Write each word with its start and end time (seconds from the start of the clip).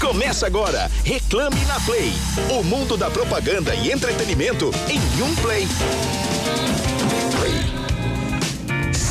Começa 0.00 0.46
agora, 0.46 0.90
Reclame 1.04 1.64
na 1.64 1.80
Play. 1.80 2.12
O 2.50 2.62
mundo 2.62 2.96
da 2.96 3.10
propaganda 3.10 3.74
e 3.74 3.90
entretenimento 3.90 4.70
em 4.88 5.22
um 5.22 5.34
play. 5.36 5.66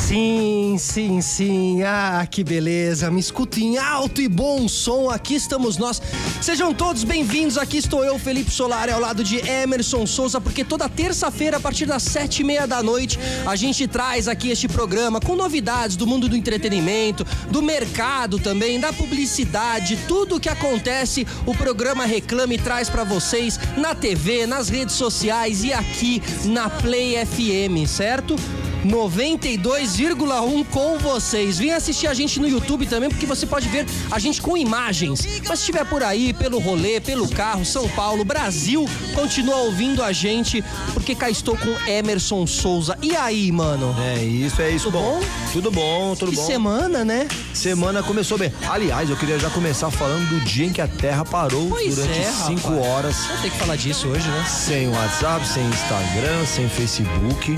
Sim, 0.06 0.76
sim, 0.78 1.20
sim. 1.20 1.82
Ah, 1.82 2.24
que 2.30 2.44
beleza. 2.44 3.10
Me 3.10 3.18
escutem 3.18 3.76
alto 3.76 4.22
e 4.22 4.28
bom 4.28 4.68
som. 4.68 5.10
Aqui 5.10 5.34
estamos 5.34 5.78
nós. 5.78 6.00
Sejam 6.40 6.72
todos 6.72 7.02
bem-vindos. 7.02 7.58
Aqui 7.58 7.78
estou 7.78 8.04
eu, 8.04 8.16
Felipe 8.16 8.52
Solari, 8.52 8.92
ao 8.92 9.00
lado 9.00 9.24
de 9.24 9.38
Emerson 9.38 10.06
Souza, 10.06 10.40
porque 10.40 10.62
toda 10.62 10.88
terça-feira, 10.88 11.56
a 11.56 11.60
partir 11.60 11.86
das 11.86 12.04
sete 12.04 12.42
e 12.42 12.44
meia 12.44 12.68
da 12.68 12.84
noite, 12.84 13.18
a 13.44 13.56
gente 13.56 13.88
traz 13.88 14.28
aqui 14.28 14.48
este 14.48 14.68
programa 14.68 15.18
com 15.18 15.34
novidades 15.34 15.96
do 15.96 16.06
mundo 16.06 16.28
do 16.28 16.36
entretenimento, 16.36 17.26
do 17.50 17.60
mercado 17.60 18.38
também, 18.38 18.78
da 18.78 18.92
publicidade, 18.92 19.98
tudo 20.06 20.36
o 20.36 20.40
que 20.40 20.48
acontece. 20.48 21.26
O 21.44 21.52
programa 21.52 22.06
Reclame 22.06 22.58
traz 22.58 22.88
para 22.88 23.02
vocês 23.02 23.58
na 23.76 23.92
TV, 23.92 24.46
nas 24.46 24.68
redes 24.68 24.94
sociais 24.94 25.64
e 25.64 25.72
aqui 25.72 26.22
na 26.44 26.70
Play 26.70 27.16
FM, 27.26 27.88
certo? 27.88 28.36
92,1 28.84 30.64
com 30.70 30.98
vocês. 30.98 31.58
Vem 31.58 31.72
assistir 31.72 32.06
a 32.06 32.14
gente 32.14 32.38
no 32.40 32.48
YouTube 32.48 32.86
também, 32.86 33.08
porque 33.08 33.26
você 33.26 33.46
pode 33.46 33.68
ver 33.68 33.86
a 34.10 34.18
gente 34.18 34.40
com 34.40 34.56
imagens. 34.56 35.26
Mas 35.48 35.58
se 35.58 35.64
estiver 35.66 35.84
por 35.84 36.02
aí, 36.02 36.32
pelo 36.32 36.58
rolê, 36.58 37.00
pelo 37.00 37.28
carro, 37.28 37.64
São 37.64 37.88
Paulo, 37.88 38.24
Brasil, 38.24 38.88
continua 39.14 39.56
ouvindo 39.56 40.02
a 40.02 40.12
gente, 40.12 40.62
porque 40.92 41.14
cá 41.14 41.30
estou 41.30 41.56
com 41.56 41.90
Emerson 41.90 42.46
Souza. 42.46 42.96
E 43.02 43.14
aí, 43.16 43.50
mano? 43.50 43.94
É 44.00 44.22
isso, 44.22 44.60
é 44.62 44.70
isso. 44.70 44.86
Tudo 44.86 44.98
bom? 44.98 45.20
Tudo 45.52 45.70
bom, 45.70 46.14
tudo 46.14 46.30
que 46.30 46.36
bom. 46.36 46.46
semana, 46.46 47.04
né? 47.04 47.26
Semana 47.54 48.02
começou 48.02 48.36
bem. 48.38 48.52
Aliás, 48.68 49.08
eu 49.08 49.16
queria 49.16 49.38
já 49.38 49.50
começar 49.50 49.90
falando 49.90 50.28
do 50.28 50.40
dia 50.44 50.66
em 50.66 50.72
que 50.72 50.80
a 50.80 50.88
Terra 50.88 51.24
parou 51.24 51.68
Pois 51.68 51.94
durante 51.94 52.18
é, 52.18 52.32
cinco 52.46 52.68
rapaz. 52.68 52.86
horas. 52.86 53.16
Vou 53.26 53.36
ter 53.38 53.50
que 53.50 53.58
falar 53.58 53.76
disso 53.76 54.08
hoje, 54.08 54.28
né? 54.28 54.44
Sem 54.48 54.88
WhatsApp, 54.88 55.46
sem 55.46 55.64
Instagram, 55.66 56.46
sem 56.46 56.68
Facebook. 56.68 57.56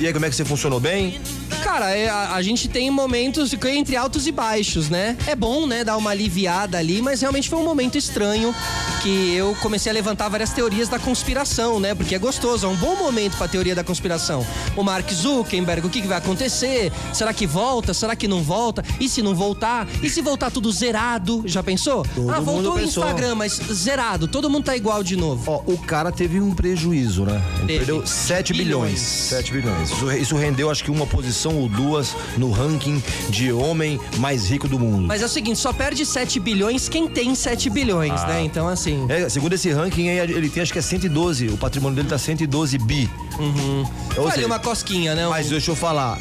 E 0.00 0.06
aí, 0.06 0.12
como 0.12 0.23
é 0.24 0.30
que 0.30 0.36
você 0.36 0.44
funcionou 0.44 0.80
bem? 0.80 1.20
Cara, 1.64 1.90
é, 1.96 2.10
a, 2.10 2.34
a 2.34 2.42
gente 2.42 2.68
tem 2.68 2.90
momentos 2.90 3.54
entre 3.66 3.96
altos 3.96 4.26
e 4.26 4.32
baixos, 4.32 4.90
né? 4.90 5.16
É 5.26 5.34
bom, 5.34 5.66
né, 5.66 5.82
dar 5.82 5.96
uma 5.96 6.10
aliviada 6.10 6.76
ali, 6.76 7.00
mas 7.00 7.22
realmente 7.22 7.48
foi 7.48 7.58
um 7.58 7.64
momento 7.64 7.96
estranho 7.96 8.54
que 9.02 9.34
eu 9.34 9.56
comecei 9.62 9.90
a 9.90 9.94
levantar 9.94 10.28
várias 10.28 10.50
teorias 10.50 10.88
da 10.88 10.98
conspiração, 10.98 11.80
né? 11.80 11.94
Porque 11.94 12.14
é 12.14 12.18
gostoso, 12.18 12.66
é 12.66 12.68
um 12.68 12.76
bom 12.76 12.96
momento 12.96 13.36
pra 13.38 13.48
teoria 13.48 13.74
da 13.74 13.82
conspiração. 13.82 14.46
O 14.76 14.82
Mark 14.82 15.10
Zuckerberg, 15.10 15.86
o 15.86 15.90
que, 15.90 16.02
que 16.02 16.06
vai 16.06 16.18
acontecer? 16.18 16.92
Será 17.14 17.32
que 17.32 17.46
volta? 17.46 17.94
Será 17.94 18.14
que 18.14 18.28
não 18.28 18.42
volta? 18.42 18.84
E 19.00 19.08
se 19.08 19.22
não 19.22 19.34
voltar? 19.34 19.88
E 20.02 20.10
se 20.10 20.20
voltar 20.20 20.50
tudo 20.50 20.70
zerado? 20.70 21.42
Já 21.46 21.62
pensou? 21.62 22.04
Todo 22.14 22.30
ah, 22.30 22.40
voltou 22.40 22.74
o. 22.74 22.80
Instagram, 22.80 23.34
mas 23.34 23.58
zerado. 23.72 24.28
Todo 24.28 24.50
mundo 24.50 24.64
tá 24.64 24.76
igual 24.76 25.02
de 25.02 25.16
novo. 25.16 25.50
Ó, 25.50 25.62
o 25.66 25.78
cara 25.78 26.12
teve 26.12 26.40
um 26.40 26.54
prejuízo, 26.54 27.24
né? 27.24 27.42
Ele 27.58 27.66
Teve. 27.66 27.78
perdeu 27.78 28.06
7 28.06 28.52
bilhões. 28.52 28.64
Bilhões. 28.64 29.00
7 29.00 29.52
bilhões. 29.52 29.90
Isso, 29.90 30.12
isso 30.12 30.36
rendeu, 30.36 30.70
acho 30.70 30.84
que 30.84 30.90
uma 30.90 31.06
posição 31.06 31.53
ou 31.56 31.68
duas 31.68 32.14
no 32.36 32.50
ranking 32.50 33.02
de 33.30 33.52
homem 33.52 34.00
mais 34.18 34.48
rico 34.48 34.66
do 34.68 34.78
mundo. 34.78 35.06
Mas 35.06 35.22
é 35.22 35.26
o 35.26 35.28
seguinte, 35.28 35.58
só 35.58 35.72
perde 35.72 36.04
7 36.04 36.38
bilhões 36.40 36.88
quem 36.88 37.08
tem 37.08 37.34
7 37.34 37.70
bilhões, 37.70 38.22
né? 38.24 38.42
Então, 38.44 38.68
assim. 38.68 39.06
É, 39.08 39.28
segundo 39.28 39.52
esse 39.54 39.70
ranking, 39.70 40.06
ele 40.08 40.48
tem 40.48 40.62
acho 40.62 40.72
que 40.72 40.78
é 40.78 40.82
112. 40.82 41.48
O 41.48 41.56
patrimônio 41.56 41.96
dele 41.96 42.08
tá 42.08 42.18
112 42.18 42.78
bi. 42.78 43.08
Ou 44.16 44.24
Olha 44.24 44.32
seja, 44.34 44.46
uma 44.46 44.58
cosquinha, 44.58 45.14
né? 45.14 45.26
Mas 45.28 45.48
deixa 45.48 45.70
eu 45.70 45.76
falar, 45.76 46.18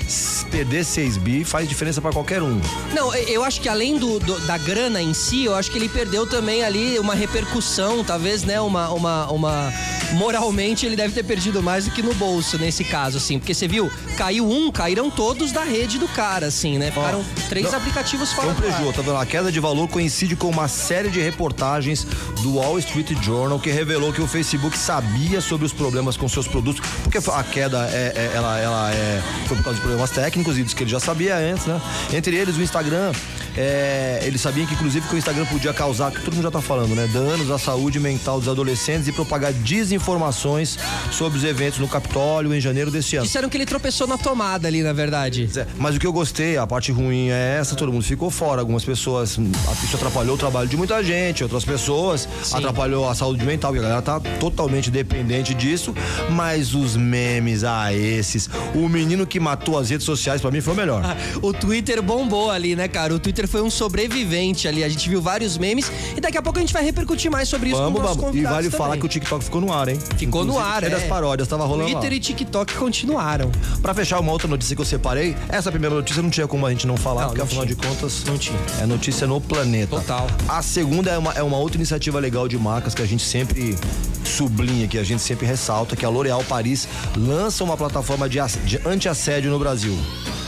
perder 0.49 0.83
6 0.83 1.17
bi 1.17 1.43
faz 1.43 1.67
diferença 1.69 2.01
pra 2.01 2.11
qualquer 2.11 2.41
um. 2.41 2.59
Não, 2.93 3.13
eu 3.15 3.43
acho 3.43 3.61
que 3.61 3.69
além 3.69 3.97
do, 3.97 4.19
do- 4.19 4.39
da 4.41 4.57
grana 4.57 5.01
em 5.01 5.13
si, 5.13 5.45
eu 5.45 5.55
acho 5.55 5.69
que 5.71 5.77
ele 5.77 5.89
perdeu 5.89 6.25
também 6.27 6.63
ali 6.63 6.97
uma 6.99 7.13
repercussão, 7.15 8.03
talvez, 8.03 8.43
né? 8.43 8.59
Uma, 8.61 8.89
uma, 8.89 9.31
uma. 9.31 9.73
Moralmente, 10.13 10.85
ele 10.85 10.95
deve 10.95 11.13
ter 11.13 11.23
perdido 11.23 11.61
mais 11.63 11.85
do 11.85 11.91
que 11.91 12.01
no 12.01 12.13
bolso 12.15 12.57
nesse 12.57 12.83
caso, 12.83 13.17
assim. 13.17 13.39
Porque 13.39 13.53
você 13.53 13.67
viu, 13.67 13.91
caiu 14.17 14.47
um, 14.49 14.71
caíram 14.71 15.09
todos 15.09 15.22
da 15.53 15.63
rede 15.63 15.97
do 15.97 16.07
cara, 16.09 16.47
assim, 16.47 16.77
né? 16.77 16.91
Ficaram 16.91 17.23
três 17.47 17.71
não, 17.71 17.77
aplicativos 17.77 18.33
fora 18.33 18.47
um 18.47 18.51
ar. 18.51 18.55
prejuízo, 18.57 18.91
tá 18.93 19.01
vendo? 19.01 19.15
A 19.15 19.25
queda 19.25 19.51
de 19.51 19.59
valor 19.59 19.87
coincide 19.87 20.35
com 20.35 20.49
uma 20.49 20.67
série 20.67 21.09
de 21.09 21.21
reportagens 21.21 22.05
do 22.41 22.55
Wall 22.55 22.77
Street 22.79 23.09
Journal 23.21 23.57
que 23.57 23.71
revelou 23.71 24.11
que 24.11 24.21
o 24.21 24.27
Facebook 24.27 24.77
sabia 24.77 25.39
sobre 25.39 25.65
os 25.65 25.71
problemas 25.71 26.17
com 26.17 26.27
seus 26.27 26.45
produtos, 26.45 26.85
porque 27.03 27.17
a 27.17 27.43
queda 27.43 27.87
é, 27.91 28.13
é- 28.15 28.31
ela, 28.35 28.59
ela 28.59 28.91
é, 28.93 29.23
foi 29.47 29.55
por 29.55 29.63
causa 29.63 29.75
de 29.77 29.81
problemas 29.81 30.09
técnicos 30.11 30.57
e 30.57 30.63
diz 30.63 30.73
que 30.73 30.83
ele 30.83 30.91
já 30.91 30.99
sabia 30.99 31.37
antes, 31.37 31.65
né? 31.67 31.81
Entre 32.13 32.35
eles, 32.35 32.57
o 32.57 32.61
Instagram, 32.61 33.13
é, 33.55 34.19
eles 34.23 34.41
sabiam 34.41 34.67
que 34.67 34.73
inclusive 34.73 35.07
que 35.07 35.15
o 35.15 35.17
Instagram 35.17 35.45
podia 35.45 35.73
causar, 35.73 36.11
que 36.11 36.21
todo 36.21 36.33
mundo 36.33 36.43
já 36.43 36.51
tá 36.51 36.61
falando, 36.61 36.93
né? 36.95 37.07
Danos 37.13 37.49
à 37.49 37.57
saúde 37.57 37.97
mental 37.97 38.39
dos 38.39 38.49
adolescentes 38.49 39.07
e 39.07 39.11
propagar 39.13 39.53
desinformações 39.53 40.77
sobre 41.11 41.37
os 41.37 41.45
eventos 41.45 41.79
no 41.79 41.87
Capitólio 41.87 42.53
em 42.53 42.59
janeiro 42.59 42.91
desse 42.91 43.15
ano. 43.15 43.25
Disseram 43.25 43.47
que 43.47 43.55
ele 43.55 43.65
tropeçou 43.65 44.05
na 44.05 44.17
tomada 44.17 44.67
ali, 44.67 44.83
na 44.83 44.91
verdade. 44.91 45.12
É, 45.57 45.65
Mas 45.77 45.95
o 45.95 45.99
que 45.99 46.07
eu 46.07 46.13
gostei, 46.13 46.57
a 46.57 46.65
parte 46.65 46.91
ruim 46.91 47.29
é 47.29 47.57
essa, 47.59 47.75
todo 47.75 47.91
mundo 47.91 48.03
ficou 48.03 48.29
fora. 48.31 48.61
Algumas 48.61 48.83
pessoas, 48.83 49.37
isso 49.83 49.95
atrapalhou 49.95 50.35
o 50.35 50.37
trabalho 50.37 50.67
de 50.67 50.75
muita 50.75 51.03
gente, 51.03 51.43
outras 51.43 51.63
pessoas 51.63 52.27
Sim. 52.43 52.57
atrapalhou 52.57 53.07
a 53.09 53.15
saúde 53.15 53.45
mental, 53.45 53.71
porque 53.71 53.85
a 53.85 53.89
galera 53.89 54.01
tá 54.01 54.19
totalmente 54.39 54.89
dependente 54.89 55.53
disso. 55.53 55.93
Mas 56.31 56.73
os 56.73 56.95
memes, 56.95 57.63
ah, 57.63 57.93
esses. 57.93 58.49
O 58.73 58.87
menino 58.89 59.25
que 59.27 59.39
matou 59.39 59.77
as 59.77 59.89
redes 59.89 60.05
sociais, 60.05 60.41
pra 60.41 60.49
mim, 60.51 60.61
foi 60.61 60.73
o 60.73 60.77
melhor. 60.77 61.03
O 61.41 61.51
Twitter 61.51 62.01
bombou 62.01 62.49
ali, 62.49 62.75
né, 62.75 62.87
cara? 62.87 63.13
O 63.13 63.19
Twitter 63.19 63.47
foi 63.47 63.61
um 63.61 63.69
sobrevivente 63.69 64.67
ali. 64.67 64.83
A 64.83 64.89
gente 64.89 65.09
viu 65.09 65.21
vários 65.21 65.57
memes 65.57 65.91
e 66.15 66.21
daqui 66.21 66.37
a 66.37 66.41
pouco 66.41 66.57
a 66.57 66.61
gente 66.61 66.73
vai 66.73 66.83
repercutir 66.83 67.29
mais 67.29 67.49
sobre 67.49 67.69
isso 67.69 67.77
Vamos, 67.77 68.01
com 68.01 68.15
vamos. 68.15 68.35
E 68.35 68.43
vale 68.43 68.69
falar 68.69 68.85
também. 68.89 68.99
que 69.01 69.05
o 69.05 69.09
TikTok 69.09 69.43
ficou 69.43 69.61
no 69.61 69.71
ar, 69.73 69.87
hein? 69.89 69.99
Ficou 70.17 70.43
no 70.45 70.51
Inclusive, 70.53 70.73
ar, 70.75 70.83
é. 70.83 70.87
é. 70.87 70.89
das 70.89 71.03
paródias, 71.03 71.47
tava 71.47 71.65
rolando 71.65 71.91
Twitter 71.91 72.09
lá. 72.09 72.15
e 72.15 72.19
TikTok 72.19 72.73
continuaram. 72.75 73.51
Pra 73.81 73.93
fechar 73.93 74.19
uma 74.19 74.31
outra 74.31 74.47
notícia 74.47 74.75
que 74.75 74.81
eu 74.81 74.85
separei, 74.93 75.35
essa 75.49 75.71
primeira 75.71 75.95
notícia 75.95 76.21
não 76.21 76.29
tinha 76.29 76.47
como 76.47 76.65
a 76.65 76.69
gente 76.69 76.85
não 76.85 76.95
falar, 76.95 77.21
Não, 77.21 77.27
porque 77.29 77.39
não 77.39 77.45
afinal 77.45 77.65
tinha. 77.65 77.75
de 77.75 77.87
contas. 77.87 78.23
Não 78.25 78.37
tinha. 78.37 78.59
É 78.79 78.85
notícia 78.85 79.25
no 79.25 79.41
planeta. 79.41 79.95
Total. 79.97 80.27
A 80.47 80.61
segunda 80.61 81.09
é 81.09 81.17
uma, 81.17 81.31
é 81.33 81.41
uma 81.41 81.57
outra 81.57 81.77
iniciativa 81.77 82.19
legal 82.19 82.47
de 82.47 82.57
marcas 82.57 82.93
que 82.93 83.01
a 83.01 83.05
gente 83.05 83.23
sempre 83.23 83.75
sublinha, 84.23 84.87
que 84.87 84.97
a 84.97 85.03
gente 85.03 85.21
sempre 85.21 85.45
ressalta, 85.47 85.95
que 85.95 86.05
a 86.05 86.09
L'Oréal 86.09 86.43
Paris 86.43 86.87
lança 87.17 87.63
uma 87.63 87.75
plataforma 87.75 88.29
de, 88.29 88.37
de 88.65 88.79
anti-assédio 88.85 89.49
no 89.49 89.57
Brasil. 89.57 89.97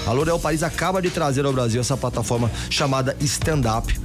A 0.05 0.11
L'Oréal 0.13 0.39
Paris 0.39 0.61
acaba 0.61 1.01
de 1.01 1.09
trazer 1.09 1.45
ao 1.45 1.51
Brasil 1.53 1.81
essa 1.81 1.97
plataforma 1.97 2.51
chamada 2.69 3.17
Stand 3.19 3.63
Up, 3.77 3.99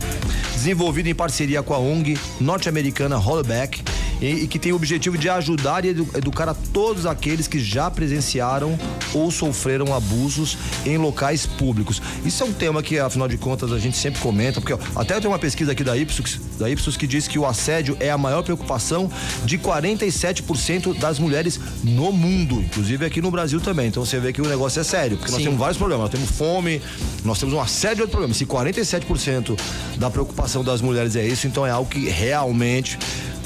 desenvolvida 0.54 1.08
em 1.10 1.14
parceria 1.14 1.62
com 1.62 1.74
a 1.74 1.78
ONG 1.78 2.18
norte-americana 2.40 3.16
Hollback 3.18 3.82
e, 4.20 4.26
e 4.44 4.46
que 4.46 4.58
tem 4.58 4.72
o 4.72 4.76
objetivo 4.76 5.16
de 5.16 5.28
ajudar 5.28 5.84
e 5.84 5.88
edu- 5.88 6.08
educar 6.14 6.48
a 6.48 6.54
todos 6.54 7.06
aqueles 7.06 7.46
que 7.48 7.58
já 7.58 7.90
presenciaram 7.90 8.78
ou 9.14 9.30
sofreram 9.30 9.94
abusos 9.94 10.56
em 10.84 10.96
locais 10.96 11.46
públicos. 11.46 12.00
Isso 12.24 12.42
é 12.42 12.46
um 12.46 12.52
tema 12.52 12.82
que, 12.82 12.98
afinal 12.98 13.28
de 13.28 13.36
contas, 13.38 13.72
a 13.72 13.78
gente 13.78 13.96
sempre 13.96 14.20
comenta, 14.20 14.60
porque 14.60 14.72
ó, 14.74 14.78
até 14.96 15.18
tem 15.20 15.28
uma 15.28 15.38
pesquisa 15.38 15.72
aqui 15.72 15.82
da 15.84 15.96
Ipsos, 15.96 16.38
da 16.58 16.68
Ipsos 16.70 16.96
que 16.96 17.06
diz 17.06 17.26
que 17.26 17.38
o 17.38 17.46
assédio 17.46 17.96
é 18.00 18.10
a 18.10 18.18
maior 18.18 18.42
preocupação 18.42 19.10
de 19.44 19.58
47% 19.58 20.98
das 20.98 21.18
mulheres 21.18 21.58
no 21.82 22.12
mundo, 22.12 22.60
inclusive 22.60 23.04
aqui 23.04 23.20
no 23.20 23.30
Brasil 23.30 23.60
também. 23.60 23.88
Então 23.88 24.04
você 24.04 24.18
vê 24.18 24.32
que 24.32 24.40
o 24.42 24.46
negócio 24.48 24.80
é 24.80 24.84
sério, 24.84 25.16
porque 25.16 25.30
nós 25.30 25.38
Sim. 25.38 25.44
temos 25.46 25.58
vários 25.60 25.78
problemas. 25.78 26.02
Nós 26.04 26.10
temos 26.12 26.30
fome, 26.30 26.80
nós 27.24 27.38
temos 27.38 27.54
uma 27.54 27.66
série 27.66 27.96
de 27.96 28.00
outros 28.02 28.12
problemas. 28.12 28.36
Se 28.36 28.46
47% 28.46 29.58
da 29.96 30.10
preocupação 30.10 30.62
das 30.64 30.80
mulheres 30.80 31.16
é 31.16 31.26
isso, 31.26 31.46
então 31.46 31.66
é 31.66 31.70
algo 31.70 31.88
que 31.90 32.08
realmente 32.08 32.98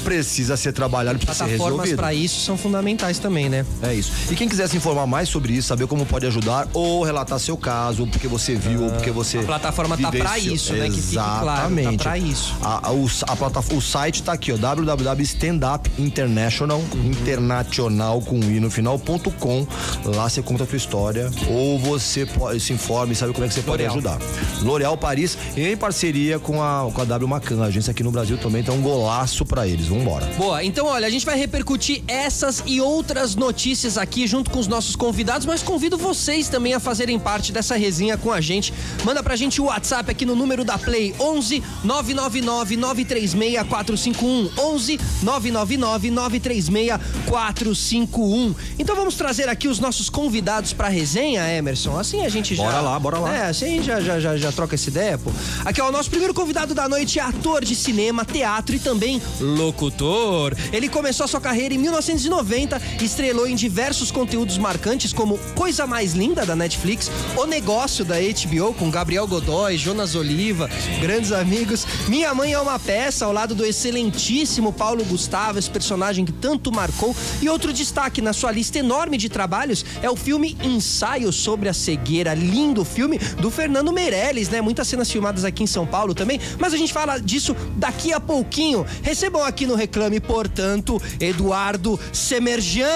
precisa 0.05 0.55
ser 0.55 0.71
trabalhado, 0.71 1.17
precisa 1.17 1.33
ser 1.33 1.43
Plataformas 1.57 1.89
resolvido. 1.89 1.97
pra 1.97 2.13
isso 2.13 2.45
são 2.45 2.55
fundamentais 2.57 3.17
também, 3.19 3.49
né? 3.49 3.65
É 3.81 3.93
isso. 3.93 4.11
E 4.31 4.35
quem 4.35 4.47
quiser 4.47 4.69
se 4.69 4.77
informar 4.77 5.05
mais 5.07 5.27
sobre 5.27 5.51
isso, 5.53 5.67
saber 5.67 5.87
como 5.87 6.05
pode 6.05 6.25
ajudar 6.27 6.67
ou 6.73 7.03
relatar 7.03 7.37
seu 7.39 7.57
caso, 7.57 8.03
ou 8.03 8.07
porque 8.07 8.27
você 8.27 8.55
viu, 8.55 8.83
ou 8.83 8.91
porque 8.91 9.09
você. 9.11 9.39
A 9.39 9.43
plataforma 9.43 9.97
tá 9.97 10.11
pra 10.11 10.33
vivenciou. 10.35 10.55
isso, 10.55 10.73
né? 10.73 10.85
Que 10.89 11.01
fique 11.01 11.13
claro, 11.15 11.45
tá 11.45 11.53
Exatamente. 11.55 12.03
pra 12.03 12.17
isso. 12.17 12.55
A, 12.61 12.87
a- 12.87 12.91
o, 12.93 13.09
a 13.27 13.35
plataforma, 13.35 13.79
o 13.79 13.81
site 13.81 14.23
tá 14.23 14.31
aqui, 14.33 14.51
ó. 14.53 14.57
www.standupinternational, 14.57 16.79
Uhum. 16.93 17.11
internacional 17.11 18.21
com 18.21 18.37
i 18.39 18.59
no 18.59 18.69
final.com. 18.69 19.67
Lá 20.05 20.29
você 20.29 20.41
conta 20.41 20.63
a 20.63 20.67
sua 20.67 20.77
história, 20.77 21.29
ou 21.49 21.79
você 21.79 22.25
pode, 22.25 22.59
se 22.59 22.73
informe 22.73 23.13
e 23.13 23.15
sabe 23.15 23.33
como 23.33 23.45
é 23.45 23.47
que 23.47 23.53
você 23.53 23.61
pode 23.61 23.85
ajudar. 23.85 24.17
L'Oréal 24.61 24.97
Paris, 24.97 25.37
em 25.55 25.75
parceria 25.75 26.39
com 26.39 26.61
a, 26.61 26.89
com 26.93 27.01
a 27.01 27.05
W 27.05 27.27
Macan, 27.27 27.61
a 27.63 27.65
agência 27.65 27.91
aqui 27.91 28.03
no 28.03 28.11
Brasil 28.11 28.37
também, 28.37 28.61
então 28.61 28.75
um 28.75 28.81
golaço 28.81 29.45
pra 29.45 29.67
eles. 29.67 29.89
Vambora. 29.97 30.25
Boa, 30.37 30.63
então 30.63 30.85
olha, 30.87 31.07
a 31.07 31.09
gente 31.09 31.25
vai 31.25 31.37
repercutir 31.37 32.03
essas 32.07 32.63
e 32.65 32.81
outras 32.81 33.35
notícias 33.35 33.97
aqui 33.97 34.27
junto 34.27 34.51
com 34.51 34.59
os 34.59 34.67
nossos 34.67 34.95
convidados, 34.95 35.45
mas 35.45 35.63
convido 35.63 35.97
vocês 35.97 36.49
também 36.49 36.73
a 36.73 36.79
fazerem 36.79 37.17
parte 37.17 37.51
dessa 37.51 37.75
resenha 37.75 38.17
com 38.17 38.31
a 38.31 38.41
gente. 38.41 38.73
Manda 39.03 39.23
pra 39.23 39.35
gente 39.35 39.61
o 39.61 39.65
WhatsApp 39.65 40.11
aqui 40.11 40.25
no 40.25 40.35
número 40.35 40.63
da 40.63 40.77
Play 40.77 41.15
11 41.19 41.63
999 41.83 42.77
936 42.77 43.67
451 43.67 44.51
11 44.57 44.99
999 45.23 46.11
936 46.11 46.99
451. 47.25 48.55
Então 48.77 48.95
vamos 48.95 49.15
trazer 49.15 49.49
aqui 49.49 49.67
os 49.67 49.79
nossos 49.79 50.09
convidados 50.09 50.73
pra 50.73 50.89
resenha, 50.89 51.47
Emerson. 51.51 51.97
Assim 51.97 52.25
a 52.25 52.29
gente 52.29 52.55
já 52.55 52.63
Bora 52.63 52.81
lá, 52.81 52.99
bora 52.99 53.19
lá. 53.19 53.35
É, 53.35 53.49
assim 53.49 53.81
já 53.81 53.99
já 54.01 54.19
já, 54.19 54.37
já 54.37 54.51
troca 54.51 54.75
essa 54.75 54.89
ideia, 54.89 55.17
pô. 55.17 55.31
Aqui 55.63 55.81
ó, 55.81 55.89
o 55.89 55.91
nosso 55.91 56.09
primeiro 56.09 56.33
convidado 56.33 56.73
da 56.73 56.89
noite 56.89 57.19
é 57.19 57.21
ator 57.21 57.63
de 57.63 57.75
cinema, 57.75 58.25
teatro 58.25 58.75
e 58.75 58.79
também 58.79 59.21
locutor. 59.39 59.84
Ele 60.71 60.89
começou 60.89 61.25
a 61.25 61.27
sua 61.27 61.41
carreira 61.41 61.73
em 61.73 61.77
1990, 61.77 62.81
estrelou 63.01 63.47
em 63.47 63.55
diversos 63.55 64.11
conteúdos 64.11 64.57
marcantes 64.57 65.13
como 65.13 65.37
Coisa 65.55 65.85
Mais 65.85 66.13
Linda 66.13 66.45
da 66.45 66.55
Netflix, 66.55 67.11
O 67.35 67.45
Negócio 67.45 68.03
da 68.03 68.15
HBO 68.15 68.73
com 68.73 68.89
Gabriel 68.89 69.27
Godoy, 69.27 69.77
Jonas 69.77 70.15
Oliva, 70.15 70.69
grandes 71.01 71.31
amigos. 71.31 71.85
Minha 72.07 72.33
Mãe 72.33 72.53
é 72.53 72.59
uma 72.59 72.79
peça 72.79 73.25
ao 73.25 73.31
lado 73.31 73.55
do 73.55 73.65
excelentíssimo 73.65 74.73
Paulo 74.73 75.03
Gustavo, 75.05 75.59
esse 75.59 75.69
personagem 75.69 76.25
que 76.25 76.31
tanto 76.31 76.71
marcou. 76.71 77.15
E 77.41 77.49
outro 77.49 77.71
destaque 77.71 78.21
na 78.21 78.33
sua 78.33 78.51
lista 78.51 78.79
enorme 78.79 79.17
de 79.17 79.29
trabalhos 79.29 79.85
é 80.01 80.09
o 80.09 80.15
filme 80.15 80.57
Ensaio 80.63 81.31
sobre 81.31 81.69
a 81.69 81.73
Cegueira, 81.73 82.33
lindo 82.33 82.83
filme 82.83 83.17
do 83.39 83.51
Fernando 83.51 83.91
Meirelles, 83.91 84.49
né? 84.49 84.61
Muitas 84.61 84.87
cenas 84.87 85.11
filmadas 85.11 85.45
aqui 85.45 85.63
em 85.63 85.67
São 85.67 85.85
Paulo 85.85 86.13
também, 86.13 86.39
mas 86.59 86.73
a 86.73 86.77
gente 86.77 86.93
fala 86.93 87.19
disso 87.19 87.55
daqui 87.75 88.13
a 88.13 88.19
pouquinho. 88.19 88.85
Recebam 89.01 89.43
aqui 89.43 89.65
no 89.65 89.74
Reclame, 89.75 90.19
portanto, 90.19 91.01
Eduardo 91.19 91.99
Semerjan. 92.11 92.87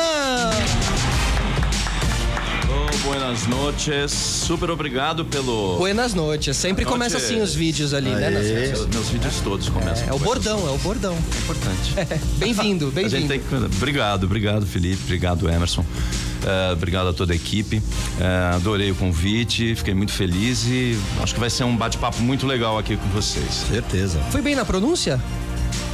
Oh, 2.71 2.97
buenas 3.07 3.47
noches. 3.47 4.11
Super 4.11 4.69
obrigado 4.69 5.25
pelo. 5.25 5.77
Buenas 5.77 6.13
noites. 6.13 6.55
Sempre 6.55 6.83
Boa 6.85 6.93
começa 6.95 7.17
noite. 7.17 7.33
assim 7.33 7.41
os 7.41 7.53
vídeos 7.55 7.93
ali, 7.93 8.09
né? 8.11 8.29
nas- 8.29 8.45
Meus, 8.45 8.87
vídeos 9.09 9.41
todos 9.41 9.69
começam. 9.69 10.07
É 10.07 10.13
o 10.13 10.19
com 10.19 10.23
bordão, 10.25 10.67
é 10.67 10.71
o 10.71 10.77
bordão. 10.77 11.15
essa- 11.15 11.37
Importante. 11.39 12.19
Bem-vindo, 12.37 12.87
bem-vindo. 12.93 13.27
tem. 13.27 13.41
Obrigado, 13.75 14.25
obrigado, 14.25 14.65
Felipe. 14.67 15.01
Obrigado, 15.03 15.49
Emerson. 15.49 15.83
Eh, 16.45 16.71
obrigado 16.73 17.09
a 17.09 17.13
toda 17.13 17.33
a 17.33 17.35
equipe. 17.35 17.81
Eh, 18.19 18.51
adorei 18.55 18.91
o 18.91 18.95
convite, 18.95 19.75
fiquei 19.75 19.93
muito 19.93 20.11
feliz 20.13 20.63
e 20.67 20.97
acho 21.21 21.33
que 21.33 21.39
vai 21.39 21.49
ser 21.49 21.63
um 21.63 21.75
bate-papo 21.75 22.21
muito 22.21 22.45
legal 22.45 22.77
aqui 22.77 22.95
com 22.95 23.07
vocês. 23.09 23.65
Certeza. 23.69 24.19
Foi 24.31 24.41
bem 24.41 24.55
na 24.55 24.63
pronúncia? 24.63 25.19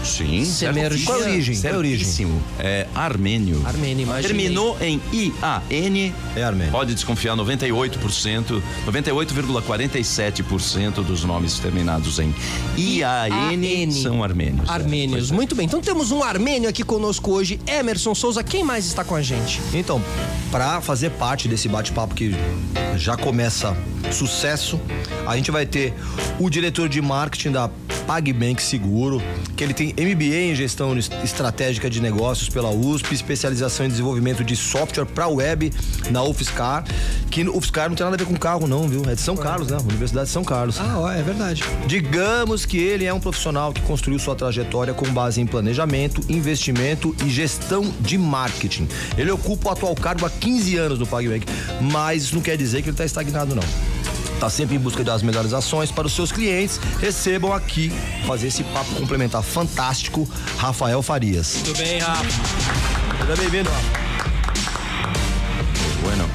Sim. 0.04 0.46
Semerjan. 0.46 1.06
Qual 1.06 1.20
a 1.22 1.24
origem? 1.24 1.60
Qual 1.62 1.74
a 1.74 1.78
origem? 1.78 2.42
É 2.60 2.88
armênio. 2.94 3.62
Armênio, 3.66 4.04
imaginei. 4.04 4.28
Terminou 4.28 4.78
em 4.80 5.02
I-A-N. 5.12 6.14
É 6.36 6.44
armênio. 6.44 6.72
Pode 6.72 6.94
desconfiar 6.94 7.36
98%, 7.36 8.62
98,47% 8.86 11.04
dos 11.04 11.24
nomes 11.24 11.58
terminados 11.60 12.20
em 12.20 12.34
I-A-N 12.78 13.66
I-A-N. 13.66 13.92
são 13.92 14.24
armênios. 14.24 14.70
É, 14.70 14.72
Armênios. 14.72 15.18
pois 15.20 15.32
é. 15.32 15.34
Muito 15.34 15.56
bem. 15.56 15.66
Então 15.66 15.82
temos 15.82 16.12
um 16.12 16.24
armênio 16.24 16.70
aqui 16.70 16.84
conosco 16.84 17.32
hoje, 17.32 17.60
Emerson 17.68 18.14
Souza. 18.14 18.44
Quem 18.44 18.64
mais 18.64 18.86
está 18.86 19.04
com 19.04 19.16
a 19.16 19.22
gente? 19.22 19.60
Então, 19.74 20.02
para 20.52 20.80
fazer 20.82 21.10
parte 21.12 21.48
desse 21.48 21.68
bate-papo 21.68 22.14
que 22.14 22.36
já 22.96 23.18
começa 23.18 23.76
sucesso, 24.12 24.80
a 25.26 25.36
gente 25.36 25.52
vai 25.52 25.66
ter 25.66 25.94
o 26.40 26.50
diretor 26.50 26.88
de 26.88 27.02
marketing 27.02 27.52
da 27.52 27.70
PagBank 28.06 28.62
Seguro, 28.62 29.22
que 29.56 29.64
ele 29.66 29.74
tem 29.74 29.94
MBA 29.98 30.52
em 30.52 30.56
gestão 30.56 30.98
es- 30.98 31.10
estratégica 31.24 31.90
de 31.90 32.00
negócios 32.00 32.48
pela 32.50 32.70
USP, 32.70 33.14
especialização 33.14 33.86
em 33.86 33.90
desenvolvimento 33.90 34.44
de 34.44 34.56
software 34.56 35.06
para 35.06 35.28
web 35.28 35.72
na 36.10 36.24
UFSCar, 36.24 36.86
que 37.30 37.44
UFSCar 37.48 37.90
não 37.90 37.96
tem 37.96 38.04
nada 38.06 38.16
a 38.16 38.20
ver 38.20 38.26
com 38.26 38.36
carro 38.38 38.68
não, 38.68 38.88
viu? 38.88 39.02
É 39.10 39.16
de 39.16 39.22
São 39.22 39.36
Carlos, 39.36 39.70
né? 39.70 39.78
Universidade 39.88 40.28
de 40.28 40.32
São 40.34 40.44
Carlos. 40.44 40.80
Ah, 40.80 41.00
ó, 41.00 41.12
é 41.12 41.22
verdade. 41.22 41.64
Digamos 41.88 42.66
que 42.66 42.78
ele 42.78 43.06
é 43.06 43.14
um 43.14 43.20
profissional 43.20 43.74
que 43.74 43.82
construiu 43.82 44.20
sua 44.20 44.36
trajetória 44.36 44.94
com 44.94 45.06
base 45.12 45.42
em 45.42 45.46
planejamento, 45.46 46.22
investimento 46.30 47.16
e 47.26 47.30
gestão 47.30 47.92
de 48.00 48.18
marketing. 48.18 48.88
Ele 49.18 49.32
ocupa 49.32 49.70
o 49.70 49.72
atual 49.72 49.96
cargo 49.96 50.26
há 50.26 50.30
15 50.30 50.78
anos 50.78 51.00
no 51.00 51.08
PagBank, 51.08 51.46
mas 51.82 52.24
isso 52.24 52.36
não 52.36 52.42
quer 52.42 52.56
dizer 52.58 52.82
que 52.82 52.90
ele 52.90 52.94
está 52.94 53.06
estagnado, 53.06 53.56
não. 53.56 53.64
Está 54.36 54.50
sempre 54.50 54.76
em 54.76 54.80
busca 54.80 55.04
das 55.04 55.24
melhores 55.24 55.54
ações 55.54 55.92
para 55.92 56.06
os 56.06 56.14
seus 56.14 56.32
clientes. 56.32 56.78
Recebam 57.00 57.54
aqui, 57.54 57.92
fazer 58.28 58.48
esse 58.48 58.64
papo 58.66 58.94
complementar 58.96 59.42
fantástico, 59.42 60.30
Rafael 60.58 61.02
Farias. 61.02 61.62
Tudo 61.64 61.78
bem, 61.78 62.00
Rafa. 62.00 62.24
Seja 63.22 63.36
bem-vindo, 63.38 63.70
Rafa. 63.70 64.06
Bueno. 66.02 66.30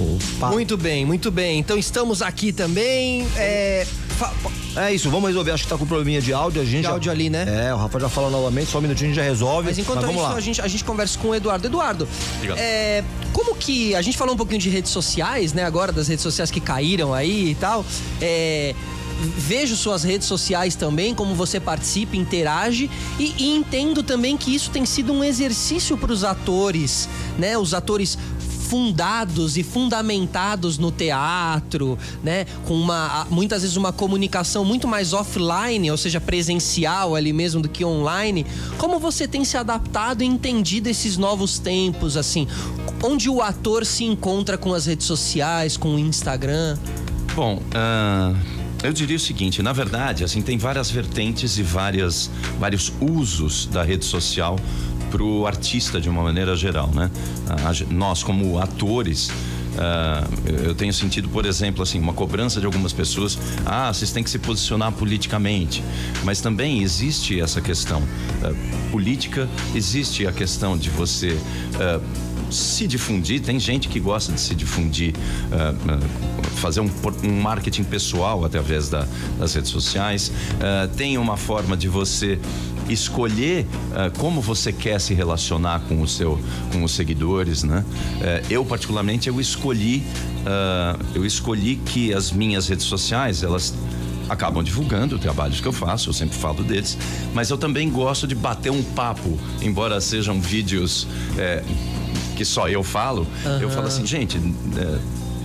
Opa. 0.00 0.50
Muito 0.52 0.76
bem, 0.78 1.04
muito 1.04 1.30
bem. 1.30 1.58
Então 1.58 1.76
estamos 1.76 2.22
aqui 2.22 2.50
também. 2.50 3.26
É, 3.36 3.86
É 4.76 4.94
isso, 4.94 5.10
vamos 5.10 5.28
resolver. 5.28 5.50
Acho 5.50 5.64
que 5.64 5.68
tá 5.68 5.76
com 5.76 5.86
probleminha 5.86 6.20
de 6.20 6.32
áudio. 6.32 6.62
A 6.62 6.64
gente 6.64 6.76
De 6.76 6.82
já- 6.82 6.90
áudio 6.90 7.10
ali, 7.10 7.28
né? 7.30 7.68
É, 7.68 7.74
o 7.74 7.76
Rafa 7.76 7.98
já 8.00 8.08
fala 8.08 8.30
novamente, 8.30 8.70
só 8.70 8.78
um 8.78 8.82
minutinho 8.82 9.10
a 9.10 9.14
gente 9.14 9.22
já 9.24 9.28
resolve. 9.28 9.68
Mas 9.68 9.78
enquanto 9.78 10.00
vamos 10.02 10.16
isso, 10.16 10.24
lá. 10.24 10.34
a 10.34 10.40
gente, 10.40 10.60
a 10.60 10.68
gente 10.68 10.84
conversa 10.84 11.18
com 11.18 11.28
o 11.28 11.34
Eduardo. 11.34 11.66
Eduardo, 11.66 12.08
é, 12.56 13.02
como 13.32 13.54
que. 13.56 13.94
A 13.94 14.02
gente 14.02 14.16
falou 14.16 14.34
um 14.34 14.36
pouquinho 14.36 14.60
de 14.60 14.68
redes 14.70 14.90
sociais, 14.90 15.52
né? 15.52 15.64
Agora, 15.64 15.90
das 15.92 16.08
redes 16.08 16.22
sociais 16.22 16.50
que 16.50 16.60
caíram 16.60 17.12
aí 17.12 17.50
e 17.50 17.54
tal. 17.54 17.84
É, 18.20 18.74
vejo 19.36 19.76
suas 19.76 20.02
redes 20.02 20.26
sociais 20.26 20.74
também, 20.74 21.14
como 21.14 21.34
você 21.34 21.60
participa, 21.60 22.16
interage 22.16 22.90
e, 23.18 23.34
e 23.38 23.54
entendo 23.56 24.02
também 24.02 24.34
que 24.36 24.54
isso 24.54 24.70
tem 24.70 24.86
sido 24.86 25.12
um 25.12 25.22
exercício 25.22 25.96
para 25.98 26.12
os 26.12 26.24
atores, 26.24 27.08
né? 27.38 27.58
Os 27.58 27.74
atores 27.74 28.16
fundados 28.70 29.56
e 29.56 29.64
fundamentados 29.64 30.78
no 30.78 30.92
teatro, 30.92 31.98
né? 32.22 32.46
Com 32.64 32.74
uma 32.74 33.26
muitas 33.28 33.62
vezes 33.62 33.76
uma 33.76 33.92
comunicação 33.92 34.64
muito 34.64 34.86
mais 34.86 35.12
offline, 35.12 35.90
ou 35.90 35.96
seja, 35.96 36.20
presencial 36.20 37.16
ali 37.16 37.32
mesmo 37.32 37.60
do 37.60 37.68
que 37.68 37.84
online. 37.84 38.46
Como 38.78 39.00
você 39.00 39.26
tem 39.26 39.44
se 39.44 39.56
adaptado 39.56 40.22
e 40.22 40.26
entendido 40.26 40.88
esses 40.88 41.16
novos 41.16 41.58
tempos 41.58 42.16
assim? 42.16 42.46
Onde 43.02 43.28
o 43.28 43.42
ator 43.42 43.84
se 43.84 44.04
encontra 44.04 44.56
com 44.56 44.72
as 44.72 44.86
redes 44.86 45.06
sociais, 45.06 45.76
com 45.76 45.96
o 45.96 45.98
Instagram? 45.98 46.78
Bom, 47.34 47.60
ah, 47.74 48.32
eu 48.84 48.92
diria 48.92 49.16
o 49.16 49.20
seguinte, 49.20 49.62
na 49.62 49.72
verdade, 49.72 50.22
assim, 50.22 50.40
tem 50.42 50.56
várias 50.56 50.90
vertentes 50.92 51.58
e 51.58 51.62
várias, 51.62 52.30
vários 52.58 52.92
usos 53.00 53.66
da 53.66 53.82
rede 53.82 54.04
social 54.04 54.56
para 55.10 55.22
o 55.22 55.46
artista 55.46 56.00
de 56.00 56.08
uma 56.08 56.22
maneira 56.22 56.54
geral, 56.56 56.90
né? 56.94 57.10
Nós, 57.90 58.22
como 58.22 58.58
atores, 58.58 59.30
ah, 59.78 60.26
eu 60.64 60.74
tenho 60.74 60.92
sentido, 60.92 61.28
por 61.28 61.46
exemplo, 61.46 61.82
assim, 61.82 61.98
uma 61.98 62.12
cobrança 62.12 62.60
de 62.60 62.66
algumas 62.66 62.92
pessoas. 62.92 63.38
Ah, 63.64 63.92
vocês 63.92 64.12
têm 64.12 64.22
que 64.22 64.30
se 64.30 64.38
posicionar 64.38 64.92
politicamente. 64.92 65.82
Mas 66.24 66.40
também 66.40 66.82
existe 66.82 67.40
essa 67.40 67.60
questão 67.60 68.02
ah, 68.42 68.52
política, 68.90 69.48
existe 69.74 70.26
a 70.26 70.32
questão 70.32 70.76
de 70.76 70.90
você 70.90 71.38
ah, 71.80 72.00
se 72.50 72.86
difundir, 72.86 73.40
tem 73.40 73.58
gente 73.58 73.88
que 73.88 74.00
gosta 74.00 74.32
de 74.32 74.40
se 74.40 74.54
difundir, 74.54 75.14
ah, 75.52 75.74
fazer 76.56 76.80
um, 76.80 76.90
um 77.24 77.40
marketing 77.40 77.84
pessoal 77.84 78.44
através 78.44 78.88
da- 78.88 79.06
das 79.38 79.54
redes 79.54 79.70
sociais. 79.70 80.30
Ah, 80.60 80.88
tem 80.96 81.16
uma 81.18 81.36
forma 81.36 81.76
de 81.76 81.88
você 81.88 82.38
escolher 82.88 83.66
como 84.18 84.40
você 84.40 84.72
quer 84.72 85.00
se 85.00 85.14
relacionar 85.14 85.80
com 85.88 86.00
o 86.02 86.08
seu 86.08 86.40
com 86.72 86.82
os 86.82 86.90
seguidores, 86.92 87.62
né? 87.62 87.84
Eh, 88.20 88.42
eu 88.50 88.64
particularmente 88.64 89.28
eu 89.28 89.40
escolhi 89.40 90.02
eu 91.14 91.24
escolhi 91.24 91.76
que 91.76 92.12
as 92.12 92.32
minhas 92.32 92.66
redes 92.68 92.86
sociais 92.86 93.44
elas 93.44 93.74
acabam 94.28 94.62
divulgando 94.64 95.18
trabalhos 95.18 95.60
que 95.60 95.68
eu 95.68 95.72
faço, 95.72 96.08
eu 96.08 96.12
sempre 96.12 96.36
falo 96.36 96.64
deles, 96.64 96.96
mas 97.34 97.50
eu 97.50 97.58
também 97.58 97.88
gosto 97.90 98.26
de 98.26 98.34
bater 98.34 98.70
um 98.72 98.82
papo, 98.82 99.38
embora 99.62 100.00
sejam 100.00 100.40
vídeos 100.40 101.06
eh, 101.38 101.62
que 102.36 102.44
só 102.44 102.68
eu 102.68 102.82
falo, 102.82 103.26
eu 103.60 103.70
falo 103.70 103.86
assim, 103.86 104.06
gente, 104.06 104.38
eh, 104.76 104.98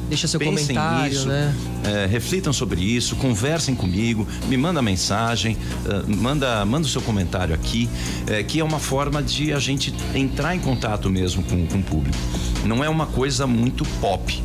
Deixa 0.08 0.28
seu 0.28 0.40
pensem 0.40 0.76
comentário, 0.76 1.14
nisso, 1.14 1.28
né? 1.28 1.54
eh, 1.84 2.06
reflitam 2.06 2.54
sobre 2.54 2.80
isso, 2.82 3.16
conversem 3.16 3.74
comigo, 3.74 4.28
me 4.48 4.56
manda 4.56 4.82
mensagem, 4.82 5.58
eh, 5.86 6.04
manda, 6.16 6.64
manda 6.64 6.86
o 6.86 6.90
seu 6.90 7.02
comentário 7.02 7.56
aqui, 7.56 7.90
eh, 8.28 8.44
que 8.44 8.60
é 8.60 8.64
uma 8.64 8.78
forma 8.80 9.24
de 9.24 9.52
a 9.52 9.60
gente 9.60 9.94
entrar 10.14 10.56
em 10.56 10.60
contato 10.60 11.10
mesmo 11.10 11.44
com, 11.44 11.66
com 11.66 11.80
o 11.80 11.84
público. 11.84 12.18
Não 12.66 12.84
é 12.84 12.90
uma 12.90 13.08
coisa 13.08 13.48
muito 13.48 13.84
pop. 14.00 14.44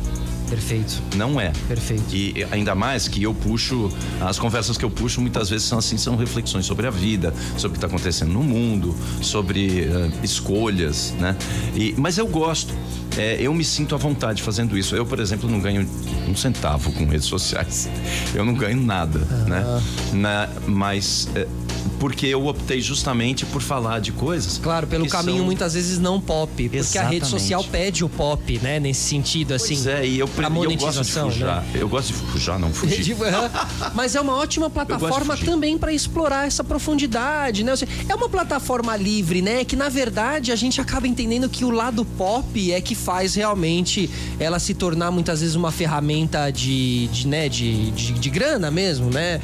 Perfeito. 0.51 1.01
Não 1.15 1.39
é. 1.39 1.53
Perfeito. 1.65 2.03
E 2.13 2.45
ainda 2.51 2.75
mais 2.75 3.07
que 3.07 3.23
eu 3.23 3.33
puxo, 3.33 3.89
as 4.19 4.37
conversas 4.37 4.77
que 4.77 4.83
eu 4.83 4.89
puxo 4.89 5.21
muitas 5.21 5.49
vezes 5.49 5.65
são 5.65 5.79
assim, 5.79 5.97
são 5.97 6.17
reflexões 6.17 6.65
sobre 6.65 6.85
a 6.85 6.89
vida, 6.89 7.33
sobre 7.55 7.69
o 7.69 7.71
que 7.71 7.77
está 7.77 7.87
acontecendo 7.87 8.33
no 8.33 8.43
mundo, 8.43 8.93
sobre 9.21 9.83
uh, 9.83 10.11
escolhas, 10.21 11.13
né? 11.17 11.37
E, 11.73 11.95
mas 11.97 12.17
eu 12.17 12.27
gosto. 12.27 12.73
É, 13.17 13.37
eu 13.39 13.53
me 13.53 13.63
sinto 13.63 13.95
à 13.95 13.97
vontade 13.97 14.43
fazendo 14.43 14.77
isso. 14.77 14.93
Eu, 14.93 15.05
por 15.05 15.21
exemplo, 15.21 15.49
não 15.49 15.61
ganho 15.61 15.87
um 16.27 16.35
centavo 16.35 16.91
com 16.91 17.05
redes 17.05 17.27
sociais. 17.27 17.89
Eu 18.35 18.43
não 18.43 18.53
ganho 18.53 18.81
nada, 18.81 19.19
né? 19.47 19.63
Na, 20.13 20.49
mas 20.67 21.29
é, 21.33 21.47
porque 21.99 22.25
eu 22.25 22.47
optei 22.47 22.81
justamente 22.81 23.45
por 23.45 23.61
falar 23.61 23.99
de 23.99 24.11
coisas. 24.11 24.57
Claro, 24.57 24.87
pelo 24.87 25.07
caminho 25.07 25.37
são... 25.37 25.45
muitas 25.45 25.73
vezes 25.73 25.99
não 25.99 26.19
pop, 26.19 26.51
porque 26.51 26.77
Exatamente. 26.77 27.07
a 27.07 27.09
rede 27.09 27.27
social 27.27 27.63
pede 27.63 28.03
o 28.03 28.09
pop, 28.09 28.59
né, 28.59 28.79
nesse 28.79 29.01
sentido 29.01 29.53
assim. 29.53 29.75
Pois 29.75 29.87
é, 29.87 30.05
e 30.05 30.19
eu, 30.19 30.29
a 30.43 30.49
monetização, 30.49 31.29
eu 31.29 31.29
gosto 31.29 31.33
de 31.33 31.39
fujar. 31.39 31.61
Né? 31.61 31.69
Eu 31.75 31.89
gosto 31.89 32.07
de 32.07 32.13
fujar, 32.13 32.59
não 32.59 32.73
fugir. 32.73 33.15
Mas 33.93 34.15
é 34.15 34.21
uma 34.21 34.35
ótima 34.35 34.69
plataforma 34.69 35.37
também 35.37 35.77
para 35.77 35.93
explorar 35.93 36.47
essa 36.47 36.63
profundidade, 36.63 37.63
né? 37.63 37.73
É 38.07 38.15
uma 38.15 38.29
plataforma 38.29 38.95
livre, 38.95 39.41
né, 39.41 39.63
que 39.63 39.75
na 39.75 39.89
verdade 39.89 40.51
a 40.51 40.55
gente 40.55 40.81
acaba 40.81 41.07
entendendo 41.07 41.47
que 41.49 41.63
o 41.63 41.69
lado 41.69 42.03
pop 42.03 42.71
é 42.71 42.81
que 42.81 42.95
faz 42.95 43.35
realmente 43.35 44.09
ela 44.39 44.59
se 44.59 44.73
tornar 44.73 45.11
muitas 45.11 45.41
vezes 45.41 45.55
uma 45.55 45.71
ferramenta 45.71 46.49
de, 46.51 47.07
de 47.07 47.27
né, 47.27 47.47
de, 47.47 47.91
de, 47.91 48.13
de 48.13 48.29
grana 48.29 48.71
mesmo, 48.71 49.09
né? 49.09 49.39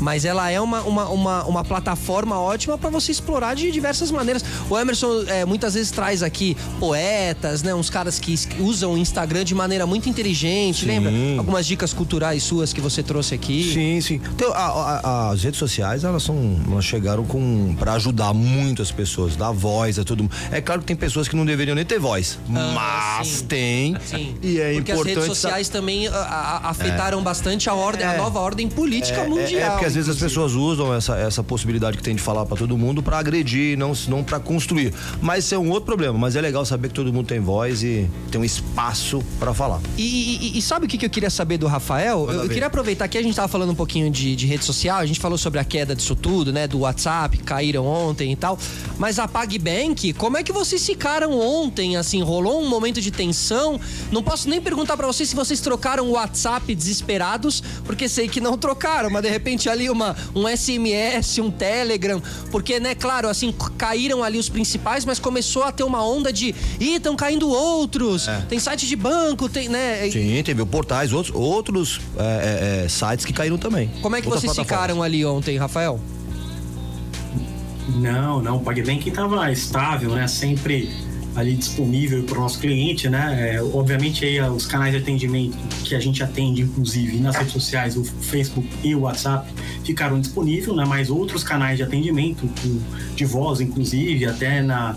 Mas 0.00 0.24
ela 0.24 0.50
é 0.50 0.60
uma, 0.60 0.82
uma, 0.82 1.08
uma, 1.08 1.44
uma 1.44 1.64
plataforma 1.66 2.38
ótima 2.38 2.78
para 2.78 2.90
você 2.90 3.12
explorar 3.12 3.54
de 3.54 3.70
diversas 3.70 4.10
maneiras. 4.10 4.44
O 4.70 4.78
Emerson 4.78 5.24
é, 5.26 5.44
muitas 5.44 5.74
vezes 5.74 5.90
traz 5.90 6.22
aqui 6.22 6.56
poetas, 6.78 7.62
né? 7.62 7.74
Uns 7.74 7.90
caras 7.90 8.18
que 8.18 8.34
usam 8.60 8.94
o 8.94 8.98
Instagram 8.98 9.44
de 9.44 9.54
maneira 9.54 9.86
muito 9.86 10.08
inteligente, 10.08 10.80
sim. 10.80 10.86
lembra? 10.86 11.12
Algumas 11.38 11.66
dicas 11.66 11.92
culturais 11.92 12.42
suas 12.42 12.72
que 12.72 12.80
você 12.80 13.02
trouxe 13.02 13.34
aqui. 13.34 13.72
Sim, 13.72 14.00
sim. 14.00 14.20
Então, 14.34 14.52
a, 14.52 14.56
a, 14.56 15.30
as 15.30 15.42
redes 15.42 15.58
sociais, 15.58 16.04
elas 16.04 16.22
são. 16.22 16.36
Elas 16.70 16.84
chegaram 16.84 17.24
com. 17.24 17.74
para 17.78 17.94
ajudar 17.94 18.32
muito 18.32 18.82
as 18.82 18.90
pessoas, 18.90 19.36
dar 19.36 19.52
voz 19.52 19.98
a 19.98 20.04
todo 20.04 20.22
mundo. 20.22 20.34
É 20.50 20.60
claro 20.60 20.80
que 20.80 20.86
tem 20.86 20.96
pessoas 20.96 21.28
que 21.28 21.36
não 21.36 21.44
deveriam 21.44 21.74
nem 21.74 21.84
ter 21.84 21.98
voz. 21.98 22.38
Ah, 22.54 23.18
mas 23.18 23.28
sim. 23.28 23.46
tem. 23.46 23.96
Sim. 24.04 24.36
E 24.42 24.60
é 24.60 24.74
porque 24.74 24.92
importante. 24.92 25.18
As 25.18 25.24
redes 25.24 25.24
sociais 25.24 25.68
também 25.68 26.08
a, 26.08 26.14
a, 26.14 26.70
afetaram 26.70 27.20
é. 27.20 27.22
bastante 27.22 27.68
a 27.68 27.74
ordem, 27.74 28.06
é. 28.06 28.14
a 28.14 28.16
nova 28.16 28.40
ordem 28.40 28.68
política 28.68 29.20
é, 29.20 29.28
mundial. 29.28 29.62
É, 29.62 29.70
porque 29.70 29.86
às 29.86 29.94
vezes 29.94 30.08
as 30.08 30.18
pessoas 30.18 30.52
usam 30.52 30.94
essa, 30.94 31.16
essa 31.16 31.42
possibilidade 31.56 31.96
que 31.96 32.02
tem 32.02 32.14
de 32.14 32.20
falar 32.20 32.44
para 32.44 32.56
todo 32.56 32.76
mundo 32.76 33.02
para 33.02 33.18
agredir, 33.18 33.78
não, 33.78 33.92
não 34.08 34.22
para 34.22 34.38
construir. 34.38 34.92
Mas 35.22 35.46
isso 35.46 35.54
é 35.54 35.58
um 35.58 35.70
outro 35.70 35.86
problema. 35.86 36.18
Mas 36.18 36.36
é 36.36 36.40
legal 36.40 36.66
saber 36.66 36.88
que 36.88 36.94
todo 36.94 37.10
mundo 37.10 37.26
tem 37.26 37.40
voz 37.40 37.82
e 37.82 38.08
tem 38.30 38.38
um 38.38 38.44
espaço 38.44 39.24
para 39.40 39.54
falar. 39.54 39.80
E, 39.96 40.02
e, 40.02 40.58
e, 40.58 40.62
sabe 40.62 40.84
o 40.84 40.88
que, 40.88 40.98
que 40.98 41.06
eu 41.06 41.10
queria 41.10 41.30
saber 41.30 41.56
do 41.56 41.66
Rafael? 41.66 42.26
Eu, 42.30 42.42
eu, 42.42 42.48
queria 42.48 42.66
aproveitar 42.66 43.08
que 43.08 43.16
a 43.16 43.22
gente 43.22 43.34
tava 43.34 43.48
falando 43.48 43.70
um 43.70 43.74
pouquinho 43.74 44.10
de, 44.10 44.36
de 44.36 44.46
rede 44.46 44.64
social, 44.64 44.98
a 44.98 45.06
gente 45.06 45.18
falou 45.18 45.38
sobre 45.38 45.58
a 45.58 45.64
queda 45.64 45.96
disso 45.96 46.14
tudo, 46.14 46.52
né? 46.52 46.68
Do 46.68 46.80
WhatsApp, 46.80 47.38
caíram 47.38 47.86
ontem 47.86 48.32
e 48.32 48.36
tal. 48.36 48.58
Mas 48.98 49.18
a 49.18 49.26
PagBank, 49.26 50.12
como 50.12 50.36
é 50.36 50.42
que 50.42 50.52
vocês 50.52 50.84
ficaram 50.84 51.38
ontem? 51.38 51.96
Assim, 51.96 52.22
rolou 52.22 52.62
um 52.62 52.68
momento 52.68 53.00
de 53.00 53.10
tensão? 53.10 53.80
Não 54.12 54.22
posso 54.22 54.48
nem 54.48 54.60
perguntar 54.60 54.96
para 54.96 55.06
vocês 55.06 55.30
se 55.30 55.36
vocês 55.36 55.60
trocaram 55.60 56.06
o 56.06 56.12
WhatsApp 56.12 56.74
desesperados, 56.74 57.62
porque 57.84 58.08
sei 58.08 58.28
que 58.28 58.40
não 58.40 58.58
trocaram, 58.58 59.08
mas 59.08 59.22
de 59.22 59.30
repente 59.30 59.70
ali 59.70 59.88
uma, 59.88 60.14
um 60.34 60.46
SMS, 60.46 61.38
um 61.38 61.45
Telegram, 61.50 62.22
porque, 62.50 62.80
né, 62.80 62.94
claro, 62.94 63.28
assim, 63.28 63.54
caíram 63.76 64.22
ali 64.22 64.38
os 64.38 64.48
principais, 64.48 65.04
mas 65.04 65.18
começou 65.18 65.62
a 65.62 65.72
ter 65.72 65.82
uma 65.82 66.04
onda 66.04 66.32
de, 66.32 66.54
ih, 66.80 66.96
estão 66.96 67.16
caindo 67.16 67.48
outros, 67.48 68.28
é. 68.28 68.42
tem 68.48 68.58
site 68.58 68.86
de 68.86 68.96
banco, 68.96 69.48
tem, 69.48 69.68
né? 69.68 70.08
Sim, 70.10 70.42
teve 70.44 70.64
portais, 70.64 71.12
outros, 71.12 71.34
outros 71.34 72.00
é, 72.16 72.22
é, 72.22 72.84
é, 72.84 72.88
sites 72.88 73.24
que 73.24 73.32
caíram 73.32 73.58
também. 73.58 73.90
Como 74.02 74.16
é 74.16 74.20
que 74.20 74.28
vocês 74.28 74.54
ficaram 74.54 75.02
ali 75.02 75.24
ontem, 75.24 75.56
Rafael? 75.56 76.00
Não, 77.88 78.42
não, 78.42 78.56
o 78.56 78.60
PagBank 78.60 79.08
estava 79.08 79.50
estável, 79.52 80.10
né, 80.10 80.26
sempre 80.26 80.90
ali 81.36 81.54
disponível 81.54 82.22
para 82.24 82.38
o 82.38 82.40
nosso 82.40 82.58
cliente, 82.58 83.08
né? 83.08 83.54
É, 83.54 83.62
obviamente 83.62 84.24
aí 84.24 84.40
os 84.40 84.66
canais 84.66 84.92
de 84.92 84.98
atendimento 84.98 85.56
que 85.84 85.94
a 85.94 86.00
gente 86.00 86.22
atende, 86.22 86.62
inclusive 86.62 87.18
nas 87.18 87.36
redes 87.36 87.52
sociais, 87.52 87.96
o 87.96 88.04
Facebook 88.04 88.66
e 88.82 88.94
o 88.94 89.00
WhatsApp, 89.00 89.48
ficaram 89.84 90.18
disponíveis, 90.18 90.74
né? 90.74 90.84
Mas 90.86 91.10
outros 91.10 91.44
canais 91.44 91.76
de 91.76 91.82
atendimento, 91.82 92.48
de 93.14 93.24
voz, 93.24 93.60
inclusive, 93.60 94.24
até 94.24 94.62
na 94.62 94.96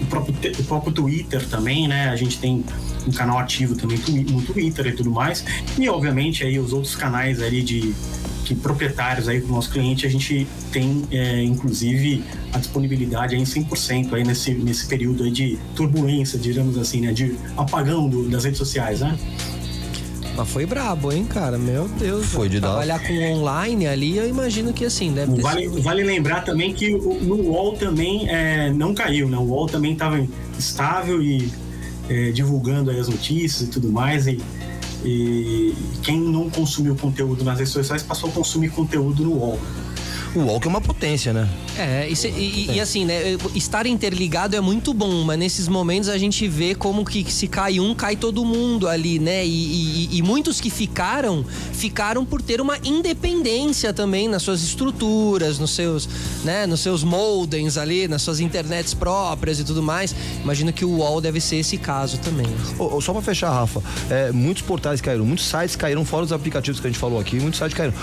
o 0.00 0.06
próprio, 0.06 0.34
o 0.58 0.64
próprio 0.64 0.92
Twitter 0.92 1.46
também, 1.48 1.86
né? 1.88 2.08
A 2.08 2.16
gente 2.16 2.38
tem 2.38 2.64
um 3.06 3.12
canal 3.12 3.38
ativo 3.38 3.74
também 3.74 3.98
no 3.98 4.42
Twitter 4.42 4.86
e 4.86 4.92
tudo 4.92 5.10
mais. 5.10 5.44
E 5.78 5.88
obviamente 5.88 6.44
aí 6.44 6.58
os 6.58 6.72
outros 6.72 6.94
canais 6.94 7.42
ali 7.42 7.62
de 7.62 7.94
que 8.50 8.54
proprietários 8.56 9.28
aí 9.28 9.38
do 9.38 9.46
nosso 9.46 9.70
cliente, 9.70 10.04
a 10.04 10.10
gente 10.10 10.44
tem, 10.72 11.04
é, 11.12 11.40
inclusive, 11.44 12.24
a 12.52 12.58
disponibilidade 12.58 13.36
aí 13.36 13.40
em 13.40 13.44
100% 13.44 14.12
aí 14.12 14.24
nesse, 14.24 14.52
nesse 14.54 14.88
período 14.88 15.22
aí 15.22 15.30
de 15.30 15.56
turbulência, 15.76 16.36
digamos 16.36 16.76
assim, 16.76 17.00
né? 17.00 17.12
De 17.12 17.36
apagão 17.56 18.08
do, 18.08 18.28
das 18.28 18.42
redes 18.42 18.58
sociais, 18.58 19.00
né? 19.00 19.16
Mas 20.36 20.48
foi 20.48 20.66
brabo, 20.66 21.12
hein, 21.12 21.24
cara? 21.24 21.56
Meu 21.58 21.86
Deus. 21.86 22.26
Foi 22.26 22.48
de 22.48 22.60
Trabalhar 22.60 22.98
dar. 22.98 23.06
com 23.06 23.14
online 23.34 23.86
ali, 23.86 24.18
eu 24.18 24.28
imagino 24.28 24.72
que 24.72 24.84
assim, 24.84 25.12
deve 25.12 25.34
ter 25.34 25.42
vale, 25.42 25.68
sido... 25.68 25.82
vale 25.82 26.02
lembrar 26.02 26.40
também 26.40 26.74
que 26.74 26.90
no 26.90 27.36
UOL 27.36 27.76
também 27.76 28.28
é, 28.28 28.72
não 28.72 28.92
caiu, 28.92 29.28
né? 29.28 29.36
O 29.36 29.42
UOL 29.42 29.68
também 29.68 29.92
estava 29.92 30.26
estável 30.58 31.22
e 31.22 31.52
é, 32.08 32.32
divulgando 32.32 32.90
as 32.90 33.06
notícias 33.06 33.68
e 33.68 33.70
tudo 33.70 33.92
mais. 33.92 34.26
E 34.26 34.40
e 35.04 35.74
quem 36.02 36.20
não 36.20 36.50
consumiu 36.50 36.94
conteúdo 36.96 37.44
nas 37.44 37.58
redes 37.58 37.72
sociais 37.72 38.02
passou 38.02 38.30
a 38.30 38.32
consumir 38.32 38.70
conteúdo 38.70 39.22
no 39.22 39.32
UOL. 39.34 39.58
O 40.34 40.40
UOL 40.40 40.60
que 40.60 40.68
é 40.68 40.70
uma 40.70 40.80
potência, 40.80 41.32
né? 41.32 41.48
É, 41.76 42.08
e, 42.08 42.28
e, 42.28 42.70
e, 42.76 42.80
assim, 42.80 43.04
né? 43.04 43.36
Estar 43.54 43.86
interligado 43.86 44.54
é 44.54 44.60
muito 44.60 44.94
bom, 44.94 45.24
mas 45.24 45.38
nesses 45.38 45.66
momentos 45.66 46.08
a 46.08 46.16
gente 46.16 46.46
vê 46.46 46.74
como 46.74 47.04
que 47.04 47.30
se 47.32 47.48
cai 47.48 47.80
um, 47.80 47.94
cai 47.94 48.14
todo 48.14 48.44
mundo 48.44 48.88
ali, 48.88 49.18
né? 49.18 49.44
E, 49.44 50.08
e, 50.16 50.22
muitos 50.22 50.60
que 50.60 50.70
ficaram, 50.70 51.44
ficaram 51.72 52.24
por 52.24 52.40
ter 52.40 52.60
uma 52.60 52.78
independência 52.84 53.92
também 53.92 54.28
nas 54.28 54.42
suas 54.42 54.62
estruturas, 54.62 55.58
nos 55.58 55.72
seus, 55.72 56.08
né? 56.44 56.64
Nos 56.66 56.80
seus 56.80 57.02
modems 57.02 57.76
ali, 57.76 58.06
nas 58.06 58.22
suas 58.22 58.38
internets 58.38 58.94
próprias 58.94 59.58
e 59.58 59.64
tudo 59.64 59.82
mais. 59.82 60.14
Imagino 60.42 60.72
que 60.72 60.84
o 60.84 60.98
UOL 60.98 61.20
deve 61.20 61.40
ser 61.40 61.56
esse 61.56 61.76
caso 61.76 62.18
também. 62.18 62.46
Oh, 62.78 62.96
oh, 62.96 63.00
só 63.00 63.12
pra 63.12 63.22
fechar, 63.22 63.50
Rafa, 63.50 63.82
é, 64.08 64.30
muitos 64.30 64.62
portais 64.62 65.00
caíram, 65.00 65.24
muitos 65.24 65.46
sites 65.46 65.74
caíram, 65.74 66.04
fora 66.04 66.24
os 66.24 66.32
aplicativos 66.32 66.78
que 66.80 66.86
a 66.86 66.90
gente 66.90 67.00
falou 67.00 67.18
aqui, 67.18 67.40
muitos 67.40 67.58
sites 67.58 67.76
caíram. 67.76 67.94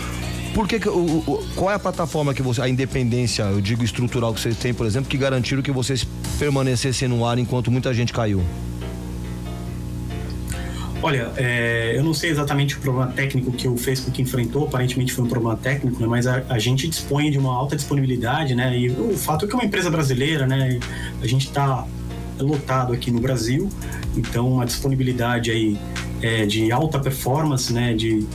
Por 0.57 0.67
que, 0.67 0.89
o, 0.89 1.19
o, 1.19 1.47
qual 1.53 1.69
é 1.69 1.75
a 1.75 1.79
plataforma 1.79 2.33
que 2.33 2.41
você, 2.41 2.59
a 2.63 2.67
independência, 2.67 3.43
eu 3.43 3.61
digo 3.61 3.83
estrutural 3.83 4.33
que 4.33 4.41
vocês 4.41 4.57
têm, 4.57 4.73
por 4.73 4.87
exemplo, 4.87 5.07
que 5.07 5.15
garantiram 5.15 5.61
que 5.61 5.71
vocês 5.71 6.03
permanecessem 6.39 7.07
no 7.07 7.23
ar 7.23 7.37
enquanto 7.37 7.69
muita 7.69 7.93
gente 7.93 8.11
caiu? 8.11 8.41
Olha, 10.99 11.31
é, 11.37 11.93
eu 11.95 12.03
não 12.03 12.11
sei 12.11 12.31
exatamente 12.31 12.75
o 12.75 12.79
problema 12.79 13.05
técnico 13.11 13.51
que 13.51 13.67
o 13.67 13.77
Facebook 13.77 14.19
enfrentou, 14.19 14.65
aparentemente 14.65 15.13
foi 15.13 15.25
um 15.25 15.27
problema 15.27 15.55
técnico, 15.55 16.01
né, 16.01 16.07
mas 16.07 16.25
a, 16.25 16.41
a, 16.49 16.57
gente 16.57 16.87
dispõe 16.87 17.29
de 17.29 17.37
uma 17.37 17.53
alta 17.53 17.75
disponibilidade, 17.75 18.55
né? 18.55 18.75
E 18.75 18.89
o 18.89 19.15
fato 19.15 19.45
é 19.45 19.47
que 19.47 19.53
é 19.53 19.57
uma 19.57 19.65
empresa 19.65 19.91
brasileira, 19.91 20.47
né? 20.47 20.79
A 21.21 21.27
gente 21.27 21.45
está 21.45 21.85
lotado 22.39 22.93
aqui 22.93 23.11
no 23.11 23.19
Brasil, 23.19 23.69
então 24.15 24.51
uma 24.53 24.65
disponibilidade 24.65 25.51
aí 25.51 25.77
é, 26.19 26.47
de 26.47 26.71
alta 26.71 26.97
performance, 26.97 27.71
né? 27.71 27.93
De 27.93 28.25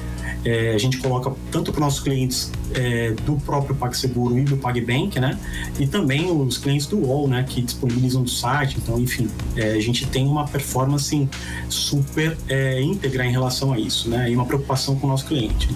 é, 0.45 0.75
a 0.75 0.79
gente 0.79 0.99
coloca 0.99 1.33
tanto 1.51 1.73
para 1.73 1.81
nossos 1.81 2.01
clientes 2.01 2.51
é, 2.75 3.13
do 3.25 3.37
próprio 3.37 3.75
PagSeguro 3.75 4.39
e 4.39 4.43
do 4.43 4.57
PagBank, 4.57 5.21
né? 5.21 5.39
E 5.79 5.87
também 5.87 6.31
os 6.31 6.59
clientes 6.59 6.87
do 6.87 6.99
UOL, 6.99 7.29
né? 7.29 7.45
Que 7.49 7.63
disponibilizam 7.63 8.23
do 8.23 8.31
site. 8.31 8.77
Então, 8.83 8.99
enfim, 8.99 9.29
é, 9.57 9.73
a 9.73 9.81
gente 9.81 10.07
tem 10.07 10.27
uma 10.27 10.47
performance 10.47 11.29
super 11.69 12.37
é, 12.49 12.81
íntegra 12.81 13.25
em 13.25 13.31
relação 13.31 13.73
a 13.73 13.79
isso, 13.79 14.09
né? 14.09 14.31
E 14.31 14.35
uma 14.35 14.47
preocupação 14.47 14.97
com 14.97 15.07
o 15.07 15.11
nosso 15.11 15.27
cliente. 15.27 15.69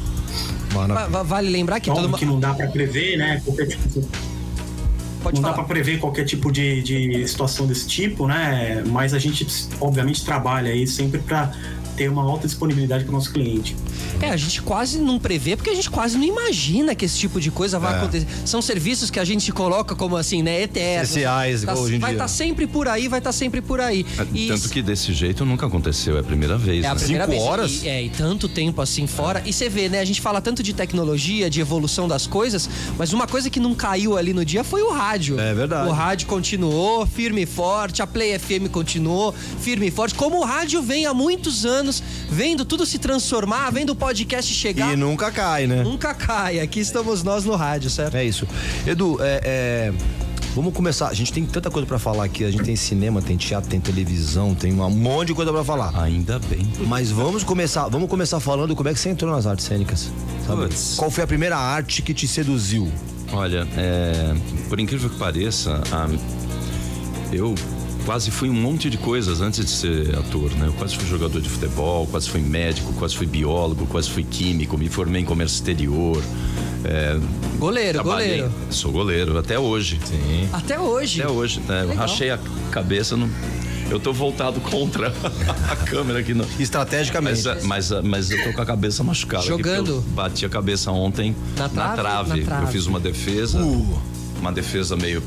Vale 1.25 1.49
lembrar 1.49 1.81
que... 1.81 1.91
Óbvio 1.91 2.09
todo... 2.09 2.19
que 2.19 2.27
não 2.27 2.41
dá 2.41 2.53
para 2.53 2.67
prever, 2.67 3.17
né? 3.17 3.41
Qualquer 3.45 3.67
tipo 3.69 4.07
Pode 5.23 5.37
não 5.37 5.43
falar. 5.43 5.57
dá 5.57 5.63
para 5.63 5.75
prever 5.75 5.99
qualquer 5.99 6.25
tipo 6.25 6.53
de, 6.53 6.83
de 6.83 7.27
situação 7.27 7.67
desse 7.67 7.87
tipo, 7.89 8.29
né? 8.29 8.85
Mas 8.87 9.13
a 9.13 9.19
gente, 9.19 9.45
obviamente, 9.81 10.25
trabalha 10.25 10.71
aí 10.71 10.87
sempre 10.87 11.19
para 11.19 11.53
ter 11.97 12.11
uma 12.11 12.23
alta 12.23 12.47
disponibilidade 12.47 13.05
para 13.05 13.11
o 13.11 13.15
nosso 13.15 13.33
cliente. 13.33 13.75
É, 14.21 14.31
a 14.31 14.37
gente 14.37 14.63
quase 14.63 14.99
não 14.99 15.19
prevê, 15.19 15.57
porque 15.57 15.71
a 15.71 15.75
gente 15.75 15.91
quase 15.91 16.17
não 16.17 16.25
imagina 16.25 16.95
que 16.95 17.05
esse 17.05 17.19
tipo 17.19 17.41
de 17.41 17.51
coisa 17.51 17.79
vai 17.79 17.95
é. 17.95 17.97
acontecer. 17.97 18.27
São 18.45 18.61
serviços 18.61 19.11
que 19.11 19.19
a 19.19 19.25
gente 19.25 19.51
coloca 19.53 19.95
como 19.95 20.17
assim, 20.17 20.43
né, 20.43 20.63
eternos. 20.63 21.11
Essenciais, 21.11 21.65
tá, 21.65 21.75
hoje 21.75 21.97
em 21.97 21.99
Vai 21.99 22.13
estar 22.13 22.25
tá 22.25 22.29
sempre 22.29 22.67
por 22.67 22.87
aí, 22.87 23.09
vai 23.09 23.19
estar 23.19 23.31
tá 23.31 23.33
sempre 23.33 23.63
por 23.63 23.81
aí. 23.81 24.05
É, 24.19 24.27
e 24.35 24.49
tanto 24.49 24.69
que 24.69 24.83
desse 24.83 25.13
jeito 25.13 25.45
nunca 25.45 25.67
aconteceu, 25.67 26.17
é 26.17 26.21
a 26.21 26.23
primeira 26.23 26.59
vez. 26.59 26.85
É 26.85 26.89
a 26.89 26.95
né? 26.95 27.01
primeira 27.01 27.25
Cinco 27.25 27.37
vez. 27.37 27.49
horas? 27.49 27.83
E, 27.83 27.89
é, 27.89 28.03
e 28.05 28.11
tanto 28.11 28.49
tempo 28.49 28.83
assim 28.83 29.07
fora. 29.07 29.43
E 29.47 29.53
você 29.53 29.69
vê, 29.69 29.89
né, 29.89 30.01
a 30.01 30.05
gente 30.05 30.21
fala 30.21 30.41
tanto 30.41 30.63
de 30.63 30.73
tecnologia, 30.75 31.49
de 31.49 31.61
evolução 31.61 32.07
das 32.07 32.27
coisas, 32.27 32.69
mas 32.99 33.13
uma 33.13 33.27
coisa 33.27 33.49
que 33.49 33.59
não 33.59 33.75
caiu 33.75 34.17
ali 34.17 34.35
no 34.35 34.45
dia 34.45 34.63
foi 34.63 34.83
o 34.83 34.91
rádio. 34.91 35.41
É 35.41 35.55
verdade. 35.55 35.89
O 35.89 35.93
rádio 35.93 36.27
continuou 36.27 37.07
firme 37.07 37.43
e 37.43 37.47
forte, 37.47 38.03
a 38.03 38.07
Play 38.07 38.39
FM 38.39 38.69
continuou 38.71 39.35
firme 39.61 39.87
e 39.89 39.91
forte, 39.91 40.15
como 40.15 40.39
o 40.39 40.45
rádio 40.45 40.83
vem 40.83 41.07
há 41.07 41.15
muitos 41.15 41.65
anos 41.65 41.86
anos, 41.87 42.03
vendo 42.29 42.65
tudo 42.65 42.85
se 42.85 42.99
transformar, 42.99 43.71
vendo 43.71 43.91
o 43.91 43.95
podcast 43.97 44.53
chegar. 44.53 44.93
E 44.93 44.97
nunca 44.97 45.31
cai, 45.31 45.67
né? 45.67 45.83
Nunca 45.83 46.13
cai. 46.15 46.61
Aqui 46.61 46.81
estamos 46.81 47.23
nós 47.23 47.45
no 47.45 47.55
rádio, 47.55 47.89
certo? 47.89 48.17
É 48.17 48.25
isso. 48.25 48.47
Edu, 48.87 49.19
é, 49.21 49.41
é, 49.45 49.93
vamos 50.55 50.75
começar. 50.75 51.09
A 51.09 51.15
gente 51.15 51.33
tem 51.33 51.45
tanta 51.47 51.71
coisa 51.71 51.87
pra 51.87 51.99
falar 51.99 52.25
aqui. 52.25 52.45
A 52.45 52.51
gente 52.51 52.65
tem 52.65 52.75
cinema, 52.77 53.23
tem 53.23 53.37
teatro, 53.37 53.71
tem 53.71 53.81
televisão, 53.81 54.55
tem 54.55 54.73
um 54.73 54.91
monte 54.91 55.29
de 55.29 55.35
coisa 55.35 55.53
pra 55.53 55.63
falar. 55.65 55.93
Ainda 56.03 56.39
bem. 56.41 56.67
Mas 56.87 57.11
vamos 57.11 57.45
começar, 57.45 57.89
vamos 57.89 58.09
começar 58.09 58.41
falando 58.41 58.75
como 58.75 58.89
é 58.89 58.93
que 58.95 58.99
você 59.01 59.09
entrou 59.09 59.31
nas 59.31 59.47
artes 59.47 59.65
cênicas. 59.67 60.11
Qual 60.97 61.11
foi 61.11 61.25
a 61.25 61.27
primeira 61.27 61.57
arte 61.57 62.03
que 62.03 62.13
te 62.15 62.27
seduziu? 62.27 62.91
Olha, 63.33 63.67
é, 63.77 64.35
por 64.69 64.79
incrível 64.79 65.11
que 65.11 65.17
pareça, 65.17 65.83
a- 65.91 66.09
eu 67.33 67.55
quase 68.07 68.31
fui 68.31 68.49
um 68.49 68.55
monte 68.55 68.89
de 68.89 68.97
coisas 68.97 69.41
antes 69.43 69.63
de 69.65 69.71
ser 69.71 70.17
ator, 70.19 70.51
né? 70.53 70.69
Eu 70.69 70.73
quase 70.73 70.97
fui 70.97 71.07
jogador 71.09 71.41
de 71.41 71.49
futebol, 71.49 72.07
quase 72.07 72.31
fui 72.31 72.41
médico, 72.41 72.93
quase 72.95 73.15
fui 73.17 73.27
biólogo, 73.27 73.85
quase 73.87 74.09
fui 74.09 74.23
químico, 74.23 74.79
me 74.79 74.89
formei 74.89 75.21
em 75.23 75.25
comércio 75.25 75.57
exterior. 75.57 76.23
é, 76.85 77.19
Goleiro, 77.59 77.95
trabalhei- 77.95 78.29
goleiro. 78.43 78.53
Sou 78.71 78.93
goleiro, 78.93 79.37
até 79.39 79.59
hoje. 79.59 79.99
Sim. 80.05 80.49
Até 80.53 80.79
hoje. 80.79 81.21
Até 81.23 81.31
hoje, 81.33 81.61
né? 81.69 81.83
Eu 81.85 81.95
rachei 81.95 82.31
a 82.31 82.39
cabeça 82.71 83.17
no. 83.17 83.29
Eu 83.91 84.01
tô 84.01 84.13
voltado 84.13 84.61
contra 84.61 85.13
a 85.71 85.77
câmera 85.77 86.19
aqui. 86.21 86.35
No... 86.35 86.45
Estrategicamente. 86.59 87.43
Mas, 87.45 87.63
mas, 87.91 87.91
mas 88.05 88.31
eu 88.31 88.43
tô 88.45 88.53
com 88.53 88.61
a 88.63 88.67
cabeça 88.67 89.03
machucada. 89.05 89.45
Jogando? 89.45 90.01
Bati 90.09 90.45
a 90.45 90.49
cabeça 90.49 90.91
ontem 90.91 91.35
Na 91.57 91.63
na, 91.65 91.69
trave? 91.69 91.97
trave. 91.97 92.41
Na 92.41 92.47
trave. 92.47 92.63
Eu 92.65 92.69
fiz 92.69 92.87
uma 92.87 92.99
defesa. 93.01 93.61
Uh. 93.63 93.99
Uma 94.41 94.53
defesa 94.53 94.97
meio, 94.97 95.23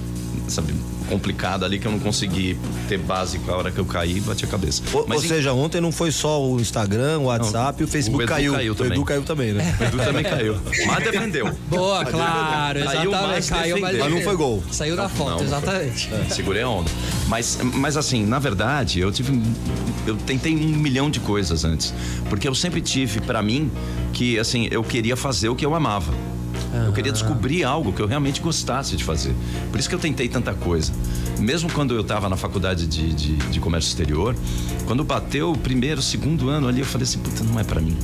sabe, 0.49 0.73
complicada 1.07 1.65
ali 1.65 1.79
que 1.79 1.85
eu 1.87 1.91
não 1.91 1.99
consegui 1.99 2.57
ter 2.87 2.97
base 2.97 3.39
com 3.39 3.51
a 3.51 3.57
hora 3.57 3.71
que 3.71 3.79
eu 3.79 3.85
caí 3.85 4.17
e 4.17 4.19
bati 4.19 4.45
a 4.45 4.47
cabeça. 4.47 4.81
Ou, 4.93 5.05
mas 5.07 5.19
ou 5.19 5.25
em- 5.25 5.27
seja, 5.27 5.53
ontem 5.53 5.79
não 5.81 5.91
foi 5.91 6.11
só 6.11 6.43
o 6.43 6.59
Instagram, 6.59 7.19
o 7.19 7.23
WhatsApp, 7.25 7.83
o 7.83 7.87
Facebook 7.87 8.21
o 8.21 8.25
Edu 8.25 8.29
caiu. 8.29 8.53
caiu 8.53 8.71
o 8.73 8.75
também. 8.75 8.93
Edu 8.93 9.05
caiu 9.05 9.21
também, 9.23 9.53
né? 9.53 9.77
o 9.79 9.83
Edu 9.83 9.97
também 9.97 10.23
caiu. 10.23 10.57
Mas 10.87 11.03
defendeu. 11.03 11.51
Boa, 11.69 12.05
claro, 12.05 12.79
Caiu, 12.83 13.11
exatamente. 13.11 13.27
mas 13.33 13.49
Caiu, 13.49 13.79
mas, 13.79 13.91
defendeu. 13.93 14.05
Mas 14.05 14.13
não 14.13 14.21
foi 14.21 14.35
gol. 14.35 14.63
Saiu 14.71 14.95
da 14.95 15.09
foto, 15.09 15.29
Não, 15.29 15.37
não 15.37 15.43
exatamente. 15.43 16.09
É, 16.13 16.29
segurei 16.33 16.61
a 16.63 16.69
onda. 16.69 16.89
Mas, 17.27 17.57
mas 17.61 17.97
assim, 17.97 18.25
na 18.25 18.39
verdade, 18.39 18.99
eu 18.99 19.11
tive. 19.11 19.41
Eu 20.07 20.15
tentei 20.15 20.55
um 20.55 20.57
milhão 20.77 21.09
de 21.09 21.19
coisas 21.19 21.63
antes. 21.65 21.93
Porque 22.29 22.47
eu 22.47 22.55
sempre 22.55 22.81
tive 22.81 23.19
pra 23.21 23.41
mim 23.41 23.71
que, 24.13 24.39
assim, 24.39 24.67
eu 24.71 24.83
queria 24.83 25.15
fazer 25.15 25.49
o 25.49 25.55
que 25.55 25.65
eu 25.65 25.75
amava. 25.75 26.13
Eu 26.85 26.93
queria 26.93 27.11
descobrir 27.11 27.63
algo 27.63 27.93
que 27.93 28.01
eu 28.01 28.07
realmente 28.07 28.41
gostasse 28.41 28.95
de 28.95 29.03
fazer. 29.03 29.33
Por 29.71 29.79
isso 29.79 29.89
que 29.89 29.95
eu 29.95 29.99
tentei 29.99 30.27
tanta 30.27 30.53
coisa. 30.53 30.91
Mesmo 31.39 31.71
quando 31.71 31.93
eu 31.93 32.01
estava 32.01 32.27
na 32.29 32.35
faculdade 32.35 32.87
de, 32.87 33.13
de, 33.13 33.35
de 33.35 33.59
comércio 33.59 33.89
exterior, 33.89 34.35
quando 34.85 35.03
bateu 35.03 35.51
o 35.51 35.57
primeiro, 35.57 36.01
segundo 36.01 36.49
ano 36.49 36.67
ali, 36.67 36.79
eu 36.79 36.85
falei 36.85 37.03
assim, 37.03 37.19
puta, 37.19 37.43
não 37.43 37.59
é 37.59 37.63
pra 37.63 37.79
mim. 37.79 37.97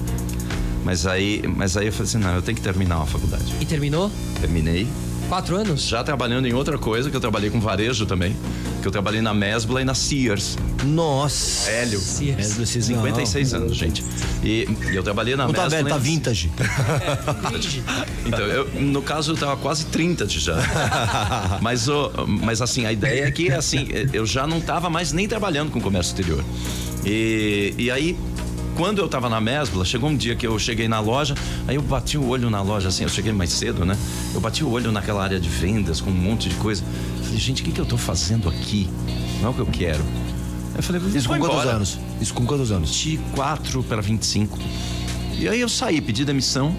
Mas 0.84 1.08
aí, 1.08 1.44
mas 1.48 1.76
aí 1.76 1.88
eu 1.88 1.92
falei 1.92 2.08
assim, 2.08 2.18
não, 2.20 2.36
eu 2.36 2.42
tenho 2.42 2.56
que 2.56 2.62
terminar 2.62 3.02
a 3.02 3.06
faculdade. 3.06 3.54
E 3.60 3.66
terminou? 3.66 4.12
Terminei, 4.40 4.88
Quatro 5.28 5.56
anos? 5.58 5.82
já 5.88 6.04
trabalhando 6.04 6.48
em 6.48 6.54
outra 6.54 6.78
coisa, 6.78 7.10
que 7.10 7.16
eu 7.16 7.20
trabalhei 7.22 7.50
com 7.50 7.60
varejo 7.60 8.06
também. 8.06 8.36
Que 8.82 8.88
eu 8.88 8.92
trabalhei 8.92 9.22
na 9.22 9.34
Mesbla 9.34 9.82
e 9.82 9.86
na 9.86 9.96
Sears. 9.96 10.56
Nossa. 10.84 11.72
Velho. 11.72 12.00
Sears. 12.00 12.54
Desses 12.56 12.86
56 12.86 13.54
anos, 13.56 13.76
gente. 13.76 14.04
E, 14.44 14.68
e 14.92 14.96
eu 14.96 15.02
trabalhei 15.02 15.36
na 15.36 15.48
Não 15.48 15.54
tá 15.54 15.64
Mesbla. 15.64 15.78
velho, 15.78 15.90
tá 15.90 15.96
e 15.96 15.98
na- 15.98 16.04
vintage. 16.04 16.52
É, 16.60 18.06
Então, 18.28 18.40
eu, 18.42 18.70
no 18.82 19.02
caso, 19.02 19.32
eu 19.32 19.38
tava 19.38 19.58
quase 19.58 19.86
30 19.88 20.26
de 20.28 20.40
já. 20.40 20.56
mas, 21.62 21.88
o, 21.88 22.12
mas 22.28 22.62
assim, 22.62 22.86
a 22.86 22.92
ideia 22.94 23.26
é 23.26 23.32
que 23.32 23.52
assim, 23.52 23.88
eu 24.14 24.26
já 24.26 24.46
não 24.46 24.60
tava 24.62 24.90
mais 24.90 25.12
nem 25.12 25.28
trabalhando 25.28 25.72
com 25.72 25.82
comércio 25.82 26.12
exterior. 26.12 26.44
E, 27.04 27.74
e 27.78 27.90
aí, 27.92 28.16
quando 28.76 29.00
eu 29.00 29.08
tava 29.08 29.30
na 29.30 29.40
Mesbla, 29.40 29.86
chegou 29.86 30.10
um 30.10 30.16
dia 30.16 30.36
que 30.36 30.46
eu 30.46 30.60
cheguei 30.60 30.88
na 30.88 31.00
loja, 31.00 31.34
aí 31.68 31.76
eu 31.76 31.82
bati 31.82 32.18
o 32.18 32.28
olho 32.28 32.50
na 32.50 32.62
loja, 32.62 32.90
assim, 32.90 33.04
eu 33.04 33.10
cheguei 33.10 33.32
mais 33.32 33.52
cedo, 33.52 33.86
né? 33.86 33.98
Eu 34.34 34.42
bati 34.42 34.64
o 34.64 34.70
olho 34.70 34.92
naquela 34.92 35.24
área 35.24 35.40
de 35.40 35.48
vendas 35.48 36.02
com 36.02 36.10
um 36.10 36.14
monte 36.14 36.50
de 36.50 36.56
coisa. 36.56 36.84
Falei, 37.24 37.40
gente, 37.40 37.62
o 37.62 37.66
que, 37.66 37.72
que 37.72 37.80
eu 37.80 37.86
tô 37.86 37.98
fazendo 37.98 38.50
aqui? 38.50 38.90
Não 39.42 39.48
é 39.48 39.52
o 39.52 39.54
que 39.54 39.62
eu 39.62 39.66
quero. 39.66 40.04
Eu 40.76 40.84
falei, 40.84 41.02
Isso 41.02 41.28
com 41.30 41.38
quantos 41.38 41.58
embora. 41.58 41.76
anos? 41.76 42.00
Isso 42.20 42.34
com 42.34 42.46
quantos 42.46 42.72
anos? 42.72 42.90
24 42.90 43.84
para 43.84 44.02
25. 44.02 44.60
E 45.40 45.48
aí 45.48 45.62
eu 45.62 45.70
saí, 45.70 46.02
pedi 46.02 46.26
demissão. 46.26 46.76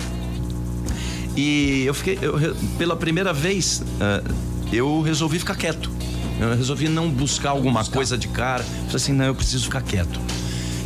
E 1.35 1.85
eu 1.87 1.95
fiquei, 1.95 2.19
eu 2.21 2.57
pela 2.79 2.97
primeira 2.97 3.33
vez, 3.33 3.83
ah, 4.01 4.23
eu 4.71 5.01
resolvi 5.01 5.39
ficar 5.39 5.55
quieto. 5.55 5.91
Eu 6.39 6.55
resolvi 6.55 6.89
não 6.89 7.11
buscar 7.11 7.51
alguma 7.51 7.85
coisa 7.85 8.19
de 8.19 8.29
cara. 8.29 8.63
Falei 8.63 8.97
assim, 8.97 9.13
não, 9.13 9.25
eu 9.25 9.35
preciso 9.35 9.65
ficar 9.65 9.81
quieto. 9.81 10.21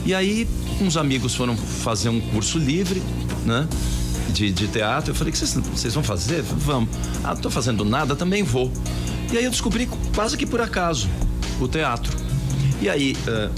E 0.05 0.15
aí, 0.15 0.49
uns 0.81 0.97
amigos 0.97 1.35
foram 1.35 1.57
fazer 1.57 2.09
um 2.09 2.21
curso 2.21 2.59
livre, 2.59 3.03
né? 3.45 3.69
De, 4.31 4.51
de 4.51 4.69
teatro. 4.69 5.11
Eu 5.11 5.15
falei, 5.15 5.33
que 5.33 5.39
vocês, 5.39 5.95
vão 5.95 6.03
fazer? 6.03 6.43
Vamos. 6.43 6.89
Ah, 7.23 7.37
tô 7.37 7.51
fazendo 7.51 7.85
nada, 7.85 8.17
também 8.17 8.43
vou. 8.43 8.73
E 9.33 9.39
aí 9.39 9.45
eu 9.45 9.51
descobri 9.51 9.89
quase 10.15 10.37
que 10.37 10.47
por 10.47 10.61
acaso 10.61 11.09
o 11.61 11.69
teatro. 11.69 12.17
E 12.81 12.89
aí, 12.89 13.17
ah, 13.29 13.51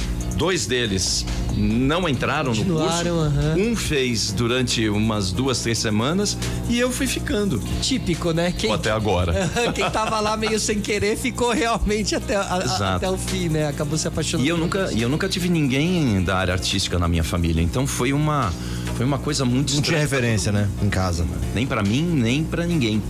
dois 0.43 0.67
deles 0.67 1.25
não 1.57 2.09
entraram 2.09 2.53
no 2.53 2.65
curso. 2.65 2.73
Continuaram, 2.73 3.21
aham. 3.21 3.55
Um 3.59 3.77
fez 3.77 4.33
durante 4.33 4.89
umas 4.89 5.31
duas, 5.31 5.61
três 5.61 5.79
semanas 5.79 6.37
e 6.69 6.81
eu 6.81 6.91
fui 6.91 7.07
ficando. 7.07 7.63
Típico, 7.81 8.33
né? 8.33 8.53
Quem, 8.57 8.69
Ou 8.69 8.75
até 8.75 8.91
agora. 8.91 9.49
quem 9.73 9.89
tava 9.89 10.19
lá 10.19 10.37
meio 10.37 10.59
sem 10.59 10.81
querer 10.81 11.17
ficou 11.17 11.53
realmente 11.53 12.17
até, 12.17 12.35
a- 12.35 12.97
até 12.97 13.09
o 13.09 13.17
fim, 13.17 13.51
né? 13.51 13.69
Acabou 13.69 13.97
se 13.97 14.09
apaixonando. 14.09 14.45
E 14.45 14.49
eu 14.49 14.57
por 14.57 14.63
nunca, 14.63 14.91
e 14.93 15.01
eu 15.03 15.09
nunca 15.09 15.29
tive 15.29 15.49
ninguém 15.49 16.21
da 16.25 16.37
área 16.37 16.55
artística 16.55 16.99
na 16.99 17.07
minha 17.07 17.23
família. 17.23 17.63
Então 17.63 17.87
foi 17.87 18.13
uma, 18.13 18.53
foi 18.97 19.07
uma 19.07 19.19
coisa 19.21 19.45
muito 19.45 19.73
Não 19.77 19.83
tinha 19.83 19.99
referência, 20.01 20.51
né? 20.51 20.69
Em 20.83 20.89
casa. 20.91 21.25
Nem 21.55 21.69
pra 21.69 21.85
mim, 21.85 22.03
nem 22.03 22.43
pra 22.43 22.67
ninguém. 22.67 23.01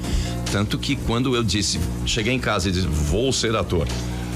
Tanto 0.51 0.77
que 0.77 0.97
quando 0.97 1.35
eu 1.35 1.43
disse, 1.43 1.81
cheguei 2.05 2.35
em 2.35 2.39
casa 2.39 2.69
e 2.69 2.73
disse, 2.73 2.87
vou 2.87 3.33
ser 3.33 3.57
ator. 3.57 3.89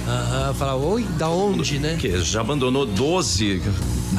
Aham, 0.07 0.55
falar, 0.55 0.77
oi, 0.77 1.03
da 1.19 1.29
onde, 1.29 1.79
né? 1.81 1.97
Que 1.99 2.19
já 2.21 2.41
abandonou 2.41 2.87
12, 2.87 3.61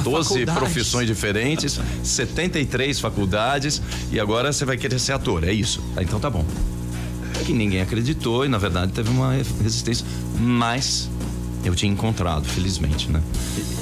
12 0.03 0.29
faculdades. 0.29 0.53
profissões 0.55 1.07
diferentes, 1.07 1.79
73 2.03 2.99
faculdades 2.99 3.81
e 4.11 4.19
agora 4.19 4.51
você 4.51 4.65
vai 4.65 4.75
querer 4.75 4.99
ser 4.99 5.13
ator, 5.13 5.43
é 5.45 5.53
isso. 5.53 5.81
Ah, 5.95 6.03
então 6.03 6.19
tá 6.19 6.29
bom. 6.29 6.43
Que 7.45 7.53
ninguém 7.53 7.79
acreditou 7.79 8.43
e 8.45 8.49
na 8.49 8.57
verdade 8.57 8.91
teve 8.91 9.09
uma 9.09 9.31
resistência, 9.63 10.05
mas 10.37 11.09
eu 11.67 11.75
tinha 11.75 11.91
encontrado, 11.91 12.45
felizmente, 12.45 13.09
né? 13.09 13.21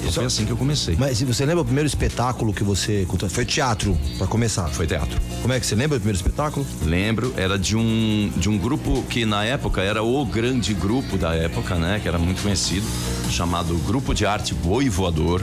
E 0.08 0.12
foi 0.12 0.26
assim 0.26 0.45
que 0.45 0.52
eu 0.52 0.58
comecei. 0.58 0.95
Mas 0.98 1.17
se 1.17 1.26
você 1.26 1.45
lembra 1.45 1.62
o 1.62 1.65
primeiro 1.65 1.88
espetáculo 1.88 2.54
que 2.54 2.63
você. 2.63 3.06
contou? 3.08 3.30
Foi 3.30 3.45
teatro, 3.45 3.98
pra 4.17 4.28
começar. 4.28 4.67
Foi 4.69 4.88
teatro. 4.88 5.19
Como 5.41 5.54
é 5.54 5.60
que 5.60 5.65
você 5.65 5.76
lembra 5.76 5.98
do 5.98 6.02
primeiro 6.02 6.17
espetáculo? 6.17 6.65
Lembro, 6.84 7.34
era 7.38 7.58
de 7.58 7.76
um, 7.76 8.32
de 8.38 8.50
um 8.50 8.58
grupo 8.58 9.04
que 9.04 9.26
na 9.26 9.43
época 9.43 9.82
era 9.82 10.04
o 10.04 10.26
grande 10.26 10.74
grupo 10.74 11.17
da 11.17 11.34
época, 11.36 11.76
né? 11.76 12.00
Que 12.02 12.08
era 12.08 12.17
muito 12.17 12.41
conhecido, 12.41 12.86
chamado 13.30 13.76
Grupo 13.86 14.13
de 14.13 14.26
Arte 14.26 14.54
Boi 14.54 14.89
Voador. 14.89 15.41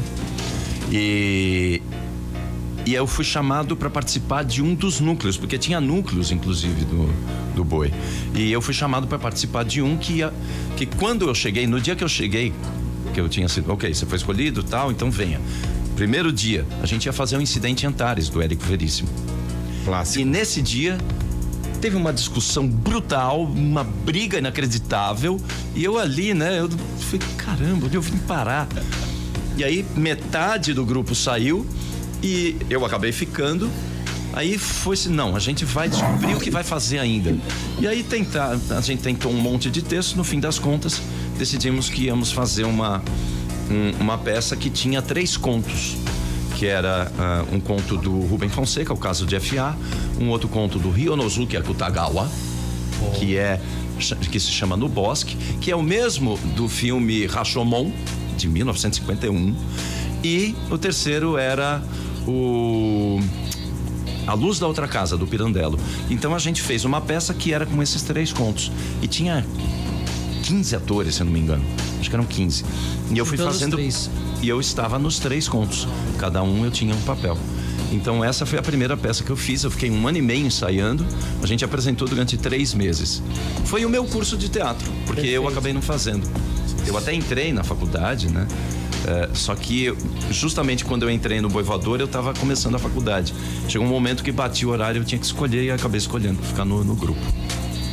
E, 0.90 1.80
e 2.84 2.94
eu 2.94 3.06
fui 3.06 3.24
chamado 3.24 3.76
para 3.76 3.88
participar 3.88 4.44
de 4.44 4.62
um 4.62 4.74
dos 4.74 5.00
núcleos, 5.00 5.36
porque 5.36 5.56
tinha 5.56 5.80
núcleos, 5.80 6.30
inclusive, 6.32 6.84
do, 6.84 7.08
do 7.54 7.64
boi. 7.64 7.92
E 8.34 8.50
eu 8.50 8.60
fui 8.60 8.74
chamado 8.74 9.06
para 9.06 9.18
participar 9.18 9.64
de 9.64 9.80
um 9.80 9.96
que, 9.96 10.14
ia, 10.14 10.32
que 10.76 10.86
quando 10.86 11.28
eu 11.28 11.34
cheguei, 11.34 11.66
no 11.66 11.80
dia 11.80 11.94
que 11.94 12.02
eu 12.02 12.08
cheguei, 12.08 12.52
que 13.14 13.20
eu 13.20 13.28
tinha 13.28 13.48
sido, 13.48 13.70
ok, 13.70 13.92
você 13.94 14.04
foi 14.04 14.16
escolhido 14.16 14.62
tal, 14.62 14.90
então 14.90 15.10
venha. 15.10 15.40
Primeiro 15.94 16.32
dia, 16.32 16.66
a 16.82 16.86
gente 16.86 17.06
ia 17.06 17.12
fazer 17.12 17.36
um 17.36 17.40
incidente 17.40 17.84
em 17.84 17.88
Antares, 17.88 18.28
do 18.28 18.42
Érico 18.42 18.64
Veríssimo. 18.64 19.08
E 20.16 20.24
nesse 20.24 20.62
dia 20.62 20.98
teve 21.80 21.96
uma 21.96 22.12
discussão 22.12 22.66
brutal, 22.66 23.42
uma 23.42 23.84
briga 23.84 24.38
inacreditável. 24.38 25.40
E 25.74 25.84
eu 25.84 25.98
ali, 25.98 26.32
né? 26.32 26.60
Eu 26.60 26.70
falei, 26.70 27.26
caramba, 27.36 27.86
onde 27.86 27.96
eu 27.96 28.02
vim 28.02 28.16
parar? 28.18 28.68
E 29.56 29.64
aí 29.64 29.84
metade 29.96 30.72
do 30.72 30.86
grupo 30.86 31.14
saiu 31.14 31.66
e 32.22 32.56
eu 32.70 32.84
acabei 32.84 33.12
ficando. 33.12 33.70
Aí 34.34 34.56
foi 34.56 34.94
assim, 34.94 35.10
não, 35.10 35.36
a 35.36 35.38
gente 35.38 35.64
vai 35.64 35.88
descobrir 35.90 36.34
o 36.34 36.40
que 36.40 36.50
vai 36.50 36.64
fazer 36.64 36.98
ainda. 36.98 37.36
E 37.78 37.86
aí 37.86 38.02
tentar, 38.02 38.56
a 38.70 38.80
gente 38.80 39.02
tentou 39.02 39.30
um 39.30 39.36
monte 39.40 39.70
de 39.70 39.82
texto, 39.82 40.16
no 40.16 40.24
fim 40.24 40.40
das 40.40 40.58
contas, 40.58 41.02
decidimos 41.38 41.90
que 41.90 42.04
íamos 42.04 42.32
fazer 42.32 42.64
uma, 42.64 43.02
um- 43.70 44.00
uma 44.00 44.16
peça 44.16 44.56
que 44.56 44.70
tinha 44.70 45.02
três 45.02 45.36
contos 45.36 45.96
que 46.56 46.66
era 46.66 47.10
ah, 47.18 47.44
um 47.52 47.58
conto 47.60 47.96
do 47.96 48.20
Rubem 48.20 48.48
Fonseca, 48.48 48.92
o 48.92 48.96
caso 48.96 49.26
de 49.26 49.38
FA, 49.40 49.76
um 50.20 50.28
outro 50.30 50.48
conto 50.48 50.78
do 50.78 50.90
Ryonosuke 50.90 51.56
Akutagawa, 51.56 52.30
que 53.18 53.36
é 53.36 53.60
que 54.30 54.38
se 54.40 54.50
chama 54.50 54.76
No 54.76 54.88
Bosque, 54.88 55.36
que 55.60 55.70
é 55.70 55.76
o 55.76 55.82
mesmo 55.82 56.38
do 56.56 56.68
filme 56.68 57.26
Rashomon 57.26 57.90
de 58.36 58.48
1951, 58.48 59.54
e 60.24 60.54
o 60.70 60.78
terceiro 60.78 61.36
era 61.36 61.82
o 62.26 63.20
a 64.26 64.34
Luz 64.34 64.58
da 64.58 64.66
Outra 64.66 64.86
Casa, 64.86 65.16
do 65.16 65.26
Pirandello. 65.26 65.78
Então 66.08 66.34
a 66.34 66.38
gente 66.38 66.62
fez 66.62 66.84
uma 66.84 67.00
peça 67.00 67.34
que 67.34 67.52
era 67.52 67.66
com 67.66 67.82
esses 67.82 68.02
três 68.02 68.32
contos. 68.32 68.70
E 69.00 69.08
tinha 69.08 69.44
15 70.44 70.76
atores, 70.76 71.14
se 71.16 71.22
eu 71.22 71.26
não 71.26 71.32
me 71.32 71.40
engano. 71.40 71.64
Acho 71.98 72.08
que 72.08 72.16
eram 72.16 72.24
15. 72.24 72.64
E 73.10 73.18
eu 73.18 73.26
fui 73.26 73.36
fazendo. 73.36 73.76
três. 73.76 74.10
E 74.40 74.48
eu 74.48 74.60
estava 74.60 74.98
nos 74.98 75.18
três 75.18 75.48
contos. 75.48 75.86
Cada 76.18 76.42
um 76.42 76.64
eu 76.64 76.70
tinha 76.70 76.94
um 76.94 77.00
papel. 77.02 77.36
Então 77.92 78.24
essa 78.24 78.46
foi 78.46 78.58
a 78.58 78.62
primeira 78.62 78.96
peça 78.96 79.22
que 79.22 79.30
eu 79.30 79.36
fiz. 79.36 79.64
Eu 79.64 79.70
fiquei 79.70 79.90
um 79.90 80.06
ano 80.06 80.18
e 80.18 80.22
meio 80.22 80.46
ensaiando. 80.46 81.06
A 81.42 81.46
gente 81.46 81.64
apresentou 81.64 82.08
durante 82.08 82.36
três 82.36 82.74
meses. 82.74 83.22
Foi 83.66 83.84
o 83.84 83.88
meu 83.88 84.04
curso 84.04 84.36
de 84.36 84.48
teatro, 84.48 84.90
porque 85.06 85.20
eu 85.20 85.42
Perfeito. 85.42 85.48
acabei 85.48 85.72
não 85.72 85.82
fazendo. 85.82 86.28
Eu 86.86 86.96
até 86.96 87.14
entrei 87.14 87.52
na 87.52 87.62
faculdade, 87.62 88.28
né? 88.28 88.46
É, 89.06 89.28
só 89.34 89.54
que 89.54 89.94
justamente 90.30 90.84
quando 90.84 91.02
eu 91.02 91.10
entrei 91.10 91.40
no 91.40 91.48
Boivador, 91.48 91.98
eu 92.00 92.06
estava 92.06 92.32
começando 92.34 92.76
a 92.76 92.78
faculdade. 92.78 93.34
Chegou 93.68 93.86
um 93.86 93.90
momento 93.90 94.22
que 94.22 94.30
bati 94.30 94.64
o 94.64 94.70
horário, 94.70 95.00
eu 95.00 95.04
tinha 95.04 95.18
que 95.18 95.26
escolher 95.26 95.64
e 95.64 95.70
acabei 95.70 95.98
escolhendo 95.98 96.42
ficar 96.42 96.64
no, 96.64 96.84
no 96.84 96.94
grupo. 96.94 97.20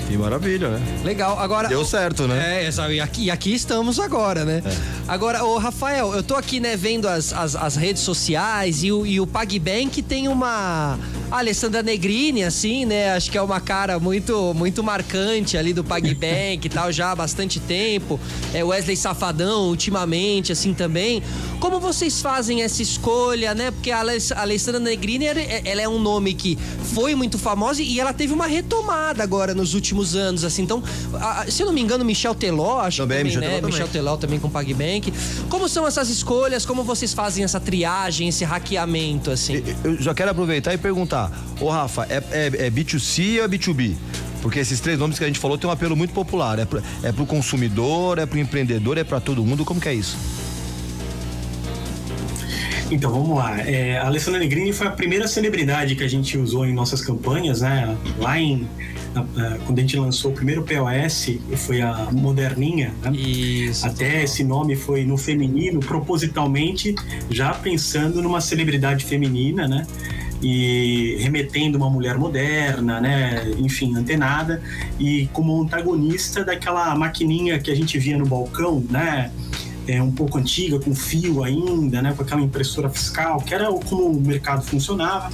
Que 0.10 0.18
maravilha, 0.18 0.70
né? 0.70 1.02
Legal. 1.04 1.40
Agora. 1.40 1.68
Deu 1.68 1.86
certo, 1.86 2.28
né? 2.28 2.66
É, 2.66 2.92
e 2.92 3.00
aqui, 3.00 3.26
e 3.26 3.32
aqui 3.32 3.54
estamos 3.54 4.00
agora, 4.00 4.44
né? 4.44 4.64
Agora, 5.08 5.44
ô 5.44 5.60
Rafael, 5.60 6.16
eu 6.16 6.24
tô 6.24 6.36
aqui, 6.36 6.60
né, 6.60 6.76
vendo 6.76 7.08
as, 7.08 7.32
as, 7.32 7.56
as 7.56 7.76
redes 7.76 8.02
sociais 8.02 8.84
e 8.84 8.92
o, 8.92 9.06
e 9.06 9.20
o 9.20 9.28
PagBank 9.28 10.02
tem 10.02 10.28
uma. 10.28 10.98
A 11.32 11.38
Alessandra 11.38 11.84
Negrini, 11.84 12.44
assim, 12.44 12.86
né? 12.86 13.12
Acho 13.14 13.30
que 13.30 13.38
é 13.38 13.42
uma 13.42 13.60
cara 13.62 14.00
muito 14.00 14.52
muito 14.56 14.84
marcante 14.84 15.58
ali 15.58 15.74
do 15.74 15.84
PagBank 15.84 16.66
e 16.66 16.70
tal, 16.70 16.92
já 16.92 17.12
há 17.12 17.16
bastante 17.16 17.60
tempo. 17.60 18.20
É 18.52 18.64
Wesley 18.64 18.98
Safadão, 18.98 19.68
ultimamente, 19.70 20.52
assim 20.52 20.74
também. 20.74 21.22
Como 21.60 21.80
vocês 21.80 22.20
fazem 22.20 22.64
essa 22.64 22.82
escolha, 22.82 23.54
né? 23.54 23.70
Porque 23.70 23.92
a 23.92 24.00
Aless- 24.00 24.32
a 24.34 24.42
Alessandra 24.42 24.80
Negrini, 24.80 25.26
ela 25.26 25.82
é- 25.82 25.88
um 25.88 26.00
nome 26.00 26.34
que 26.34 26.58
foi 26.94 27.14
muito 27.14 27.38
famosa 27.38 27.84
e 27.84 28.00
ela 28.00 28.12
teve 28.14 28.34
uma 28.34 28.48
retomada 28.48 29.22
agora 29.22 29.54
nos 29.54 29.76
últimos 29.76 30.16
anos, 30.16 30.44
assim. 30.44 30.64
Então, 30.64 30.82
se 31.48 31.62
eu 31.62 31.68
não 31.68 31.74
me 31.74 31.82
engano, 31.82 32.04
Michel 32.04 32.34
Teló, 32.34 32.80
acho 32.80 32.98
Também, 33.04 33.26
que 33.26 33.34
também, 33.34 33.40
Michel 33.40 33.42
né? 33.42 33.48
Teló 33.48 33.62
também. 33.62 33.72
Michel 33.72 33.88
Teló 33.88 34.18
também 34.18 34.40
com 34.40 34.50
PagBank. 34.50 35.14
Como 35.48 35.70
são 35.70 35.86
essas 35.86 36.10
escolhas? 36.10 36.66
Como 36.66 36.84
vocês 36.84 37.14
fazem 37.14 37.44
essa 37.44 37.60
triagem, 37.60 38.28
esse 38.30 38.44
hackeamento, 38.44 39.30
assim? 39.30 39.64
Eu 39.84 40.02
já 40.02 40.14
quero 40.16 40.32
aproveitar 40.32 40.74
e 40.74 40.78
perguntar, 40.78 41.19
ô 41.60 41.70
Rafa, 41.70 42.06
é, 42.10 42.24
é, 42.32 42.68
é 42.68 42.70
B2C 42.72 43.40
ou 43.40 43.46
é 43.46 43.48
B2B? 43.48 43.96
Porque 44.42 44.60
esses 44.60 44.80
três 44.80 44.98
nomes 44.98 45.18
que 45.18 45.24
a 45.24 45.28
gente 45.28 45.40
falou 45.40 45.58
têm 45.58 45.70
um 45.70 45.74
apelo 45.74 45.96
muito 45.96 46.14
popular. 46.14 46.60
É 46.60 46.66
pro, 46.66 46.82
é 47.04 47.12
pro 47.12 47.26
consumidor, 47.26 48.20
é 48.20 48.26
pro 48.26 48.40
empreendedor, 48.40 48.98
é 48.98 49.04
pra 49.04 49.20
todo 49.20 49.44
mundo. 49.44 49.66
Como 49.66 49.82
que 49.82 49.90
é 49.90 49.94
isso? 49.94 50.16
Então, 52.92 53.12
vamos 53.12 53.38
lá. 53.38 53.60
É, 53.62 53.98
a 54.00 54.08
Alessandra 54.08 54.40
Negrini 54.40 54.74
foi 54.74 54.88
a 54.88 54.92
primeira 54.92 55.28
celebridade 55.28 55.96
que 55.96 56.04
a 56.04 56.08
gente 56.08 56.38
usou 56.38 56.66
em 56.66 56.74
nossas 56.74 57.02
campanhas, 57.02 57.62
né? 57.62 57.96
Lá 58.18 58.40
em. 58.40 58.68
na- 59.14 59.24
na- 59.36 59.58
quando 59.60 59.78
a 59.78 59.82
gente 59.82 59.98
lançou 59.98 60.32
o 60.32 60.34
primeiro 60.34 60.64
POS, 60.64 61.38
foi 61.58 61.82
a 61.82 62.08
Moderninha, 62.12 62.94
né? 63.04 63.12
Isso. 63.12 63.86
Até 63.86 64.24
esse 64.24 64.44
nome 64.44 64.76
foi 64.76 65.04
no 65.04 65.18
feminino, 65.18 65.80
propositalmente, 65.80 66.96
já 67.30 67.54
pensando 67.54 68.22
numa 68.24 68.42
celebridade 68.42 69.04
feminina, 69.06 69.68
né? 69.68 69.86
E 70.42 71.18
remetendo 71.20 71.78
uma 71.78 71.90
mulher 71.90 72.18
moderna, 72.18 73.00
né? 73.00 73.52
Enfim, 73.58 73.96
antenada. 73.96 74.62
E 75.00 75.28
como 75.34 75.62
antagonista 75.62 76.44
daquela 76.44 76.96
maquininha 76.96 77.60
que 77.60 77.70
a 77.70 77.76
gente 77.76 77.98
via 78.00 78.18
no 78.18 78.26
balcão, 78.26 78.84
né? 78.90 79.32
É, 79.88 80.02
um 80.04 80.12
pouco 80.12 80.38
antiga, 80.38 80.80
com 80.80 80.94
fio 80.94 81.44
ainda, 81.44 82.02
né? 82.02 82.14
Com 82.16 82.22
aquela 82.22 82.42
impressora 82.42 82.90
fiscal, 82.90 83.42
que 83.42 83.54
era 83.54 83.66
como 83.72 84.06
o 84.06 84.22
mercado 84.22 84.64
funcionava. 84.64 85.30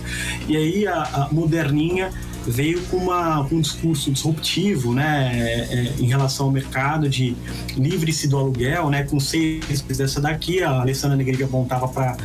E 0.48 0.56
aí 0.56 0.88
a, 0.88 1.02
a 1.02 1.30
moderninha 1.32 2.12
veio 2.48 2.82
com, 2.84 2.98
uma, 2.98 3.44
com 3.46 3.56
um 3.56 3.62
discurso 3.62 4.12
disruptivo, 4.12 4.94
né, 4.94 5.32
é, 5.34 5.74
é, 5.74 5.94
em 6.00 6.06
relação 6.06 6.48
ao 6.48 6.52
mercado 6.52 7.10
de 7.10 7.36
livre-se 7.76 8.28
do 8.28 8.38
aluguel, 8.38 8.90
né, 8.90 9.04
com 9.04 9.20
seis 9.20 9.82
dessa 9.82 10.22
daqui, 10.22 10.62
a 10.62 10.82
Alessandra 10.82 11.18
Negrini 11.18 11.44
apontava 11.44 11.88
para 11.88 12.18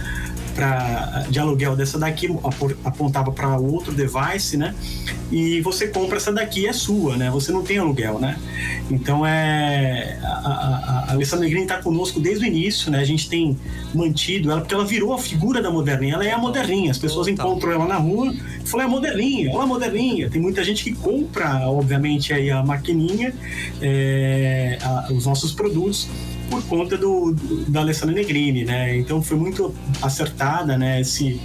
para 0.60 1.26
de 1.28 1.38
aluguel 1.38 1.74
dessa 1.76 1.98
daqui 1.98 2.26
apo- 2.44 2.76
apontava 2.84 3.32
para 3.32 3.56
outro 3.56 3.92
device, 3.92 4.56
né? 4.56 4.74
E 5.32 5.60
você 5.60 5.88
compra 5.88 6.16
essa 6.16 6.32
daqui 6.32 6.66
é 6.66 6.72
sua, 6.72 7.16
né? 7.16 7.30
Você 7.30 7.52
não 7.52 7.62
tem 7.62 7.78
aluguel, 7.78 8.18
né? 8.18 8.36
Então 8.90 9.24
é 9.24 10.18
a, 10.22 10.26
a, 10.26 11.04
a 11.08 11.12
Alessandra 11.12 11.44
Negrini 11.44 11.62
está 11.64 11.78
conosco 11.78 12.18
desde 12.20 12.44
o 12.44 12.46
início, 12.48 12.90
né? 12.90 12.98
A 12.98 13.04
gente 13.04 13.28
tem 13.28 13.56
mantido 13.94 14.50
ela 14.50 14.60
porque 14.60 14.74
ela 14.74 14.84
virou 14.84 15.12
a 15.14 15.18
figura 15.18 15.62
da 15.62 15.70
moderninha. 15.70 16.14
Ela 16.14 16.26
é 16.26 16.32
a 16.32 16.38
moderninha. 16.38 16.90
As 16.90 16.98
pessoas 16.98 17.26
Total. 17.28 17.46
encontram 17.48 17.72
ela 17.72 17.86
na 17.86 17.96
rua 17.96 18.32
e 18.32 18.66
falam 18.68 18.86
é 18.86 18.88
a 18.88 18.90
moderninha, 18.90 19.50
olha 19.52 19.62
a 19.62 19.66
moderninha. 19.66 20.28
Tem 20.28 20.40
muita 20.42 20.62
gente 20.64 20.82
que 20.84 20.92
compra, 20.94 21.68
obviamente, 21.68 22.32
aí 22.32 22.50
a 22.50 22.62
maquininha, 22.62 23.32
é, 23.80 24.78
a- 24.82 25.08
os 25.12 25.26
nossos 25.26 25.52
produtos 25.52 26.08
por 26.50 26.62
conta 26.64 26.96
do, 26.98 27.32
do- 27.32 27.64
da 27.70 27.80
Alessandra 27.80 28.14
Negrini, 28.14 28.64
né? 28.64 28.98
Então 28.98 29.22
foi 29.22 29.36
muito 29.36 29.74
acertada, 30.02 30.76
né? 30.76 31.00
Esse, 31.00 31.40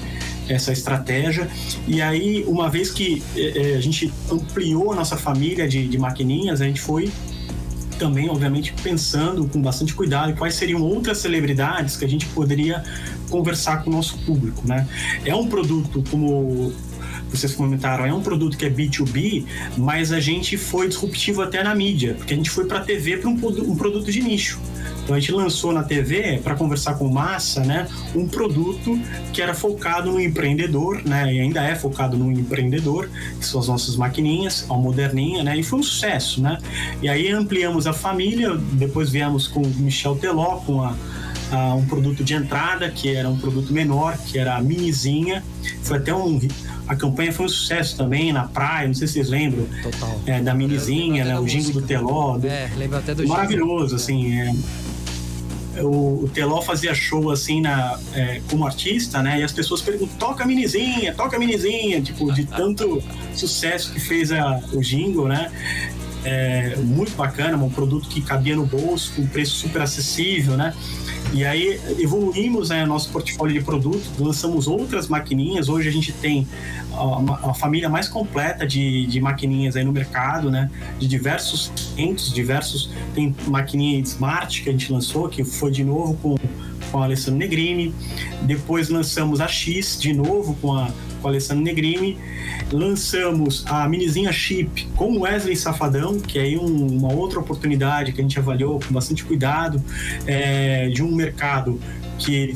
essa 0.50 0.72
estratégia. 0.74 1.48
E 1.88 2.02
aí, 2.02 2.44
uma 2.48 2.70
vez 2.70 2.91
que 2.91 3.24
eh, 3.36 3.74
eh, 3.74 3.78
a 3.78 3.82
gente 3.82 4.12
ampliou 4.32 4.91
a 4.91 4.96
nossa 4.96 5.15
família 5.15 5.68
de, 5.68 5.88
de 5.88 5.98
maquininhas, 5.98 6.60
a 6.62 6.65
gente 6.65 6.82
foi 6.82 7.12
também, 8.00 8.30
obviamente, 8.30 8.74
pensando 8.84 9.48
com 9.48 9.62
bastante 9.62 9.94
cuidado 9.94 10.34
quais 10.36 10.56
seriam 10.56 10.82
outras 10.82 11.20
celebridades 11.20 11.96
que 11.96 12.04
a 12.04 12.10
gente 12.10 12.26
poderia 12.28 12.84
conversar 13.30 13.84
com 13.84 13.89
o 13.89 13.94
nosso 13.94 14.18
público, 14.26 14.68
né? 14.68 14.86
É 15.24 15.34
um 15.34 15.48
produto, 15.48 16.04
como 16.12 16.74
vocês 17.36 17.54
comentaram, 17.54 18.06
é 18.06 18.13
um 18.13 18.21
produto 18.21 18.58
que 18.58 18.65
é 18.65 18.69
B2B, 18.69 19.45
mas 19.78 20.12
a 20.12 20.19
gente 20.19 20.58
foi 20.58 20.88
disruptivo 20.88 21.41
até 21.41 21.63
na 21.63 21.76
mídia, 21.76 22.15
porque 22.15 22.34
a 22.34 22.38
gente 22.38 22.50
foi 22.50 22.65
para 22.65 22.80
a 22.80 22.82
TV 22.82 23.17
para 23.17 23.30
um, 23.30 23.34
um 23.34 23.76
produto 23.76 24.12
de 24.12 24.21
nicho. 24.21 24.60
Então 25.04 25.15
a 25.15 25.19
gente 25.19 25.32
lançou 25.32 25.71
na 25.71 25.84
TV 25.84 26.39
para 26.43 26.56
conversar 26.56 26.95
com 26.95 27.08
massa, 27.08 27.63
né, 27.63 27.88
um 28.15 28.28
produto 28.28 29.00
que 29.32 29.39
era 29.39 29.54
focado 29.54 30.12
no 30.12 30.19
empreendedor, 30.19 31.04
né, 31.06 31.32
e 31.32 31.39
ainda 31.39 31.63
é 31.63 31.76
focado 31.76 32.17
no 32.17 32.32
empreendedor, 32.32 33.08
que 33.39 33.45
são 33.45 33.60
as 33.60 33.67
nossas 33.67 33.95
maquininhas, 33.95 34.65
a 34.67 34.74
moderninha, 34.74 35.43
né, 35.43 35.58
e 35.58 35.62
foi 35.62 35.80
um 35.80 35.84
sucesso, 35.84 36.41
né. 36.41 36.58
E 37.04 37.08
aí 37.08 37.32
ampliamos 37.32 37.86
a 37.86 37.93
família, 37.93 38.56
depois 38.74 39.12
viemos 39.12 39.48
com 39.48 39.62
o 39.62 39.69
Michel 39.76 40.15
Teló 40.15 40.58
com 40.65 40.82
a 40.82 40.95
a 41.51 41.73
um 41.75 41.86
produto 41.86 42.23
de 42.23 42.34
entrada, 42.34 42.89
que 42.89 43.13
era 43.15 43.29
um 43.29 43.38
produto 43.38 43.71
menor, 43.71 44.17
que 44.17 44.38
era 44.38 44.55
a 44.55 44.62
minizinha. 44.62 45.43
Foi 45.84 45.97
até 45.97 46.13
um. 46.13 46.39
A 46.88 46.95
campanha 46.95 47.31
foi 47.34 47.45
um 47.45 47.49
sucesso 47.49 47.95
também 47.97 48.31
na 48.31 48.43
praia, 48.43 48.88
não 48.88 48.93
sei 48.93 49.08
se 49.08 49.13
vocês 49.13 49.29
lembram. 49.29 49.65
Total. 49.84 50.21
é, 50.25 50.41
da 50.41 50.53
minizinha, 50.53 51.23
né? 51.25 51.39
O 51.39 51.47
jingo 51.47 51.71
do. 51.71 51.81
Teló. 51.81 52.38
do- 52.38 52.47
É, 52.47 52.69
lembra 52.77 52.99
até 52.99 53.13
do 53.15 53.27
maravilhoso, 53.27 53.95
assim. 53.95 54.34
é. 54.39 54.53
O, 55.84 56.29
Teló 56.34 56.62
fazia 56.62 56.93
show 56.95 57.29
assim 57.31 57.60
na, 57.60 57.99
é, 58.13 58.39
como 58.49 58.65
artista, 58.65 59.21
né? 59.21 59.41
E 59.41 59.43
as 59.43 59.51
pessoas 59.51 59.81
perguntam: 59.81 60.15
toca 60.17 60.43
a 60.45 60.47
minizinha, 60.47 61.13
toca 61.13 61.36
a 61.36 61.39
minizinha, 61.39 62.01
tipo, 62.01 62.31
de 62.31 62.45
tanto 62.47 63.03
sucesso 63.36 63.91
que 63.91 63.99
fez 63.99 64.31
a, 64.31 64.62
o 64.71 64.79
jingle, 64.79 65.27
né? 65.27 65.51
É, 66.23 66.75
muito 66.77 67.13
bacana, 67.15 67.58
um 67.58 67.69
produto 67.69 68.08
que 68.08 68.21
cabia 68.21 68.55
no 68.55 68.65
bolso, 68.65 69.12
com 69.15 69.27
preço 69.27 69.55
super 69.58 69.81
acessível, 69.81 70.55
né? 70.55 70.73
E 71.36 71.43
aí 71.43 71.82
evoluímos 72.00 72.69
né, 72.69 72.86
nosso 72.86 73.10
portfólio 73.10 73.60
de 73.60 73.65
produtos, 73.65 74.10
lançamos 74.17 74.69
outras 74.69 75.10
maquininhas. 75.10 75.67
Hoje 75.67 75.89
a 75.89 75.91
gente 75.91 76.13
tem 76.13 76.48
uma, 76.89 77.38
uma 77.39 77.54
família 77.54 77.89
mais 77.89 78.08
completa 78.08 78.65
de, 78.65 79.06
de 79.06 79.19
maquininhas 79.19 79.76
aí 79.76 79.84
no 79.84 79.91
mercado, 79.91 80.50
né? 80.50 80.71
De 80.98 81.06
diversos 81.06 81.74
clientes, 81.76 82.32
diversos. 82.32 82.89
Tem 83.13 83.36
maquininha 83.48 84.00
Smart 84.00 84.63
que 84.63 84.69
a 84.69 84.71
gente 84.71 84.89
lançou, 84.89 85.28
que 85.28 85.43
foi 85.43 85.71
de 85.71 85.84
novo 85.84 86.15
com, 86.24 86.38
com 86.91 87.00
a 87.02 87.06
Alessandro 87.06 87.39
Negrini. 87.39 87.93
Depois 88.43 88.89
lançamos 88.89 89.41
a 89.41 89.48
X 89.48 89.98
de 90.00 90.13
novo 90.13 90.56
com 90.62 90.74
a, 90.74 90.89
com 91.21 91.28
a 91.28 91.32
Alessandro 91.32 91.63
Negrini. 91.63 92.17
Lançamos 92.71 93.63
a 93.67 93.88
minizinha 93.88 94.32
Chip 94.32 94.88
com 94.95 95.19
Wesley 95.21 95.56
Safadão, 95.56 96.19
que 96.19 96.38
é 96.39 96.58
um- 96.58 96.98
uma 96.98 97.13
outra 97.13 97.39
oportunidade 97.39 98.12
que 98.12 98.19
a 98.19 98.24
gente 98.24 98.38
avaliou 98.39 98.80
com 98.80 98.93
bastante 98.93 99.24
cuidado, 99.24 99.82
é, 100.26 100.89
de 100.89 101.02
um 101.04 101.13
mercado 101.15 101.80
que 102.17 102.34
ele- 102.34 102.56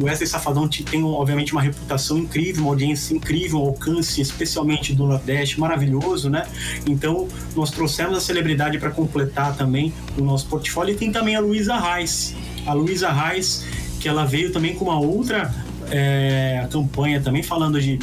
o 0.00 0.04
Wesley 0.04 0.26
Safadão 0.26 0.68
te- 0.68 0.82
tem, 0.82 1.02
obviamente, 1.02 1.52
uma 1.52 1.62
reputação 1.62 2.18
incrível, 2.18 2.62
uma 2.64 2.70
audiência 2.72 3.14
incrível, 3.14 3.60
um 3.62 3.66
alcance, 3.68 4.20
especialmente 4.20 4.92
do 4.94 5.06
Nordeste, 5.06 5.60
maravilhoso, 5.60 6.28
né? 6.28 6.44
Então, 6.86 7.28
nós 7.54 7.70
trouxemos 7.70 8.16
a 8.16 8.20
celebridade 8.20 8.78
para 8.78 8.90
completar 8.90 9.56
também 9.56 9.92
o 10.18 10.22
nosso 10.22 10.46
portfólio. 10.46 10.92
E 10.94 10.96
tem 10.98 11.12
também 11.12 11.36
a 11.36 11.40
Luísa 11.40 11.78
Reis. 11.78 12.34
A 12.66 12.72
Luísa 12.72 13.10
Reis, 13.12 13.64
que 14.00 14.08
ela 14.08 14.24
veio 14.24 14.52
também 14.52 14.74
com 14.74 14.86
uma 14.86 14.98
outra 14.98 15.54
é, 15.90 16.66
campanha 16.70 17.20
também, 17.20 17.42
falando 17.42 17.80
de 17.80 17.98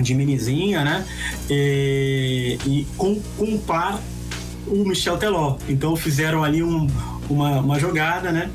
de 0.00 0.14
minizinha, 0.14 0.82
né? 0.84 1.04
E, 1.50 2.58
e 2.64 2.86
com, 2.96 3.20
com 3.36 3.44
um 3.44 3.58
par 3.58 4.00
o 4.66 4.84
Michel 4.86 5.18
Teló. 5.18 5.56
Então 5.68 5.94
fizeram 5.94 6.42
ali 6.42 6.62
um- 6.62 6.86
uma, 7.28 7.60
uma 7.60 7.78
jogada, 7.78 8.32
né? 8.32 8.48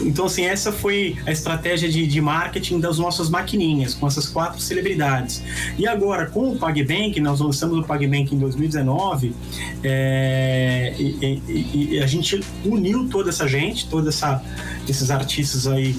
Então, 0.00 0.26
assim, 0.26 0.44
essa 0.44 0.72
foi 0.72 1.16
a 1.26 1.32
estratégia 1.32 1.88
de, 1.88 2.06
de 2.06 2.20
marketing 2.20 2.80
das 2.80 2.98
nossas 2.98 3.28
maquininhas, 3.28 3.94
com 3.94 4.06
essas 4.06 4.26
quatro 4.26 4.60
celebridades. 4.60 5.42
E 5.76 5.86
agora, 5.86 6.26
com 6.26 6.52
o 6.52 6.56
PagBank, 6.56 7.20
nós 7.20 7.40
lançamos 7.40 7.78
o 7.78 7.82
PagBank 7.82 8.34
em 8.34 8.38
2019, 8.38 9.34
é, 9.82 10.94
e, 10.98 11.42
e, 11.48 11.88
e, 11.94 12.00
a 12.00 12.06
gente 12.06 12.40
uniu 12.64 13.08
toda 13.08 13.30
essa 13.30 13.46
gente, 13.46 13.88
toda 13.88 14.08
essa 14.08 14.42
esses 14.88 15.10
artistas 15.10 15.66
aí 15.66 15.96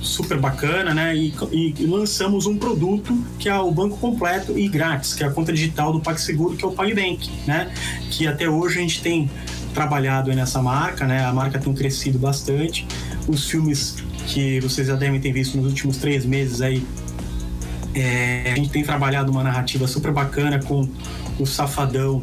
super 0.00 0.38
bacana, 0.38 0.92
né? 0.92 1.16
E, 1.16 1.32
e, 1.52 1.86
lançamos 1.86 2.46
um 2.46 2.56
produto 2.56 3.16
que 3.38 3.48
é 3.48 3.56
o 3.56 3.70
banco 3.70 3.96
completo 3.98 4.58
e 4.58 4.68
grátis, 4.68 5.14
que 5.14 5.22
é 5.22 5.26
a 5.26 5.30
conta 5.30 5.52
digital 5.52 5.92
do 5.92 6.00
PagSeguro, 6.00 6.56
que 6.56 6.64
é 6.64 6.68
o 6.68 6.72
PagBank, 6.72 7.30
né? 7.46 7.72
Que 8.10 8.26
até 8.26 8.48
hoje 8.48 8.78
a 8.78 8.82
gente 8.82 9.00
tem 9.00 9.30
trabalhado 9.72 10.32
nessa 10.32 10.62
marca, 10.62 11.06
né? 11.06 11.24
A 11.24 11.32
marca 11.32 11.58
tem 11.58 11.72
crescido 11.74 12.18
bastante. 12.18 12.86
Os 13.26 13.48
filmes 13.48 13.96
que 14.26 14.60
vocês 14.60 14.86
já 14.86 14.96
devem 14.96 15.20
ter 15.20 15.32
visto 15.32 15.56
nos 15.56 15.66
últimos 15.66 15.96
três 15.96 16.24
meses 16.24 16.60
aí, 16.60 16.86
é, 17.94 18.52
a 18.52 18.56
gente 18.56 18.70
tem 18.70 18.82
trabalhado 18.82 19.30
uma 19.30 19.42
narrativa 19.42 19.86
super 19.86 20.12
bacana 20.12 20.60
com 20.62 20.88
o 21.38 21.46
Safadão 21.46 22.20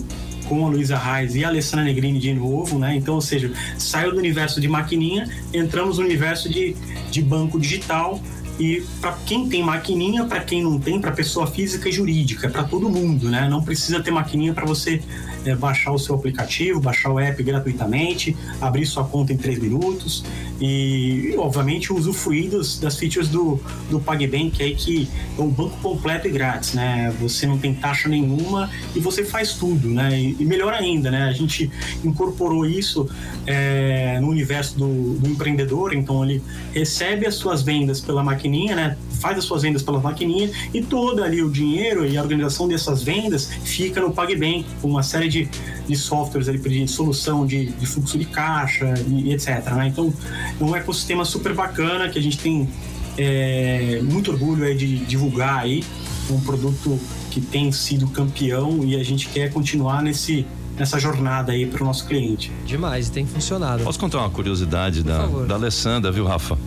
com 0.50 0.66
a 0.66 0.70
Luísa 0.70 0.98
Reis 0.98 1.36
e 1.36 1.46
a 1.46 1.48
Alessandra 1.48 1.86
Negrini 1.86 2.18
de 2.18 2.34
novo, 2.34 2.80
né? 2.80 2.96
Então, 2.96 3.14
ou 3.14 3.22
seja, 3.22 3.54
saiu 3.78 4.12
do 4.12 4.18
universo 4.18 4.60
de 4.60 4.68
maquininha, 4.68 5.30
entramos 5.54 6.00
no 6.00 6.04
universo 6.04 6.50
de, 6.50 6.76
de 7.12 7.22
banco 7.22 7.60
digital 7.60 8.20
e 8.60 8.84
para 9.00 9.14
quem 9.26 9.48
tem 9.48 9.64
maquininha, 9.64 10.26
para 10.26 10.42
quem 10.42 10.64
não 10.64 10.80
tem, 10.80 11.00
para 11.00 11.12
pessoa 11.12 11.46
física 11.46 11.88
e 11.88 11.92
jurídica, 11.92 12.50
para 12.50 12.64
todo 12.64 12.90
mundo, 12.90 13.30
né? 13.30 13.48
Não 13.48 13.64
precisa 13.64 14.02
ter 14.02 14.10
maquininha 14.12 14.52
para 14.52 14.66
você 14.66 15.02
é, 15.50 15.56
baixar 15.56 15.92
o 15.92 16.00
seu 16.00 16.16
aplicativo, 16.16 16.80
baixar 16.80 17.12
o 17.12 17.20
app 17.20 17.42
gratuitamente, 17.42 18.36
abrir 18.62 18.86
sua 18.86 19.04
conta 19.04 19.34
em 19.34 19.38
três 19.38 19.60
minutos 19.60 20.24
e, 20.62 21.34
obviamente, 21.38 21.92
usufruir 21.92 22.50
dos, 22.50 22.80
das 22.80 22.98
features 22.98 23.30
do, 23.30 23.60
do 23.90 24.00
PagBank, 24.00 24.62
aí 24.62 24.76
que 24.76 25.10
é 25.38 25.42
o 25.42 25.48
banco 25.48 25.78
completo 25.82 26.28
e 26.28 26.32
grátis, 26.32 26.74
né? 26.74 27.14
Você 27.20 27.48
não 27.48 27.58
tem 27.58 27.74
taxa 27.74 28.10
nenhuma 28.10 28.70
e 28.96 29.00
você 29.00 29.24
faz 29.24 29.54
tudo, 29.54 29.90
né? 29.90 30.20
E, 30.20 30.36
e 30.40 30.46
melhor 30.46 30.74
ainda, 30.74 31.10
né? 31.10 31.24
A 31.24 31.34
gente 31.34 31.72
incorporou 32.04 32.66
isso 32.66 33.10
é, 33.48 34.20
no 34.20 34.30
universo 34.30 34.78
do, 34.78 35.16
do 35.16 35.30
empreendedor, 35.30 35.94
então 35.94 36.24
ele 36.24 36.44
recebe 36.74 37.26
as 37.26 37.36
suas 37.36 37.62
vendas 37.62 38.02
pela 38.02 38.24
maquininha, 38.24 38.76
né? 38.76 38.98
Faz 39.20 39.38
as 39.38 39.44
suas 39.44 39.62
vendas 39.62 39.84
pela 39.84 40.00
maquininha 40.00 40.50
e 40.74 40.82
todo 40.82 41.24
ali 41.24 41.42
o 41.42 41.50
dinheiro 41.50 42.06
e 42.06 42.18
a 42.18 42.22
organização 42.22 42.68
dessas 42.68 43.04
vendas 43.04 43.50
fica 43.64 44.02
no 44.02 44.12
PagBank, 44.12 44.66
com 44.82 44.90
uma 44.90 45.04
série 45.04 45.28
de, 45.28 45.50
de 45.88 45.96
softwares 45.96 46.48
ali 46.48 46.60
de 46.60 46.88
solução 46.88 47.46
de, 47.46 47.68
de 47.68 47.86
fluxo 47.86 48.18
de 48.18 48.26
caixa 48.26 48.94
e, 49.08 49.30
e 49.30 49.34
etc. 49.34 49.64
Né? 49.74 49.88
Então, 49.88 50.14
é 50.60 50.64
um 50.64 50.76
ecossistema 50.76 51.26
super 51.26 51.54
bacana 51.54 52.10
que 52.10 52.18
a 52.18 52.22
gente 52.22 52.38
tem 52.38 52.70
é, 53.18 54.02
muito 54.04 54.32
orgulho 54.32 54.64
aí 54.64 54.76
de 54.76 54.98
divulgar 55.06 55.60
aí 55.60 55.84
um 56.30 56.40
produto 56.42 57.00
que 57.32 57.42
tem 57.42 57.72
sido 57.72 58.08
campeão 58.08 58.84
e 58.84 58.96
a 58.96 59.04
gente 59.04 59.28
quer 59.30 59.52
continuar 59.52 60.02
nesse 60.02 60.46
nessa 60.80 60.98
jornada 60.98 61.52
aí 61.52 61.66
para 61.66 61.84
o 61.84 61.86
nosso 61.86 62.08
cliente. 62.08 62.52
Demais, 62.66 63.10
tem 63.10 63.26
funcionado. 63.26 63.84
Posso 63.84 64.00
contar 64.00 64.20
uma 64.20 64.30
curiosidade 64.30 65.04
da, 65.04 65.26
da 65.26 65.56
Alessandra, 65.56 66.10
viu, 66.10 66.26
Rafa? 66.26 66.58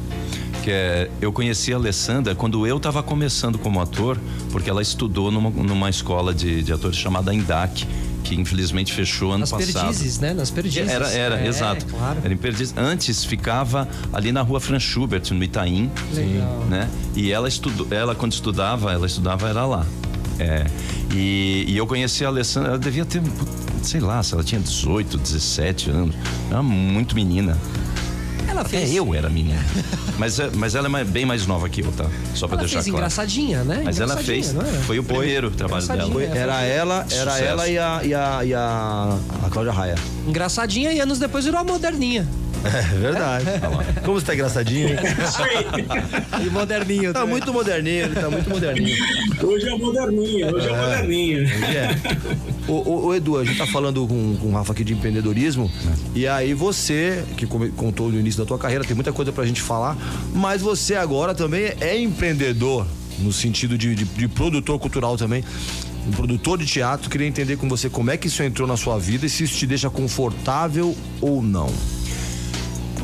Que 0.63 0.71
é, 0.71 1.11
eu 1.21 1.33
conheci 1.33 1.73
a 1.73 1.77
Alessandra 1.77 2.35
quando 2.35 2.67
eu 2.67 2.77
estava 2.77 3.03
começando 3.03 3.59
como 3.59 3.81
ator, 3.81 4.17
porque 4.51 4.71
ela 4.71 4.81
estudou 4.81 5.31
numa, 5.31 5.51
numa 5.51 5.91
escola 5.91 6.33
de, 6.33 6.63
de 6.63 6.73
atores 6.73 6.97
chamada 6.97 7.35
INDAC, 7.35 7.85
que 8.23 8.37
infelizmente 8.37 8.93
fechou 8.93 9.31
ano 9.31 9.41
Nas 9.41 9.51
passado. 9.51 9.75
Nas 9.75 9.83
Perdizes, 9.83 10.19
né? 10.21 10.33
Nas 10.33 10.51
Perdizes. 10.51 10.89
Era, 10.89 11.11
era, 11.11 11.41
é, 11.41 11.49
exato. 11.49 11.85
Claro. 11.87 12.21
Era 12.23 12.33
em 12.33 12.37
Perdizes. 12.37 12.75
Antes 12.77 13.25
ficava 13.25 13.89
ali 14.13 14.31
na 14.31 14.43
rua 14.43 14.61
Franz 14.61 14.85
Schubert, 14.85 15.33
no 15.33 15.43
Itaim. 15.43 15.91
Legal. 16.15 16.65
Né? 16.71 16.89
E 17.17 17.33
ela 17.33 17.49
estudou, 17.49 17.89
ela 17.91 18.15
quando 18.15 18.33
estudava, 18.33 18.93
ela 18.93 19.07
estudava 19.07 19.49
era 19.49 19.67
lá. 19.67 19.85
É, 20.39 20.65
e, 21.13 21.65
e 21.69 21.77
eu 21.77 21.87
conheci 21.87 22.25
a 22.25 22.29
Alessandra, 22.29 22.71
ela 22.71 22.79
devia 22.79 23.05
ter, 23.05 23.21
sei 23.83 24.01
lá, 24.01 24.23
se 24.23 24.33
ela 24.33 24.43
tinha 24.45 24.61
18, 24.61 25.19
17 25.19 25.91
anos. 25.91 26.15
Era 26.51 26.63
muito 26.63 27.15
menina. 27.15 27.59
Ela 28.49 28.65
fez. 28.65 28.91
É, 28.91 28.95
eu 28.95 29.15
era 29.15 29.29
menina. 29.29 29.65
mas, 30.19 30.39
é, 30.39 30.51
mas 30.55 30.75
ela 30.75 31.01
é 31.01 31.05
bem 31.05 31.25
mais 31.25 31.47
nova 31.47 31.69
que 31.69 31.83
eu, 31.83 31.93
tá? 31.93 32.07
Só 32.35 32.47
pra 32.47 32.57
ela 32.57 32.63
deixar 32.63 32.79
fez 32.79 32.87
claro. 32.87 32.99
engraçadinha, 32.99 33.65
né? 33.65 33.83
Mas 33.85 34.01
ela 34.01 34.17
fez. 34.17 34.55
Foi 34.87 34.99
o 34.99 35.05
primeiro 35.05 35.51
trabalho 35.51 35.87
dela. 35.87 36.11
Foi, 36.11 36.25
era 36.25 36.63
ela, 36.63 37.07
era 37.11 37.33
Sucesso. 37.33 37.45
ela 37.45 37.69
e 37.69 37.79
a, 37.79 38.01
e 38.05 38.15
a, 38.15 38.45
e 38.45 38.55
a, 38.55 39.19
a 39.45 39.51
Cláudia 39.51 39.73
Raia. 39.73 39.95
Engraçadinha 40.27 40.93
e 40.93 41.01
anos 41.01 41.19
depois 41.19 41.45
virou 41.45 41.61
a 41.61 41.65
moderninha. 41.65 42.29
É 42.65 42.99
verdade. 42.99 43.45
Como 44.05 44.19
você 44.21 44.27
tá 44.27 44.35
engraçadinho, 44.35 44.89
hein? 44.89 44.97
Isso 45.27 45.43
aí. 45.43 46.47
E 46.47 46.51
moderninho. 46.51 47.13
Tá 47.13 47.21
também. 47.21 47.31
muito 47.31 47.53
moderninho, 47.53 48.05
ele 48.05 48.15
tá 48.15 48.31
muito 48.31 48.49
moderninho. 48.51 48.97
Hoje 49.43 49.69
é 49.69 49.77
moderninho, 49.77 50.55
hoje 50.55 50.69
é, 50.69 50.77
moderninho. 50.77 51.49
É. 51.49 51.97
O, 52.69 52.73
o- 52.73 53.07
o 53.07 53.15
Edu, 53.15 53.39
a 53.39 53.45
gente 53.45 53.59
tá 53.59 53.67
falando 53.67 54.07
com, 54.07 54.37
com 54.37 54.47
o 54.49 54.53
Rafa 54.53 54.73
aqui 54.73 54.85
de 54.85 54.93
empreendedorismo, 54.93 55.71
e 56.15 56.27
aí 56.27 56.55
você, 56.55 57.25
que 57.37 57.47
contou 57.47 58.11
no 58.11 58.19
início 58.19 58.39
da 58.43 58.47
tua 58.47 58.59
carreira, 58.59 58.85
tem 58.85 58.95
muita 58.95 59.13
coisa 59.13 59.33
pra 59.33 59.45
gente 59.45 59.61
falar, 59.61 59.97
mas 60.35 60.63
você 60.63 60.95
agora 60.95 61.35
também 61.35 61.73
é 61.81 61.99
empreendedor, 62.01 62.87
no 63.19 63.33
sentido 63.33 63.77
de, 63.77 63.95
de- 63.95 64.05
de 64.05 64.29
produtor 64.29 64.79
cultural 64.79 65.17
também. 65.17 65.45
Um 66.07 66.11
produtor 66.11 66.59
de 66.59 66.67
teatro, 66.67 67.09
queria 67.09 67.29
entender 67.29 67.57
com 67.57 67.69
você 67.69 67.89
como 67.89 68.11
é 68.11 68.17
que 68.17 68.27
isso 68.27 68.43
entrou 68.43 68.67
na 68.67 68.77
sua 68.77 68.99
vida 68.99 69.25
e 69.25 69.29
se 69.29 69.45
isso 69.45 69.55
te 69.57 69.67
deixa 69.69 69.89
confortável 69.89 70.97
ou 71.21 71.41
não. 71.41 71.73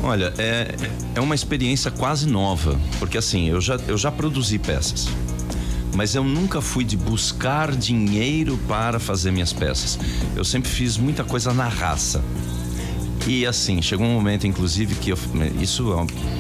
Olha, 0.03 0.33
é, 0.39 0.75
é 1.15 1.21
uma 1.21 1.35
experiência 1.35 1.91
quase 1.91 2.27
nova, 2.27 2.79
porque 2.99 3.19
assim, 3.19 3.49
eu 3.49 3.61
já, 3.61 3.77
eu 3.89 3.99
já 3.99 4.11
produzi 4.11 4.59
peças. 4.59 5.09
Mas 5.95 6.15
eu 6.15 6.23
nunca 6.23 6.61
fui 6.61 6.85
de 6.85 6.97
buscar 6.97 7.75
dinheiro 7.75 8.59
para 8.69 9.01
fazer 9.01 9.33
minhas 9.33 9.53
peças. 9.53 9.99
Eu 10.37 10.45
sempre 10.45 10.71
fiz 10.71 10.97
muita 10.97 11.25
coisa 11.25 11.53
na 11.53 11.67
raça. 11.67 12.23
E 13.27 13.45
assim, 13.45 13.83
chegou 13.83 14.07
um 14.07 14.13
momento, 14.15 14.47
inclusive, 14.47 14.95
que 14.95 15.11
eu. 15.11 15.19
Isso 15.61 15.93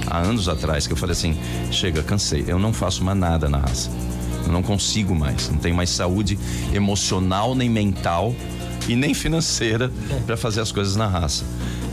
há 0.06 0.18
anos 0.18 0.48
atrás, 0.48 0.86
que 0.86 0.92
eu 0.92 0.96
falei 0.96 1.12
assim: 1.12 1.36
chega, 1.72 2.02
cansei, 2.02 2.44
eu 2.46 2.58
não 2.58 2.72
faço 2.72 3.02
mais 3.02 3.18
nada 3.18 3.48
na 3.48 3.58
raça. 3.58 3.90
Eu 4.46 4.52
não 4.52 4.62
consigo 4.62 5.14
mais, 5.14 5.50
não 5.50 5.58
tenho 5.58 5.74
mais 5.74 5.90
saúde 5.90 6.38
emocional 6.72 7.54
nem 7.54 7.68
mental 7.68 8.34
e 8.88 8.96
nem 8.96 9.14
financeira 9.14 9.92
para 10.26 10.36
fazer 10.36 10.60
as 10.60 10.72
coisas 10.72 10.96
na 10.96 11.06
raça. 11.06 11.44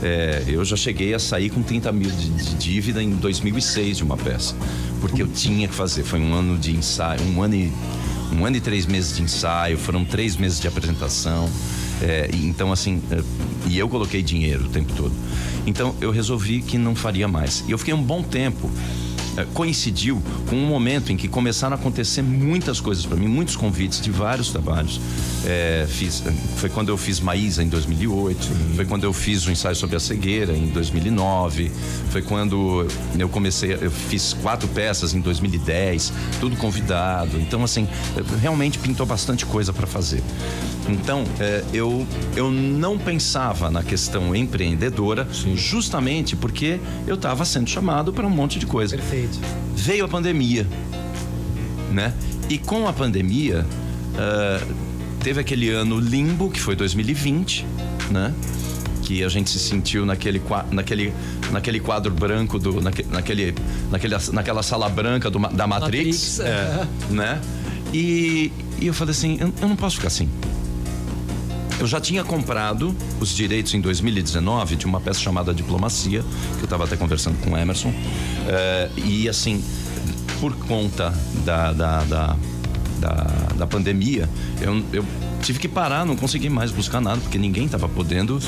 É, 0.02 0.44
eu 0.48 0.64
já 0.64 0.76
cheguei 0.76 1.14
a 1.14 1.18
sair 1.18 1.50
com 1.50 1.62
30 1.62 1.92
mil 1.92 2.10
de, 2.10 2.28
de 2.30 2.54
dívida 2.54 3.02
em 3.02 3.10
2006 3.10 3.98
de 3.98 4.02
uma 4.02 4.16
peça, 4.16 4.54
porque 5.00 5.22
eu 5.22 5.28
tinha 5.28 5.68
que 5.68 5.74
fazer. 5.74 6.02
Foi 6.02 6.18
um 6.18 6.34
ano 6.34 6.58
de 6.58 6.74
ensaio, 6.74 7.20
um 7.22 7.42
ano 7.42 7.54
e, 7.54 7.72
um 8.32 8.44
ano 8.44 8.56
e 8.56 8.60
três 8.60 8.86
meses 8.86 9.16
de 9.16 9.22
ensaio, 9.22 9.78
foram 9.78 10.04
três 10.04 10.36
meses 10.36 10.60
de 10.60 10.66
apresentação. 10.66 11.48
É, 12.02 12.28
então, 12.34 12.72
assim, 12.72 13.02
é, 13.10 13.22
e 13.68 13.78
eu 13.78 13.88
coloquei 13.88 14.22
dinheiro 14.22 14.66
o 14.66 14.68
tempo 14.68 14.92
todo. 14.94 15.12
Então, 15.66 15.94
eu 16.00 16.10
resolvi 16.10 16.60
que 16.60 16.78
não 16.78 16.94
faria 16.94 17.26
mais. 17.26 17.64
E 17.66 17.72
eu 17.72 17.78
fiquei 17.78 17.94
um 17.94 18.02
bom 18.02 18.22
tempo 18.22 18.70
coincidiu 19.44 20.22
com 20.48 20.56
um 20.56 20.66
momento 20.66 21.12
em 21.12 21.16
que 21.16 21.28
começaram 21.28 21.76
a 21.76 21.78
acontecer 21.78 22.22
muitas 22.22 22.80
coisas 22.80 23.04
para 23.04 23.16
mim, 23.16 23.26
muitos 23.26 23.56
convites 23.56 24.00
de 24.00 24.10
vários 24.10 24.50
trabalhos. 24.50 25.00
É, 25.44 25.86
fiz, 25.88 26.22
foi 26.56 26.68
quando 26.68 26.88
eu 26.88 26.96
fiz 26.96 27.20
Maísa 27.20 27.62
em 27.62 27.68
2008, 27.68 28.48
foi 28.74 28.84
quando 28.84 29.04
eu 29.04 29.12
fiz 29.12 29.46
o 29.46 29.50
ensaio 29.50 29.76
sobre 29.76 29.96
a 29.96 30.00
cegueira 30.00 30.52
em 30.52 30.68
2009, 30.68 31.70
foi 32.10 32.22
quando 32.22 32.86
eu 33.18 33.28
comecei, 33.28 33.76
eu 33.80 33.90
fiz 33.90 34.32
quatro 34.34 34.68
peças 34.68 35.14
em 35.14 35.20
2010, 35.20 36.12
tudo 36.40 36.56
convidado. 36.56 37.38
Então, 37.38 37.62
assim, 37.62 37.88
realmente 38.40 38.78
pintou 38.78 39.06
bastante 39.06 39.44
coisa 39.46 39.72
para 39.72 39.86
fazer. 39.86 40.22
Então, 40.88 41.24
é, 41.40 41.64
eu, 41.72 42.06
eu 42.36 42.50
não 42.50 42.98
pensava 42.98 43.70
na 43.70 43.82
questão 43.82 44.34
empreendedora, 44.34 45.26
justamente 45.54 46.36
porque 46.36 46.78
eu 47.06 47.16
estava 47.16 47.44
sendo 47.44 47.68
chamado 47.68 48.12
para 48.12 48.26
um 48.26 48.30
monte 48.30 48.58
de 48.58 48.66
coisa. 48.66 48.96
Perfeito. 48.96 49.25
Veio 49.74 50.04
a 50.04 50.08
pandemia, 50.08 50.66
né? 51.92 52.12
E 52.48 52.58
com 52.58 52.86
a 52.86 52.92
pandemia, 52.92 53.66
ah, 54.16 54.60
teve 55.22 55.40
aquele 55.40 55.70
ano 55.70 55.98
limbo, 55.98 56.50
que 56.50 56.60
foi 56.60 56.76
2020, 56.76 57.66
né? 58.10 58.32
Que 59.02 59.22
a 59.22 59.28
gente 59.28 59.50
se 59.50 59.58
sentiu 59.58 60.04
naquele, 60.04 60.42
naquele, 60.70 61.12
naquele 61.52 61.80
quadro 61.80 62.12
branco, 62.12 62.58
do, 62.58 62.80
naque, 62.80 63.04
naquele, 63.04 63.54
naquele, 63.90 64.16
naquela 64.32 64.62
sala 64.62 64.88
branca 64.88 65.30
do 65.30 65.38
da 65.38 65.66
Matrix, 65.66 66.38
Matrix, 66.38 66.40
é, 66.40 66.86
né? 67.10 67.40
E, 67.92 68.50
e 68.80 68.86
eu 68.86 68.94
falei 68.94 69.12
assim, 69.12 69.36
eu, 69.40 69.52
eu 69.60 69.68
não 69.68 69.76
posso 69.76 69.96
ficar 69.96 70.08
assim. 70.08 70.28
Eu 71.78 71.86
já 71.86 72.00
tinha 72.00 72.24
comprado 72.24 72.94
os 73.20 73.34
direitos 73.34 73.74
em 73.74 73.80
2019 73.80 74.76
de 74.76 74.86
uma 74.86 75.00
peça 75.00 75.20
chamada 75.20 75.52
Diplomacia, 75.52 76.22
que 76.54 76.60
eu 76.60 76.64
estava 76.64 76.84
até 76.84 76.96
conversando 76.96 77.38
com 77.42 77.50
o 77.50 77.56
Emerson. 77.56 77.92
Eh, 78.48 78.90
e 78.96 79.28
assim, 79.28 79.62
por 80.40 80.54
conta 80.56 81.12
da, 81.44 81.72
da, 81.72 82.04
da, 82.04 82.36
da, 82.98 83.12
da 83.56 83.66
pandemia, 83.66 84.28
eu, 84.60 84.82
eu 84.90 85.04
tive 85.42 85.58
que 85.58 85.68
parar, 85.68 86.06
não 86.06 86.16
consegui 86.16 86.48
mais 86.48 86.72
buscar 86.72 87.00
nada, 87.00 87.20
porque 87.20 87.36
ninguém 87.38 87.66
estava 87.66 87.88
podendo, 87.88 88.40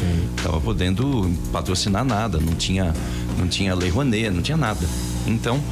tava 0.42 0.60
podendo 0.60 1.30
patrocinar 1.52 2.04
nada, 2.04 2.38
não 2.38 2.54
tinha, 2.54 2.94
não 3.38 3.46
tinha 3.46 3.74
Lei 3.74 3.90
Rouanet, 3.90 4.30
não 4.30 4.42
tinha 4.42 4.56
nada. 4.56 4.86
Então, 5.26 5.62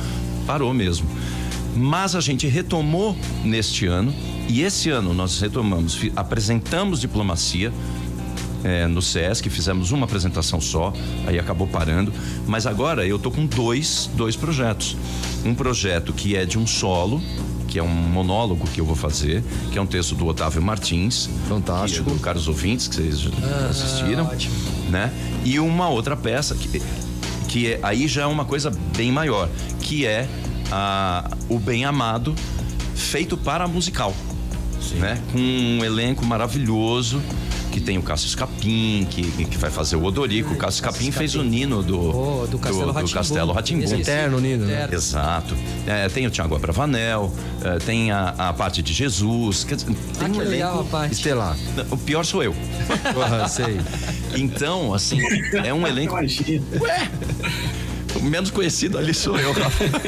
parou 0.47 0.73
mesmo. 0.75 1.07
Mas 1.75 2.15
a 2.15 2.21
gente 2.21 2.47
retomou 2.47 3.17
neste 3.45 3.87
ano, 3.87 4.15
e 4.49 4.63
esse 4.63 4.91
ano 4.91 5.13
nós 5.13 5.41
retomamos, 5.41 5.99
apresentamos 6.15 7.01
diplomacia, 7.01 7.73
é, 8.65 8.87
no 8.87 9.01
SESC, 9.01 9.49
fizemos 9.49 9.93
uma 9.93 10.07
apresentação 10.07 10.61
só, 10.61 10.93
aí 11.27 11.39
acabou 11.39 11.69
parando. 11.69 12.13
Mas 12.47 12.67
agora 12.67 13.07
eu 13.07 13.19
tô 13.19 13.31
com 13.31 13.47
dois, 13.47 14.11
dois 14.15 14.35
projetos. 14.35 14.97
Um 15.45 15.55
projeto 15.55 16.13
que 16.13 16.35
é 16.35 16.45
de 16.45 16.59
um 16.59 16.67
solo, 16.67 17.23
que 17.69 17.79
é 17.79 17.83
um 17.83 17.89
monólogo 17.89 18.67
que 18.69 18.81
eu 18.81 18.85
vou 18.85 18.97
fazer, 18.97 19.45
que 19.71 19.79
é 19.79 19.83
um 19.83 19.87
texto 19.87 20.15
do 20.15 20.27
Otávio 20.27 20.61
Martins. 20.63 21.29
Fantástico. 21.49 22.05
Que 22.07 22.11
é 22.11 22.15
do 22.15 22.21
Carlos 22.21 22.49
Ouvintes, 22.49 22.89
que 22.89 22.97
vocês 22.97 23.29
ah, 23.43 23.69
assistiram. 23.71 24.25
Ótimo. 24.25 24.55
Né? 24.91 25.13
E 25.45 25.61
uma 25.61 25.89
outra 25.89 26.17
peça 26.17 26.55
que, 26.55 26.83
que 27.47 27.73
é, 27.73 27.81
aí 27.83 28.09
já 28.09 28.23
é 28.23 28.27
uma 28.27 28.45
coisa 28.45 28.73
bem 28.97 29.13
maior, 29.13 29.49
que 29.81 30.07
é 30.07 30.29
a, 30.73 31.31
o 31.49 31.59
Bem 31.59 31.85
Amado, 31.85 32.35
feito 32.95 33.37
para 33.37 33.69
musical. 33.69 34.13
Sim. 34.81 34.97
Né? 34.97 35.21
Com 35.33 35.39
um 35.39 35.85
elenco 35.85 36.25
maravilhoso 36.25 37.23
que 37.77 37.81
tem 37.81 37.99
o 37.99 38.03
Cássio 38.03 38.29
Escapim, 38.29 39.07
que, 39.11 39.45
que 39.45 39.59
vai 39.59 39.71
fazer 39.71 39.97
o 39.97 40.05
Odorico. 40.05 40.55
o 40.55 40.57
Cássio 40.57 40.79
Escapim 40.79 41.11
fez 41.11 41.35
o 41.35 41.43
Nino 41.43 41.83
do, 41.83 41.99
oh, 41.99 42.47
do 42.47 42.59
Castelo 42.59 42.91
do, 42.91 43.03
do 43.03 43.11
Castelo 43.11 43.53
Ratimbum. 43.53 43.85
Eterno 43.85 44.41
Nino, 44.41 44.65
né? 44.65 44.89
Exato. 44.91 45.55
É, 45.87 46.09
tem 46.09 46.27
o 46.27 46.31
Tiago 46.31 46.57
Abravanel, 46.57 47.31
é, 47.63 47.79
tem 47.79 48.11
a, 48.11 48.35
a 48.39 48.53
parte 48.55 48.81
de 48.81 48.95
Jesus. 48.95 49.65
Quer 49.65 49.75
dizer, 49.75 49.89
tem 49.89 49.97
ah, 50.21 50.25
um 50.25 50.35
elenco 50.37 50.49
legal, 50.49 50.85
parte. 50.87 51.13
estelar. 51.13 51.55
O 51.91 51.99
pior 51.99 52.25
sou 52.25 52.43
eu. 52.43 52.55
sei. 53.51 53.79
Então, 54.35 54.95
assim, 54.95 55.21
é 55.63 55.75
um 55.75 55.87
elenco. 55.87 56.15
Ué! 56.15 57.11
O 58.17 58.25
menos 58.25 58.51
conhecido 58.51 58.99
ali 58.99 59.13
sou 59.13 59.39
eu, 59.39 59.55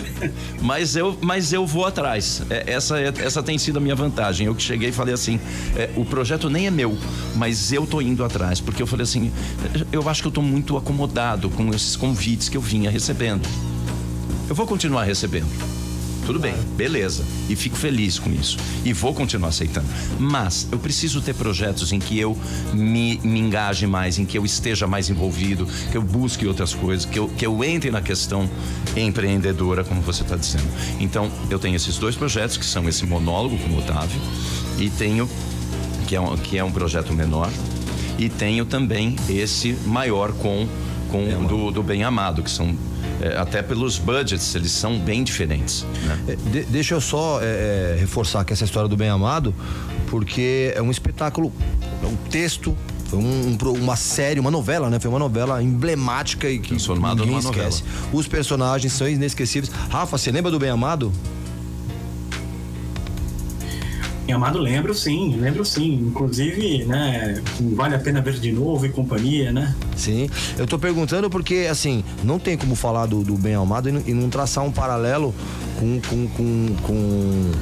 mas 0.62 0.96
eu, 0.96 1.16
mas 1.20 1.52
eu 1.52 1.66
vou 1.66 1.84
atrás. 1.84 2.42
É, 2.48 2.72
essa, 2.72 2.98
é, 2.98 3.12
essa 3.18 3.42
tem 3.42 3.58
sido 3.58 3.78
a 3.78 3.80
minha 3.80 3.94
vantagem. 3.94 4.46
Eu 4.46 4.54
que 4.54 4.62
cheguei 4.62 4.88
e 4.88 4.92
falei 4.92 5.14
assim: 5.14 5.38
é, 5.76 5.90
o 5.96 6.04
projeto 6.04 6.48
nem 6.48 6.66
é 6.66 6.70
meu, 6.70 6.96
mas 7.36 7.72
eu 7.72 7.86
tô 7.86 8.00
indo 8.00 8.24
atrás. 8.24 8.60
Porque 8.60 8.82
eu 8.82 8.86
falei 8.86 9.04
assim: 9.04 9.32
eu 9.92 10.08
acho 10.08 10.22
que 10.22 10.28
eu 10.28 10.32
tô 10.32 10.42
muito 10.42 10.76
acomodado 10.76 11.50
com 11.50 11.72
esses 11.74 11.96
convites 11.96 12.48
que 12.48 12.56
eu 12.56 12.60
vinha 12.60 12.90
recebendo. 12.90 13.46
Eu 14.48 14.54
vou 14.54 14.66
continuar 14.66 15.04
recebendo 15.04 15.48
tudo 16.28 16.38
bem, 16.38 16.54
beleza. 16.76 17.24
E 17.48 17.56
fico 17.56 17.74
feliz 17.74 18.18
com 18.18 18.30
isso. 18.30 18.58
E 18.84 18.92
vou 18.92 19.14
continuar 19.14 19.48
aceitando. 19.48 19.86
Mas 20.18 20.68
eu 20.70 20.78
preciso 20.78 21.22
ter 21.22 21.34
projetos 21.34 21.90
em 21.90 21.98
que 21.98 22.18
eu 22.18 22.36
me, 22.74 23.18
me 23.24 23.40
engaje 23.40 23.86
mais, 23.86 24.18
em 24.18 24.26
que 24.26 24.36
eu 24.36 24.44
esteja 24.44 24.86
mais 24.86 25.08
envolvido, 25.08 25.66
que 25.90 25.96
eu 25.96 26.02
busque 26.02 26.46
outras 26.46 26.74
coisas, 26.74 27.06
que 27.06 27.18
eu, 27.18 27.28
que 27.28 27.46
eu 27.46 27.64
entre 27.64 27.90
na 27.90 28.02
questão 28.02 28.46
empreendedora, 28.94 29.82
como 29.82 30.02
você 30.02 30.22
está 30.22 30.36
dizendo. 30.36 30.68
Então, 31.00 31.30
eu 31.48 31.58
tenho 31.58 31.76
esses 31.76 31.96
dois 31.96 32.14
projetos, 32.14 32.58
que 32.58 32.66
são 32.66 32.86
esse 32.86 33.06
monólogo 33.06 33.56
com 33.56 33.70
o 33.70 33.78
Otávio, 33.78 34.20
e 34.78 34.90
tenho, 34.90 35.26
que 36.06 36.14
é 36.14 36.20
um, 36.20 36.36
que 36.36 36.58
é 36.58 36.62
um 36.62 36.70
projeto 36.70 37.10
menor, 37.14 37.50
e 38.18 38.28
tenho 38.28 38.66
também 38.66 39.16
esse 39.30 39.72
maior 39.86 40.32
com, 40.32 40.68
com 41.10 41.46
do, 41.46 41.70
do 41.70 41.82
Bem 41.82 42.04
Amado, 42.04 42.42
que 42.42 42.50
são 42.50 42.76
é, 43.20 43.36
até 43.36 43.62
pelos 43.62 43.98
budgets, 43.98 44.54
eles 44.54 44.72
são 44.72 44.98
bem 44.98 45.24
diferentes. 45.24 45.84
Né? 46.04 46.18
É, 46.28 46.36
de, 46.36 46.64
deixa 46.64 46.94
eu 46.94 47.00
só 47.00 47.40
é, 47.42 47.94
é 47.94 47.96
reforçar 47.98 48.44
que 48.44 48.52
essa 48.52 48.64
história 48.64 48.88
do 48.88 48.96
Bem 48.96 49.08
Amado, 49.08 49.54
porque 50.08 50.72
é 50.74 50.82
um 50.82 50.90
espetáculo, 50.90 51.52
é 52.02 52.06
um 52.06 52.16
texto 52.30 52.76
foi 53.08 53.18
um, 53.18 53.56
uma 53.82 53.96
série, 53.96 54.38
uma 54.38 54.50
novela, 54.50 54.90
né? 54.90 55.00
Foi 55.00 55.08
uma 55.08 55.18
novela 55.18 55.62
emblemática 55.62 56.48
e 56.48 56.58
que 56.58 56.74
ninguém 56.74 57.38
esquece. 57.38 57.82
Novela. 57.82 58.08
Os 58.12 58.28
personagens 58.28 58.92
são 58.92 59.08
inesquecíveis. 59.08 59.72
Rafa, 59.88 60.18
você 60.18 60.30
lembra 60.30 60.50
do 60.50 60.58
Bem 60.58 60.68
Amado? 60.68 61.10
Em 64.28 64.32
Amado 64.32 64.58
lembro 64.58 64.94
sim, 64.94 65.36
lembro 65.40 65.64
sim. 65.64 65.94
Inclusive, 66.06 66.84
né, 66.84 67.42
vale 67.74 67.94
a 67.94 67.98
pena 67.98 68.20
ver 68.20 68.34
de 68.34 68.52
novo 68.52 68.84
e 68.84 68.90
companhia, 68.90 69.50
né? 69.50 69.74
Sim. 69.96 70.28
Eu 70.58 70.66
tô 70.66 70.78
perguntando 70.78 71.30
porque, 71.30 71.66
assim, 71.70 72.04
não 72.22 72.38
tem 72.38 72.54
como 72.54 72.74
falar 72.74 73.06
do, 73.06 73.24
do 73.24 73.38
Bem 73.38 73.54
Amado 73.54 73.88
e 73.88 73.92
não, 73.92 74.02
e 74.06 74.12
não 74.12 74.28
traçar 74.28 74.62
um 74.62 74.70
paralelo 74.70 75.34
com, 75.80 75.98
com, 76.02 76.28
com, 76.28 76.66
com 76.82 77.52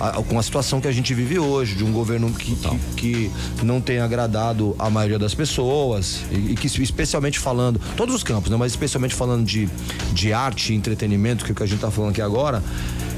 a, 0.00 0.12
com 0.22 0.38
a 0.38 0.42
situação 0.42 0.80
que 0.80 0.88
a 0.88 0.92
gente 0.92 1.12
vive 1.12 1.38
hoje, 1.38 1.74
de 1.74 1.84
um 1.84 1.92
governo 1.92 2.32
que, 2.32 2.56
que, 2.96 3.30
que, 3.58 3.64
não 3.64 3.78
tem 3.78 3.98
agradado 3.98 4.74
a 4.78 4.88
maioria 4.88 5.18
das 5.18 5.34
pessoas 5.34 6.22
e, 6.30 6.52
e, 6.52 6.54
que, 6.56 6.66
especialmente 6.82 7.38
falando, 7.38 7.78
todos 7.98 8.14
os 8.14 8.22
campos, 8.22 8.50
né, 8.50 8.56
mas 8.56 8.72
especialmente 8.72 9.14
falando 9.14 9.44
de, 9.44 9.68
de 10.14 10.32
arte 10.32 10.72
e 10.72 10.76
entretenimento, 10.76 11.44
que 11.44 11.50
é 11.50 11.52
o 11.52 11.54
que 11.54 11.62
a 11.62 11.66
gente 11.66 11.76
está 11.76 11.90
falando 11.90 12.12
aqui 12.12 12.22
agora, 12.22 12.62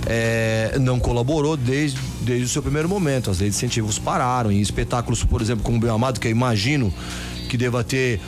é, 0.07 0.79
não 0.81 0.99
colaborou 0.99 1.57
desde, 1.57 1.99
desde 2.23 2.45
o 2.45 2.49
seu 2.49 2.63
primeiro 2.63 2.89
momento. 2.89 3.31
As 3.31 3.41
leis 3.41 3.53
de 3.53 3.59
incentivos 3.59 3.99
pararam. 3.99 4.51
E 4.53 4.61
espetáculos, 4.61 5.25
por 5.25 5.43
exemplo, 5.43 5.65
como 5.65 5.77
o 5.77 5.81
Bem 5.81 5.91
Amado, 5.91 6.21
que 6.21 6.29
eu 6.29 6.33
imagino 6.33 6.93
que 7.47 7.57
deva 7.57 7.85
ter. 7.85 8.21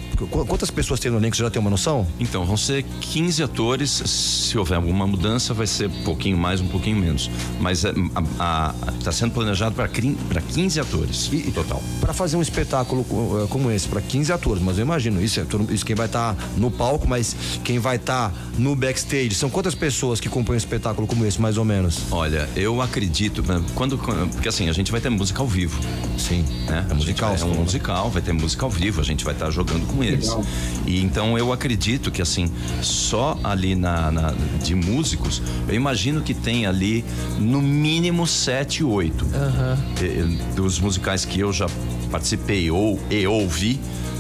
Quantas 0.46 0.70
pessoas 0.70 1.00
tem 1.00 1.10
no 1.10 1.18
elenco? 1.18 1.36
Você 1.36 1.42
já 1.42 1.50
tem 1.50 1.60
uma 1.60 1.70
noção? 1.70 2.06
Então, 2.18 2.44
vão 2.44 2.56
ser 2.56 2.84
15 3.00 3.42
atores. 3.42 3.90
Se 3.90 4.56
houver 4.56 4.76
alguma 4.76 5.06
mudança, 5.06 5.52
vai 5.52 5.66
ser 5.66 5.88
um 5.88 6.02
pouquinho 6.02 6.36
mais, 6.36 6.60
um 6.60 6.68
pouquinho 6.68 6.96
menos. 6.96 7.30
Mas 7.60 7.84
está 7.84 9.12
sendo 9.12 9.32
planejado 9.32 9.74
para 9.74 9.88
15 9.88 10.80
atores 10.80 11.28
e, 11.32 11.50
total. 11.50 11.82
Para 12.00 12.12
fazer 12.12 12.36
um 12.36 12.42
espetáculo 12.42 13.04
eh, 13.42 13.46
como 13.48 13.70
esse, 13.70 13.88
para 13.88 14.00
15 14.00 14.32
atores, 14.32 14.62
mas 14.62 14.78
eu 14.78 14.82
imagino, 14.82 15.22
isso 15.22 15.40
é 15.40 15.46
isso 15.72 15.84
quem 15.84 15.96
vai 15.96 16.06
estar 16.06 16.34
tá 16.34 16.44
no 16.56 16.70
palco, 16.70 17.06
mas 17.08 17.34
quem 17.64 17.78
vai 17.78 17.96
estar 17.96 18.30
tá 18.30 18.36
no 18.56 18.74
backstage. 18.74 19.34
São 19.34 19.50
quantas 19.50 19.74
pessoas 19.74 20.20
que 20.20 20.28
compõem 20.28 20.54
um 20.54 20.58
espetáculo 20.58 21.06
como 21.06 21.24
esse, 21.24 21.40
mais 21.40 21.56
ou 21.56 21.64
menos? 21.64 22.00
Olha, 22.10 22.48
eu 22.56 22.80
acredito, 22.80 23.42
né, 23.42 23.62
quando. 23.74 23.98
Porque 23.98 24.48
assim, 24.48 24.68
a 24.68 24.72
gente 24.72 24.90
vai 24.90 25.00
ter 25.00 25.10
música 25.10 25.40
ao 25.40 25.48
vivo. 25.48 25.80
Sim. 26.16 26.44
Né? 26.66 26.86
É 26.90 26.94
musical, 26.94 27.34
é 27.34 27.44
um 27.44 27.62
musical, 27.62 28.10
vai 28.10 28.22
ter 28.22 28.32
música 28.32 28.64
ao 28.64 28.70
vivo 28.70 29.00
gente 29.08 29.17
vai 29.24 29.34
estar 29.34 29.46
tá 29.46 29.50
jogando 29.50 29.86
com 29.86 30.02
eles. 30.02 30.28
Legal. 30.28 30.44
E 30.86 31.00
então 31.00 31.38
eu 31.38 31.52
acredito 31.52 32.10
que 32.10 32.22
assim, 32.22 32.50
só 32.82 33.38
ali 33.42 33.74
na, 33.74 34.10
na, 34.10 34.34
de 34.62 34.74
músicos, 34.74 35.42
eu 35.68 35.74
imagino 35.74 36.20
que 36.20 36.34
tem 36.34 36.66
ali 36.66 37.04
no 37.38 37.60
mínimo 37.60 38.26
sete, 38.26 38.82
oito. 38.84 39.24
Uhum. 39.24 40.38
Dos 40.54 40.80
musicais 40.80 41.24
que 41.24 41.40
eu 41.40 41.52
já 41.52 41.66
participei 42.10 42.70
ou 42.70 42.98
e 43.10 43.26
ouvi, 43.26 43.78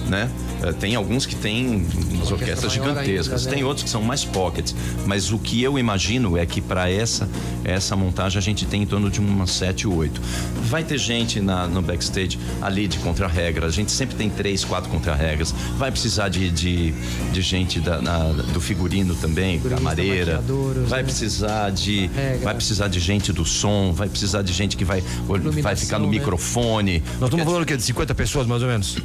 né? 0.08 0.30
Eh, 0.62 0.72
tem 0.72 0.94
alguns 0.94 1.26
que 1.26 1.34
têm 1.34 1.86
umas 2.12 2.30
orquestras 2.30 2.72
gigantescas, 2.72 3.40
ainda, 3.40 3.50
né? 3.50 3.56
tem 3.56 3.64
outros 3.64 3.84
que 3.84 3.90
são 3.90 4.02
mais 4.02 4.24
pockets. 4.24 4.74
Mas 5.06 5.32
o 5.32 5.38
que 5.38 5.62
eu 5.62 5.78
imagino 5.78 6.36
é 6.36 6.44
que 6.46 6.60
para 6.60 6.90
essa 6.90 7.28
essa 7.64 7.94
montagem 7.94 8.38
a 8.38 8.42
gente 8.42 8.66
tem 8.66 8.82
em 8.82 8.86
torno 8.86 9.10
de 9.10 9.20
umas 9.20 9.50
7 9.50 9.86
ou 9.86 9.96
8. 9.96 10.20
Vai 10.62 10.82
ter 10.82 10.98
gente 10.98 11.40
na, 11.40 11.66
no 11.66 11.82
backstage 11.82 12.38
ali 12.62 12.86
de 12.86 12.98
contra-regra. 12.98 13.66
A 13.66 13.70
gente 13.70 13.90
sempre 13.90 14.16
tem 14.16 14.30
três, 14.30 14.64
quatro 14.64 14.90
contra-regras. 14.90 15.54
Vai 15.76 15.90
precisar 15.90 16.28
de, 16.28 16.50
de, 16.50 16.92
de 17.32 17.42
gente 17.42 17.80
da, 17.80 18.00
na, 18.00 18.18
do 18.52 18.60
figurino 18.60 19.14
também, 19.14 19.58
da 19.60 19.80
mareira. 19.80 20.42
Vai 20.86 21.00
né? 21.00 21.04
precisar 21.04 21.70
de. 21.70 22.10
Vai 22.42 22.54
precisar 22.54 22.88
de 22.88 23.00
gente 23.00 23.32
do 23.32 23.44
som, 23.44 23.92
vai 23.92 24.08
precisar 24.08 24.42
de 24.42 24.52
gente 24.52 24.76
que 24.76 24.84
vai, 24.84 25.02
vai 25.62 25.76
ficar 25.76 25.98
no 25.98 26.06
né? 26.06 26.12
microfone. 26.12 27.02
Nós 27.20 27.28
estamos 27.28 27.44
falando 27.44 27.66
que 27.66 27.76
de 27.76 27.82
50 27.82 28.14
pessoas 28.14 28.46
mais 28.46 28.62
ou 28.62 28.68
menos? 28.68 28.96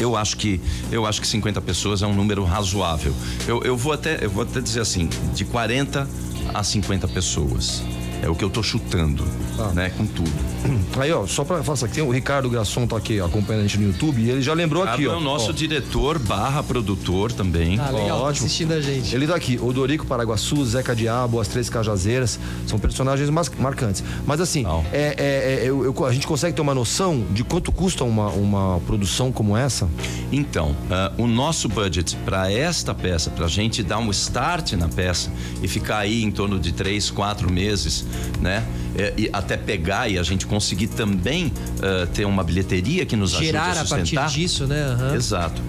Eu 0.00 0.16
acho 0.16 0.36
que 0.36 0.60
eu 0.90 1.06
acho 1.06 1.20
que 1.20 1.26
50 1.26 1.60
pessoas 1.60 2.02
é 2.02 2.06
um 2.06 2.14
número 2.14 2.42
razoável. 2.42 3.14
Eu, 3.46 3.62
eu 3.62 3.76
vou 3.76 3.92
até 3.92 4.24
eu 4.24 4.30
vou 4.30 4.42
até 4.42 4.60
dizer 4.60 4.80
assim, 4.80 5.08
de 5.34 5.44
40 5.44 6.08
a 6.52 6.64
50 6.64 7.06
pessoas. 7.08 7.82
É 8.22 8.28
o 8.28 8.34
que 8.34 8.44
eu 8.44 8.50
tô 8.50 8.62
chutando, 8.62 9.24
ah. 9.58 9.72
né? 9.74 9.90
Com 9.90 10.06
tudo. 10.06 10.30
Aí, 11.00 11.10
ó, 11.12 11.26
só 11.26 11.44
pra 11.44 11.62
falar 11.62 11.78
aqui, 11.84 12.02
o 12.02 12.10
Ricardo 12.10 12.50
Grasson 12.50 12.86
tá 12.86 12.96
aqui 12.96 13.20
acompanhando 13.20 13.64
a 13.64 13.66
gente 13.66 13.78
no 13.78 13.86
YouTube 13.86 14.20
e 14.20 14.30
ele 14.30 14.42
já 14.42 14.52
lembrou 14.52 14.82
aqui, 14.82 15.06
ó. 15.06 15.14
é 15.14 15.16
o 15.16 15.20
nosso 15.20 15.50
ó. 15.50 15.52
diretor 15.52 16.18
barra 16.18 16.62
produtor 16.62 17.32
também. 17.32 17.78
Ah, 17.78 17.90
legal, 17.90 18.08
tá 18.08 18.24
ótimo. 18.24 18.46
assistindo 18.46 18.72
a 18.72 18.80
gente. 18.80 19.14
Ele 19.14 19.26
tá 19.26 19.34
aqui, 19.34 19.58
Odorico 19.60 20.06
Paraguaçu, 20.06 20.64
Zeca 20.64 20.94
Diabo, 20.94 21.40
As 21.40 21.48
Três 21.48 21.70
Cajazeiras, 21.70 22.38
são 22.66 22.78
personagens 22.78 23.30
marcantes. 23.30 24.04
Mas 24.26 24.40
assim, 24.40 24.64
é, 24.92 25.14
é, 25.16 25.64
é 25.64 25.68
eu, 25.68 25.84
eu, 25.84 26.06
a 26.06 26.12
gente 26.12 26.26
consegue 26.26 26.54
ter 26.54 26.62
uma 26.62 26.74
noção 26.74 27.24
de 27.30 27.42
quanto 27.42 27.72
custa 27.72 28.04
uma, 28.04 28.28
uma 28.28 28.80
produção 28.80 29.32
como 29.32 29.56
essa? 29.56 29.88
Então, 30.30 30.70
uh, 30.70 31.22
o 31.22 31.26
nosso 31.26 31.68
budget 31.68 32.16
para 32.24 32.52
esta 32.52 32.94
peça, 32.94 33.30
pra 33.30 33.46
gente 33.46 33.82
dar 33.82 33.98
um 33.98 34.10
start 34.10 34.72
na 34.72 34.88
peça 34.88 35.30
e 35.62 35.68
ficar 35.68 35.98
aí 35.98 36.22
em 36.22 36.30
torno 36.30 36.58
de 36.58 36.72
três, 36.72 37.10
quatro 37.10 37.50
meses, 37.50 38.04
né? 38.40 38.64
É, 38.96 39.14
e 39.16 39.30
até 39.32 39.56
pegar 39.56 40.08
e 40.08 40.18
a 40.18 40.22
gente 40.22 40.46
conseguir 40.46 40.88
também 40.88 41.46
uh, 41.46 42.06
ter 42.08 42.24
uma 42.24 42.42
bilheteria 42.42 43.06
que 43.06 43.16
nos 43.16 43.30
Gerar 43.30 43.66
ajude 43.66 43.78
a 43.78 43.80
sustentar. 43.80 44.20
a 44.20 44.24
partir 44.24 44.40
disso, 44.40 44.66
né? 44.66 44.96
Uhum. 44.98 45.14
Exato. 45.14 45.62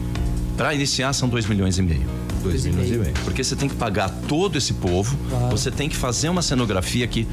Para 0.57 0.73
iniciar 0.73 1.13
são 1.13 1.29
2 1.29 1.45
milhões 1.45 1.77
e 1.77 1.81
meio. 1.81 2.05
2 2.43 2.65
milhões 2.65 2.91
e 2.91 2.97
meio. 2.97 3.13
Porque 3.23 3.43
você 3.43 3.55
tem 3.55 3.69
que 3.69 3.75
pagar 3.75 4.09
todo 4.27 4.57
esse 4.57 4.73
povo, 4.73 5.15
claro. 5.29 5.49
você 5.49 5.69
tem 5.69 5.87
que 5.87 5.95
fazer 5.95 6.29
uma 6.29 6.41
cenografia 6.41 7.07
que 7.07 7.27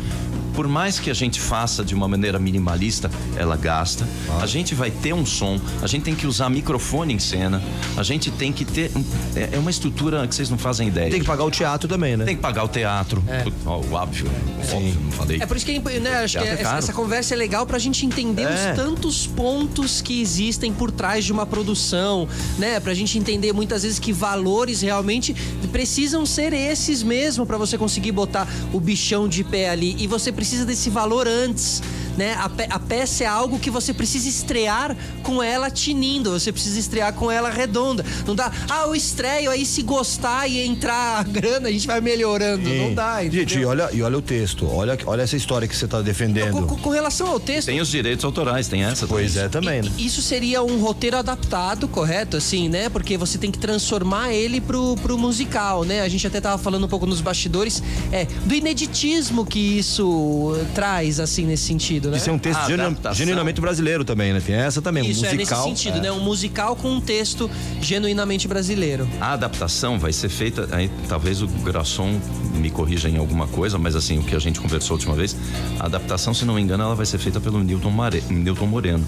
por 0.59 0.67
mais 0.67 0.99
que 0.99 1.09
a 1.09 1.15
gente 1.15 1.41
faça 1.41 1.85
de 1.85 1.95
uma 1.95 2.09
maneira 2.09 2.37
minimalista, 2.37 3.09
ela 3.37 3.57
gasta. 3.57 4.05
A 4.43 4.47
gente 4.47 4.75
vai 4.75 4.91
ter 4.91 5.13
um 5.13 5.25
som, 5.25 5.61
a 5.81 5.87
gente 5.87 6.03
tem 6.03 6.17
que 6.17 6.27
usar 6.27 6.51
microfone 6.51 7.15
em 7.15 7.19
cena, 7.21 7.63
a 7.97 8.03
gente 8.03 8.29
tem 8.33 8.53
que 8.53 8.65
ter. 8.65 8.91
É 9.37 9.51
é 9.53 9.59
uma 9.61 9.71
estrutura 9.71 10.27
que 10.27 10.35
vocês 10.35 10.51
não 10.51 10.59
fazem 10.59 10.89
ideia. 10.89 11.11
Tem 11.13 11.21
que 11.21 11.27
pagar 11.27 11.45
o 11.45 11.51
teatro 11.51 11.89
também, 11.89 12.17
né? 12.17 12.25
Tem 12.25 12.35
que 12.35 12.43
pagar 12.43 12.65
o 12.65 12.69
teatro. 12.69 13.23
Ó, 13.65 13.79
o 13.79 13.93
óbvio. 13.93 14.29
Óbvio, 14.73 14.97
não 15.05 15.13
falei. 15.13 15.39
É 15.41 15.47
por 15.47 15.57
isso 15.57 15.65
que 15.65 15.71
é 15.73 16.01
né, 16.01 16.25
acho 16.25 16.39
que 16.39 16.45
é 16.45 16.49
essa, 16.49 16.63
caro. 16.65 16.79
essa 16.79 16.93
conversa 16.93 17.35
é 17.35 17.37
legal 17.37 17.65
pra 17.65 17.79
gente 17.79 18.05
entender 18.05 18.43
É. 18.43 18.73
os 18.73 18.77
tantos 18.77 19.29
pontos 19.29 20.03
que 20.03 20.21
existem 20.21 20.73
por 20.73 20.91
trás 20.91 21.25
de 21.25 21.33
uma 21.33 21.47
produção, 21.47 22.27
né? 22.59 22.81
Pra 22.81 22.95
gente 22.95 23.17
entender 23.17 23.53
muitas 23.53 23.85
vezes 23.85 24.01
que 24.01 24.13
valores 24.13 24.81
realmente 24.81 25.35
precisam 25.71 26.27
ser 26.27 26.53
esses 26.53 27.01
mesmo 27.05 27.47
pra 27.47 27.57
você 27.57 27.79
conseguir 27.79 28.11
botar 28.11 28.49
o 28.73 28.81
bichão 28.81 29.29
de 29.29 29.45
pé 29.45 29.71
ali. 29.71 29.95
E 30.01 30.09
você 30.09 30.33
precisa 30.33 30.48
desse 30.57 30.89
valor 30.91 31.29
antes. 31.29 31.83
Né? 32.19 32.35
A, 32.35 32.49
pe- 32.49 32.67
a 32.69 32.79
peça 32.81 33.23
é 33.23 33.27
algo 33.29 33.61
que 33.61 33.71
você 33.71 33.95
precisa 33.95 34.29
estrear 34.29 34.97
com 35.23 35.41
ela 35.41 35.71
tinindo, 35.71 36.33
você 36.33 36.51
precisa 36.51 36.77
estrear 36.79 37.13
com 37.13 37.31
ela 37.31 37.49
redonda. 37.49 38.05
Não 38.27 38.35
dá, 38.35 38.51
ah, 38.69 38.83
eu 38.89 38.95
estreio, 38.97 39.53
aí 39.53 39.65
se 39.65 39.83
gostar 39.83 40.49
e 40.49 40.59
entrar 40.67 41.21
a 41.21 41.23
grana, 41.23 41.69
a 41.69 41.71
gente 41.73 41.87
vai 41.87 42.01
melhorando. 42.01 42.69
Não 42.69 42.93
dá, 42.93 43.23
Gente, 43.23 43.37
entendeu? 43.43 43.61
e 43.61 43.65
olha, 43.67 43.89
e 43.93 44.03
olha 44.03 44.19
o 44.19 44.23
texto. 44.23 44.69
Olha, 44.69 44.99
olha 45.07 45.23
essa 45.23 45.37
história 45.37 45.69
que 45.69 45.77
você 45.77 45.87
tá 45.87 46.03
defendendo. 46.03 46.51
Com, 46.53 46.67
com- 46.67 46.77
com 46.77 46.91
relação 46.91 47.29
ao 47.29 47.39
texto, 47.39 47.67
Tem 47.69 47.81
os 47.81 47.89
direitos 47.89 48.25
autorais, 48.25 48.67
tem 48.67 48.83
essa 48.83 49.07
Pois 49.07 49.35
também. 49.35 49.47
é, 49.47 49.49
também, 49.49 49.83
né? 49.83 49.91
isso 49.97 50.21
seria 50.21 50.61
um 50.61 50.81
roteiro 50.81 51.17
adaptado, 51.19 51.87
correto? 51.87 52.37
Assim, 52.37 52.69
né? 52.69 52.89
Porque 52.89 53.17
você 53.17 53.39
tem 53.39 53.53
que 53.53 53.59
transformar 53.61 54.33
ele 54.33 54.61
pro, 54.61 54.97
pro 54.97 55.17
musical, 55.17 55.85
né? 55.85 56.01
A 56.01 56.09
gente 56.09 56.27
até 56.27 56.41
tava 56.41 56.59
falando 56.61 56.85
um 56.85 56.89
pouco 56.89 57.07
nos 57.07 57.21
bastidores 57.21 57.81
é, 58.11 58.25
do 58.45 58.55
ineditismo 58.55 59.47
que 59.47 59.79
isso 59.79 60.57
traz, 60.75 61.21
assim, 61.21 61.45
nesse 61.47 61.63
sentido, 61.65 62.08
né? 62.11 62.17
Isso 62.17 62.31
é 62.31 62.33
um 62.33 62.39
texto 62.39 62.61
A 62.61 62.67
genu- 62.67 62.97
genuinamente 63.13 63.61
brasileiro 63.61 64.05
também, 64.05 64.33
né? 64.33 64.41
Tem 64.45 64.55
essa 64.57 64.81
também, 64.83 65.03
um 65.03 65.07
Isso 65.11 65.25
é 65.25 65.33
nesse 65.33 65.37
musical. 65.53 65.65
sentido, 65.65 66.01
né? 66.01 66.11
Um 66.13 66.21
musical 66.21 66.77
com 66.77 66.91
um 66.91 67.01
texto 67.01 67.51
genuinamente 67.81 68.47
brasileiro. 68.49 69.09
A 69.21 69.33
adaptação 69.33 69.99
vai 69.99 70.13
ser 70.13 70.29
feita, 70.29 70.69
aí 70.73 70.91
talvez 71.09 71.43
o 71.43 71.47
Grasson 71.49 72.19
me 72.55 72.71
corrija 72.71 73.09
em 73.09 73.17
alguma 73.19 73.47
coisa, 73.47 73.79
mas 73.79 73.95
assim, 73.97 74.19
o 74.19 74.23
que 74.23 74.35
a 74.35 74.39
gente 74.39 74.61
conversou 74.61 74.95
a 74.95 74.97
última 74.97 75.15
vez, 75.15 75.37
a 75.79 75.87
adaptação, 75.87 76.35
se 76.35 76.45
não 76.45 76.55
me 76.55 76.61
engano, 76.61 76.83
ela 76.85 76.95
vai 76.95 77.07
ser 77.07 77.19
feita 77.19 77.41
pelo 77.41 77.63
Newton, 77.63 77.91
Mare, 77.91 78.23
Newton 78.29 78.67
Moreno. 78.67 79.05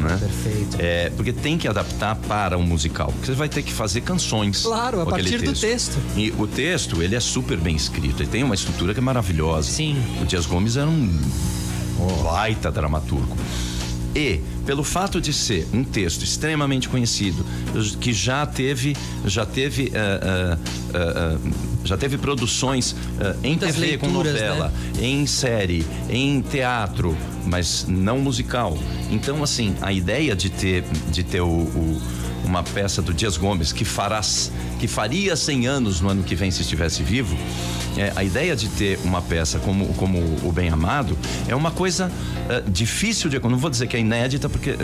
né? 0.00 0.18
perfeito. 0.18 0.76
É, 0.78 1.10
porque 1.16 1.32
tem 1.32 1.56
que 1.56 1.66
adaptar 1.66 2.14
para 2.16 2.58
um 2.58 2.62
musical. 2.62 3.08
Porque 3.08 3.26
você 3.26 3.32
vai 3.32 3.48
ter 3.48 3.62
que 3.62 3.72
fazer 3.72 4.02
canções. 4.02 4.62
Claro, 4.62 5.00
a 5.00 5.06
partir 5.06 5.40
do 5.42 5.52
texto. 5.54 5.96
E 6.16 6.30
o 6.38 6.46
texto, 6.46 7.02
ele 7.02 7.14
é 7.16 7.20
super 7.20 7.56
bem 7.58 7.74
escrito. 7.74 8.22
Ele 8.22 8.28
tem 8.28 8.42
uma 8.42 8.54
estrutura 8.54 8.92
que 8.92 9.00
é 9.00 9.02
maravilhosa. 9.02 9.70
Sim. 9.70 9.96
O 10.20 10.26
Dias 10.26 10.44
Gomes 10.46 10.76
era 10.76 10.86
um 10.88 11.18
baita 12.22 12.70
dramaturgo. 12.70 13.36
E, 14.16 14.40
pelo 14.64 14.84
fato 14.84 15.20
de 15.20 15.32
ser 15.32 15.66
um 15.72 15.82
texto 15.82 16.22
extremamente 16.22 16.88
conhecido, 16.88 17.44
que 18.00 18.12
já 18.12 18.46
teve, 18.46 18.96
já 19.26 19.44
teve, 19.44 19.90
eh, 19.92 20.20
eh, 20.22 20.58
eh, 20.94 21.36
já 21.84 21.96
teve 21.96 22.16
produções 22.16 22.94
eh, 23.20 23.34
em 23.42 23.58
TV 23.58 23.98
com 23.98 24.06
leituras, 24.06 24.34
né? 24.34 24.48
novela, 24.48 24.72
em 25.00 25.26
série, 25.26 25.84
em 26.08 26.40
teatro, 26.42 27.16
mas 27.44 27.86
não 27.88 28.20
musical. 28.20 28.78
Então, 29.10 29.42
assim, 29.42 29.74
a 29.82 29.92
ideia 29.92 30.36
de 30.36 30.48
ter, 30.48 30.84
de 31.10 31.24
ter 31.24 31.40
o, 31.40 31.46
o- 31.48 32.00
uma 32.44 32.62
peça 32.62 33.00
do 33.02 33.12
Dias 33.12 33.36
Gomes 33.36 33.72
que 33.72 33.84
fará, 33.84 34.20
que 34.78 34.86
faria 34.86 35.36
100 35.36 35.66
anos 35.66 36.00
no 36.00 36.10
ano 36.10 36.22
que 36.22 36.34
vem 36.34 36.50
se 36.50 36.62
estivesse 36.62 37.02
vivo, 37.02 37.36
é, 37.96 38.12
a 38.16 38.24
ideia 38.24 38.56
de 38.56 38.68
ter 38.68 38.98
uma 39.04 39.22
peça 39.22 39.58
como, 39.60 39.86
como 39.94 40.18
o 40.42 40.52
Bem 40.52 40.68
Amado 40.68 41.16
é 41.48 41.54
uma 41.54 41.70
coisa 41.70 42.10
eh, 42.48 42.62
difícil 42.66 43.30
de. 43.30 43.36
eu 43.36 43.48
Não 43.48 43.56
vou 43.56 43.70
dizer 43.70 43.86
que 43.86 43.96
é 43.96 44.00
inédita, 44.00 44.48
porque 44.48 44.70
eh, 44.70 44.76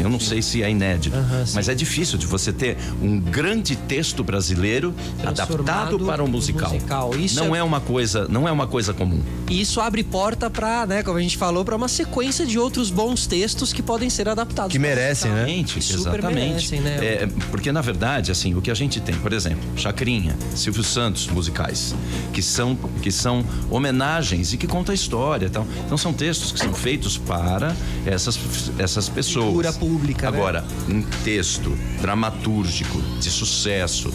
eu 0.00 0.10
não 0.10 0.18
sei 0.18 0.42
se 0.42 0.62
é 0.62 0.68
inédito, 0.68 1.16
Aham, 1.16 1.46
sim. 1.46 1.52
mas 1.54 1.68
é 1.68 1.74
difícil 1.74 2.18
de 2.18 2.26
você 2.26 2.52
ter 2.52 2.76
um 3.00 3.18
grande 3.20 3.76
texto 3.76 4.24
brasileiro 4.24 4.92
adaptado 5.24 5.98
para 6.00 6.22
um 6.22 6.26
musical. 6.26 6.72
musical. 6.72 7.14
Isso 7.14 7.36
não 7.42 7.54
é- 7.54 7.60
é... 7.60 7.62
uma 7.62 7.80
coisa, 7.80 8.26
não 8.28 8.46
é 8.48 8.52
uma 8.52 8.66
coisa 8.66 8.92
comum. 8.92 9.22
E 9.48 9.60
isso 9.60 9.80
abre 9.80 10.02
porta 10.02 10.50
pra, 10.50 10.84
né, 10.86 11.02
como 11.02 11.16
a 11.18 11.22
gente 11.22 11.36
falou, 11.38 11.64
pra 11.64 11.76
uma 11.76 11.88
sequência 11.88 12.44
de 12.44 12.58
outros 12.58 12.90
bons 12.90 13.26
textos 13.26 13.72
que 13.72 13.82
podem 13.82 14.10
ser 14.10 14.28
adaptados. 14.28 14.72
Que 14.72 14.78
merecem, 14.78 15.30
né? 15.30 15.42
Exatamente, 15.42 15.82
Super 15.82 16.00
exatamente. 16.18 16.34
merecem, 16.48 16.80
né? 16.82 16.96
É, 17.00 17.28
porque 17.50 17.72
na 17.72 17.80
verdade, 17.80 18.30
assim, 18.30 18.54
o 18.54 18.60
que 18.60 18.70
a 18.70 18.74
gente 18.74 19.00
tem, 19.00 19.14
por 19.14 19.32
exemplo, 19.32 19.62
Chacrinha, 19.76 20.36
Silvio 20.54 20.84
Santos, 20.84 21.26
musicais, 21.28 21.94
que 22.32 22.42
são 22.42 22.76
que 23.00 23.10
são 23.10 23.44
homenagens 23.70 24.52
e 24.52 24.56
que 24.56 24.66
contam 24.66 24.92
a 24.92 24.94
história, 24.94 25.46
e 25.46 25.50
tal. 25.50 25.66
Então 25.86 25.96
são 25.96 26.12
textos 26.12 26.52
que 26.52 26.58
são 26.58 26.72
feitos 26.74 27.16
para 27.16 27.74
essas 28.04 28.38
essas 28.78 29.08
pessoas. 29.08 29.46
Figura 29.46 29.72
pública, 29.72 30.30
né? 30.30 30.36
Agora, 30.36 30.64
um 30.88 31.02
texto 31.24 31.76
dramatúrgico 32.00 33.00
de 33.20 33.30
sucesso, 33.30 34.12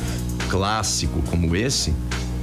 clássico 0.50 1.22
como 1.24 1.56
esse, 1.56 1.94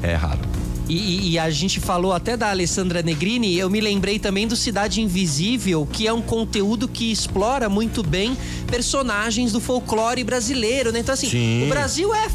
é 0.03 0.15
raro. 0.15 0.64
E, 0.89 1.33
e- 1.33 1.39
a 1.39 1.49
gente 1.51 1.81
falou 1.81 2.13
até 2.13 2.37
da 2.37 2.51
Alessandra 2.51 3.03
Negrini, 3.03 3.57
eu 3.57 3.71
me 3.71 3.81
lembrei 3.81 4.19
também 4.19 4.47
do 4.47 4.55
Cidade 4.55 5.01
Invisível, 5.01 5.89
que 5.91 6.07
é 6.07 6.13
um 6.13 6.21
conteúdo 6.21 6.87
que 6.87 7.11
explora 7.11 7.69
muito 7.69 8.03
bem 8.03 8.37
personagens 8.67 9.53
do 9.53 9.61
folclore 9.61 10.23
brasileiro, 10.23 10.93
né? 10.93 10.99
Então, 11.01 11.15
assim, 11.15 11.31
Sim. 11.31 11.65
o 11.65 11.69
Brasil 11.69 12.15
é 12.15 12.29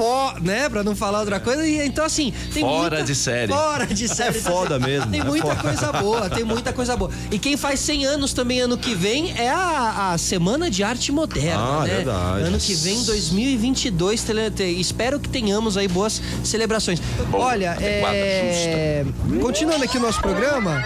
fó, 0.00 0.34
né? 0.40 0.66
Pra 0.70 0.82
não 0.82 0.96
falar 0.96 1.20
outra 1.20 1.38
coisa. 1.38 1.66
E, 1.66 1.86
então, 1.86 2.04
assim, 2.04 2.32
tem 2.54 2.62
Fora 2.62 2.80
muita- 2.96 3.02
de 3.04 3.14
série. 3.14 3.52
Fora 3.52 3.86
de 3.86 4.08
série. 4.08 4.38
É 4.38 4.40
foda 4.40 4.78
mesmo, 4.78 5.10
Tem 5.10 5.20
é 5.20 5.24
muita 5.24 5.46
foda. 5.48 5.60
coisa 5.62 5.92
boa, 5.92 6.30
tem 6.30 6.42
muita 6.44 6.72
coisa 6.72 6.96
boa. 6.96 7.10
E 7.30 7.38
quem 7.38 7.54
faz 7.56 7.80
100 7.80 8.06
anos 8.06 8.32
também 8.32 8.60
ano 8.60 8.78
que 8.78 8.94
vem 8.94 9.34
é 9.36 9.50
a, 9.50 10.12
a 10.12 10.18
Semana 10.18 10.70
de 10.70 10.82
Arte 10.82 11.12
Moderna, 11.12 11.60
Ah, 11.80 11.84
né? 11.84 11.96
verdade. 11.96 12.44
Ano 12.44 12.58
que 12.58 12.74
vem, 12.74 13.02
2022, 13.04 14.22
tele- 14.22 14.50
te- 14.50 14.80
espero 14.80 15.20
que 15.20 15.28
tenhamos 15.28 15.76
aí 15.76 15.86
boas 15.88 16.22
celebrações. 16.42 17.00
Olha, 17.32 17.72
adequada, 17.72 18.14
é... 18.16 19.04
continuando 19.42 19.84
aqui 19.84 19.98
o 19.98 20.00
nosso 20.00 20.20
programa. 20.22 20.82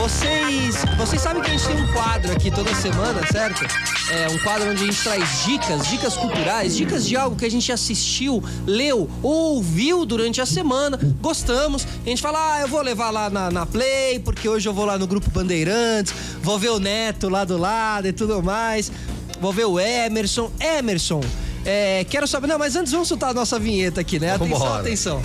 Vocês, 0.00 0.76
vocês 0.96 1.20
sabem 1.20 1.42
que 1.42 1.50
a 1.50 1.52
gente 1.52 1.66
tem 1.66 1.76
um 1.76 1.92
quadro 1.92 2.32
aqui 2.32 2.50
toda 2.50 2.74
semana, 2.74 3.20
certo? 3.30 3.66
É 4.10 4.30
um 4.30 4.38
quadro 4.38 4.70
onde 4.70 4.82
a 4.82 4.86
gente 4.86 5.02
traz 5.02 5.44
dicas, 5.44 5.86
dicas 5.88 6.16
culturais, 6.16 6.74
dicas 6.74 7.06
de 7.06 7.18
algo 7.18 7.36
que 7.36 7.44
a 7.44 7.50
gente 7.50 7.70
assistiu, 7.70 8.42
leu 8.66 9.10
ou 9.22 9.56
ouviu 9.56 10.06
durante 10.06 10.40
a 10.40 10.46
semana, 10.46 10.98
gostamos. 11.20 11.86
A 12.04 12.08
gente 12.08 12.22
fala, 12.22 12.54
ah, 12.54 12.60
eu 12.62 12.68
vou 12.68 12.80
levar 12.80 13.10
lá 13.10 13.28
na, 13.28 13.50
na 13.50 13.66
Play, 13.66 14.18
porque 14.20 14.48
hoje 14.48 14.66
eu 14.66 14.72
vou 14.72 14.86
lá 14.86 14.96
no 14.96 15.06
Grupo 15.06 15.30
Bandeirantes, 15.30 16.14
vou 16.42 16.58
ver 16.58 16.70
o 16.70 16.80
Neto 16.80 17.28
lá 17.28 17.44
do 17.44 17.58
lado 17.58 18.08
e 18.08 18.12
tudo 18.12 18.42
mais. 18.42 18.90
Vou 19.38 19.52
ver 19.52 19.66
o 19.66 19.78
Emerson. 19.78 20.50
Emerson, 20.58 21.20
é, 21.62 22.06
quero 22.08 22.26
saber. 22.26 22.46
Não, 22.46 22.58
mas 22.58 22.74
antes 22.74 22.90
vamos 22.90 23.06
soltar 23.06 23.30
a 23.30 23.34
nossa 23.34 23.58
vinheta 23.58 24.00
aqui, 24.00 24.18
né? 24.18 24.32
Atenção, 24.32 24.58
Vambora. 24.58 24.80
atenção. 24.80 25.22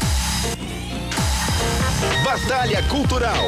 Batalha 2.26 2.84
Cultural. 2.90 3.46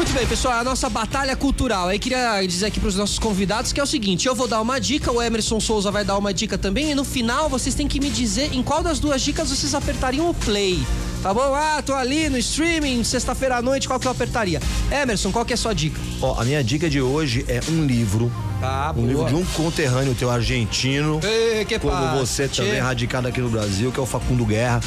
Muito 0.00 0.14
bem, 0.14 0.26
pessoal, 0.26 0.54
a 0.54 0.64
nossa 0.64 0.88
batalha 0.88 1.36
cultural. 1.36 1.88
Aí 1.88 1.98
queria 1.98 2.40
dizer 2.46 2.64
aqui 2.64 2.80
pros 2.80 2.96
nossos 2.96 3.18
convidados 3.18 3.70
que 3.70 3.78
é 3.78 3.82
o 3.82 3.86
seguinte: 3.86 4.26
eu 4.26 4.34
vou 4.34 4.48
dar 4.48 4.62
uma 4.62 4.80
dica, 4.80 5.12
o 5.12 5.20
Emerson 5.20 5.60
Souza 5.60 5.90
vai 5.90 6.06
dar 6.06 6.16
uma 6.16 6.32
dica 6.32 6.56
também, 6.56 6.92
e 6.92 6.94
no 6.94 7.04
final 7.04 7.50
vocês 7.50 7.74
têm 7.74 7.86
que 7.86 8.00
me 8.00 8.08
dizer 8.08 8.50
em 8.54 8.62
qual 8.62 8.82
das 8.82 8.98
duas 8.98 9.20
dicas 9.20 9.50
vocês 9.50 9.74
apertariam 9.74 10.30
o 10.30 10.32
play. 10.32 10.78
Tá 11.22 11.34
bom? 11.34 11.54
Ah, 11.54 11.82
tô 11.84 11.92
ali 11.92 12.30
no 12.30 12.38
streaming, 12.38 13.04
sexta-feira 13.04 13.56
à 13.56 13.62
noite, 13.62 13.86
qual 13.86 14.00
que 14.00 14.06
eu 14.06 14.10
apertaria? 14.10 14.58
Emerson, 14.90 15.30
qual 15.30 15.44
que 15.44 15.52
é 15.52 15.54
a 15.54 15.56
sua 15.56 15.74
dica? 15.74 16.00
Ó, 16.22 16.40
a 16.40 16.44
minha 16.46 16.64
dica 16.64 16.88
de 16.88 17.00
hoje 17.02 17.44
é 17.46 17.60
um 17.68 17.84
livro. 17.84 18.32
Tá, 18.58 18.94
um 18.96 19.06
livro 19.06 19.26
de 19.26 19.34
um 19.34 19.44
conterrâneo 19.44 20.14
teu 20.14 20.30
argentino. 20.30 21.20
Ei, 21.22 21.64
que 21.66 21.78
como 21.78 22.18
você 22.18 22.48
tchê. 22.48 22.62
também, 22.62 22.80
radicado 22.80 23.28
aqui 23.28 23.40
no 23.40 23.50
Brasil, 23.50 23.92
que 23.92 24.00
é 24.00 24.02
o 24.02 24.06
Facundo 24.06 24.46
Guerra. 24.46 24.80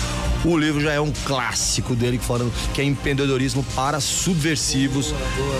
O 0.43 0.57
livro 0.57 0.81
já 0.81 0.91
é 0.91 0.99
um 0.99 1.11
clássico 1.23 1.95
dele, 1.95 2.17
falando 2.17 2.51
que 2.73 2.81
é 2.81 2.83
empreendedorismo 2.83 3.63
para 3.75 3.99
subversivos, 3.99 5.13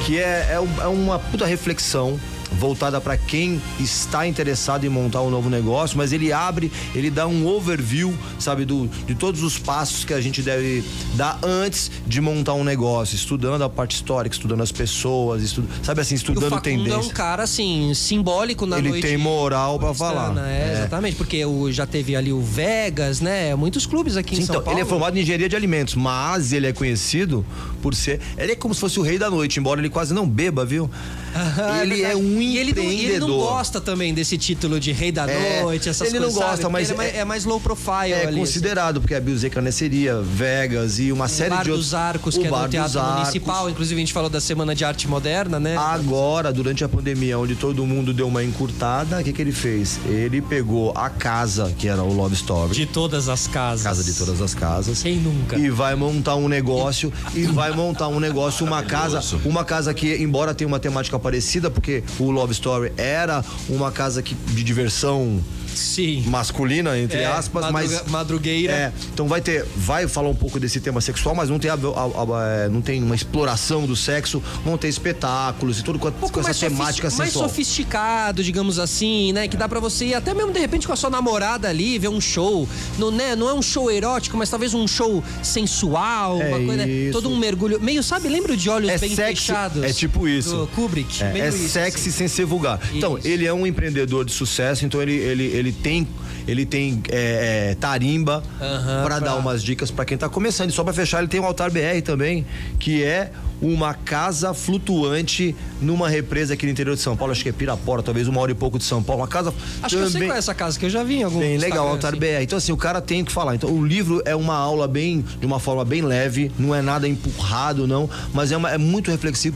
que 0.06 0.18
é, 0.18 0.58
é, 0.58 0.84
é 0.84 0.88
uma 0.88 1.20
puta 1.20 1.46
reflexão 1.46 2.20
voltada 2.60 3.00
para 3.02 3.18
quem 3.18 3.62
está 3.80 4.28
interessado 4.28 4.86
em 4.86 4.90
montar 4.90 5.22
um 5.22 5.30
novo 5.30 5.50
negócio, 5.50 5.98
mas 5.98 6.14
ele 6.14 6.32
abre, 6.32 6.72
ele 6.96 7.10
dá 7.10 7.28
um 7.28 7.46
overview, 7.48 8.14
sabe, 8.40 8.66
do, 8.66 8.88
de 9.06 9.16
todos 9.16 9.44
os 9.44 9.58
passos 9.60 10.06
que 10.06 10.14
a 10.14 10.22
gente 10.22 10.42
deve 10.42 10.84
dar 11.16 11.40
antes 11.44 11.92
de 12.06 12.22
montar 12.22 12.54
um 12.54 12.64
negócio, 12.64 13.16
estudando 13.16 13.64
a 13.64 13.70
parte 13.70 13.96
histórica, 13.96 14.36
estudando 14.36 14.62
as 14.62 14.72
pessoas, 14.72 15.42
estu, 15.44 15.64
sabe 15.82 16.02
assim, 16.02 16.16
E 16.16 16.18
o 16.18 16.20
estudando 16.20 16.50
Facundo 16.52 16.70
é 16.70 16.74
um 16.74 16.84
tendência. 16.86 17.14
cara, 17.14 17.44
assim, 17.44 17.94
simbólico 17.94 18.66
na 18.66 18.78
Ele 18.78 18.90
noite. 18.90 19.08
tem 19.08 19.18
moral 19.18 19.80
pra 19.80 19.94
falar. 19.94 20.26
paulistana, 20.26 20.50
É, 20.50 20.74
exatamente, 20.80 21.16
porque 21.16 21.44
o, 21.46 21.72
já 21.72 21.86
teve 21.86 22.16
ali 22.16 22.32
o 22.32 22.42
Vegas, 22.42 23.20
né? 23.20 23.56
Muitos 23.56 23.86
clubes 23.86 24.16
aqui 24.18 24.34
em 24.36 24.38
Sim, 24.40 24.46
São 24.46 24.54
então, 24.56 24.64
Paulo. 24.64 24.80
ele 24.80 24.86
é 24.86 24.90
formado 24.90 25.18
em 25.18 25.22
engenharia 25.22 25.50
de 25.50 25.56
alimentos, 25.56 25.96
mas 25.96 26.54
ele 26.54 26.68
é 26.68 26.74
conhecido 26.74 27.46
por 27.82 27.94
ser. 27.96 28.20
Ele 28.38 28.52
é 28.52 28.56
como 28.56 28.74
se 28.74 28.80
fosse 28.80 29.00
o 29.00 29.04
rei 29.04 29.18
da 29.18 29.30
noite, 29.30 29.60
embora 29.60 29.82
ele 29.82 29.90
quase 29.90 30.14
não 30.14 30.28
beba, 30.28 30.66
viu? 30.66 30.90
ele 31.82 32.04
é 32.04 32.16
um 32.16 32.42
E 32.52 32.58
ele, 32.58 32.74
não, 32.74 32.84
ele 32.84 33.20
não 33.20 33.28
gosta 33.28 33.80
também 33.82 34.14
desse 34.14 34.38
título 34.38 34.80
de 34.80 34.92
rei 34.92 35.12
da 35.12 35.30
É, 35.30 35.62
noite, 35.62 35.90
essas 35.90 36.08
ele 36.10 36.20
não 36.20 36.26
coisas. 36.26 36.34
sabe? 36.40 36.50
gosta, 36.52 36.62
Porque 36.70 36.72
mas 36.74 36.90
ele 36.90 36.94
é, 36.94 36.98
mais, 36.98 37.16
é- 37.16 37.18
é 37.20 37.26
mais 37.26 37.46
low 37.46 37.60
profile 37.60 38.12
É 38.14 38.22
ali. 38.22 38.28
assim. 38.30 38.40
considerado, 38.40 39.02
porque 39.02 39.16
a 39.16 39.20
Bilzê 39.22 39.50
Carneceria, 39.50 40.22
Vegas 40.22 41.00
e 41.00 41.12
uma 41.12 41.28
série 41.28 41.50
Bar 41.52 41.64
de 41.64 41.72
outros. 41.72 41.88
dos 41.88 41.94
Arcos, 41.94 42.36
o 42.36 42.40
que 42.42 42.48
é 42.48 42.50
Bar 42.50 42.64
no 42.64 42.70
Teatro 42.70 43.00
Arcos. 43.00 43.16
Municipal. 43.20 43.70
Inclusive, 43.70 43.96
a 43.96 44.00
gente 44.00 44.14
falou 44.14 44.30
da 44.30 44.42
Semana 44.42 44.76
de 44.76 44.84
Arte 44.86 45.08
Moderna, 45.08 45.60
né? 45.60 45.76
Agora, 45.78 46.52
durante 46.52 46.84
a 46.84 46.90
pandemia, 46.90 47.38
onde 47.40 47.56
todo 47.56 47.86
mundo 47.86 48.14
deu 48.14 48.28
uma 48.28 48.44
encurtada, 48.44 49.20
o 49.20 49.24
que, 49.24 49.32
que 49.34 49.42
ele 49.42 49.52
fez? 49.52 50.00
Ele 50.06 50.42
pegou 50.42 50.92
a 50.96 51.10
casa, 51.10 51.74
que 51.78 51.88
era 51.88 52.04
o 52.04 52.14
Love 52.14 52.36
Story, 52.36 52.74
De 52.74 52.86
todas 52.86 53.30
as 53.30 53.48
casas. 53.48 53.84
casa 53.84 54.04
de 54.04 54.14
todas 54.14 54.42
as 54.42 54.54
casas. 54.54 55.02
Quem 55.04 55.16
nunca? 55.18 55.58
E 55.58 55.70
vai 55.70 55.96
montar 55.96 56.36
um 56.36 56.48
negócio, 56.48 57.12
e 57.34 57.44
vai 57.44 57.72
montar 57.72 58.08
um 58.08 58.20
negócio, 58.20 58.66
uma 58.66 58.82
casa, 58.84 59.22
uma 59.46 59.64
casa 59.64 59.94
que, 59.94 60.16
embora 60.18 60.54
tenha 60.54 60.68
uma 60.68 60.80
temática 60.80 61.18
parecida, 61.20 61.70
porque 61.70 62.04
o 62.20 62.32
Love 62.34 62.52
Story 62.54 62.92
era 62.98 63.44
uma 63.70 63.92
casa 63.92 64.22
que, 64.22 64.34
de 64.36 64.64
diversão 64.64 65.40
Sim. 65.74 66.24
masculina, 66.28 66.98
entre 67.00 67.20
É, 67.20 67.26
aspas, 67.26 67.72
madruga- 67.72 68.02
mas. 68.04 68.12
madrugueira. 68.12 68.74
É, 68.74 68.92
então 69.12 69.28
vai 69.28 69.42
ter. 69.42 69.66
Vai 69.76 70.08
falar 70.08 70.30
um 70.30 70.36
pouco 70.36 70.60
desse 70.60 70.80
tema 70.80 71.02
sexual, 71.02 71.34
mas 71.34 71.50
não 71.50 71.58
tem, 71.58 71.72
a- 71.72 71.74
a- 71.74 71.78
a- 71.78 72.66
é, 72.66 72.70
não 72.70 72.80
tem 72.82 73.02
uma 73.02 73.16
exploração 73.16 73.86
do 73.88 73.96
sexo, 73.96 74.42
vão 74.64 74.78
ter 74.78 74.88
espetáculos 74.88 75.80
e 75.80 75.84
tudo 75.84 75.98
com, 75.98 76.10
um 76.10 76.12
com 76.12 76.40
essa 76.42 76.54
temática 76.54 77.10
sofisti- 77.10 77.18
mais 77.18 77.34
sofisticado, 77.34 78.44
digamos 78.44 78.78
assim, 78.78 79.34
né? 79.34 79.48
Que 79.48 79.58
dá 79.58 79.68
pra 79.68 79.80
você 79.80 80.06
ir 80.06 80.14
até 80.14 80.34
mesmo 80.34 80.52
de 80.52 80.60
repente 80.60 80.86
com 80.86 80.94
a 80.94 80.96
sua 80.96 81.10
namorada 81.10 81.68
ali, 81.70 81.98
ver 81.98 82.10
um 82.10 82.22
show. 82.22 82.68
Não, 83.00 83.10
né? 83.10 83.36
não 83.36 83.50
é 83.50 83.54
um 83.54 83.62
show 83.62 83.90
erótico, 83.90 84.38
mas 84.38 84.50
talvez 84.50 84.74
um 84.76 84.88
show 84.88 85.24
sensual, 85.42 86.42
É 86.42 86.48
uma 86.50 86.60
coisa, 86.66 86.86
né? 86.86 87.10
todo 87.12 87.30
um 87.30 87.38
mergulho. 87.38 87.80
Meio, 87.82 88.04
sabe, 88.04 88.28
lembra 88.28 88.56
de 88.56 88.70
olhos 88.70 88.90
É 88.90 88.98
bem 88.98 89.16
sexy, 89.16 89.42
fechados? 89.48 89.84
é 89.84 89.92
tipo 89.94 90.28
isso. 90.28 90.56
Do 90.56 90.68
Kubrick. 90.68 91.24
É, 91.24 91.40
é 91.40 91.50
isso, 91.50 91.70
sexy 91.70 92.10
assim. 92.10 92.23
Sem 92.28 92.28
ser 92.28 92.46
vulgar. 92.46 92.80
Então, 92.94 93.18
Isso. 93.18 93.28
ele 93.28 93.46
é 93.46 93.54
um 93.54 93.66
empreendedor 93.68 94.24
de 94.26 94.32
sucesso, 94.32 94.86
então 94.86 95.02
ele, 95.02 95.14
ele, 95.14 95.44
ele 95.46 95.72
tem. 95.72 96.08
Ele 96.46 96.66
tem 96.66 97.02
é, 97.10 97.70
é, 97.72 97.76
tarimba 97.76 98.44
Aham, 98.62 99.04
pra 99.06 99.16
pra- 99.18 99.20
dar 99.20 99.36
umas 99.36 99.64
dicas 99.64 99.90
pra 99.90 100.04
quem 100.04 100.18
tá 100.18 100.28
começando. 100.28 100.70
E 100.70 100.74
só 100.74 100.84
pra 100.84 100.92
fechar, 100.92 101.20
ele 101.20 101.30
tem 101.30 101.40
o 101.40 101.46
Altar 101.46 101.72
BR 101.72 102.02
também, 102.04 102.46
que 102.80 103.02
é 103.02 103.32
uma 103.62 103.94
casa 103.94 104.54
flutuante 104.54 105.56
numa 105.82 106.10
represa 106.10 106.54
aqui 106.54 106.66
no 106.66 106.72
interior 106.72 106.96
de 106.96 107.02
São 107.02 107.16
Paulo. 107.16 107.32
Acho 107.32 107.44
que 107.44 107.50
é 107.50 107.52
Pirapora, 107.52 108.02
talvez 108.04 108.28
uma 108.28 108.42
hora 108.42 108.52
e 108.52 108.56
pouco 108.56 108.78
de 108.78 108.84
São 108.84 109.02
Paulo. 109.02 109.22
Uma 109.22 109.28
casa 109.28 109.54
Acho 109.82 109.96
que 109.96 110.02
eu 110.02 110.06
sei 110.06 110.14
também- 110.14 110.28
qual 110.30 110.36
é 110.36 110.40
essa 110.40 110.54
casa, 110.54 110.78
que 110.80 110.86
eu 110.86 110.90
já 110.90 111.04
vi 111.04 111.16
em 111.18 111.24
algum 111.24 111.40
Bem 111.40 111.58
legal, 111.58 111.88
Altar 111.88 112.12
assim. 112.12 112.20
BR. 112.20 112.42
Então, 112.44 112.58
assim, 112.58 112.72
o 112.72 112.78
cara 112.78 113.02
tem 113.02 113.24
que 113.24 113.32
falar. 113.32 113.56
Então, 113.56 113.70
o 113.70 113.86
livro 113.86 114.22
é 114.26 114.36
uma 114.36 114.56
aula 114.56 114.88
bem, 114.88 115.24
de 115.40 115.46
uma 115.46 115.60
forma 115.60 115.86
bem 115.86 116.02
leve, 116.02 116.52
não 116.58 116.74
é 116.74 116.82
nada 116.82 117.08
empurrado, 117.08 117.88
não, 117.88 118.10
mas 118.34 118.52
é, 118.52 118.58
uma- 118.58 118.72
é 118.72 118.78
muito 118.78 119.10
reflexivo 119.12 119.56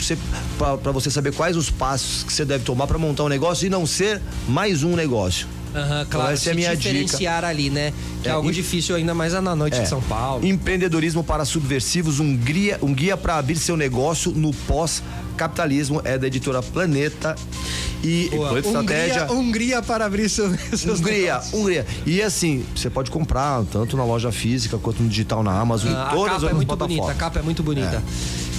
pra 0.81 0.91
você, 0.91 1.09
saber 1.09 1.33
quais 1.33 1.55
os 1.57 1.69
passos 1.69 2.23
que 2.23 2.31
você 2.33 2.45
deve 2.45 2.63
tomar 2.63 2.87
pra 2.87 2.97
montar 2.97 3.23
um 3.23 3.29
negócio 3.29 3.65
e 3.65 3.69
não 3.69 3.85
ser 3.85 4.21
mais 4.47 4.83
um 4.83 4.95
negócio. 4.95 5.47
Aham, 5.75 6.05
claro, 6.09 6.33
essa 6.33 6.49
é 6.49 6.51
a 6.51 6.53
se 6.53 6.59
minha 6.59 6.75
diferenciar 6.75 7.43
ali, 7.45 7.69
né? 7.69 7.93
Que 8.23 8.29
é, 8.29 8.31
É, 8.31 8.33
algo 8.33 8.49
e- 8.49 8.53
difícil 8.53 8.95
ainda 8.95 9.13
mais 9.13 9.33
na 9.33 9.55
noite 9.55 9.77
É. 9.77 9.83
de 9.83 9.89
São 9.89 10.01
Paulo. 10.01 10.45
Empreendedorismo 10.45 11.23
para 11.23 11.45
subversivos, 11.45 12.19
um 12.19 12.35
guia, 12.35 12.79
um 12.81 12.93
guia 12.93 13.15
para 13.17 13.37
abrir 13.37 13.55
seu 13.57 13.77
negócio 13.77 14.31
no 14.31 14.51
pós-capitalismo, 14.53 16.01
é 16.03 16.17
da 16.17 16.27
editora 16.27 16.61
Planeta. 16.61 17.35
E 18.03 18.29
Boa. 18.31 18.59
Estratégia. 18.59 19.23
Hungria, 19.23 19.33
Hungria 19.39 19.81
para 19.81 20.05
abrir 20.05 20.29
seu, 20.29 20.49
seus 20.77 20.99
Hungria, 20.99 21.33
negócios. 21.33 21.53
Hungria. 21.59 21.85
E 22.05 22.21
assim, 22.21 22.63
você 22.75 22.89
pode 22.91 23.09
comprar 23.09 23.63
tanto 23.71 23.97
na 23.97 24.05
loja 24.05 24.31
física 24.31 24.77
quanto 24.77 25.01
no 25.01 25.09
digital 25.09 25.41
na 25.43 25.51
Amazon, 25.59 25.91
Ah, 25.95 26.09
em 26.11 26.15
todas 26.15 26.31
a 26.33 26.35
as 26.35 26.41
capa 26.43 26.51
é 26.51 26.53
muito 26.55 26.67
plataformas. 26.67 26.97
bonita, 27.05 27.11
a 27.11 27.15
capa 27.15 27.39
é 27.39 27.41
muito 27.41 27.63
bonita. 27.63 28.03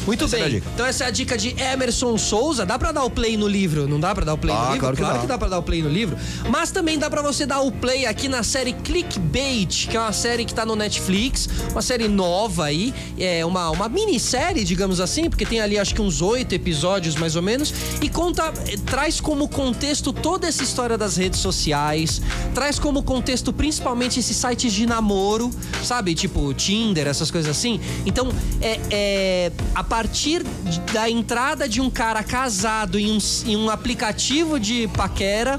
Muito 0.09 0.25
Essa 0.25 0.39
é 0.39 0.49
bem. 0.49 0.63
então 0.75 0.87
essa 0.87 1.05
é 1.05 1.07
a 1.07 1.11
dica 1.11 1.37
de 1.37 1.55
Emerson 1.61 2.17
Souza. 2.17 2.65
Dá 2.65 2.79
pra 2.79 2.93
dar 2.93 3.05
o 3.05 3.11
play 3.11 3.37
no 3.37 3.47
livro? 3.47 3.87
Não 3.87 4.01
dá 4.01 4.15
pra 4.15 4.25
dar 4.25 4.33
o 4.33 4.39
play 4.39 4.55
Ah, 4.57 4.59
no 4.61 4.73
livro? 4.73 4.97
claro 4.97 4.97
que 5.21 5.27
dá. 5.27 5.35
dá 5.35 5.39
pra 5.39 5.49
dar 5.49 5.59
o 5.59 5.63
play 5.63 5.83
no 5.83 5.89
livro. 5.91 6.17
Mas 6.49 6.71
também 6.71 6.99
dá 6.99 7.11
pra 7.11 7.21
você 7.21 7.45
dar 7.45 7.61
o 7.61 7.71
play 7.71 8.07
aqui 8.07 8.27
na 8.27 8.43
série 8.43 8.73
Clickbait, 8.73 9.87
que 9.87 9.95
é 9.95 10.01
uma 10.01 10.13
série 10.15 10.47
que 10.47 10.55
tá 10.55 10.65
no 10.65 10.75
Netflix, 10.75 11.47
uma 11.73 11.83
série 11.83 12.09
nova 12.09 12.65
aí, 12.65 12.95
é 13.19 13.45
uma, 13.45 13.69
uma 13.69 13.87
minissérie, 13.87 14.65
digamos 14.65 14.99
assim, 14.99 15.29
porque 15.29 15.45
tem 15.45 15.61
ali 15.61 15.79
acho 15.79 15.95
que 15.95 16.01
uns 16.01 16.23
oito 16.23 16.55
episódios 16.55 17.15
mais 17.15 17.37
ou 17.37 17.43
menos, 17.43 17.75
e 18.01 18.09
conta, 18.09 18.51
eh, 18.67 18.77
traz 18.87 19.21
como 19.21 19.47
contexto 19.47 20.11
toda 20.11 20.49
essa 20.49 20.63
história 20.63 20.97
das 20.97 21.19
redes 21.19 21.41
sociais, 21.41 22.23
traz 22.55 22.79
como 22.79 23.03
contexto 23.03 23.53
principalmente 23.53 24.19
esses 24.21 24.37
sites 24.37 24.73
de 24.73 24.87
namoro, 24.87 25.51
sabe? 25.85 26.15
Tipo 26.15 26.55
Tinder, 26.55 27.07
essas 27.07 27.31
coisas 27.31 27.51
assim. 27.55 27.79
Então, 28.07 28.29
é, 28.63 28.81
é 28.91 29.53
a 29.75 29.85
partir 29.99 30.45
da 30.93 31.11
entrada 31.11 31.69
de 31.69 31.81
um 31.81 31.91
cara 31.91 32.23
casado 32.23 33.01
em 33.01 33.11
um, 33.11 33.19
em 33.45 33.57
um 33.57 33.69
aplicativo 33.69 34.61
de 34.61 34.87
paquera, 34.97 35.59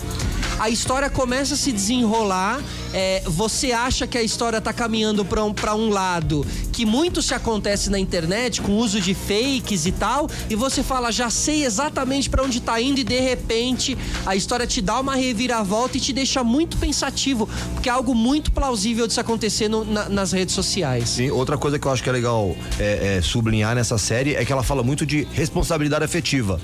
a 0.58 0.70
história 0.70 1.10
começa 1.10 1.56
a 1.56 1.58
se 1.58 1.74
desenrolar. 1.74 2.62
É, 2.94 3.22
você 3.26 3.72
acha 3.72 4.08
que 4.08 4.18
a 4.18 4.24
história 4.24 4.60
tá 4.62 4.74
caminhando 4.74 5.24
pra 5.26 5.44
um, 5.44 5.54
um 5.76 5.90
lado 5.90 6.46
que 6.72 6.86
muito 6.86 7.22
se 7.22 7.34
acontece 7.34 7.90
na 7.90 8.00
internet, 8.00 8.62
com 8.62 8.78
uso 8.78 9.00
de 9.02 9.14
fakes 9.14 9.86
e 9.86 9.92
tal, 9.92 10.30
e 10.50 10.56
você 10.56 10.82
fala, 10.82 11.12
já 11.12 11.30
sei 11.30 11.66
exatamente 11.66 12.30
pra 12.30 12.44
onde 12.44 12.60
tá 12.62 12.80
indo, 12.82 13.00
e 13.00 13.04
de 13.04 13.20
repente 13.20 13.98
a 14.26 14.36
história 14.36 14.66
te 14.66 14.82
dá 14.82 15.00
uma 15.00 15.16
reviravolta 15.16 15.98
e 15.98 16.00
te 16.00 16.14
deixa 16.14 16.44
muito 16.44 16.78
pensativo, 16.78 17.48
porque 17.74 17.90
é 17.90 17.92
algo 17.92 18.16
muito 18.16 18.52
plausível 18.52 19.08
de 19.08 19.14
se 19.14 19.20
acontecer 19.20 19.68
no- 19.68 19.84
na- 19.84 20.08
nas 20.10 20.32
redes 20.32 20.56
sociais. 20.56 21.10
Sim, 21.10 21.30
outra 21.32 21.58
coisa 21.58 21.78
que 21.78 21.86
eu 21.86 21.92
acho 21.92 22.02
que 22.02 22.10
é 22.10 22.14
legal 22.14 22.56
é, 22.80 23.18
é, 23.18 23.22
sublinhar 23.22 23.76
nessa 23.76 23.98
série 23.98 24.36
é 24.36 24.46
que 24.46 24.52
ela 24.52 24.64
fala 24.64 24.84
muito 24.84 25.06
de 25.06 25.28
responsabilidade 25.34 26.06
afetiva. 26.06 26.60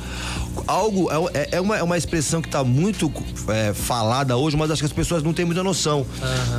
Algo 0.67 1.09
é, 1.33 1.49
é 1.53 1.61
uma, 1.61 1.77
é 1.77 1.83
uma 1.83 1.97
expressão 1.97 2.41
que 2.41 2.47
está 2.47 2.63
muito 2.63 3.11
é, 3.49 3.73
falada 3.73 4.35
hoje, 4.37 4.57
mas 4.57 4.71
acho 4.71 4.81
que 4.81 4.85
as 4.85 4.91
pessoas 4.93 5.21
não 5.21 5.33
têm 5.33 5.45
muita 5.45 5.63
noção 5.63 6.05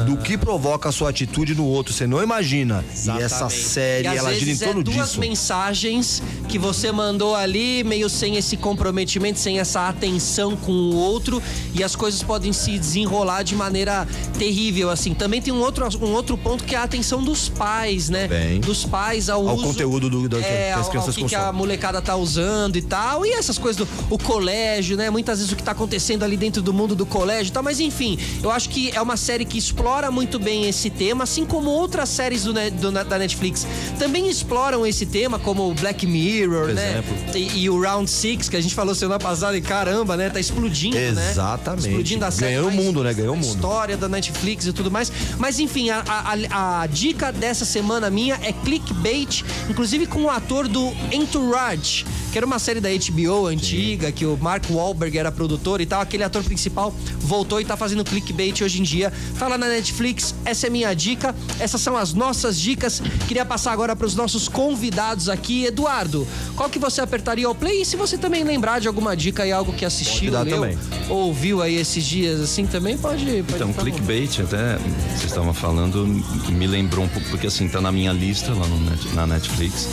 do 0.06 0.16
que 0.16 0.36
provoca 0.38 0.88
a 0.88 0.92
sua 0.92 1.10
atitude 1.10 1.54
no 1.54 1.64
outro. 1.64 1.92
Você 1.92 2.06
não 2.06 2.22
imagina. 2.22 2.84
E 3.04 3.22
essa 3.22 3.48
série, 3.48 4.08
E 4.08 4.16
ela 4.16 4.32
gira 4.34 4.50
em 4.50 4.54
é 4.54 4.58
torno 4.58 4.82
duas 4.82 5.08
disso. 5.08 5.20
mensagens 5.20 6.22
que 6.48 6.58
você 6.58 6.92
mandou 6.92 7.34
ali, 7.34 7.82
meio 7.84 8.08
sem 8.08 8.36
esse 8.36 8.56
comprometimento, 8.56 9.38
sem 9.38 9.58
essa 9.58 9.88
atenção 9.88 10.56
com 10.56 10.72
o 10.72 10.94
outro, 10.96 11.42
e 11.74 11.82
as 11.82 11.96
coisas 11.96 12.22
podem 12.22 12.52
se 12.52 12.78
desenrolar 12.78 13.42
de 13.42 13.54
maneira 13.54 14.06
terrível, 14.38 14.90
assim. 14.90 15.14
Também 15.14 15.40
tem 15.40 15.52
um 15.52 15.60
outro, 15.60 15.86
um 16.02 16.12
outro 16.12 16.36
ponto 16.36 16.64
que 16.64 16.74
é 16.74 16.78
a 16.78 16.82
atenção 16.84 17.22
dos 17.22 17.48
pais, 17.48 18.08
né? 18.08 18.28
Bem. 18.28 18.60
Dos 18.60 18.84
pais 18.84 19.28
ao, 19.28 19.48
Ao 19.48 19.54
uso, 19.56 19.64
conteúdo 19.66 20.08
do- 20.10 20.28
do- 20.28 20.36
que 20.38 20.44
é, 20.44 20.72
as 20.72 20.84
ao- 20.84 20.90
crianças 20.90 21.16
ao 21.16 21.22
que, 21.22 21.28
que 21.28 21.34
a 21.34 21.52
molecada 21.52 22.00
tá 22.02 22.16
usando 22.16 22.76
e 22.76 22.82
tal. 22.82 23.24
E 23.24 23.30
essas 23.32 23.58
coisas 23.58 23.76
do 23.76 23.85
o 24.10 24.18
colégio, 24.18 24.96
né? 24.96 25.10
Muitas 25.10 25.38
vezes 25.38 25.52
o 25.52 25.56
que 25.56 25.62
tá 25.62 25.72
acontecendo 25.72 26.22
ali 26.24 26.36
dentro 26.36 26.62
do 26.62 26.72
mundo 26.72 26.94
do 26.94 27.06
colégio 27.06 27.50
e 27.50 27.52
tal. 27.52 27.62
Mas 27.62 27.80
enfim, 27.80 28.18
eu 28.42 28.50
acho 28.50 28.68
que 28.68 28.90
é 28.94 29.00
uma 29.00 29.16
série 29.16 29.44
que 29.44 29.58
explora 29.58 30.10
muito 30.10 30.38
bem 30.38 30.68
esse 30.68 30.90
tema, 30.90 31.24
assim 31.24 31.44
como 31.44 31.70
outras 31.70 32.08
séries 32.08 32.44
do, 32.44 32.52
do- 32.52 32.92
da 33.04 33.18
Netflix 33.18 33.66
também 33.98 34.28
exploram 34.28 34.86
esse 34.86 35.06
tema, 35.06 35.38
como 35.38 35.68
o 35.70 35.74
Black 35.74 36.06
Mirror, 36.06 36.66
Por 36.66 36.74
né? 36.74 37.04
E, 37.34 37.60
e 37.64 37.70
o 37.70 37.80
Round 37.80 38.08
Six, 38.10 38.48
que 38.48 38.56
a 38.56 38.60
gente 38.60 38.74
falou 38.74 38.94
semana 38.94 39.18
passada, 39.18 39.56
e 39.56 39.60
caramba, 39.60 40.16
né? 40.16 40.30
Tá 40.30 40.40
explodindo, 40.40 40.96
né? 40.96 41.30
Exatamente. 41.30 41.88
Explodindo 41.88 42.24
a 42.24 42.30
série. 42.30 42.54
Ganhou 42.54 42.68
o 42.68 42.72
mundo, 42.72 43.02
né? 43.02 43.12
Ganhou 43.14 43.34
o 43.34 43.36
mundo. 43.36 43.46
História 43.54 43.96
da 43.96 44.08
Netflix 44.08 44.66
e 44.66 44.72
tudo 44.72 44.90
mais. 44.90 45.10
Mas 45.38 45.58
enfim, 45.58 45.90
a, 45.90 46.02
a- 46.06 46.34
a- 46.50 46.80
a 46.82 46.86
dica 46.86 47.32
dessa 47.32 47.64
semana 47.64 48.10
minha 48.10 48.38
é 48.42 48.52
clickbait, 48.52 49.42
inclusive 49.68 50.06
com 50.06 50.22
o 50.24 50.30
ator 50.30 50.68
do 50.68 50.92
Entourage, 51.12 52.04
que 52.36 52.38
era 52.38 52.44
uma 52.44 52.58
série 52.58 52.82
da 52.82 52.90
HBO 52.90 53.46
antiga, 53.46 54.12
que 54.12 54.26
o 54.26 54.36
Mark 54.36 54.64
Wahlberg 54.68 55.16
era 55.16 55.32
produtor 55.32 55.80
e 55.80 55.86
tal. 55.86 56.02
Aquele 56.02 56.22
ator 56.22 56.44
principal 56.44 56.94
voltou 57.18 57.62
e 57.62 57.64
tá 57.64 57.78
fazendo 57.78 58.04
clickbait 58.04 58.60
hoje 58.60 58.78
em 58.78 58.82
dia. 58.82 59.10
Tá 59.38 59.48
lá 59.48 59.56
na 59.56 59.66
Netflix, 59.68 60.34
essa 60.44 60.66
é 60.66 60.70
minha 60.70 60.92
dica. 60.92 61.34
Essas 61.58 61.80
são 61.80 61.96
as 61.96 62.12
nossas 62.12 62.60
dicas. 62.60 63.00
Queria 63.26 63.46
passar 63.46 63.72
agora 63.72 63.96
para 63.96 64.06
os 64.06 64.14
nossos 64.14 64.48
convidados 64.48 65.30
aqui. 65.30 65.64
Eduardo, 65.64 66.28
qual 66.54 66.68
que 66.68 66.78
você 66.78 67.00
apertaria 67.00 67.46
ao 67.46 67.54
play? 67.54 67.80
E 67.80 67.86
se 67.86 67.96
você 67.96 68.18
também 68.18 68.44
lembrar 68.44 68.82
de 68.82 68.86
alguma 68.86 69.16
dica 69.16 69.46
e 69.46 69.50
algo 69.50 69.72
que 69.72 69.86
assistiu, 69.86 70.30
leu, 70.30 70.44
também. 70.44 70.78
ouviu 71.08 71.62
aí 71.62 71.76
esses 71.76 72.04
dias 72.04 72.38
assim 72.38 72.66
também, 72.66 72.98
pode. 72.98 73.24
pode 73.24 73.54
Então, 73.54 73.72
clickbait, 73.72 74.40
até 74.40 74.76
vocês 74.76 75.24
estavam 75.24 75.54
falando, 75.54 76.06
me 76.06 76.66
lembrou 76.66 77.06
um 77.06 77.08
pouco, 77.08 77.30
porque 77.30 77.46
assim, 77.46 77.66
tá 77.66 77.80
na 77.80 77.90
minha 77.90 78.12
lista 78.12 78.52
lá 78.52 78.66
no 78.66 79.14
na 79.14 79.26
Netflix, 79.26 79.88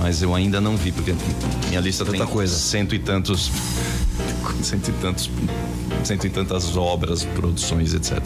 mas 0.00 0.22
eu 0.22 0.34
ainda 0.34 0.60
não 0.60 0.76
vi, 0.76 0.92
porque 0.92 1.14
minha 1.68 1.80
lista 1.80 2.04
Tanta 2.04 2.18
tem 2.18 2.26
coisa. 2.26 2.54
cento 2.54 2.94
e 2.94 2.98
tantos. 2.98 3.50
cento 4.62 4.88
e 4.88 4.92
tantos. 4.92 5.30
cento 6.04 6.26
e 6.26 6.30
tantas 6.30 6.76
obras, 6.76 7.24
produções, 7.24 7.94
etc. 7.94 8.20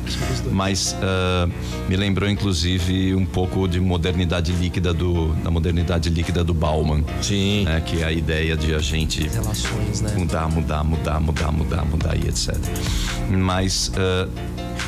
Mas 0.50 0.96
ah, 1.02 1.48
me 1.88 1.96
lembrou, 1.96 2.28
inclusive, 2.28 3.14
um 3.14 3.26
pouco 3.26 3.66
de 3.66 3.80
modernidade 3.80 4.52
líquida 4.52 4.92
do. 4.92 5.28
da 5.42 5.50
modernidade 5.50 6.08
líquida 6.10 6.42
do 6.42 6.54
Bauman. 6.54 7.04
Sim. 7.20 7.64
né, 7.64 7.80
que 7.80 8.02
é 8.02 8.04
a 8.04 8.12
ideia 8.12 8.56
de 8.56 8.74
a 8.74 8.78
gente 8.78 9.28
relações, 9.28 10.00
né? 10.00 10.14
mudar, 10.16 10.48
mudar, 10.48 10.84
mudar, 10.84 11.20
mudar, 11.20 11.52
mudar, 11.52 11.84
mudar 11.84 12.16
e 12.16 12.28
etc. 12.28 12.56
Mas 13.30 13.92
ah, 13.96 14.28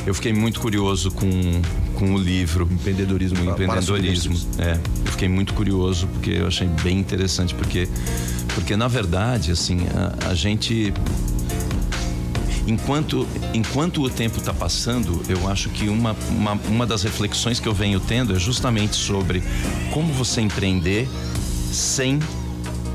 eu 0.05 0.13
fiquei 0.13 0.33
muito 0.33 0.59
curioso 0.59 1.11
com, 1.11 1.29
com 1.99 2.13
o 2.13 2.17
livro 2.17 2.67
Empreendedorismo 2.71 3.43
para 3.43 3.51
empreendedorismo. 3.51 4.39
É, 4.57 4.79
eu 5.05 5.11
fiquei 5.11 5.27
muito 5.27 5.53
curioso 5.53 6.07
porque 6.07 6.31
eu 6.31 6.47
achei 6.47 6.67
bem 6.81 6.97
interessante 6.97 7.53
porque 7.53 7.87
porque 8.55 8.77
na 8.77 8.87
verdade 8.87 9.51
assim 9.51 9.79
a, 9.93 10.29
a 10.29 10.33
gente 10.33 10.93
enquanto, 12.65 13.27
enquanto 13.53 14.01
o 14.01 14.09
tempo 14.09 14.37
está 14.37 14.53
passando, 14.53 15.21
eu 15.27 15.49
acho 15.49 15.69
que 15.69 15.89
uma, 15.89 16.15
uma, 16.29 16.53
uma 16.69 16.85
das 16.85 17.03
reflexões 17.03 17.59
que 17.59 17.67
eu 17.67 17.73
venho 17.73 17.99
tendo 17.99 18.35
é 18.35 18.39
justamente 18.39 18.95
sobre 18.95 19.43
como 19.91 20.13
você 20.13 20.39
empreender 20.39 21.07
sem 21.71 22.19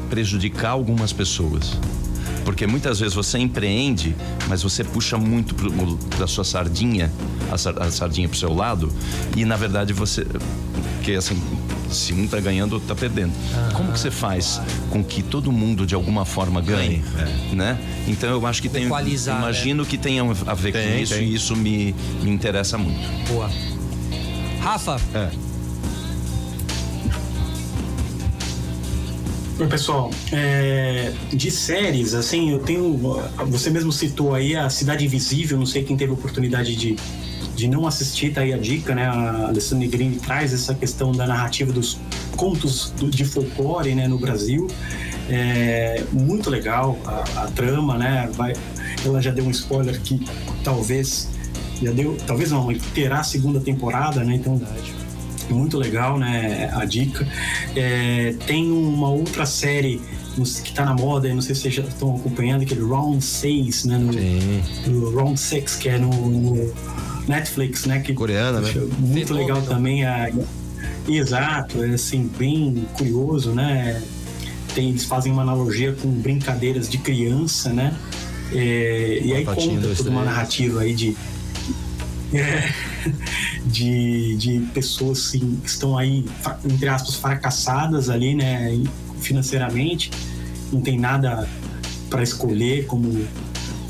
prejudicar 0.09 0.71
algumas 0.71 1.13
pessoas. 1.13 1.79
Porque 2.45 2.67
muitas 2.67 3.01
vezes 3.01 3.15
você 3.15 3.39
empreende, 3.39 4.15
mas 4.49 4.63
você 4.63 4.85
puxa 4.85 5.17
muito 5.17 5.55
da 6.19 6.27
sua 6.27 6.45
sardinha, 6.45 7.11
a, 7.51 7.91
sardinha 7.91 8.29
pro 8.29 8.39
seu 8.39 8.53
lado, 8.53 8.93
e 9.37 9.45
na 9.45 9.57
verdade 9.57 9.93
você. 9.93 10.27
Porque 10.97 11.13
assim, 11.13 11.41
se 11.91 12.13
um 12.13 12.27
tá 12.27 12.41
ganhando, 12.41 12.75
outro 12.75 12.89
tá 12.89 12.95
perdendo. 12.95 13.33
Como 13.73 13.93
que 13.93 13.99
você 13.99 14.11
faz 14.11 14.61
com 14.91 15.03
que 15.03 15.23
todo 15.23 15.51
mundo 15.53 15.87
de 15.87 15.95
alguma 15.95 16.25
forma 16.25 16.61
ganhe, 16.61 17.03
é. 17.19 17.55
né? 17.55 17.79
Então 18.07 18.31
eu 18.31 18.47
acho 18.47 18.61
que 18.61 18.69
tem, 18.69 18.85
Equalizar, 18.85 19.39
imagino 19.39 19.83
né? 19.83 19.89
que 19.89 19.97
tenha 19.99 20.23
a 20.23 20.55
ver 20.55 20.73
Tem, 20.73 20.93
com 20.93 20.99
isso 21.03 21.15
tem. 21.15 21.29
e 21.29 21.35
isso 21.35 21.57
me, 21.57 21.95
me 22.23 22.31
interessa 22.31 22.77
muito. 22.77 23.01
Boa. 23.29 23.51
Rafa, 24.61 24.97
É. 25.15 25.54
Oi, 29.59 29.69
pessoal. 29.69 30.11
É, 30.33 31.13
de 31.33 31.51
séries, 31.51 32.13
assim, 32.15 32.51
eu 32.51 32.59
tenho. 32.59 32.99
Você 33.47 33.71
mesmo 33.71 33.93
citou 33.93 34.35
aí 34.35 34.57
a 34.57 34.69
Cidade 34.69 35.05
Invisível, 35.05 35.57
não 35.59 35.67
sei 35.67 35.85
quem 35.85 35.97
teve 35.97 36.13
oportunidade 36.13 36.75
de, 36.75 36.97
de 37.55 37.69
não 37.69 37.87
assistir, 37.87 38.33
tá 38.33 38.41
aí 38.41 38.53
a 38.53 38.59
dica, 38.59 38.95
né? 38.97 39.07
A 39.07 39.47
Alessandra 39.49 39.85
Negrini 39.87 40.17
traz 40.17 40.53
essa 40.53 40.75
questão 40.75 41.13
da 41.13 41.25
narrativa 41.27 41.73
dos 41.73 41.99
contos 42.37 42.93
do- 42.99 43.09
de 43.11 43.25
folclore 43.25 43.95
né, 43.95 44.09
no 44.09 44.19
Brasil. 44.19 44.67
É 45.29 46.03
muito 46.13 46.51
legal 46.51 46.99
a, 47.07 47.45
a 47.45 47.47
trama, 47.47 47.97
né? 47.97 48.29
Vai, 48.35 48.55
ela 49.05 49.23
já 49.23 49.31
deu 49.31 49.45
um 49.45 49.51
spoiler 49.51 50.01
que 50.01 50.21
talvez. 50.65 51.29
Já 51.81 51.93
deu. 51.93 52.17
Talvez 52.27 52.51
não, 52.51 52.75
terá 52.93 53.21
a 53.21 53.25
segunda 53.25 53.61
temporada, 53.61 54.25
né? 54.25 54.35
Então. 54.35 54.61
Muito 55.51 55.79
legal, 55.79 56.19
né? 56.19 56.71
A 56.75 56.85
dica. 56.85 57.27
É, 57.77 58.35
tem 58.47 58.71
uma 58.71 59.11
outra 59.11 59.47
série 59.47 60.01
que 60.65 60.73
tá 60.73 60.85
na 60.85 60.95
moda, 60.95 61.33
não 61.33 61.41
sei 61.41 61.55
se 61.55 61.63
vocês 61.63 61.75
já 61.75 61.83
estão 61.83 62.17
acompanhando, 62.17 62.63
aquele 62.63 62.83
Round 62.83 63.25
6, 63.25 63.85
né? 63.85 63.99
No, 63.99 64.13
Sim. 64.13 64.63
no 64.87 65.11
Round 65.15 65.39
6, 65.39 65.77
que 65.77 65.89
é 65.89 65.99
no, 65.99 66.11
no 66.11 66.75
Netflix, 67.29 67.85
né? 67.87 68.01
Que, 68.01 68.13
Coreana, 68.13 68.61
né? 68.61 68.73
Muito 68.99 69.29
Fenômeno. 69.29 69.35
legal 69.35 69.63
também. 69.63 70.05
A, 70.05 70.31
exato, 71.09 71.83
é 71.85 71.95
assim, 71.95 72.31
bem 72.39 72.87
curioso, 72.95 73.53
né? 73.53 74.03
Tem, 74.75 74.89
eles 74.89 75.05
fazem 75.05 75.33
uma 75.33 75.43
analogia 75.43 75.93
com 75.93 76.09
brincadeiras 76.09 76.89
de 76.89 76.99
criança, 76.99 77.73
né? 77.73 77.97
É, 78.53 79.21
e 79.23 79.33
aí 79.33 79.45
conta 79.45 79.95
toda 79.97 80.11
uma 80.11 80.25
narrativa 80.25 80.81
aí 80.81 80.95
de, 80.95 81.11
é, 81.11 81.17
de, 83.67 84.37
de 84.37 84.61
pessoas 84.73 85.19
assim, 85.19 85.59
que 85.63 85.69
estão 85.69 85.97
aí, 85.97 86.25
entre 86.65 86.89
aspas, 86.89 87.17
fracassadas 87.17 88.09
ali, 88.09 88.35
né, 88.35 88.83
financeiramente, 89.21 90.11
não 90.73 90.81
tem 90.81 90.99
nada 90.99 91.49
para 92.11 92.23
escolher 92.23 92.87
como, 92.87 93.27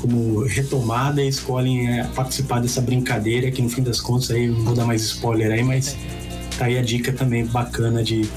como 0.01 0.43
retomada 0.43 1.21
e 1.21 1.27
escolhem 1.27 1.99
é, 1.99 2.03
participar 2.03 2.59
dessa 2.59 2.81
brincadeira 2.81 3.51
que 3.51 3.61
no 3.61 3.69
fim 3.69 3.83
das 3.83 3.99
contas 3.99 4.31
aí, 4.31 4.47
não 4.47 4.63
vou 4.63 4.75
dar 4.75 4.85
mais 4.85 5.01
spoiler 5.01 5.51
aí, 5.51 5.63
mas 5.63 5.95
tá 6.57 6.65
aí 6.65 6.77
a 6.77 6.81
dica 6.81 7.11
também 7.11 7.45
bacana 7.45 8.03
de, 8.03 8.29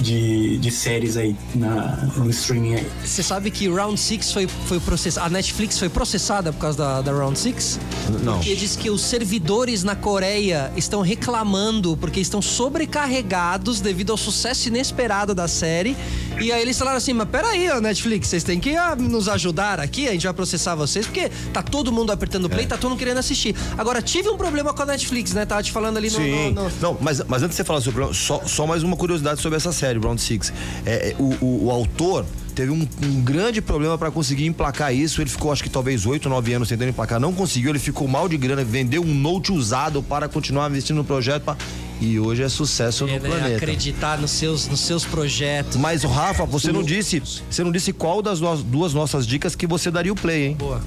de, 0.00 0.58
de 0.58 0.70
séries 0.70 1.16
aí 1.16 1.36
na, 1.54 1.96
no 2.16 2.30
streaming 2.30 2.74
aí. 2.74 2.86
você 3.04 3.22
sabe 3.22 3.50
que 3.50 3.68
Round 3.68 3.98
6 3.98 4.32
foi, 4.32 4.46
foi 4.46 4.80
processada. 4.80 5.26
A 5.26 5.30
Netflix 5.30 5.78
foi 5.78 5.88
processada 5.88 6.52
por 6.52 6.60
causa 6.60 6.78
da, 6.78 7.02
da 7.02 7.12
Round 7.12 7.38
6? 7.38 7.80
Não. 8.22 8.34
Porque 8.34 8.54
diz 8.54 8.76
que 8.76 8.90
os 8.90 9.02
servidores 9.02 9.82
na 9.82 9.96
Coreia 9.96 10.72
estão 10.76 11.00
reclamando 11.00 11.96
porque 11.96 12.20
estão 12.20 12.40
sobrecarregados 12.40 13.80
devido 13.80 14.10
ao 14.10 14.16
sucesso 14.16 14.68
inesperado 14.68 15.34
da 15.34 15.48
série. 15.48 15.96
E 16.40 16.52
aí 16.52 16.60
eles 16.60 16.78
falaram 16.78 16.98
assim: 16.98 17.12
Mas 17.12 17.28
peraí, 17.28 17.68
ó, 17.70 17.80
Netflix, 17.80 18.28
vocês 18.28 18.44
têm 18.44 18.60
que 18.60 18.76
ah, 18.76 18.94
nos 18.94 19.28
ajudar 19.28 19.80
aqui, 19.80 20.06
a 20.08 20.12
gente 20.12 20.24
vai 20.24 20.34
processar 20.34 20.74
vocês, 20.74 21.06
porque 21.06 21.30
tá 21.52 21.62
todo 21.62 21.90
mundo 21.90 22.12
apertando 22.12 22.48
play, 22.48 22.66
tá 22.66 22.76
todo 22.76 22.90
mundo 22.90 22.98
querendo 22.98 23.18
assistir. 23.18 23.54
Agora, 23.78 24.02
tive 24.02 24.28
um 24.28 24.36
problema 24.36 24.72
com 24.74 24.82
a 24.82 24.86
Netflix, 24.86 25.32
né? 25.32 25.46
Tava 25.46 25.62
te 25.62 25.72
falando 25.72 25.96
ali 25.96 26.10
no. 26.10 26.16
Sim. 26.16 26.50
no- 26.52 26.64
no- 26.64 26.72
Não, 26.80 26.98
mas, 27.00 27.20
mas 27.26 27.42
antes 27.42 27.56
de 27.56 27.56
você 27.56 27.64
falar 27.64 27.80
sobre 27.80 28.00
o 28.02 28.04
problema, 28.06 28.14
só, 28.14 28.42
só 28.46 28.66
mais 28.66 28.82
uma 28.82 28.96
curiosidade 28.96 29.40
sobre 29.40 29.56
essa 29.56 29.72
série, 29.72 29.98
Round 29.98 30.20
Six. 30.20 30.52
É, 30.84 31.10
é, 31.10 31.16
o, 31.18 31.34
o, 31.44 31.64
o 31.66 31.70
autor 31.70 32.24
teve 32.56 32.72
um, 32.72 32.88
um 33.04 33.20
grande 33.22 33.60
problema 33.60 33.96
para 33.98 34.10
conseguir 34.10 34.46
emplacar 34.46 34.92
isso. 34.92 35.20
Ele 35.20 35.28
ficou, 35.30 35.52
acho 35.52 35.62
que 35.62 35.68
talvez 35.70 36.06
8, 36.06 36.28
9 36.28 36.54
anos 36.54 36.68
tentando 36.68 36.88
emplacar, 36.88 37.20
não 37.20 37.32
conseguiu. 37.32 37.70
Ele 37.70 37.78
ficou 37.78 38.08
mal 38.08 38.28
de 38.28 38.36
grana, 38.36 38.64
vendeu 38.64 39.02
um 39.02 39.14
note 39.14 39.52
usado 39.52 40.02
para 40.02 40.26
continuar 40.28 40.68
investindo 40.70 40.96
no 40.96 41.04
projeto. 41.04 41.42
pra- 41.44 41.56
E 42.00 42.18
hoje 42.18 42.42
é 42.42 42.48
sucesso 42.48 43.04
É, 43.04 43.06
no 43.06 43.12
né, 43.22 43.28
planeta. 43.28 43.56
acreditar 43.56 44.18
nos 44.18 44.30
seus, 44.30 44.66
nos 44.68 44.80
seus 44.80 45.04
projetos. 45.04 45.76
Mas, 45.76 46.02
Rafa, 46.02 46.44
você 46.44 46.72
não 46.72 46.82
disse, 46.82 47.22
você 47.50 47.62
não 47.62 47.70
disse 47.72 47.92
qual 47.92 48.20
das 48.20 48.40
duas 48.40 48.92
nossas 48.92 49.26
dicas 49.26 49.54
que 49.54 49.66
você 49.66 49.90
daria 49.90 50.12
o 50.12 50.16
play, 50.16 50.48
hein? 50.48 50.56
Boa. 50.58 50.82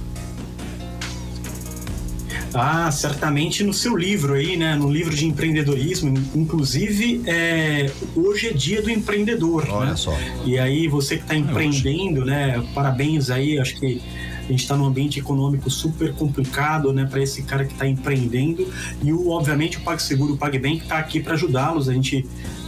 Ah, 2.53 2.91
certamente 2.91 3.63
no 3.63 3.73
seu 3.73 3.95
livro 3.95 4.33
aí, 4.33 4.57
né? 4.57 4.75
No 4.75 4.91
livro 4.91 5.15
de 5.15 5.25
empreendedorismo, 5.25 6.13
inclusive 6.35 7.21
é, 7.25 7.91
hoje 8.15 8.47
é 8.47 8.53
dia 8.53 8.81
do 8.81 8.89
empreendedor. 8.89 9.67
Olha 9.69 9.91
né? 9.91 9.95
só. 9.95 10.17
E 10.45 10.57
aí 10.57 10.87
você 10.87 11.17
que 11.17 11.23
está 11.23 11.35
empreendendo, 11.35 12.25
né? 12.25 12.63
Parabéns 12.73 13.29
aí, 13.29 13.59
acho 13.59 13.75
que 13.79 14.01
a 14.49 14.51
gente 14.51 14.63
está 14.63 14.75
num 14.75 14.85
ambiente 14.85 15.19
econômico 15.19 15.69
super 15.69 16.11
complicado, 16.13 16.91
né? 16.91 17.05
Para 17.05 17.21
esse 17.21 17.43
cara 17.43 17.65
que 17.65 17.73
está 17.73 17.87
empreendendo 17.87 18.67
e 19.03 19.13
o, 19.13 19.29
obviamente 19.29 19.77
o 19.77 19.81
PagSeguro, 19.81 20.33
o 20.33 20.37
PagBank 20.37 20.81
está 20.81 20.97
aqui 20.97 21.19
para 21.19 21.33
ajudá-los. 21.33 21.87
A 21.87 21.93
gente 21.93 22.25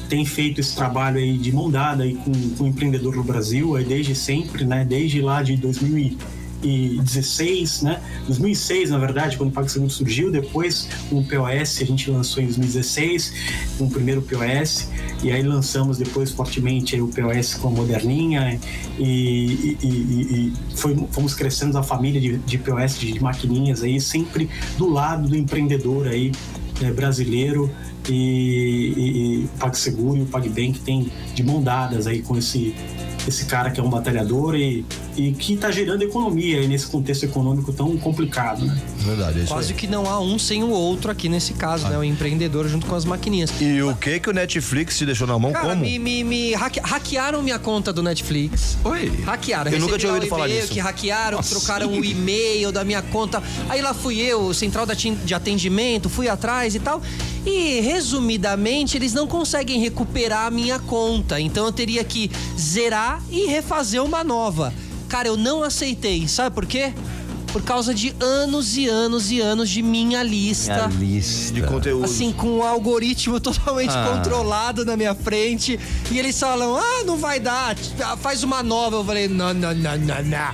tem 0.08 0.24
feito 0.26 0.62
esse 0.62 0.76
trabalho 0.76 1.18
aí 1.18 1.38
de 1.38 1.52
mão 1.52 1.72
dada 1.72 2.04
aí 2.04 2.16
com, 2.16 2.32
com 2.56 2.66
o 2.66 2.68
empreendedor 2.68 3.16
no 3.16 3.24
Brasil, 3.24 3.76
aí 3.76 3.84
desde 3.84 4.14
sempre, 4.14 4.64
né? 4.64 4.86
Desde 4.86 5.22
lá 5.22 5.42
de 5.42 5.54
2016, 6.62 7.82
né? 7.82 8.02
2006, 8.28 8.90
na 8.92 8.98
verdade, 8.98 9.38
quando 9.38 9.50
o 9.50 9.54
PagSeguro 9.54 9.90
surgiu, 9.92 10.32
depois 10.32 10.88
o 11.12 11.24
POS 11.24 11.82
a 11.82 11.86
gente 11.86 12.10
lançou 12.10 12.42
em 12.42 12.46
2016, 12.46 13.34
com 13.78 13.86
o 13.86 13.90
primeiro 13.90 14.22
POS, 14.22 14.90
e 15.24 15.32
aí 15.32 15.42
lançamos 15.44 15.98
depois 15.98 16.32
fortemente 16.32 17.00
o 17.00 17.08
POS 17.08 17.56
com 17.56 17.70
a 17.70 17.72
Moderninha, 17.72 18.60
e, 19.00 19.04
e- 19.04 19.78
e- 19.84 19.88
e 20.48 20.54
foi- 20.76 20.96
fomos 21.12 21.34
crescendo 21.34 21.78
a 21.78 21.84
família 21.84 22.22
de, 22.22 22.38
de 22.38 22.58
POS, 22.58 23.00
de, 23.00 23.22
maquininhas 23.22 23.84
aí, 23.84 24.00
sempre 24.00 24.50
do 24.78 24.90
lado 24.90 25.28
do 25.28 25.36
empreendedor 25.36 26.08
aí, 26.08 26.32
é, 26.82 26.92
brasileiro, 26.92 27.70
e, 28.10 28.14
e, 28.14 29.42
e 29.42 29.46
o 29.46 29.60
PagSeguro 29.60 30.18
e 30.18 30.22
o 30.24 30.26
PagBank 30.26 30.80
tem 30.80 31.12
de 31.34 31.44
mão 31.44 31.62
dadas 31.62 32.08
aí 32.08 32.22
com 32.22 32.38
esse 32.38 32.76
esse 33.28 33.46
cara 33.46 33.70
que 33.70 33.80
é 33.80 33.84
um 33.84 33.90
batalhador 33.90 34.56
e, 34.56 34.84
e 35.16 35.32
que 35.34 35.54
está 35.54 35.70
gerando 35.70 36.02
economia 36.02 36.58
aí 36.60 36.68
nesse 36.68 36.88
contexto 36.88 37.22
econômico 37.24 37.72
tão 37.72 37.96
complicado, 37.98 38.66
né? 38.66 38.82
Verdade, 38.98 39.42
é 39.42 39.44
isso 39.44 39.54
Quase 39.54 39.74
aí. 39.74 39.78
que 39.78 39.86
não 39.86 40.10
há 40.10 40.20
um 40.20 40.40
sem 40.40 40.64
o 40.64 40.72
outro 40.72 41.12
aqui 41.12 41.30
nesse 41.30 41.54
caso, 41.54 41.88
né? 41.88 41.96
O 41.96 42.04
empreendedor 42.04 42.68
junto 42.68 42.88
com 42.88 42.96
as 42.96 43.06
maquininhas. 43.06 43.52
E 43.62 43.80
o 43.84 43.96
que 43.96 44.20
que 44.20 44.28
o 44.28 44.34
Netflix 44.34 44.98
te 44.98 45.06
deixou 45.06 45.28
na 45.28 45.38
mão? 45.38 45.52
Cara, 45.52 45.68
Como? 45.70 45.82
me, 45.84 46.00
me, 46.00 46.24
me 46.24 46.56
hacke- 46.56 46.80
hackearam 46.84 47.44
minha 47.44 47.60
conta 47.60 47.94
do 47.94 48.02
Netflix. 48.02 48.76
Oi. 48.84 49.10
Hackearam. 49.24 49.72
Eu 49.72 49.80
nunca 49.80 49.98
Recebi 49.98 50.00
tinha 50.00 50.12
lá 50.14 50.16
ouvido 50.16 50.30
falar 50.32 50.48
disso. 50.48 50.72
que 50.74 50.80
hackearam, 50.80 51.38
Nossa. 51.38 51.50
trocaram 51.60 51.92
o 51.92 52.04
e-mail 52.04 52.72
da 52.72 52.84
minha 52.84 53.04
conta. 53.04 53.44
Aí 53.70 53.84
lá 53.84 53.94
fui 53.94 54.18
eu, 54.20 54.52
central 54.52 54.88
de 55.24 55.34
atendimento, 55.36 56.10
fui 56.10 56.28
atrás 56.28 56.74
e 56.74 56.80
tal. 56.80 57.00
E 57.46 57.80
resumidamente, 57.82 58.98
eles 58.98 59.14
não 59.14 59.26
conseguem 59.28 59.80
recuperar 59.80 60.46
a 60.48 60.52
minha 60.52 60.78
conta. 60.80 61.40
Então 61.40 61.66
eu 61.66 61.72
teria 61.72 62.04
que 62.04 62.30
zerar 62.60 63.22
e 63.32 63.46
refazer 63.48 64.04
uma 64.04 64.24
nova. 64.24 64.74
Cara, 65.10 65.28
eu 65.28 65.36
não 65.38 65.64
aceitei. 65.64 66.28
Sabe 66.28 66.54
por 66.54 66.66
quê? 66.66 66.94
Por 67.52 67.62
causa 67.64 67.94
de 67.94 68.16
anos 68.22 68.78
e 68.78 68.88
anos 68.88 69.30
e 69.30 69.42
anos 69.42 69.70
de 69.70 69.82
minha 69.82 70.24
lista. 70.24 70.90
lista. 70.98 71.54
De 71.54 71.62
conteúdo. 71.64 72.06
Assim, 72.06 72.32
com 72.32 72.48
um 72.60 72.64
algoritmo 72.64 73.40
totalmente 73.42 73.92
Ah. 73.92 74.14
controlado 74.16 74.86
na 74.86 74.96
minha 74.96 75.14
frente. 75.14 75.78
E 76.10 76.18
eles 76.18 76.40
falam: 76.40 76.78
ah, 76.78 77.04
não 77.06 77.18
vai 77.18 77.42
dar, 77.42 77.76
faz 78.22 78.44
uma 78.44 78.64
nova. 78.64 78.98
Eu 78.98 79.04
falei: 79.04 79.28
não, 79.28 79.54
não, 79.54 79.74
não, 79.74 79.98
não, 79.98 80.24
não. 80.24 80.54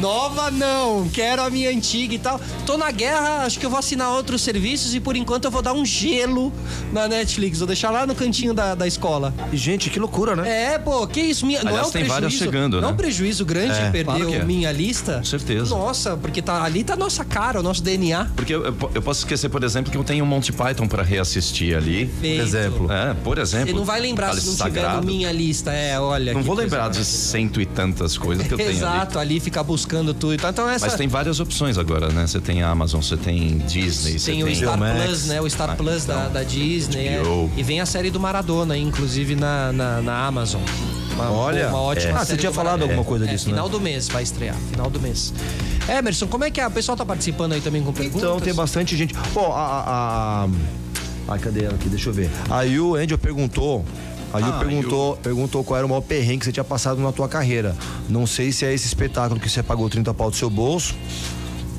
Nova 0.00 0.50
não, 0.50 1.08
quero 1.08 1.42
a 1.42 1.50
minha 1.50 1.70
antiga 1.70 2.14
e 2.14 2.18
tal. 2.18 2.40
Tô 2.66 2.76
na 2.76 2.90
guerra, 2.90 3.44
acho 3.44 3.58
que 3.58 3.64
eu 3.66 3.70
vou 3.70 3.78
assinar 3.78 4.10
outros 4.10 4.42
serviços 4.42 4.94
e 4.94 5.00
por 5.00 5.16
enquanto 5.16 5.44
eu 5.44 5.50
vou 5.50 5.62
dar 5.62 5.72
um 5.72 5.84
gelo 5.84 6.52
na 6.92 7.06
Netflix. 7.08 7.58
Vou 7.58 7.66
deixar 7.66 7.90
lá 7.90 8.06
no 8.06 8.14
cantinho 8.14 8.52
da, 8.52 8.74
da 8.74 8.86
escola. 8.86 9.32
E, 9.52 9.56
gente, 9.56 9.90
que 9.90 9.98
loucura, 9.98 10.34
né? 10.34 10.74
É, 10.74 10.78
pô, 10.78 11.06
que 11.06 11.20
isso? 11.20 11.46
Minha, 11.46 11.62
não 11.62 11.68
Aliás, 11.68 11.86
é 11.86 11.88
um 11.88 11.92
tem 11.92 12.04
várias 12.04 12.32
prejuízo. 12.32 12.44
chegando, 12.44 12.80
não 12.80 12.88
é 12.88 12.88
um 12.88 12.90
né? 12.92 12.96
prejuízo 12.96 13.44
grande 13.44 13.72
É, 13.78 13.90
perder 13.90 14.04
claro 14.04 14.34
é. 14.34 14.44
minha 14.44 14.72
lista. 14.72 15.18
Com 15.18 15.24
certeza. 15.24 15.74
Nossa, 15.74 16.16
porque 16.16 16.42
tá, 16.42 16.62
ali 16.64 16.82
tá 16.82 16.94
a 16.94 16.96
nossa 16.96 17.24
cara, 17.24 17.60
o 17.60 17.62
nosso 17.62 17.82
DNA. 17.82 18.28
Porque 18.34 18.54
eu, 18.54 18.64
eu- 18.64 18.90
eu 18.94 19.02
posso 19.02 19.20
esquecer, 19.20 19.48
por 19.48 19.62
exemplo, 19.62 19.90
que 19.92 19.96
eu 19.96 20.04
tenho 20.04 20.24
um 20.24 20.26
Monty 20.26 20.52
Python 20.52 20.88
para 20.88 21.02
reassistir 21.02 21.76
ali. 21.76 22.10
Feito. 22.20 22.42
exemplo. 22.42 22.90
É, 22.92 23.14
por 23.14 23.38
exemplo. 23.38 23.68
Você 23.68 23.72
não 23.74 23.84
vai 23.84 24.00
lembrar 24.00 24.34
se 24.34 24.46
não 24.46 24.54
tiver 24.56 24.80
Sagrado. 24.80 25.00
no 25.00 25.06
minha 25.06 25.30
lista. 25.30 25.72
É, 25.72 25.98
olha. 26.00 26.34
Não 26.34 26.42
vou 26.42 26.54
lembrar 26.56 26.90
de 26.90 27.04
cento 27.04 27.60
e 27.60 27.66
tantas 27.66 28.18
coisas 28.18 28.46
que 28.46 28.52
eu 28.52 28.58
tenho 28.58 28.70
ali. 28.70 28.78
Exato, 28.78 29.18
ali 29.18 29.38
fica 29.40 29.62
buscando 29.62 29.83
tudo 29.86 30.34
e 30.34 30.36
tal. 30.36 30.50
Então 30.50 30.68
essa 30.68 30.86
Mas 30.86 30.94
tem 30.94 31.08
várias 31.08 31.40
opções 31.40 31.78
agora, 31.78 32.08
né? 32.10 32.26
Você 32.26 32.40
tem 32.40 32.62
a 32.62 32.68
Amazon, 32.70 33.00
você 33.00 33.16
tem 33.16 33.58
Disney, 33.58 34.18
você 34.18 34.32
tem 34.32 34.42
o 34.44 34.54
Star 34.54 34.78
Max. 34.78 35.02
Plus, 35.04 35.26
né? 35.26 35.40
O 35.40 35.48
Star 35.50 35.70
Ah, 35.70 35.76
Plus 35.76 36.04
da, 36.04 36.14
então, 36.20 36.32
da 36.32 36.42
Disney. 36.42 37.06
é. 37.08 37.22
E 37.56 37.62
vem 37.62 37.80
a 37.80 37.86
série 37.86 38.10
do 38.10 38.18
Maradona, 38.20 38.76
inclusive 38.76 39.34
na, 39.36 39.72
na, 39.72 40.00
na 40.02 40.26
Amazon. 40.26 40.60
Uma, 41.14 41.30
Olha, 41.30 41.68
uma 41.68 41.80
ótima 41.80 42.10
é. 42.18 42.22
Ah, 42.22 42.24
você 42.24 42.36
tinha 42.36 42.50
do 42.50 42.54
falado 42.54 42.80
Maradona. 42.80 42.92
alguma 42.98 43.08
coisa 43.08 43.24
É, 43.24 43.28
disso, 43.32 43.46
né? 43.46 43.52
Final 43.52 43.68
do 43.68 43.80
mês 43.80 44.08
vai 44.08 44.22
estrear, 44.24 44.56
final 44.70 44.90
do 44.90 45.00
mês. 45.00 45.32
Emerson, 45.88 46.26
como 46.26 46.44
é 46.44 46.50
que 46.50 46.60
é? 46.60 46.66
O 46.66 46.70
pessoal 46.70 46.96
tá 46.96 47.04
participando 47.06 47.52
aí 47.52 47.60
também 47.60 47.82
com 47.82 47.92
perguntas? 47.92 48.22
Então 48.22 48.40
tem 48.40 48.52
bastante 48.54 48.96
gente. 48.96 49.14
Bom, 49.32 49.52
a. 49.52 49.60
a, 49.60 50.44
a... 50.44 50.48
Ai, 51.28 51.38
cadê 51.38 51.64
ela 51.64 51.74
aqui? 51.74 51.88
Deixa 51.88 52.08
eu 52.08 52.12
ver. 52.12 52.28
Aí 52.50 52.78
o 52.80 52.94
Angel 52.96 53.16
perguntou. 53.16 53.84
Aí 54.34 54.42
Ah, 54.44 54.52
perguntou, 54.58 55.16
perguntou 55.16 55.62
qual 55.64 55.78
era 55.78 55.86
o 55.86 55.88
maior 55.88 56.00
perrengue 56.02 56.38
que 56.40 56.44
você 56.46 56.52
tinha 56.52 56.64
passado 56.64 57.00
na 57.00 57.12
tua 57.12 57.28
carreira. 57.28 57.76
Não 58.08 58.26
sei 58.26 58.50
se 58.52 58.64
é 58.66 58.74
esse 58.74 58.86
espetáculo 58.86 59.38
que 59.40 59.48
você 59.48 59.62
pagou 59.62 59.88
30 59.88 60.12
pau 60.12 60.28
do 60.30 60.36
seu 60.36 60.50
bolso 60.50 60.94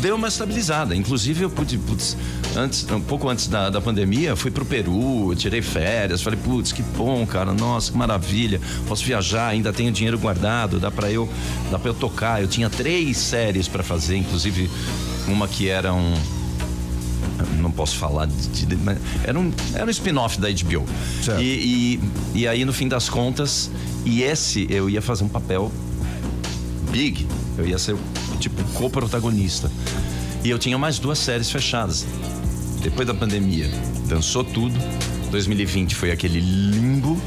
deu 0.00 0.16
uma 0.16 0.28
estabilizada. 0.28 0.94
Inclusive 0.94 1.44
eu 1.44 1.50
pude, 1.50 1.78
putz, 1.78 2.16
antes, 2.56 2.86
um 2.90 3.00
pouco 3.00 3.28
antes 3.28 3.46
da, 3.48 3.70
da 3.70 3.80
pandemia, 3.80 4.36
fui 4.36 4.50
pro 4.50 4.64
Peru, 4.64 5.34
tirei 5.36 5.62
férias, 5.62 6.22
falei, 6.22 6.38
putz, 6.42 6.72
que 6.72 6.82
bom, 6.82 7.26
cara, 7.26 7.52
nossa, 7.52 7.90
que 7.92 7.96
maravilha. 7.98 8.60
Posso 8.86 9.04
viajar, 9.04 9.48
ainda 9.48 9.72
tenho 9.72 9.90
dinheiro 9.92 10.18
guardado, 10.18 10.78
dá 10.78 10.90
para 10.90 11.10
eu, 11.10 11.28
dá 11.70 11.78
para 11.78 11.90
eu 11.90 11.94
tocar. 11.94 12.40
Eu 12.42 12.48
tinha 12.48 12.68
três 12.68 13.16
séries 13.16 13.68
para 13.68 13.82
fazer, 13.82 14.16
inclusive 14.16 14.70
uma 15.28 15.46
que 15.48 15.68
era 15.68 15.92
um 15.92 16.14
não 17.58 17.72
posso 17.72 17.96
falar 17.96 18.26
de, 18.26 18.66
de- 18.66 18.78
era 19.24 19.38
um, 19.38 19.50
era 19.74 19.86
um 19.86 19.90
spin-off 19.90 20.38
da 20.40 20.48
HBO. 20.48 20.84
E, 21.40 21.98
e, 22.34 22.40
e 22.40 22.48
aí, 22.48 22.64
no 22.64 22.72
fim 22.72 22.86
das 22.88 23.08
contas, 23.08 23.70
e 24.04 24.22
esse 24.22 24.66
eu 24.70 24.88
ia 24.88 25.00
fazer 25.02 25.24
um 25.24 25.28
papel 25.28 25.70
big, 26.92 27.26
eu 27.58 27.66
ia 27.66 27.78
ser 27.78 27.96
tipo 28.38 28.62
co-protagonista. 28.74 29.70
E 30.44 30.50
eu 30.50 30.58
tinha 30.58 30.76
mais 30.78 30.98
duas 30.98 31.18
séries 31.18 31.50
fechadas. 31.50 32.06
Depois 32.82 33.06
da 33.06 33.14
pandemia, 33.14 33.68
dançou 34.08 34.44
tudo. 34.44 34.78
2020 35.30 35.94
foi 35.94 36.10
aquele 36.10 36.40
limbo, 36.40 37.18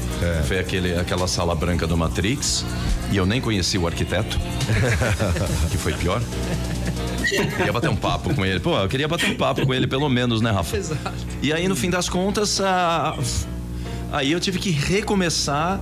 foi 0.46 0.60
aquele, 0.60 0.94
aquela 0.96 1.26
sala 1.26 1.54
branca 1.56 1.86
do 1.88 1.96
Matrix. 1.96 2.64
E 3.10 3.16
eu 3.16 3.26
nem 3.26 3.40
conheci 3.40 3.76
o 3.78 3.86
arquiteto, 3.86 4.38
que 5.70 5.76
foi 5.78 5.92
pior. 5.94 6.22
Queria 7.56 7.72
bater 7.72 7.90
um 7.90 7.96
papo 7.96 8.32
com 8.34 8.44
ele. 8.44 8.60
Pô, 8.60 8.78
eu 8.78 8.88
queria 8.88 9.08
bater 9.08 9.30
um 9.30 9.34
papo 9.36 9.66
com 9.66 9.74
ele, 9.74 9.86
pelo 9.88 10.08
menos, 10.08 10.40
né, 10.40 10.50
Rafa? 10.52 10.76
Exato. 10.76 11.12
E 11.42 11.52
aí, 11.52 11.66
no 11.66 11.74
fim 11.74 11.90
das 11.90 12.08
contas, 12.08 12.60
a- 12.60 13.16
aí 14.12 14.30
eu 14.30 14.38
tive 14.38 14.58
que 14.60 14.70
recomeçar 14.70 15.80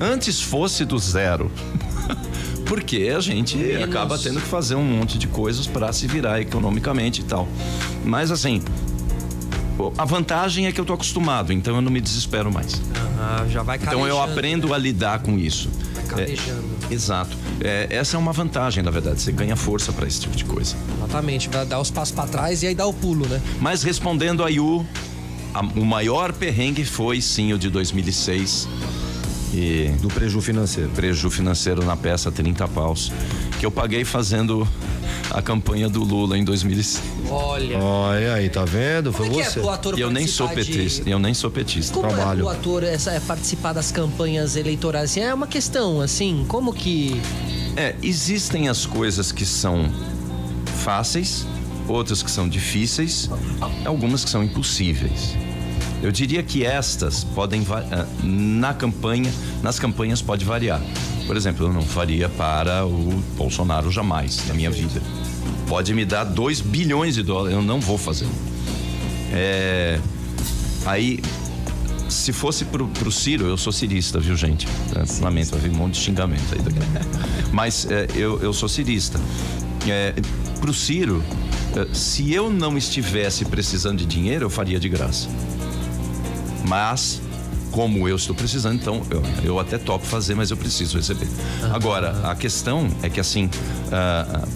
antes 0.00 0.40
fosse 0.40 0.84
do 0.84 0.98
zero. 0.98 1.50
Porque 2.70 3.12
a 3.16 3.18
gente 3.18 3.56
Menos. 3.56 3.82
acaba 3.82 4.16
tendo 4.16 4.40
que 4.40 4.46
fazer 4.46 4.76
um 4.76 4.84
monte 4.84 5.18
de 5.18 5.26
coisas 5.26 5.66
para 5.66 5.92
se 5.92 6.06
virar 6.06 6.40
economicamente 6.40 7.20
e 7.20 7.24
tal. 7.24 7.48
Mas 8.04 8.30
assim, 8.30 8.62
a 9.98 10.04
vantagem 10.04 10.66
é 10.68 10.72
que 10.72 10.80
eu 10.80 10.84
tô 10.84 10.92
acostumado, 10.92 11.52
então 11.52 11.74
eu 11.74 11.80
não 11.82 11.90
me 11.90 12.00
desespero 12.00 12.52
mais. 12.52 12.80
Ah, 13.18 13.44
já 13.50 13.64
vai 13.64 13.76
Então 13.76 14.06
eu 14.06 14.22
aprendo 14.22 14.68
né? 14.68 14.74
a 14.76 14.78
lidar 14.78 15.18
com 15.18 15.36
isso. 15.36 15.68
Vai 16.12 16.22
É, 16.24 16.36
exato. 16.94 17.36
É, 17.60 17.88
essa 17.90 18.16
é 18.16 18.18
uma 18.20 18.32
vantagem, 18.32 18.84
na 18.84 18.90
verdade. 18.92 19.20
Você 19.20 19.32
ganha 19.32 19.56
força 19.56 19.92
para 19.92 20.06
esse 20.06 20.20
tipo 20.20 20.36
de 20.36 20.44
coisa. 20.44 20.76
Exatamente, 20.96 21.48
vai 21.48 21.66
dar 21.66 21.80
os 21.80 21.90
passos 21.90 22.14
pra 22.14 22.28
trás 22.28 22.62
e 22.62 22.68
aí 22.68 22.74
dá 22.76 22.86
o 22.86 22.94
pulo, 22.94 23.26
né? 23.26 23.42
Mas 23.60 23.82
respondendo 23.82 24.44
a 24.44 24.48
Yu, 24.48 24.86
a- 25.52 25.60
o 25.76 25.84
maior 25.84 26.32
perrengue 26.32 26.84
foi 26.84 27.20
sim 27.20 27.52
o 27.52 27.58
de 27.58 27.68
2006. 27.68 28.68
E 29.52 29.90
Do 30.00 30.08
preju 30.08 30.40
financeiro. 30.40 30.90
preju 30.90 31.28
financeiro 31.30 31.84
na 31.84 31.96
peça 31.96 32.30
30 32.30 32.68
paus, 32.68 33.10
que 33.58 33.66
eu 33.66 33.70
paguei 33.70 34.04
fazendo 34.04 34.66
a 35.30 35.42
campanha 35.42 35.88
do 35.88 36.04
Lula 36.04 36.38
em 36.38 36.44
2006. 36.44 37.02
Olha. 37.28 37.78
Olha 37.78 38.34
aí, 38.34 38.48
tá 38.48 38.64
vendo? 38.64 39.12
Foi 39.12 39.26
Como 39.28 39.40
é 39.40 39.44
que 39.44 39.50
você. 39.50 39.60
é 39.60 39.68
ator 39.68 39.98
E 39.98 40.00
eu 40.02 40.10
nem 40.10 40.26
sou 40.26 40.46
participar 40.48 40.72
de- 40.72 40.78
petista, 40.84 41.10
eu 41.10 41.18
nem 41.18 41.34
sou 41.34 41.50
petista. 41.50 41.94
Como 41.94 42.08
trabalho. 42.12 42.40
é 42.40 42.44
o 42.44 42.48
ator 42.48 42.84
essa, 42.84 43.10
é 43.10 43.18
participar 43.20 43.72
das 43.72 43.90
campanhas 43.90 44.54
eleitorais? 44.56 45.10
Assim, 45.10 45.20
É 45.20 45.34
uma 45.34 45.46
questão, 45.48 46.00
assim, 46.00 46.44
como 46.48 46.72
que. 46.72 47.20
É, 47.76 47.94
existem 48.02 48.68
as 48.68 48.86
coisas 48.86 49.30
que 49.32 49.44
são 49.46 49.88
fáceis, 50.84 51.46
outras 51.88 52.22
que 52.22 52.30
são 52.30 52.48
difíceis, 52.48 53.28
algumas 53.84 54.24
que 54.24 54.30
são 54.30 54.42
impossíveis. 54.42 55.36
Eu 56.02 56.10
diria 56.10 56.42
que 56.42 56.64
estas 56.64 57.24
podem 57.24 57.64
ah, 57.70 58.06
na 58.22 58.72
campanha, 58.72 59.32
nas 59.62 59.78
campanhas 59.78 60.22
pode 60.22 60.44
variar. 60.44 60.80
Por 61.26 61.36
exemplo, 61.36 61.66
eu 61.66 61.72
não 61.72 61.82
faria 61.82 62.28
para 62.28 62.86
o 62.86 63.22
Bolsonaro 63.36 63.90
jamais 63.90 64.46
na 64.48 64.54
minha 64.54 64.70
vida. 64.70 65.00
Pode 65.68 65.94
me 65.94 66.04
dar 66.04 66.24
2 66.24 66.60
bilhões 66.60 67.14
de 67.14 67.22
dólares, 67.22 67.54
eu 67.54 67.62
não 67.62 67.80
vou 67.80 67.98
fazer. 67.98 68.26
É, 69.32 70.00
aí 70.84 71.20
se 72.10 72.32
fosse 72.32 72.64
pro, 72.64 72.88
pro 72.88 73.10
Ciro, 73.10 73.46
eu 73.46 73.56
sou 73.56 73.72
cirista, 73.72 74.18
viu, 74.18 74.36
gente? 74.36 74.66
Lamento, 75.20 75.52
vai 75.52 75.60
vir 75.60 75.70
um 75.70 75.74
monte 75.74 75.94
de 75.94 76.00
xingamento 76.00 76.42
aí 76.52 76.60
daqui. 76.60 76.78
Mas 77.52 77.86
é, 77.90 78.06
eu, 78.14 78.40
eu 78.40 78.52
sou 78.52 78.68
cirista. 78.68 79.18
É, 79.88 80.14
pro 80.60 80.74
Ciro, 80.74 81.22
é, 81.76 81.94
se 81.94 82.32
eu 82.32 82.50
não 82.50 82.76
estivesse 82.76 83.44
precisando 83.44 83.98
de 83.98 84.06
dinheiro, 84.06 84.46
eu 84.46 84.50
faria 84.50 84.78
de 84.78 84.88
graça. 84.88 85.28
Mas, 86.70 87.20
como 87.72 88.08
eu 88.08 88.14
estou 88.14 88.32
precisando, 88.32 88.76
então 88.76 89.02
eu, 89.10 89.22
eu 89.42 89.58
até 89.58 89.76
topo 89.76 90.06
fazer, 90.06 90.36
mas 90.36 90.52
eu 90.52 90.56
preciso 90.56 90.98
receber. 90.98 91.26
Agora, 91.72 92.30
a 92.30 92.36
questão 92.36 92.88
é 93.02 93.10
que 93.10 93.18
assim. 93.18 93.50
ah, 93.90 94.46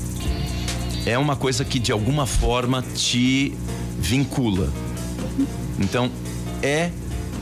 é 1.05 1.19
uma 1.19 1.35
coisa 1.35 1.65
que 1.65 1.81
de 1.81 1.91
alguma 1.91 2.25
forma 2.25 2.83
te 2.95 3.53
vincula. 3.99 4.73
Então, 5.81 6.09
é 6.63 6.93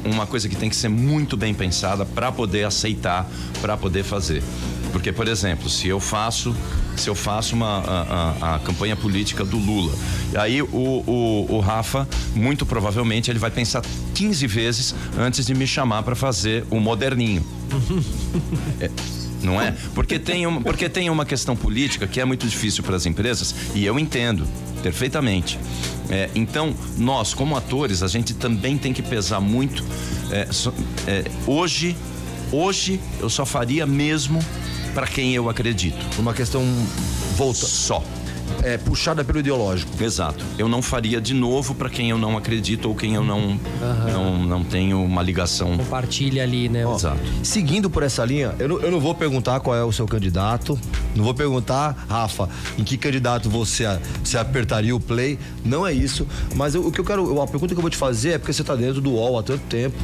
uma 0.05 0.27
coisa 0.27 0.49
que 0.49 0.57
tem 0.57 0.69
que 0.69 0.77
ser 0.77 0.89
muito 0.89 1.37
bem 1.37 1.53
pensada 1.55 2.05
para 2.05 2.31
poder 2.33 2.65
aceitar, 2.65 3.29
para 3.61 3.77
poder 3.77 4.03
fazer. 4.05 4.43
Porque, 4.93 5.11
por 5.13 5.27
exemplo, 5.27 5.71
se 5.71 5.89
eu 5.89 5.99
faço, 5.99 6.55
se 6.97 7.09
eu 7.09 7.15
faço 7.15 7.55
uma 7.55 7.79
a, 7.79 8.37
a- 8.53 8.55
a 8.57 8.59
campanha 8.59 8.95
política 8.95 9.43
do 9.45 9.57
Lula, 9.57 9.93
aí 10.35 10.61
o, 10.61 10.67
o, 10.75 11.47
o 11.57 11.61
Rafa, 11.61 12.07
muito 12.35 12.67
provavelmente, 12.67 13.31
ele 13.31 13.39
vai 13.39 13.51
pensar 13.51 13.83
15 14.15 14.47
vezes 14.47 14.95
antes 15.19 15.47
de 15.47 15.55
me 15.55 15.67
chamar 15.67 16.03
para 16.03 16.15
fazer 16.15 16.65
o 16.71 16.79
moderninho. 16.79 17.43
É, 18.81 18.91
não 19.43 19.61
é? 19.61 19.75
Porque 19.95 20.19
tem, 20.19 20.47
uma, 20.47 20.61
porque 20.61 20.89
tem 20.91 21.09
uma 21.09 21.25
questão 21.25 21.57
política 21.57 22.07
que 22.07 22.21
é 22.21 22.25
muito 22.25 22.47
difícil 22.47 22.85
para 22.85 22.95
as 22.97 23.07
empresas 23.07 23.55
e 23.75 23.85
eu 23.87 23.99
entendo 23.99 24.47
perfeitamente. 24.83 25.59
É, 26.11 26.29
então, 26.35 26.75
nós, 26.99 27.33
como 27.33 27.57
atores, 27.57 28.03
a 28.03 28.09
gente 28.09 28.35
também 28.35 28.77
tem 28.77 28.93
que 28.93 29.03
pesar 29.03 29.41
muito. 29.41 29.85
é, 30.31 30.47
só- 30.51 30.73
é, 31.07 31.25
hoje, 31.47 31.97
hoje 32.51 33.01
eu 33.21 33.31
só 33.31 33.45
faria 33.47 33.87
mesmo 33.87 34.39
para 34.95 35.07
quem 35.07 35.35
eu 35.35 35.49
acredito. 35.49 35.97
Uma 36.19 36.35
questão 36.35 36.63
volta, 37.37 37.65
Só. 37.67 38.03
É, 38.63 38.77
puxada 38.79 39.25
pelo 39.25 39.39
ideológico. 39.41 39.91
Exato. 40.03 40.45
Eu 40.59 40.69
não 40.69 40.81
faria 40.83 41.21
de 41.21 41.35
novo 41.35 41.75
para 41.75 41.89
quem 41.91 42.11
eu 42.11 42.19
não 42.19 42.37
acredito 42.37 42.89
ou 42.89 42.95
quem 42.95 43.15
eu 43.15 43.25
não, 43.25 43.59
não, 44.13 44.39
não 44.47 44.65
tenho 44.65 45.03
uma 45.03 45.23
ligação. 45.23 45.77
Compartilha 45.77 46.43
ali, 46.43 46.69
né? 46.69 46.85
Exato. 46.95 47.19
Seguindo 47.43 47.91
por 47.91 48.03
essa 48.03 48.25
linha, 48.25 48.55
eu 48.59 48.69
não, 48.69 48.81
eu 48.81 48.91
não 48.91 49.01
vou 49.01 49.15
perguntar 49.15 49.61
qual 49.61 49.77
é 49.77 49.85
o 49.85 49.93
seu 49.93 50.07
candidato, 50.07 50.79
não 51.15 51.25
vou 51.25 51.35
perguntar, 51.35 52.07
Rafa, 52.09 52.49
em 52.79 52.85
que 52.85 52.97
candidato 52.97 53.49
você, 53.51 53.85
você 54.23 54.39
apertaria 54.39 54.95
o 54.95 55.01
play, 55.01 55.39
não 55.65 55.87
é 55.87 55.93
isso. 55.93 56.27
Mas 56.55 56.75
eu- 56.75 56.87
o 56.87 56.93
que 56.93 57.01
eu 57.01 57.05
quero, 57.05 57.41
a 57.41 57.47
pergunta 57.47 57.75
que 57.75 57.79
eu 57.79 57.83
vou 57.83 57.91
te 57.91 57.97
fazer 57.97 58.31
é 58.31 58.39
porque 58.39 58.53
você 58.53 58.63
está 58.63 58.75
dentro 58.75 59.01
do 59.01 59.11
UOL 59.13 59.39
há 59.39 59.43
tanto 59.43 59.63
tempo 59.69 59.97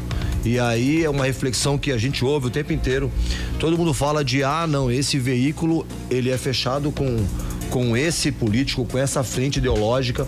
E 0.45 0.59
aí 0.59 1.05
é 1.05 1.11
uma 1.11 1.25
reflexão 1.25 1.77
que 1.77 1.91
a 1.93 1.99
gente 1.99 2.25
ouve 2.25 2.47
o 2.47 2.51
tempo 2.51 2.73
inteiro. 2.73 3.11
Todo 3.59 3.77
mundo 3.77 3.93
fala 3.93 4.25
de 4.25 4.43
ah, 4.45 4.67
não, 4.69 4.91
esse 4.91 5.19
veículo 5.19 5.85
ele 6.09 6.31
é 6.31 6.39
fechado 6.39 6.91
com 6.93 7.25
com 7.71 7.97
esse 7.97 8.33
político, 8.33 8.85
com 8.85 8.99
essa 8.99 9.23
frente 9.23 9.57
ideológica. 9.57 10.27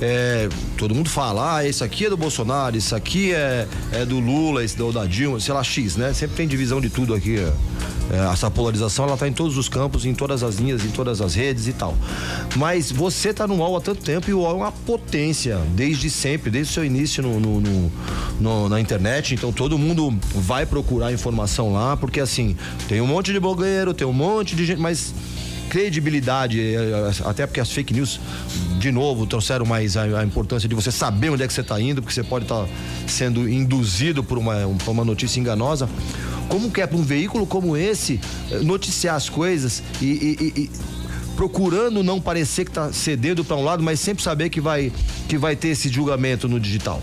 É, 0.00 0.48
todo 0.76 0.96
mundo 0.96 1.08
fala, 1.08 1.58
ah, 1.58 1.64
esse 1.64 1.84
aqui 1.84 2.06
é 2.06 2.10
do 2.10 2.16
Bolsonaro, 2.16 2.76
isso 2.76 2.92
aqui 2.92 3.32
é, 3.32 3.68
é 3.92 4.04
do 4.04 4.18
Lula, 4.18 4.64
esse 4.64 4.76
da 4.76 5.06
Dilma, 5.06 5.38
sei 5.38 5.54
lá, 5.54 5.62
X, 5.62 5.94
né? 5.94 6.12
Sempre 6.12 6.34
tem 6.34 6.48
divisão 6.48 6.80
de 6.80 6.90
tudo 6.90 7.14
aqui. 7.14 7.38
É, 7.38 7.52
é 8.10 8.32
essa 8.32 8.50
polarização, 8.50 9.04
ela 9.04 9.16
tá 9.16 9.28
em 9.28 9.32
todos 9.32 9.56
os 9.56 9.68
campos, 9.68 10.04
em 10.04 10.12
todas 10.12 10.42
as 10.42 10.56
linhas, 10.56 10.84
em 10.84 10.90
todas 10.90 11.20
as 11.20 11.36
redes 11.36 11.68
e 11.68 11.72
tal. 11.72 11.96
Mas 12.56 12.90
você 12.90 13.32
tá 13.32 13.46
no 13.46 13.54
UOL 13.54 13.76
há 13.76 13.80
tanto 13.80 14.02
tempo 14.02 14.28
e 14.28 14.34
o 14.34 14.40
UOL 14.40 14.50
é 14.50 14.54
uma 14.54 14.72
potência, 14.72 15.60
desde 15.74 16.10
sempre, 16.10 16.50
desde 16.50 16.72
o 16.72 16.74
seu 16.74 16.84
início 16.84 17.22
no, 17.22 17.38
no, 17.38 17.60
no, 17.60 17.92
no 18.40 18.68
na 18.68 18.80
internet. 18.80 19.34
Então 19.34 19.52
todo 19.52 19.78
mundo 19.78 20.12
vai 20.34 20.66
procurar 20.66 21.12
informação 21.12 21.72
lá, 21.72 21.96
porque 21.96 22.18
assim, 22.18 22.56
tem 22.88 23.00
um 23.00 23.06
monte 23.06 23.32
de 23.32 23.38
blogueiro, 23.38 23.94
tem 23.94 24.06
um 24.06 24.12
monte 24.12 24.56
de 24.56 24.66
gente, 24.66 24.80
mas 24.80 25.14
credibilidade, 25.72 26.60
eh, 26.60 26.74
eh, 26.74 27.22
até 27.24 27.46
porque 27.46 27.58
as 27.58 27.72
fake 27.72 27.94
news, 27.94 28.20
de 28.78 28.92
novo, 28.92 29.26
trouxeram 29.26 29.64
mais 29.64 29.96
a, 29.96 30.02
a 30.02 30.22
importância 30.22 30.68
de 30.68 30.74
você 30.74 30.92
saber 30.92 31.30
onde 31.30 31.42
é 31.42 31.46
que 31.46 31.52
você 31.54 31.62
está 31.62 31.80
indo, 31.80 32.02
porque 32.02 32.12
você 32.12 32.22
pode 32.22 32.44
estar 32.44 32.64
tá 32.64 32.68
sendo 33.06 33.48
induzido 33.48 34.22
por 34.22 34.36
uma, 34.36 34.54
por 34.84 34.90
uma 34.90 35.02
notícia 35.02 35.40
enganosa. 35.40 35.88
Como 36.46 36.70
que 36.70 36.82
é 36.82 36.86
para 36.86 36.98
um 36.98 37.02
veículo 37.02 37.46
como 37.46 37.74
esse 37.74 38.20
eh, 38.50 38.58
noticiar 38.58 39.16
as 39.16 39.30
coisas 39.30 39.82
e, 40.02 40.04
e, 40.06 40.60
e 40.60 40.70
procurando 41.36 42.02
não 42.02 42.20
parecer 42.20 42.66
que 42.66 42.70
está 42.70 42.92
cedendo 42.92 43.42
para 43.42 43.56
um 43.56 43.64
lado, 43.64 43.82
mas 43.82 43.98
sempre 43.98 44.22
saber 44.22 44.50
que 44.50 44.60
vai, 44.60 44.92
que 45.26 45.38
vai 45.38 45.56
ter 45.56 45.68
esse 45.68 45.88
julgamento 45.88 46.46
no 46.46 46.60
digital? 46.60 47.00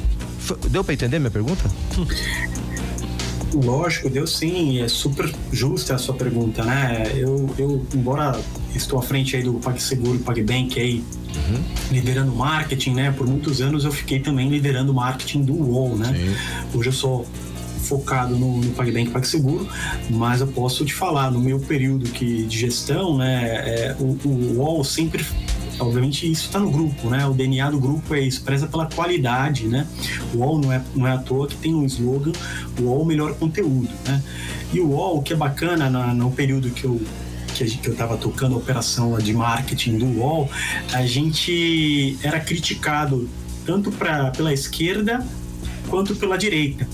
Deu 0.70 0.84
para 0.84 0.94
entender 0.94 1.18
minha 1.18 1.32
pergunta? 1.32 1.64
Lógico, 3.54 4.10
deu 4.10 4.28
sim, 4.28 4.80
é 4.82 4.88
super 4.88 5.34
justa 5.52 5.96
a 5.96 5.98
sua 5.98 6.16
pergunta, 6.16 6.64
né? 6.64 7.12
Eu, 7.16 7.50
eu 7.58 7.86
embora 7.94 8.40
estou 8.76 9.00
à 9.00 9.02
frente 9.02 9.36
aí 9.36 9.44
do 9.44 9.54
PagSeguro 9.54 10.16
e 10.16 10.20
PagBank 10.20 10.80
aí, 10.80 11.04
uhum. 11.36 11.64
liderando 11.92 12.32
marketing, 12.34 12.92
né? 12.92 13.12
Por 13.12 13.28
muitos 13.28 13.62
anos 13.62 13.86
eu 13.86 13.92
fiquei 13.92 14.20
também 14.20 14.50
liderando 14.50 14.94
marketing 14.94 15.44
do 15.44 15.54
UOL, 15.54 15.96
né? 15.96 16.14
Sim. 16.16 16.78
Hoje 16.78 16.90
eu 16.90 16.94
sou 16.94 17.28
focado 17.80 18.36
no, 18.36 18.58
no 18.58 18.72
PagBank 18.72 19.12
PagSeguro, 19.12 19.68
mas 20.10 20.42
eu 20.42 20.48
posso 20.48 20.86
te 20.86 20.94
falar, 20.94 21.32
no 21.32 21.40
meu 21.40 21.60
período 21.60 22.10
que, 22.10 22.44
de 22.44 22.58
gestão, 22.60 23.18
né, 23.18 23.44
é, 23.46 23.96
o, 24.00 24.18
o 24.28 24.58
UOL 24.58 24.84
sempre 24.84 25.26
obviamente 25.80 26.30
isso 26.30 26.48
está 26.48 26.60
no 26.60 26.70
grupo, 26.70 27.10
né? 27.10 27.26
O 27.26 27.34
DNA 27.34 27.72
do 27.72 27.80
grupo 27.80 28.14
é 28.14 28.20
expressa 28.20 28.68
pela 28.68 28.86
qualidade, 28.86 29.68
né? 29.68 29.88
O 30.34 30.40
UOL 30.40 30.60
não 30.60 30.74
é, 30.74 30.82
não 30.94 31.08
é 31.08 31.14
à 31.14 31.18
toa 31.18 31.48
que 31.48 31.56
tem 31.56 31.74
um 31.74 31.86
slogan, 31.86 32.34
o 32.80 32.84
UOL 32.84 33.06
melhor 33.06 33.34
conteúdo, 33.36 33.90
né? 34.06 34.22
E 34.74 34.80
o 34.80 34.90
UOL, 34.90 35.22
que 35.22 35.34
é 35.34 35.36
bacana 35.36 35.90
na, 35.90 36.14
no 36.14 36.32
período 36.32 36.70
que 36.70 36.84
eu 36.84 37.02
que 37.54 37.88
eu 37.88 37.92
estava 37.92 38.16
tocando 38.16 38.56
a 38.56 38.58
operação 38.58 39.18
de 39.18 39.34
marketing 39.34 39.98
do 39.98 40.06
UOL, 40.06 40.50
a 40.94 41.06
gente 41.06 42.18
era 42.24 42.40
criticado 42.40 43.30
tanto 43.66 43.92
pra, 43.92 44.32
pela 44.32 44.54
esquerda 44.54 45.26
quanto 45.90 46.16
pela 46.16 46.38
direita. 46.38 46.88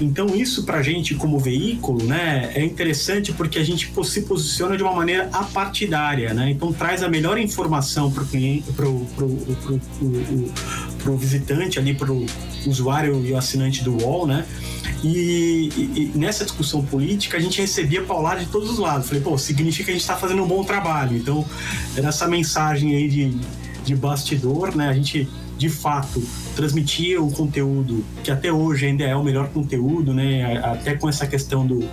Então 0.00 0.34
isso 0.34 0.64
para 0.64 0.78
a 0.78 0.82
gente 0.82 1.14
como 1.14 1.38
veículo, 1.38 2.04
né, 2.04 2.50
é 2.54 2.64
interessante 2.64 3.32
porque 3.32 3.58
a 3.58 3.64
gente 3.64 3.92
se 4.04 4.22
posiciona 4.22 4.76
de 4.76 4.82
uma 4.82 4.94
maneira 4.94 5.28
apartidária, 5.32 6.32
né? 6.32 6.50
Então 6.50 6.72
traz 6.72 7.02
a 7.02 7.08
melhor 7.08 7.38
informação 7.38 8.10
para 8.10 8.22
o 8.22 8.26
cliente, 8.26 8.64
para 8.72 8.86
o 11.10 11.16
visitante 11.16 11.78
ali, 11.78 11.94
para 11.94 12.10
o 12.10 12.24
usuário 12.66 13.24
e 13.24 13.32
o 13.32 13.36
assinante 13.36 13.84
do 13.84 14.02
UOL, 14.02 14.26
né? 14.26 14.46
E, 15.02 15.70
e, 15.76 16.12
e, 16.14 16.18
nessa 16.18 16.44
discussão 16.44 16.84
política 16.84 17.38
a 17.38 17.40
gente 17.40 17.60
recebia 17.60 18.02
paulada 18.02 18.40
de 18.40 18.46
todos 18.46 18.70
os 18.70 18.78
lados. 18.78 19.06
Falei, 19.06 19.22
pô, 19.22 19.36
significa 19.38 19.84
que 19.84 19.90
a 19.90 19.94
gente 19.94 20.02
está 20.02 20.16
fazendo 20.16 20.42
um 20.42 20.46
bom 20.46 20.62
trabalho. 20.62 21.16
Então, 21.16 21.44
era 21.96 22.08
essa 22.08 22.28
mensagem 22.28 22.94
aí 22.94 23.08
de, 23.08 23.34
de 23.84 23.96
bastidor, 23.96 24.76
né? 24.76 24.88
A 24.88 24.92
gente 24.92 25.26
de 25.60 25.68
fato 25.68 26.22
transmitia 26.56 27.20
o 27.20 27.30
conteúdo 27.30 28.02
que 28.24 28.30
até 28.30 28.50
hoje 28.50 28.86
ainda 28.86 29.04
é 29.04 29.14
o 29.14 29.22
melhor 29.22 29.50
conteúdo, 29.50 30.14
né? 30.14 30.56
Até 30.64 30.94
com 30.94 31.06
essa 31.06 31.26
questão 31.26 31.66
do, 31.66 31.86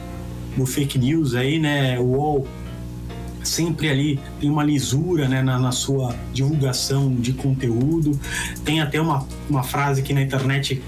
do 0.56 0.66
fake 0.66 0.98
news 0.98 1.36
aí, 1.36 1.60
né? 1.60 2.00
O 2.00 2.04
UOL 2.04 2.48
sempre 3.44 3.90
ali 3.90 4.22
tem 4.40 4.50
uma 4.50 4.64
lisura 4.64 5.28
né, 5.28 5.42
na, 5.42 5.60
na, 5.60 5.74
sua 5.74 6.16
divulgação 6.34 7.14
de 7.14 7.34
conteúdo. 7.34 8.18
Tem 8.64 8.80
até 8.80 9.02
uma, 9.02 9.28
uma 9.50 9.64
frase 9.64 10.00
aqui 10.00 10.14
na 10.14 10.22
internet 10.22 10.82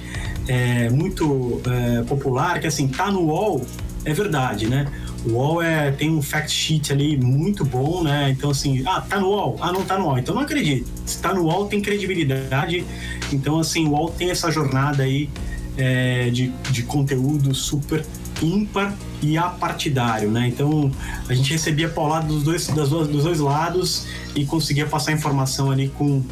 é, 0.48 0.90
muito 0.90 1.62
é, 1.66 2.02
popular 2.04 2.62
que 2.62 2.68
assim, 2.68 2.88
tá 2.88 3.12
no 3.12 3.24
UOL, 3.26 3.62
é 4.06 4.14
verdade, 4.14 4.68
né? 4.68 4.88
O 5.26 5.32
UOL 5.32 5.62
é, 5.62 5.92
tem 5.92 6.10
um 6.10 6.22
fact 6.22 6.52
sheet 6.52 6.94
ali 6.94 7.18
muito 7.18 7.66
bom, 7.66 8.04
né? 8.04 8.30
Então, 8.30 8.52
assim, 8.52 8.84
ah, 8.86 9.02
tá 9.02 9.20
no 9.20 9.28
UOL? 9.28 9.58
Ah, 9.60 9.72
não 9.72 9.84
tá 9.84 9.98
no 9.98 10.06
UOL. 10.06 10.18
Então, 10.18 10.34
não 10.34 10.42
acredito. 10.42 10.90
Se 11.06 11.22
tá 11.22 11.34
no 11.34 11.44
UOL, 11.44 11.66
tem 11.66 11.82
credibilidade. 11.82 12.86
Então, 13.32 13.60
assim, 13.60 13.88
o 13.88 13.92
UOL 13.92 14.10
tem 14.12 14.30
essa 14.30 14.50
jornada 14.50 15.04
aí 15.04 15.30
é, 15.78 16.30
de, 16.30 16.50
de 16.72 16.84
conteúdo 16.84 17.54
super 17.54 18.06
ímpar 18.42 18.96
e 19.22 19.38
apartidário, 19.38 20.32
né? 20.32 20.48
Então, 20.48 20.92
a 21.28 21.34
gente 21.34 21.52
recebia 21.52 21.90
paulada 21.90 22.28
dos 22.28 22.44
dois, 22.44 22.68
das 22.68 22.90
duas, 22.90 23.08
dos 23.08 23.24
dois 23.24 23.40
lados 23.40 24.08
e 24.36 24.46
conseguia 24.46 24.86
passar 24.86 25.12
informação 25.12 25.70
ali 25.70 25.90
com 25.90 26.24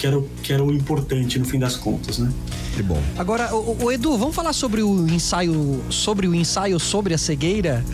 que 0.00 0.06
era, 0.06 0.22
que 0.42 0.50
era 0.50 0.64
o 0.64 0.72
importante 0.72 1.38
no 1.38 1.44
fim 1.44 1.58
das 1.58 1.76
contas, 1.76 2.18
né? 2.18 2.32
Que 2.74 2.82
bom. 2.82 3.00
Agora, 3.18 3.54
o, 3.54 3.84
o, 3.84 3.92
Edu, 3.92 4.16
vamos 4.16 4.34
falar 4.34 4.54
sobre 4.54 4.82
o 4.82 5.06
ensaio, 5.06 5.82
sobre 5.90 6.26
o 6.26 6.34
ensaio 6.34 6.80
sobre 6.80 7.12
a 7.12 7.18
cegueira. 7.18 7.84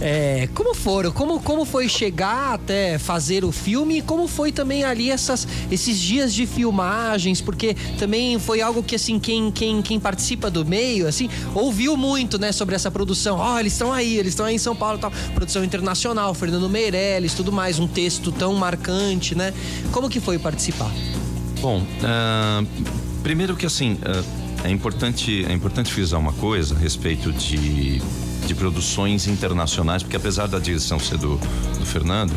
É, 0.00 0.48
como 0.54 0.74
foram? 0.74 1.12
Como, 1.12 1.38
como 1.38 1.64
foi 1.64 1.88
chegar 1.88 2.54
até 2.54 2.98
fazer 2.98 3.44
o 3.44 3.52
filme 3.52 3.98
e 3.98 4.02
como 4.02 4.26
foi 4.26 4.50
também 4.50 4.82
ali 4.82 5.08
essas, 5.08 5.46
esses 5.70 6.00
dias 6.00 6.34
de 6.34 6.46
filmagens? 6.46 7.40
Porque 7.40 7.76
também 7.96 8.40
foi 8.40 8.60
algo 8.60 8.82
que 8.82 8.96
assim 8.96 9.20
quem, 9.20 9.52
quem, 9.52 9.80
quem 9.82 10.00
participa 10.00 10.50
do 10.50 10.66
meio 10.66 11.06
assim 11.06 11.28
ouviu 11.54 11.96
muito, 11.96 12.40
né, 12.40 12.50
sobre 12.50 12.74
essa 12.74 12.90
produção. 12.90 13.38
Ó, 13.38 13.54
oh, 13.54 13.58
eles 13.60 13.72
estão 13.72 13.92
aí, 13.92 14.18
eles 14.18 14.32
estão 14.32 14.46
aí 14.46 14.56
em 14.56 14.58
São 14.58 14.74
Paulo, 14.74 14.98
tal. 14.98 15.12
Produção 15.32 15.62
internacional, 15.62 16.34
Fernando 16.34 16.68
Meirelles, 16.68 17.34
tudo 17.34 17.52
mais, 17.52 17.78
um 17.78 17.86
texto 17.86 18.32
tão 18.32 18.54
marcante, 18.54 19.36
né? 19.36 19.54
Como 19.92 20.08
que 20.08 20.18
foi 20.18 20.40
participar? 20.40 20.90
Bom, 21.62 21.78
uh, 21.80 22.66
primeiro 23.22 23.54
que 23.54 23.64
assim, 23.64 23.92
uh, 23.92 24.42
é 24.64 24.68
importante, 24.68 25.46
é 25.48 25.52
importante 25.52 25.92
frisar 25.92 26.18
uma 26.18 26.32
coisa 26.32 26.74
a 26.74 26.78
respeito 26.78 27.32
de, 27.32 28.00
de 28.44 28.54
produções 28.56 29.28
internacionais, 29.28 30.02
porque 30.02 30.16
apesar 30.16 30.48
da 30.48 30.58
direção 30.58 30.98
ser 30.98 31.18
do, 31.18 31.36
do 31.78 31.86
Fernando, 31.86 32.34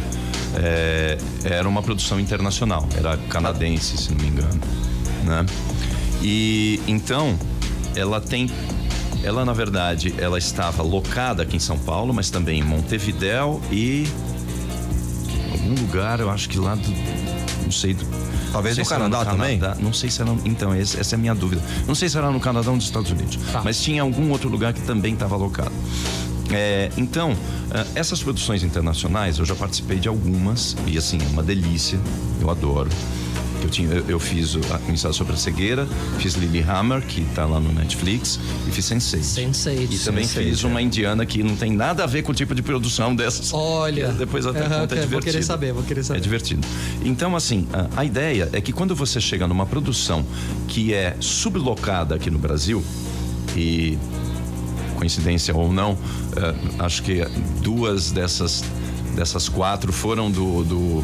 é, 0.57 1.17
era 1.43 1.67
uma 1.67 1.81
produção 1.81 2.19
internacional, 2.19 2.87
era 2.95 3.17
canadense, 3.17 3.97
se 3.97 4.13
não 4.13 4.23
me 4.23 4.27
engano, 4.27 4.61
né? 5.23 5.43
E 6.21 6.79
então, 6.87 7.35
ela 7.95 8.21
tem 8.21 8.47
ela 9.23 9.43
na 9.43 9.53
verdade 9.53 10.13
ela 10.19 10.37
estava 10.37 10.83
locada 10.83 11.41
aqui 11.41 11.55
em 11.55 11.59
São 11.59 11.79
Paulo, 11.79 12.13
mas 12.13 12.29
também 12.29 12.59
em 12.59 12.63
Montevidéu 12.63 13.59
e 13.71 14.05
algum 15.51 15.73
lugar, 15.81 16.19
eu 16.19 16.29
acho 16.29 16.47
que 16.47 16.59
lá 16.59 16.75
do 16.75 16.91
não 17.63 17.71
sei 17.71 17.95
do 17.95 18.05
Talvez 18.55 18.77
no 18.77 18.85
Canadá 18.85 19.19
no 19.19 19.31
também? 19.31 19.59
Canadá, 19.59 19.81
não 19.81 19.93
sei 19.93 20.09
se 20.09 20.21
era. 20.21 20.31
Então, 20.45 20.73
essa 20.73 20.97
é 20.99 21.15
a 21.15 21.17
minha 21.17 21.35
dúvida. 21.35 21.61
Não 21.85 21.93
sei 21.93 22.07
se 22.07 22.17
era 22.17 22.31
no 22.31 22.39
Canadá 22.39 22.69
ou 22.69 22.75
nos 22.75 22.85
Estados 22.85 23.11
Unidos. 23.11 23.37
Tá. 23.51 23.61
Mas 23.63 23.81
tinha 23.81 24.01
algum 24.01 24.31
outro 24.31 24.49
lugar 24.49 24.73
que 24.73 24.81
também 24.81 25.13
estava 25.13 25.35
alocado. 25.35 25.71
É, 26.51 26.89
então, 26.95 27.35
é, 27.71 27.99
essas 27.99 28.21
produções 28.21 28.63
internacionais, 28.63 29.39
eu 29.39 29.45
já 29.45 29.55
participei 29.55 29.99
de 29.99 30.07
algumas, 30.07 30.75
e 30.87 30.97
assim, 30.97 31.17
é 31.21 31.27
uma 31.27 31.43
delícia, 31.43 31.99
eu 32.39 32.49
adoro 32.49 32.89
eu, 33.65 33.69
tinha, 33.69 33.89
eu, 33.89 34.05
eu 34.07 34.19
fiz 34.19 34.55
o, 34.55 34.59
a 34.71 34.91
ensaio 34.91 35.13
sobre 35.13 35.33
a 35.33 35.37
cegueira, 35.37 35.87
fiz 36.19 36.35
Hammer 36.67 37.01
que 37.01 37.21
está 37.21 37.45
lá 37.45 37.59
no 37.59 37.73
Netflix, 37.73 38.39
e 38.67 38.71
fiz 38.71 38.85
Sense8. 38.85 39.19
Sense8. 39.19 39.87
E 39.91 39.97
também 39.99 40.25
Sense8, 40.25 40.43
fiz 40.43 40.63
uma 40.63 40.81
indiana 40.81 41.25
que 41.25 41.41
não 41.43 41.55
tem 41.55 41.71
nada 41.71 42.03
a 42.03 42.07
ver 42.07 42.21
com 42.21 42.31
o 42.31 42.35
tipo 42.35 42.53
de 42.53 42.61
produção 42.61 43.15
dessas. 43.15 43.51
Olha. 43.53 44.09
Depois 44.13 44.45
até 44.45 44.61
uhum, 44.61 44.81
conta, 44.81 44.95
é 44.95 45.01
divertido. 45.01 45.09
Vou 45.09 45.21
querer 45.21 45.43
saber, 45.43 45.73
vou 45.73 45.83
querer 45.83 46.03
saber. 46.03 46.19
É 46.19 46.21
divertido. 46.21 46.67
Então, 47.03 47.35
assim, 47.35 47.67
a, 47.73 48.01
a 48.01 48.05
ideia 48.05 48.49
é 48.53 48.61
que 48.61 48.71
quando 48.71 48.95
você 48.95 49.19
chega 49.19 49.47
numa 49.47 49.65
produção 49.65 50.25
que 50.67 50.93
é 50.93 51.15
sublocada 51.19 52.15
aqui 52.15 52.29
no 52.29 52.37
Brasil, 52.37 52.83
e 53.55 53.97
coincidência 54.95 55.55
ou 55.55 55.71
não, 55.71 55.93
uh, 55.93 55.97
acho 56.79 57.01
que 57.03 57.25
duas 57.61 58.11
dessas 58.11 58.63
dessas 59.15 59.47
quatro 59.47 59.93
foram 59.93 60.29
do, 60.29 60.63
do 60.65 61.01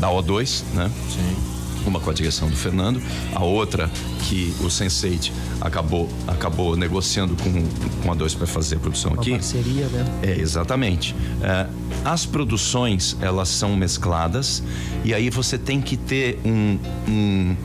da 0.00 0.08
O2, 0.08 0.64
né? 0.74 0.90
Sim 1.08 1.51
uma 1.86 2.00
com 2.00 2.10
a 2.10 2.12
direção 2.12 2.48
do 2.48 2.56
Fernando, 2.56 3.00
a 3.34 3.44
outra 3.44 3.90
que 4.28 4.54
o 4.60 4.64
Sense8 4.64 5.32
acabou, 5.60 6.08
acabou 6.26 6.76
negociando 6.76 7.36
com, 7.36 7.64
com 8.02 8.12
a 8.12 8.14
2 8.14 8.34
para 8.34 8.46
fazer 8.46 8.76
a 8.76 8.78
produção 8.78 9.12
uma 9.12 9.22
aqui. 9.22 9.32
parceria, 9.32 9.86
né? 9.86 10.04
É, 10.22 10.40
exatamente. 10.40 11.14
É, 11.42 11.66
as 12.04 12.26
produções, 12.26 13.16
elas 13.20 13.48
são 13.48 13.76
mescladas 13.76 14.62
e 15.04 15.14
aí 15.14 15.30
você 15.30 15.58
tem 15.58 15.80
que 15.80 15.96
ter 15.96 16.38
um, 16.44 16.78
um 17.08 17.56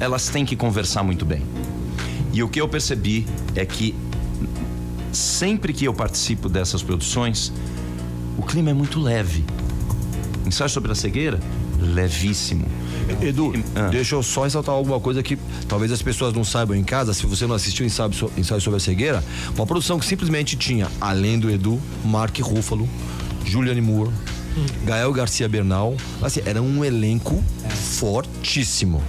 elas 0.00 0.28
têm 0.28 0.44
que 0.44 0.56
conversar 0.56 1.02
muito 1.02 1.24
bem. 1.24 1.42
E 2.32 2.42
o 2.42 2.48
que 2.48 2.60
eu 2.60 2.68
percebi 2.68 3.26
é 3.54 3.64
que 3.64 3.94
sempre 5.12 5.72
que 5.72 5.84
eu 5.84 5.94
participo 5.94 6.48
dessas 6.48 6.82
produções, 6.82 7.52
o 8.38 8.42
clima 8.42 8.70
é 8.70 8.74
muito 8.74 9.00
leve. 9.00 9.44
Ensaio 10.46 10.70
sobre 10.70 10.92
a 10.92 10.94
cegueira, 10.94 11.38
levíssimo. 11.82 12.64
Edu, 13.20 13.52
Ah. 13.74 13.88
deixa 13.88 14.14
eu 14.14 14.22
só 14.22 14.44
ressaltar 14.44 14.74
alguma 14.74 14.98
coisa 15.00 15.22
que 15.22 15.38
talvez 15.68 15.90
as 15.92 16.00
pessoas 16.02 16.32
não 16.34 16.44
saibam 16.44 16.76
em 16.76 16.84
casa, 16.84 17.12
se 17.12 17.26
você 17.26 17.46
não 17.46 17.54
assistiu 17.54 17.84
o 17.84 17.86
ensaio, 17.86 18.12
so- 18.12 18.30
ensaio 18.36 18.60
sobre 18.60 18.76
a 18.78 18.80
cegueira, 18.80 19.22
uma 19.56 19.66
produção 19.66 19.98
que 19.98 20.06
simplesmente 20.06 20.56
tinha, 20.56 20.88
além 21.00 21.38
do 21.38 21.50
Edu, 21.50 21.80
Mark 22.04 22.38
Ruffalo, 22.40 22.88
Juliane 23.44 23.80
Moore, 23.80 24.10
Gael 24.84 25.12
Garcia 25.12 25.48
Bernal, 25.48 25.96
assim, 26.22 26.40
era 26.44 26.60
um 26.62 26.84
elenco 26.84 27.42
fortíssimo. 28.02 29.02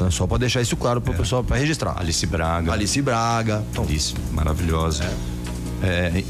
né? 0.00 0.10
Só 0.12 0.26
pra 0.28 0.38
deixar 0.38 0.60
isso 0.62 0.76
claro 0.76 1.00
pro 1.00 1.12
pessoal, 1.12 1.42
pra 1.42 1.56
registrar. 1.56 1.96
Alice 1.98 2.24
Braga. 2.24 2.72
Alice 2.72 3.02
Braga. 3.02 3.64
Então, 3.72 3.82
Alice, 3.84 4.14
maravilhosa. 4.32 5.02
É, 5.04 5.12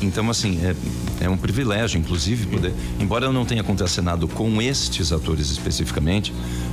então, 0.03 0.29
assim, 0.31 0.59
é, 0.63 0.75
é 1.25 1.29
um 1.29 1.37
privilégio, 1.37 1.99
inclusive, 1.99 2.47
poder. 2.47 2.73
Embora 3.01 3.25
eu 3.27 3.33
não 3.33 3.45
tenha 3.45 3.63
contracenado 3.65 4.29
com 4.29 4.61
estes 4.61 5.11
atores 5.13 5.51
especificamente, 5.51 6.33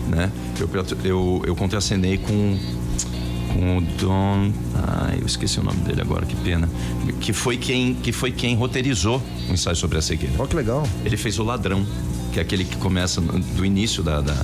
né? 0.09 0.29
Eu, 0.59 0.69
eu, 1.03 1.41
eu 1.47 1.55
contracenei 1.55 2.17
com, 2.17 2.57
com 3.53 3.77
o 3.77 3.81
Don. 3.81 4.51
Ai, 4.75 5.19
eu 5.21 5.25
esqueci 5.25 5.59
o 5.59 5.63
nome 5.63 5.79
dele 5.81 6.01
agora, 6.01 6.25
que 6.25 6.35
pena. 6.35 6.69
Que 7.21 7.31
foi 7.31 7.57
quem, 7.57 7.93
que 7.95 8.11
foi 8.11 8.31
quem 8.31 8.55
roteirizou 8.55 9.21
o 9.49 9.53
ensaio 9.53 9.75
sobre 9.75 9.97
a 9.97 10.01
cegueira. 10.01 10.35
Ó, 10.37 10.45
que 10.45 10.55
legal. 10.55 10.87
Ele 11.05 11.15
fez 11.17 11.39
o 11.39 11.43
Ladrão, 11.43 11.85
que 12.33 12.39
é 12.39 12.41
aquele 12.41 12.65
que 12.65 12.75
começa 12.77 13.21
no- 13.21 13.39
do 13.39 13.65
início 13.65 14.03
da. 14.03 14.19
da 14.21 14.35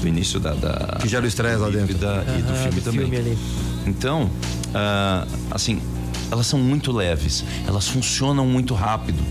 do 0.00 0.06
início 0.08 0.38
da. 0.38 0.52
da 0.52 0.98
Que 1.00 1.08
gera 1.08 1.24
o 1.24 1.28
estresse 1.28 1.56
lá 1.56 1.70
dentro. 1.70 1.94
da- 1.96 2.22
e 2.38 2.42
do 2.42 2.52
filme 2.54 2.80
do 2.80 2.82
também. 2.82 3.00
filme 3.00 3.16
ali. 3.16 3.38
Então, 3.86 4.30
ah, 4.74 5.26
assim, 5.50 5.80
elas 6.30 6.46
são 6.46 6.58
muito 6.58 6.92
leves, 6.92 7.44
elas 7.66 7.86
funcionam 7.88 8.46
muito 8.46 8.74
rápido. 8.74 9.22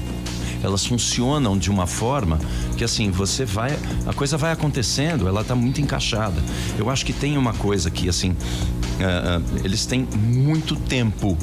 Elas 0.63 0.83
funcionam 0.83 1.55
de 1.57 1.69
uma 1.69 1.85
forma 1.85 2.39
que 2.75 2.83
assim, 2.83 3.11
você 3.11 3.45
vai, 3.45 3.77
a 4.07 4.13
coisa 4.13 4.35
vai 4.35 4.51
acontecendo, 4.51 5.27
ela 5.27 5.41
está 5.41 5.53
muito 5.55 5.79
encaixada. 5.79 6.41
Eu 6.79 6.89
acho 6.89 7.05
que 7.05 7.13
tem 7.13 7.37
uma 7.37 7.53
coisa 7.53 7.91
que 7.91 8.09
assim, 8.09 8.35
ah, 8.99 9.39
eles 9.63 9.85
têm 9.85 10.07
muito 10.15 10.75
tempo 10.75 11.37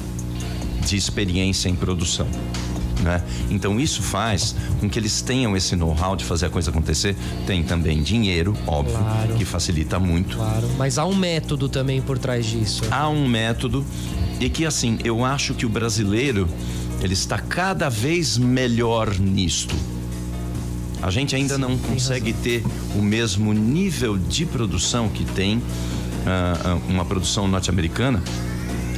de 0.84 0.96
experiência 0.96 1.68
em 1.68 1.76
produção. 1.76 2.26
Né? 3.00 3.22
Então 3.50 3.78
isso 3.80 4.02
faz 4.02 4.56
com 4.80 4.88
que 4.88 4.98
eles 4.98 5.20
tenham 5.22 5.56
esse 5.56 5.76
know-how 5.76 6.16
de 6.16 6.24
fazer 6.24 6.46
a 6.46 6.50
coisa 6.50 6.70
acontecer. 6.70 7.16
Tem 7.46 7.62
também 7.62 8.02
dinheiro, 8.02 8.56
óbvio, 8.66 8.96
Claro. 8.98 9.34
que 9.34 9.44
facilita 9.44 10.00
muito. 10.00 10.36
Claro. 10.36 10.68
Mas 10.76 10.98
há 10.98 11.04
um 11.04 11.14
método 11.14 11.68
também 11.68 12.00
por 12.02 12.18
trás 12.18 12.44
disso. 12.46 12.82
há 12.90 13.08
um 13.08 13.28
método 13.28 13.84
e 14.42 14.50
que 14.50 14.66
assim 14.66 14.98
eu 15.04 15.24
acho 15.24 15.54
que 15.54 15.64
o 15.64 15.68
brasileiro 15.68 16.48
ele 17.00 17.14
está 17.14 17.38
cada 17.38 17.88
vez 17.88 18.36
melhor 18.36 19.16
nisto. 19.16 19.74
A 21.00 21.10
gente 21.10 21.36
ainda 21.36 21.56
não 21.56 21.78
consegue 21.78 22.32
ter 22.32 22.64
o 22.96 23.02
mesmo 23.02 23.52
nível 23.52 24.18
de 24.18 24.44
produção 24.44 25.08
que 25.08 25.24
tem 25.24 25.62
ah, 26.26 26.76
uma 26.88 27.04
produção 27.04 27.46
norte-americana, 27.46 28.22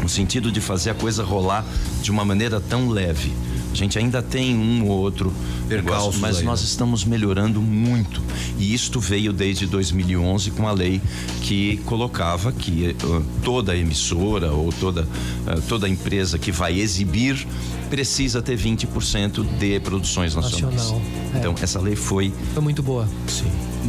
no 0.00 0.08
sentido 0.08 0.50
de 0.50 0.60
fazer 0.62 0.90
a 0.90 0.94
coisa 0.94 1.22
rolar 1.22 1.64
de 2.02 2.10
uma 2.10 2.24
maneira 2.24 2.58
tão 2.58 2.88
leve. 2.88 3.32
A 3.74 3.76
gente 3.76 3.98
ainda 3.98 4.22
tem 4.22 4.54
um 4.54 4.86
ou 4.86 5.00
outro 5.00 5.32
Percalços 5.68 6.14
negócio, 6.14 6.20
mas 6.20 6.38
aí, 6.38 6.44
nós 6.44 6.60
né? 6.60 6.66
estamos 6.66 7.04
melhorando 7.04 7.60
muito. 7.60 8.22
E 8.56 8.72
isto 8.72 9.00
veio 9.00 9.32
desde 9.32 9.66
2011 9.66 10.52
com 10.52 10.68
a 10.68 10.70
lei 10.70 11.02
que 11.42 11.78
colocava 11.84 12.52
que 12.52 12.90
eh, 12.90 12.94
toda 13.42 13.76
emissora 13.76 14.52
ou 14.52 14.72
toda, 14.72 15.08
eh, 15.48 15.60
toda 15.68 15.88
empresa 15.88 16.38
que 16.38 16.52
vai 16.52 16.78
exibir 16.78 17.44
precisa 17.84 18.42
ter 18.42 18.58
20% 18.58 19.44
de 19.58 19.80
produções 19.80 20.34
nacionais. 20.34 20.74
Nacional, 20.76 21.02
é. 21.34 21.38
Então, 21.38 21.54
essa 21.60 21.80
lei 21.80 21.96
foi 21.96 22.32
Foi 22.52 22.62
muito 22.62 22.82
boa. 22.82 23.08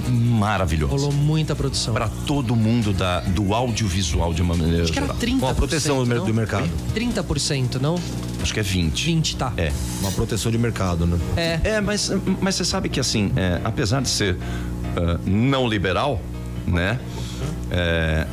maravilhosa. 0.10 0.93
Rolou 0.93 1.12
muita 1.12 1.56
produção. 1.56 1.93
Para 1.93 2.10
todo 2.10 2.56
mundo 2.56 2.93
da, 2.93 3.22
do 3.22 3.54
audiovisual 3.54 4.34
de 4.34 4.41
uma 4.41 4.56
maneira 4.56 4.84
Acho 4.84 4.91
que 4.91 5.00
era 5.00 5.08
geral. 5.08 5.22
30%. 5.22 5.39
Com 5.39 5.48
a 5.48 5.54
proteção 5.54 6.06
não? 6.06 6.26
do 6.26 6.34
mercado. 6.34 6.70
30%, 6.96 7.80
não? 7.82 7.96
Acho 8.41 8.54
que 8.54 8.60
é 8.60 8.64
20. 8.64 9.06
20, 9.06 9.38
tá. 9.38 9.54
É. 9.58 9.72
Uma 10.02 10.12
proteção 10.12 10.52
de 10.52 10.58
mercado, 10.58 11.06
né? 11.06 11.18
É. 11.36 11.60
É, 11.64 11.82
mas, 11.82 12.12
mas 12.41 12.56
você 12.56 12.66
sabe 12.66 12.89
que 12.89 13.00
assim, 13.00 13.32
é, 13.36 13.60
apesar 13.64 14.02
de 14.02 14.10
ser 14.10 14.38
ah, 14.96 15.20
não 15.26 15.68
liberal, 15.68 16.22
né? 16.68 17.00
é, 17.72 18.26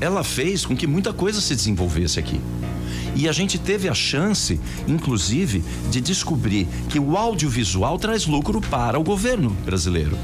ela 0.00 0.22
fez 0.22 0.64
com 0.64 0.76
que 0.76 0.86
muita 0.86 1.12
coisa 1.12 1.40
se 1.40 1.54
desenvolvesse 1.54 2.18
aqui. 2.18 2.40
E 3.14 3.28
a 3.28 3.32
gente 3.32 3.58
teve 3.58 3.88
a 3.88 3.94
chance, 3.94 4.58
inclusive, 4.86 5.62
de 5.90 6.00
descobrir 6.00 6.66
que 6.88 6.98
o 6.98 7.16
audiovisual 7.16 7.98
traz 7.98 8.26
lucro 8.26 8.60
para 8.60 8.98
o 8.98 9.04
governo 9.04 9.50
brasileiro. 9.64 10.16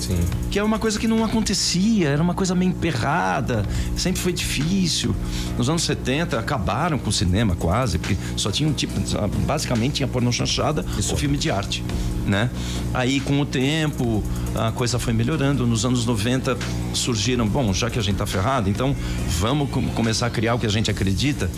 Sim. 0.00 0.18
Que 0.50 0.58
é 0.58 0.62
uma 0.64 0.78
coisa 0.78 0.98
que 0.98 1.06
não 1.06 1.22
acontecia, 1.24 2.08
era 2.08 2.22
uma 2.22 2.32
coisa 2.34 2.54
meio 2.54 2.70
emperrada, 2.70 3.64
sempre 3.96 4.20
foi 4.20 4.32
difícil. 4.32 5.14
Nos 5.58 5.68
anos 5.68 5.82
70 5.82 6.38
acabaram 6.38 6.98
com 6.98 7.10
o 7.10 7.12
cinema 7.12 7.54
quase, 7.54 7.98
porque 7.98 8.16
só 8.36 8.50
tinha 8.50 8.68
um 8.68 8.72
tipo, 8.72 8.98
basicamente 9.46 9.94
tinha 9.96 10.08
pornô 10.08 10.32
chanchada 10.32 10.84
ou 11.10 11.16
filme 11.16 11.36
de 11.36 11.50
arte, 11.50 11.84
né? 12.26 12.48
Aí 12.94 13.20
com 13.20 13.38
o 13.40 13.44
tempo 13.46 14.22
a 14.56 14.72
coisa 14.72 14.98
foi 14.98 15.12
melhorando, 15.12 15.66
nos 15.66 15.84
anos 15.84 16.04
90 16.06 16.56
surgiram, 16.94 17.46
bom, 17.46 17.72
já 17.74 17.90
que 17.90 17.98
a 17.98 18.02
gente 18.02 18.16
tá 18.16 18.26
ferrado, 18.26 18.68
então 18.70 18.96
vamos 19.38 19.68
com- 19.70 19.86
começar 19.90 20.26
a 20.26 20.30
criar 20.30 20.54
o 20.54 20.58
que 20.58 20.66
a 20.66 20.70
gente 20.70 20.90
acredita 20.90 21.50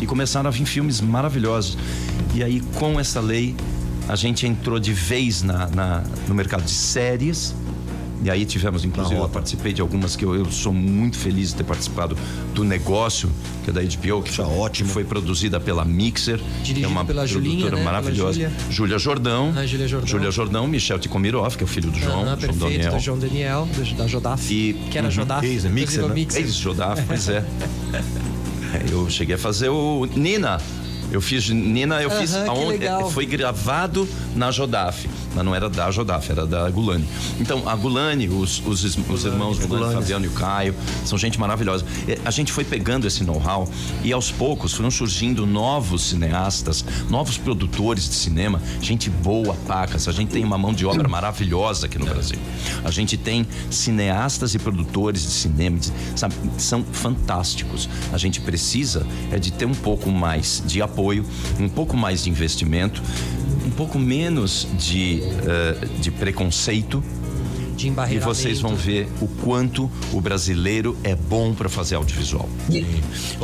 e 0.00 0.06
começaram 0.06 0.48
a 0.48 0.50
vir 0.52 0.64
filmes 0.64 1.00
maravilhosos. 1.00 1.76
E 2.34 2.44
aí 2.44 2.60
com 2.76 2.98
essa 3.00 3.20
lei 3.20 3.56
a 4.08 4.16
gente 4.16 4.46
entrou 4.46 4.78
de 4.78 4.92
vez 4.92 5.42
na, 5.42 5.66
na- 5.68 6.02
no 6.28 6.34
mercado 6.34 6.62
de 6.62 6.70
séries. 6.70 7.54
E 8.24 8.28
aí 8.28 8.44
tivemos, 8.44 8.84
inclusive, 8.84 9.20
eu 9.20 9.28
participei 9.28 9.72
de 9.72 9.80
algumas 9.80 10.16
que 10.16 10.24
eu, 10.24 10.34
eu 10.34 10.44
sou 10.50 10.72
muito 10.72 11.16
feliz 11.16 11.50
de 11.50 11.56
ter 11.56 11.64
participado 11.64 12.16
do 12.52 12.64
negócio, 12.64 13.30
que 13.64 13.70
é 13.70 13.72
da 13.72 13.80
HBO, 13.80 14.22
que 14.22 14.30
Isso 14.30 14.42
é 14.42 14.44
foi, 14.44 14.54
ótimo. 14.56 14.88
que 14.88 14.92
foi 14.94 15.04
produzida 15.04 15.60
pela 15.60 15.84
Mixer. 15.84 16.38
Dirigido 16.62 16.80
que 16.80 16.84
é 16.84 16.88
uma 16.88 17.04
pela 17.04 17.24
Julinha, 17.26 17.66
produtora 17.68 17.76
né? 17.76 17.82
Pela 17.82 17.92
maravilhosa. 17.92 18.50
Júlia. 18.70 18.98
Jordão. 18.98 19.52
Ah, 19.56 19.64
Júlia 19.64 19.86
Jordão. 19.86 20.08
Júlia 20.08 20.30
Jordão, 20.32 20.66
Michel 20.66 20.98
Tikomirov, 20.98 21.56
que 21.56 21.62
é 21.62 21.64
o 21.64 21.68
filho 21.68 21.90
do 21.92 21.98
João, 21.98 22.16
Aham, 22.22 22.24
João 22.24 22.36
perfeito, 22.38 22.58
Daniel. 22.72 22.92
do 22.92 22.98
João 22.98 23.18
Daniel, 23.18 23.68
da 23.96 24.06
Jodaf. 24.08 24.52
E- 24.52 24.72
que 24.90 24.98
era 24.98 25.06
Uhum. 25.06 25.10
Jodaf. 25.12 25.46
Ex, 25.46 25.62
né? 25.64 25.70
Mixer, 25.70 26.02
né? 26.08 26.14
Mixer. 26.14 26.42
Ex-Jodaf, 26.42 27.02
pois 27.06 27.28
é. 27.28 27.44
É, 27.92 28.02
Eu 28.92 29.08
cheguei 29.08 29.36
a 29.36 29.38
fazer 29.38 29.68
o 29.68 30.06
Nina. 30.14 30.58
Eu 31.10 31.20
fiz 31.20 31.48
Nina, 31.48 32.02
eu 32.02 32.10
fiz 32.10 32.34
aonde 32.34 32.78
legal. 32.78 33.10
foi 33.10 33.24
gravado 33.24 34.08
na 34.36 34.50
Jodaf, 34.50 35.08
mas 35.34 35.44
não 35.44 35.54
era 35.54 35.68
da 35.68 35.90
Jodaf, 35.90 36.30
era 36.30 36.46
da 36.46 36.68
Gulani. 36.70 37.04
Então, 37.40 37.68
a 37.68 37.74
Gulani, 37.74 38.28
os, 38.28 38.62
os, 38.66 38.84
os 38.84 39.24
irmãos 39.24 39.58
Gulani, 39.58 39.68
Gulani. 39.68 39.94
Fabiano 39.94 40.24
e 40.24 40.28
o 40.28 40.32
Caio, 40.32 40.74
são 41.04 41.16
gente 41.16 41.38
maravilhosa. 41.40 41.84
É, 42.06 42.18
A 42.24 42.30
gente 42.30 42.52
foi 42.52 42.64
pegando 42.64 43.06
esse 43.06 43.24
know-how 43.24 43.68
e 44.04 44.12
aos 44.12 44.30
poucos 44.30 44.74
foram 44.74 44.90
surgindo 44.90 45.46
novos 45.46 46.10
cineastas, 46.10 46.84
novos 47.08 47.38
produtores 47.38 48.08
de 48.08 48.14
cinema, 48.14 48.60
gente 48.80 49.08
boa, 49.08 49.54
pacas. 49.66 50.08
A 50.08 50.12
gente 50.12 50.30
tem 50.30 50.44
uma 50.44 50.58
mão 50.58 50.72
de 50.72 50.84
obra 50.84 51.08
maravilhosa 51.08 51.86
aqui 51.86 51.98
no 51.98 52.04
Brasil. 52.04 52.38
A 52.84 52.90
gente 52.90 53.16
tem 53.16 53.46
cineastas 53.70 54.54
e 54.54 54.58
produtores 54.58 55.22
de 55.22 55.30
cinema, 55.30 55.78
sabe, 56.14 56.34
são 56.58 56.84
fantásticos. 56.84 57.88
A 58.12 58.18
gente 58.18 58.40
precisa 58.40 59.06
é 59.32 59.38
de 59.38 59.52
ter 59.52 59.64
um 59.64 59.74
pouco 59.74 60.10
mais 60.10 60.62
de 60.66 60.82
apoio, 60.82 60.97
um 61.60 61.68
pouco 61.68 61.96
mais 61.96 62.24
de 62.24 62.30
investimento, 62.30 63.02
um 63.64 63.70
pouco 63.70 63.98
menos 63.98 64.66
de, 64.76 65.20
eh, 65.22 65.86
de 66.00 66.10
preconceito. 66.10 67.02
De 67.78 67.86
E 67.86 67.90
embarreiramento. 67.90 68.34
vocês 68.34 68.60
vão 68.60 68.74
ver 68.74 69.08
o 69.20 69.28
quanto 69.28 69.88
o 70.12 70.20
brasileiro 70.20 70.96
é 71.04 71.14
bom 71.14 71.54
para 71.54 71.68
fazer 71.68 71.94
audiovisual. 71.94 72.48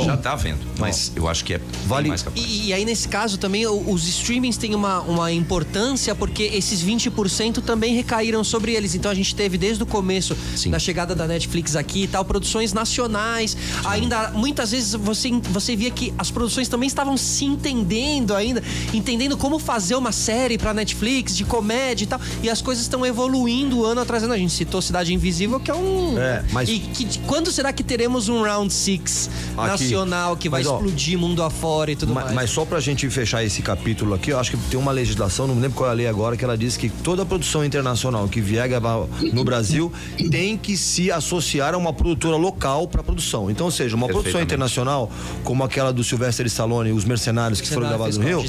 Já 0.03 0.17
tá 0.17 0.35
vendo, 0.35 0.59
mas 0.77 1.13
eu 1.15 1.25
acho 1.27 1.45
que 1.45 1.53
é 1.53 1.61
Vale- 1.87 2.09
mais 2.09 2.21
capaz. 2.21 2.45
E, 2.45 2.67
e 2.67 2.73
aí, 2.73 2.83
nesse 2.83 3.07
caso, 3.07 3.37
também 3.37 3.65
os 3.65 4.05
streamings 4.07 4.57
têm 4.57 4.75
uma, 4.75 4.99
uma 5.01 5.31
importância 5.31 6.13
porque 6.13 6.43
esses 6.43 6.83
20% 6.83 7.61
também 7.61 7.95
recaíram 7.95 8.43
sobre 8.43 8.73
eles. 8.73 8.93
Então 8.93 9.09
a 9.09 9.15
gente 9.15 9.33
teve 9.33 9.57
desde 9.57 9.81
o 9.83 9.85
começo 9.85 10.35
Sim. 10.55 10.69
da 10.69 10.79
chegada 10.79 11.15
da 11.15 11.25
Netflix 11.25 11.75
aqui 11.77 12.03
e 12.03 12.07
tal, 12.07 12.25
produções 12.25 12.73
nacionais. 12.73 13.55
Ainda 13.85 14.31
muitas 14.31 14.71
vezes 14.71 14.93
você, 14.95 15.31
você 15.49 15.77
via 15.77 15.91
que 15.91 16.13
as 16.17 16.29
produções 16.29 16.67
também 16.67 16.87
estavam 16.87 17.15
se 17.15 17.45
entendendo 17.45 18.35
ainda, 18.35 18.61
entendendo 18.93 19.37
como 19.37 19.59
fazer 19.59 19.95
uma 19.95 20.11
série 20.11 20.57
pra 20.57 20.73
Netflix 20.73 21.37
de 21.37 21.45
comédia 21.45 22.03
e 22.03 22.07
tal. 22.07 22.19
E 22.43 22.49
as 22.49 22.61
coisas 22.61 22.83
estão 22.83 23.05
evoluindo 23.05 23.85
ano 23.85 24.01
atrás 24.01 24.24
fazendo. 24.25 24.33
A 24.33 24.37
gente 24.37 24.53
citou 24.53 24.81
Cidade 24.81 25.13
Invisível, 25.13 25.59
que 25.59 25.71
é 25.71 25.75
um. 25.75 26.17
É, 26.17 26.43
mas- 26.51 26.69
E 26.69 26.79
que, 26.79 27.19
quando 27.19 27.51
será 27.51 27.71
que 27.71 27.83
teremos 27.83 28.27
um 28.29 28.41
Round 28.41 28.73
Six 28.73 29.29
Aqui. 29.57 29.67
nacional 29.67 30.35
que 30.35 30.49
vai 30.49 30.61
Mas, 30.61 30.71
ó, 30.71 30.75
explodir 30.77 31.17
mundo 31.17 31.43
afora 31.43 31.91
e 31.91 31.95
tudo 31.95 32.13
Ma- 32.13 32.21
mais? 32.21 32.33
Mas 32.33 32.49
só 32.49 32.65
pra 32.65 32.79
gente 32.79 33.09
fechar 33.09 33.43
esse 33.43 33.61
capítulo 33.61 34.13
aqui, 34.13 34.31
eu 34.31 34.39
acho 34.39 34.51
que 34.51 34.57
tem 34.69 34.79
uma 34.79 34.91
legislação, 34.91 35.47
não 35.47 35.55
me 35.55 35.61
lembro 35.61 35.77
qual 35.77 35.89
é 35.89 35.91
a 35.91 35.95
lei 35.95 36.07
agora, 36.07 36.35
que 36.35 36.43
ela 36.43 36.57
diz 36.57 36.75
que 36.77 36.89
toda 36.89 37.25
produção 37.25 37.63
internacional 37.63 38.27
que 38.27 38.41
vier 38.41 38.67
gravar 38.67 39.05
no 39.31 39.43
Brasil 39.43 39.91
tem 40.31 40.57
que 40.57 40.75
se 40.77 41.11
associar 41.11 41.73
a 41.73 41.77
uma 41.77 41.93
produtora 41.93 42.35
local 42.37 42.87
para 42.87 43.03
produção. 43.03 43.49
Então, 43.49 43.65
ou 43.67 43.71
seja, 43.71 43.95
uma 43.95 44.07
produção 44.07 44.41
internacional, 44.41 45.11
como 45.43 45.63
aquela 45.63 45.91
do 45.93 46.03
Sylvester 46.03 46.45
Stallone 46.47 46.89
e 46.89 46.93
os 46.93 47.05
Mercenários 47.05 47.61
que 47.61 47.67
foram 47.67 47.87
gravados 47.87 48.17
no 48.17 48.25
Rio, 48.25 48.43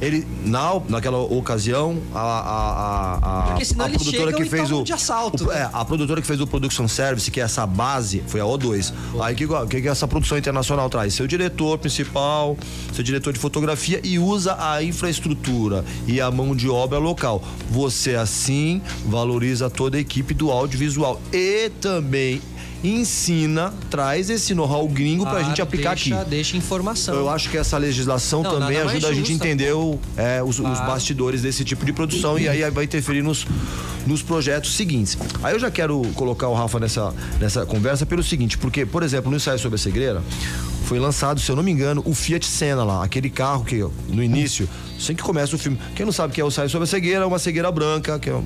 ele, 0.00 0.26
na, 0.44 0.80
naquela 0.88 1.18
ocasião, 1.18 1.98
a, 2.14 2.18
a, 2.20 2.22
a, 2.22 3.52
a, 3.52 3.54
a 3.54 3.88
produtora 3.88 4.32
que 4.32 4.44
fez 4.44 4.70
o. 4.70 4.84
de 5.06 5.12
assalto, 5.12 5.46
o- 5.46 5.52
é, 5.52 5.68
a 5.72 5.84
produtora 5.84 6.20
que 6.20 6.26
fez 6.26 6.40
o 6.40 6.46
Production 6.46 6.88
Service, 6.88 7.30
que 7.30 7.40
é 7.40 7.44
essa 7.44 7.66
base, 7.66 8.22
foi 8.26 8.40
a 8.40 8.44
O2. 8.44 8.92
Aí 9.20 9.34
que, 9.34 9.46
que, 9.70 9.82
que 9.82 9.88
essa 9.88 10.06
produção 10.08 10.36
internacional 10.36 10.90
traz? 10.90 11.14
Seu 11.14 11.26
diretor 11.26 11.78
principal, 11.78 12.56
seu 12.92 13.04
diretor 13.04 13.32
de 13.32 13.38
fotografia 13.38 14.00
e 14.02 14.18
usa 14.18 14.56
a 14.58 14.82
infraestrutura 14.82 15.84
e 16.06 16.20
a 16.20 16.30
mão 16.30 16.54
de 16.56 16.68
obra 16.68 16.98
local. 16.98 17.42
Você 17.70 18.14
assim 18.14 18.82
valoriza 19.06 19.70
toda 19.70 19.96
a 19.96 20.00
equipe 20.00 20.34
do 20.34 20.50
audiovisual 20.50 21.20
e 21.32 21.70
também 21.80 22.40
ensina, 22.82 23.72
traz 23.90 24.30
esse 24.30 24.54
know-how 24.54 24.86
gringo 24.88 25.22
pra 25.24 25.32
Claro, 25.32 25.46
gente 25.48 25.62
aplicar 25.62 25.94
deixa, 25.94 26.20
aqui. 26.20 26.30
Deixa 26.30 26.56
informação. 26.56 27.14
Eu 27.14 27.28
acho 27.30 27.50
que 27.50 27.56
essa 27.56 27.76
legislação 27.78 28.42
Não, 28.42 28.58
também 28.60 28.78
ajuda 28.78 29.08
a 29.08 29.12
gente 29.14 29.32
a 29.32 29.34
entender 29.34 29.72
o- 29.74 29.98
é, 30.16 30.42
os, 30.42 30.58
os 30.58 30.78
bastidores 30.80 31.42
desse 31.42 31.64
tipo 31.64 31.84
de 31.84 31.92
produção 31.92 32.38
e 32.38 32.48
aí 32.48 32.68
vai 32.70 32.84
interferir 32.84 33.22
nos, 33.22 33.46
nos 34.06 34.22
projetos 34.22 34.74
seguintes. 34.76 35.16
Aí 35.42 35.54
eu 35.54 35.58
já 35.58 35.70
quero 35.70 36.00
colocar 36.14 36.48
o 36.48 36.54
Rafa 36.54 36.78
nessa, 36.80 37.14
nessa 37.40 37.66
conversa 37.66 38.06
pelo 38.06 38.22
seguinte, 38.22 38.56
porque, 38.58 38.84
por 38.86 39.02
exemplo, 39.02 39.30
no 39.30 39.36
ensaio 39.36 39.58
sobre 39.58 39.76
a 39.76 39.78
cegueira, 39.78 40.22
foi 40.84 40.98
lançado, 41.00 41.40
se 41.40 41.50
eu 41.50 41.56
não 41.56 41.62
me 41.64 41.72
engano, 41.72 42.02
o 42.06 42.14
Fiat 42.14 42.46
Senna 42.46 42.84
lá, 42.84 43.02
aquele 43.04 43.28
carro 43.28 43.64
que 43.64 43.84
no 44.08 44.22
início, 44.22 44.68
assim 44.96 45.14
que 45.14 45.22
começa 45.22 45.56
o 45.56 45.58
filme, 45.58 45.78
quem 45.96 46.06
não 46.06 46.12
sabe 46.12 46.30
o 46.30 46.34
que 46.34 46.40
é 46.40 46.44
o 46.44 46.48
ensaio 46.48 46.70
sobre 46.70 46.84
a 46.84 46.86
cegueira, 46.86 47.24
é 47.24 47.26
uma 47.26 47.38
cegueira 47.40 47.72
branca, 47.72 48.18
que 48.20 48.30
é 48.30 48.40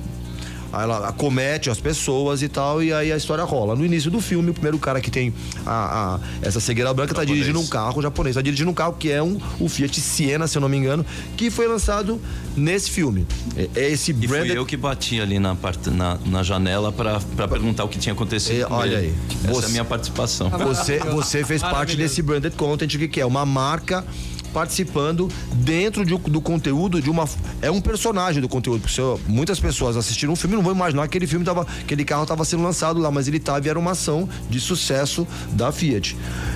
Aí 0.73 0.83
ela 0.83 1.07
acomete 1.07 1.69
as 1.69 1.79
pessoas 1.79 2.41
e 2.41 2.47
tal, 2.47 2.81
e 2.81 2.93
aí 2.93 3.11
a 3.11 3.17
história 3.17 3.43
rola. 3.43 3.75
No 3.75 3.85
início 3.85 4.09
do 4.09 4.21
filme, 4.21 4.49
o 4.51 4.53
primeiro 4.53 4.77
cara 4.79 5.01
que 5.01 5.11
tem 5.11 5.33
a, 5.65 6.15
a- 6.15 6.19
essa 6.41 6.59
cegueira 6.59 6.93
branca 6.93 7.13
tá 7.13 7.21
Japonês. 7.21 7.45
dirigindo 7.45 7.59
um 7.59 7.67
carro 7.67 8.01
japonês, 8.01 8.35
tá 8.35 8.41
dirigindo 8.41 8.69
um 8.71 8.73
carro 8.73 8.93
que 8.97 9.11
é 9.11 9.21
um, 9.21 9.37
o 9.59 9.67
Fiat 9.67 9.99
Siena, 9.99 10.47
se 10.47 10.57
eu 10.57 10.61
não 10.61 10.69
me 10.69 10.77
engano, 10.77 11.05
que 11.35 11.49
foi 11.51 11.67
lançado 11.67 12.19
nesse 12.55 12.89
filme. 12.89 13.25
É, 13.57 13.69
é 13.75 13.89
esse 13.91 14.11
E 14.11 14.13
fui 14.15 14.27
branded 14.27 14.55
eu 14.55 14.65
que 14.65 14.77
bati 14.77 15.19
ali 15.19 15.39
na, 15.39 15.55
parte, 15.55 15.89
na, 15.89 16.17
na 16.25 16.43
janela 16.43 16.91
pra, 16.91 17.19
pra 17.35 17.47
perguntar 17.47 17.83
o 17.83 17.87
que 17.89 17.99
tinha 17.99 18.13
acontecido. 18.13 18.61
É, 18.61 18.67
olha 18.69 18.97
aí. 18.99 19.13
Essa 19.43 19.53
Você- 19.53 19.65
é 19.65 19.67
a 19.67 19.69
minha 19.71 19.85
participação. 19.85 20.49
Você, 20.49 20.99
você 20.99 21.43
fez 21.43 21.61
parte 21.61 21.95
desse 21.97 22.21
branded 22.21 22.53
content, 22.55 22.89
que 23.09 23.19
é 23.19 23.25
uma 23.25 23.45
marca 23.45 24.05
participando 24.53 25.27
dentro 25.55 26.05
de- 26.05 26.17
do 26.17 26.41
conteúdo 26.41 27.01
de 27.01 27.09
uma 27.09 27.27
é 27.61 27.69
um 27.71 27.81
personagem 27.81 28.41
do 28.41 28.49
conteúdo 28.49 28.81
porque 28.81 28.99
eu- 28.99 29.19
muitas 29.27 29.59
pessoas 29.59 29.95
assistiram 29.97 30.33
um 30.33 30.35
filme 30.35 30.55
não 30.55 30.63
vão 30.63 30.73
imaginar 30.73 31.03
que 31.03 31.07
aquele 31.17 31.27
filme 31.27 31.45
tava 31.45 31.65
aquele 31.81 32.03
carro 32.05 32.23
estava 32.23 32.43
sendo 32.45 32.63
lançado 32.63 32.99
lá 32.99 33.09
mas 33.11 33.27
ele 33.27 33.39
tava 33.39 33.65
e 33.65 33.69
era 33.69 33.79
uma 33.79 33.91
ação 33.91 34.27
de 34.49 34.59
sucesso 34.59 35.27
da 35.53 35.71
Fiat 35.71 36.15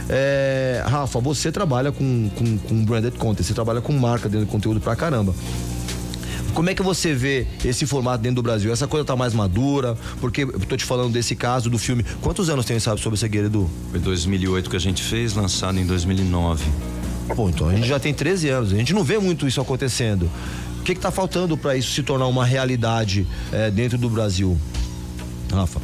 É, 0.10 0.84
Rafa 0.88 1.20
você 1.20 1.52
trabalha 1.52 1.92
com, 1.92 2.30
com, 2.36 2.58
com 2.58 2.86
branded 2.86 3.14
content 3.18 3.46
você 3.46 3.54
trabalha 3.54 3.82
com 3.82 3.94
marca 3.94 4.28
dentro 4.30 4.46
do 4.46 4.52
conteúdo 4.52 4.80
pra 4.80 4.96
caramba 4.96 5.34
como 6.54 6.70
é 6.70 6.74
que 6.74 6.82
você 6.82 7.14
vê 7.14 7.46
esse 7.66 7.86
formato 7.86 8.24
dentro 8.24 8.38
do 8.38 8.42
Brasil? 8.42 8.72
Essa 8.72 8.88
coisa 8.88 9.04
tá 9.04 9.14
mais 9.14 9.34
madura? 9.34 9.98
Porque 10.22 10.44
eu 10.44 10.58
tô 10.62 10.78
te 10.78 10.86
falando 10.86 11.12
desse 11.12 11.36
caso 11.36 11.70
do 11.70 11.78
filme. 11.78 12.02
Quantos 12.22 12.50
anos 12.50 12.66
tem, 12.66 12.80
sabe, 12.80 13.02
sobre 13.02 13.18
a 13.18 13.20
cegueira, 13.20 13.48
Edu? 13.48 13.70
Foi 13.92 14.00
2008 14.00 14.70
que 14.70 14.76
a 14.78 14.80
gente 14.80 15.04
fez, 15.04 15.34
lançado 15.34 15.78
em 15.78 15.86
2009. 15.86 16.64
Pô, 17.34 17.50
então 17.50 17.70
a 17.70 17.76
gente 17.76 17.88
já 17.88 18.00
tem 18.00 18.14
13 18.14 18.50
anos, 18.50 18.74
a 18.74 18.76
gente 18.76 18.94
não 18.94 19.04
vê 19.04 19.18
muito 19.18 19.48
isso 19.48 19.60
acontecendo. 19.60 20.30
O 20.80 20.84
que, 20.84 20.94
que 20.94 21.02
tá 21.02 21.10
faltando 21.10 21.58
para 21.58 21.76
isso 21.76 21.92
se 21.92 22.04
tornar 22.04 22.28
uma 22.28 22.46
realidade 22.46 23.26
é, 23.52 23.72
dentro 23.72 23.98
do 23.98 24.10
Brasil? 24.10 24.58
Rafa. 25.52 25.80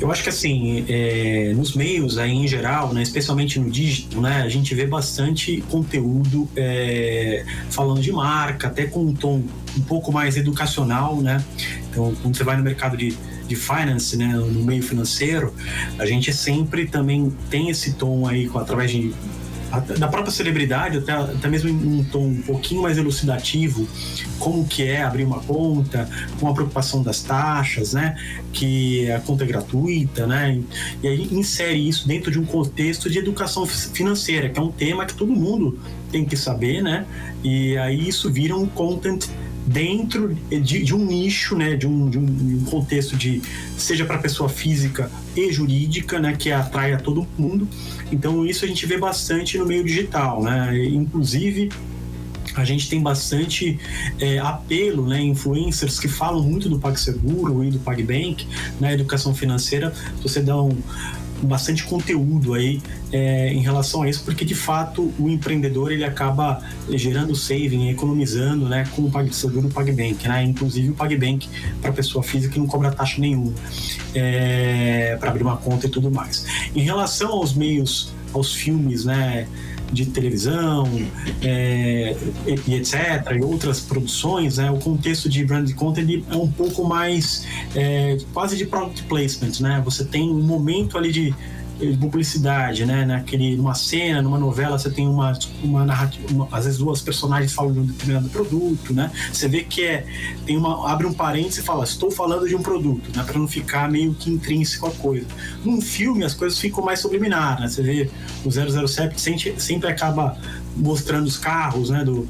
Eu 0.00 0.10
acho 0.12 0.22
que 0.22 0.28
assim, 0.28 0.84
é, 0.88 1.52
nos 1.54 1.74
meios 1.74 2.18
aí 2.18 2.32
em 2.32 2.46
geral, 2.46 2.92
né, 2.92 3.02
especialmente 3.02 3.58
no 3.58 3.70
digital, 3.70 4.22
né, 4.22 4.42
a 4.42 4.48
gente 4.48 4.74
vê 4.74 4.86
bastante 4.86 5.62
conteúdo 5.68 6.48
é, 6.56 7.44
falando 7.70 8.00
de 8.00 8.12
marca, 8.12 8.68
até 8.68 8.86
com 8.86 9.00
um 9.00 9.14
tom 9.14 9.42
um 9.76 9.80
pouco 9.82 10.12
mais 10.12 10.36
educacional, 10.36 11.20
né? 11.20 11.44
Então, 11.90 12.14
quando 12.22 12.36
você 12.36 12.44
vai 12.44 12.56
no 12.56 12.62
mercado 12.62 12.96
de, 12.96 13.16
de 13.46 13.56
finance, 13.56 14.16
né, 14.16 14.26
no 14.26 14.62
meio 14.62 14.82
financeiro, 14.82 15.52
a 15.98 16.06
gente 16.06 16.32
sempre 16.32 16.86
também 16.86 17.32
tem 17.50 17.68
esse 17.68 17.94
tom 17.94 18.26
aí 18.26 18.48
com, 18.48 18.58
através 18.58 18.90
de 18.90 19.12
da 19.98 20.08
própria 20.08 20.32
celebridade, 20.32 20.98
até, 20.98 21.12
até 21.12 21.48
mesmo 21.48 21.68
em 21.68 22.00
um 22.00 22.04
tom 22.04 22.26
um 22.26 22.42
pouquinho 22.42 22.82
mais 22.82 22.96
elucidativo, 22.96 23.86
como 24.38 24.66
que 24.66 24.82
é 24.82 25.02
abrir 25.02 25.24
uma 25.24 25.40
conta, 25.40 26.08
com 26.40 26.48
a 26.48 26.54
preocupação 26.54 27.02
das 27.02 27.22
taxas, 27.22 27.92
né? 27.92 28.16
Que 28.52 29.10
a 29.10 29.20
conta 29.20 29.44
é 29.44 29.46
gratuita, 29.46 30.26
né? 30.26 30.58
E 31.02 31.08
aí 31.08 31.28
insere 31.32 31.88
isso 31.88 32.08
dentro 32.08 32.30
de 32.30 32.38
um 32.38 32.44
contexto 32.44 33.10
de 33.10 33.18
educação 33.18 33.66
fi- 33.66 33.88
financeira, 33.90 34.48
que 34.48 34.58
é 34.58 34.62
um 34.62 34.72
tema 34.72 35.04
que 35.04 35.14
todo 35.14 35.32
mundo 35.32 35.78
tem 36.10 36.24
que 36.24 36.36
saber, 36.36 36.82
né? 36.82 37.04
E 37.44 37.76
aí 37.78 38.08
isso 38.08 38.32
vira 38.32 38.56
um 38.56 38.66
content 38.66 39.26
dentro 39.68 40.34
de, 40.50 40.82
de 40.82 40.94
um 40.94 41.04
nicho, 41.04 41.54
né, 41.56 41.76
de 41.76 41.86
um, 41.86 42.08
de 42.08 42.18
um- 42.18 42.64
contexto 42.64 43.16
de 43.16 43.42
seja 43.76 44.04
para 44.04 44.18
pessoa 44.18 44.48
física 44.48 45.10
e 45.36 45.52
jurídica, 45.52 46.18
né, 46.18 46.34
que 46.36 46.50
atrai 46.50 46.92
a 46.94 46.98
todo 46.98 47.26
mundo. 47.38 47.68
Então 48.10 48.44
isso 48.46 48.64
a 48.64 48.68
gente 48.68 48.84
vê 48.86 48.96
bastante 48.96 49.58
no 49.58 49.66
meio 49.66 49.84
digital, 49.84 50.42
né? 50.42 50.76
Inclusive 50.86 51.70
a 52.54 52.64
gente 52.64 52.88
tem 52.88 53.00
bastante 53.00 53.78
é, 54.18 54.38
apelo, 54.38 55.06
né, 55.06 55.20
influencers 55.20 56.00
que 56.00 56.08
falam 56.08 56.42
muito 56.42 56.68
do 56.68 56.78
PagSeguro 56.78 57.62
e 57.62 57.70
do 57.70 57.78
PagBank 57.78 58.46
na 58.80 58.92
educação 58.92 59.34
financeira. 59.34 59.92
Você 60.22 60.40
dá 60.40 60.60
um 60.60 60.76
bastante 61.42 61.84
conteúdo 61.84 62.54
aí 62.54 62.80
é, 63.12 63.52
em 63.52 63.60
relação 63.60 64.02
a 64.02 64.08
isso, 64.08 64.22
porque 64.24 64.44
de 64.44 64.54
fato 64.54 65.12
o 65.18 65.28
empreendedor 65.28 65.92
ele 65.92 66.04
acaba 66.04 66.60
gerando 66.90 67.34
saving, 67.34 67.88
economizando, 67.90 68.68
né, 68.68 68.84
com 68.94 69.02
o 69.02 69.10
PagSeguro 69.10 69.68
o 69.68 69.70
PagBank, 69.70 70.28
né, 70.28 70.42
inclusive 70.42 70.90
o 70.90 70.94
PagBank 70.94 71.48
para 71.80 71.92
pessoa 71.92 72.22
física 72.22 72.58
não 72.58 72.66
cobra 72.66 72.90
taxa 72.90 73.20
nenhuma 73.20 73.52
é, 74.14 75.16
para 75.18 75.30
abrir 75.30 75.42
uma 75.42 75.56
conta 75.56 75.86
e 75.86 75.90
tudo 75.90 76.10
mais. 76.10 76.46
Em 76.74 76.82
relação 76.82 77.32
aos 77.32 77.54
meios, 77.54 78.12
aos 78.32 78.54
filmes, 78.54 79.04
né, 79.04 79.46
de 79.92 80.06
televisão 80.06 80.86
é, 81.42 82.16
e, 82.66 82.74
etc 82.74 82.94
e 83.36 83.42
outras 83.42 83.80
produções 83.80 84.56
né? 84.58 84.70
O 84.70 84.78
contexto 84.78 85.28
de 85.28 85.44
brand 85.44 85.70
content 85.74 86.22
é 86.30 86.36
um 86.36 86.50
pouco 86.50 86.84
mais 86.84 87.46
é, 87.74 88.18
quase 88.32 88.56
de 88.56 88.66
product 88.66 89.02
placement 89.04 89.60
né? 89.60 89.80
Você 89.84 90.04
tem 90.04 90.30
um 90.30 90.40
momento 90.40 90.96
ali 90.98 91.12
de 91.12 91.34
de 91.78 91.96
publicidade, 91.96 92.84
né? 92.84 93.04
Naquele, 93.04 93.56
numa 93.56 93.74
cena, 93.74 94.20
numa 94.20 94.38
novela, 94.38 94.78
você 94.78 94.90
tem 94.90 95.06
uma, 95.06 95.32
uma 95.62 95.84
narrativa, 95.84 96.26
uma- 96.30 96.48
às 96.50 96.64
vezes 96.64 96.78
duas 96.78 97.00
personagens 97.00 97.52
falam 97.52 97.72
de 97.72 97.78
um 97.78 97.84
determinado 97.86 98.28
produto, 98.28 98.92
né? 98.92 99.10
Você 99.32 99.46
vê 99.48 99.62
que 99.62 99.84
é, 99.84 100.04
tem 100.44 100.56
uma, 100.56 100.90
abre 100.90 101.06
um 101.06 101.12
parênteses 101.12 101.58
e 101.58 101.62
fala, 101.62 101.84
estou 101.84 102.10
falando 102.10 102.48
de 102.48 102.56
um 102.56 102.62
produto, 102.62 103.10
né? 103.16 103.22
Para 103.24 103.38
não 103.38 103.46
ficar 103.46 103.88
meio 103.90 104.12
que 104.14 104.28
intrínseco 104.30 104.86
a 104.86 104.90
coisa. 104.90 105.26
Num 105.64 105.80
filme, 105.80 106.24
as 106.24 106.34
coisas 106.34 106.58
ficam 106.58 106.84
mais 106.84 106.98
subliminar, 107.00 107.60
né? 107.60 107.68
Você 107.68 107.82
vê 107.82 108.10
o 108.44 108.50
007 108.50 109.20
sempre, 109.20 109.54
sempre 109.60 109.88
acaba 109.88 110.36
mostrando 110.76 111.26
os 111.26 111.36
carros, 111.36 111.90
né? 111.90 112.04
Do, 112.04 112.28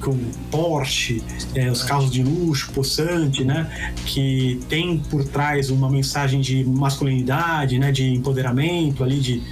com 0.00 0.16
Porsche, 0.50 1.22
é, 1.54 1.70
os 1.70 1.82
carros 1.82 2.10
de 2.10 2.22
luxo, 2.22 2.72
possante, 2.72 3.44
né? 3.44 3.92
Que 4.06 4.60
tem 4.68 4.98
por 4.98 5.24
trás 5.24 5.70
uma 5.70 5.88
mensagem 5.90 6.40
de 6.40 6.64
masculinidade, 6.64 7.78
né? 7.78 7.92
De 7.92 8.12
empoderamento 8.12 9.04
ali, 9.04 9.20
de 9.20 9.42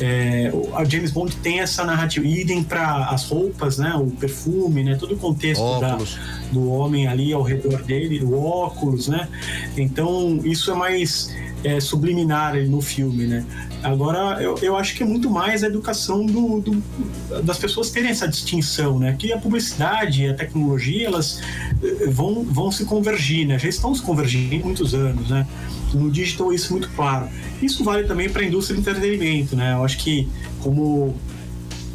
é, 0.00 0.52
a 0.74 0.84
James 0.84 1.10
Bond 1.10 1.36
tem 1.36 1.60
essa 1.60 1.84
narrativa, 1.84 2.26
idem 2.26 2.62
para 2.62 3.06
as 3.06 3.24
roupas, 3.28 3.78
né? 3.78 3.94
O 3.94 4.06
perfume, 4.10 4.82
né? 4.84 4.96
Todo 4.96 5.14
o 5.14 5.18
contexto 5.18 5.62
da, 5.80 5.96
do 6.52 6.70
homem 6.70 7.06
ali 7.06 7.32
ao 7.32 7.42
redor 7.42 7.82
dele, 7.82 8.22
o 8.24 8.34
óculos, 8.42 9.08
né? 9.08 9.28
Então 9.76 10.40
isso 10.44 10.70
é 10.70 10.74
mais 10.74 11.34
é, 11.64 11.78
subliminar 11.80 12.56
no 12.66 12.80
filme, 12.80 13.26
né? 13.26 13.44
Agora 13.82 14.40
eu, 14.40 14.56
eu 14.62 14.76
acho 14.76 14.94
que 14.94 15.02
é 15.02 15.06
muito 15.06 15.28
mais 15.28 15.64
a 15.64 15.66
educação 15.66 16.24
do, 16.24 16.60
do- 16.60 16.82
das 17.42 17.58
pessoas 17.58 17.90
terem 17.90 18.10
essa 18.10 18.28
distinção, 18.28 18.98
né? 18.98 19.14
Que 19.18 19.32
a 19.32 19.38
publicidade 19.38 20.22
e 20.24 20.28
a 20.28 20.34
tecnologia 20.34 21.06
elas 21.08 21.40
eh, 21.82 22.06
vão, 22.08 22.44
vão 22.44 22.70
se 22.70 22.84
convergir, 22.84 23.44
né? 23.46 23.58
Já 23.58 23.68
estão 23.68 23.92
se 23.94 24.00
convergindo 24.02 24.54
há 24.62 24.66
muitos 24.66 24.94
anos, 24.94 25.30
né? 25.30 25.46
No 25.92 26.10
digital 26.10 26.52
isso 26.52 26.68
é 26.68 26.70
muito 26.72 26.88
claro. 26.90 27.28
Isso 27.60 27.84
vale 27.84 28.04
também 28.04 28.28
para 28.28 28.42
a 28.42 28.44
indústria 28.44 28.74
do 28.74 28.80
entretenimento, 28.80 29.54
né? 29.56 29.74
Eu 29.74 29.84
acho 29.84 29.98
que 29.98 30.28
como 30.60 31.14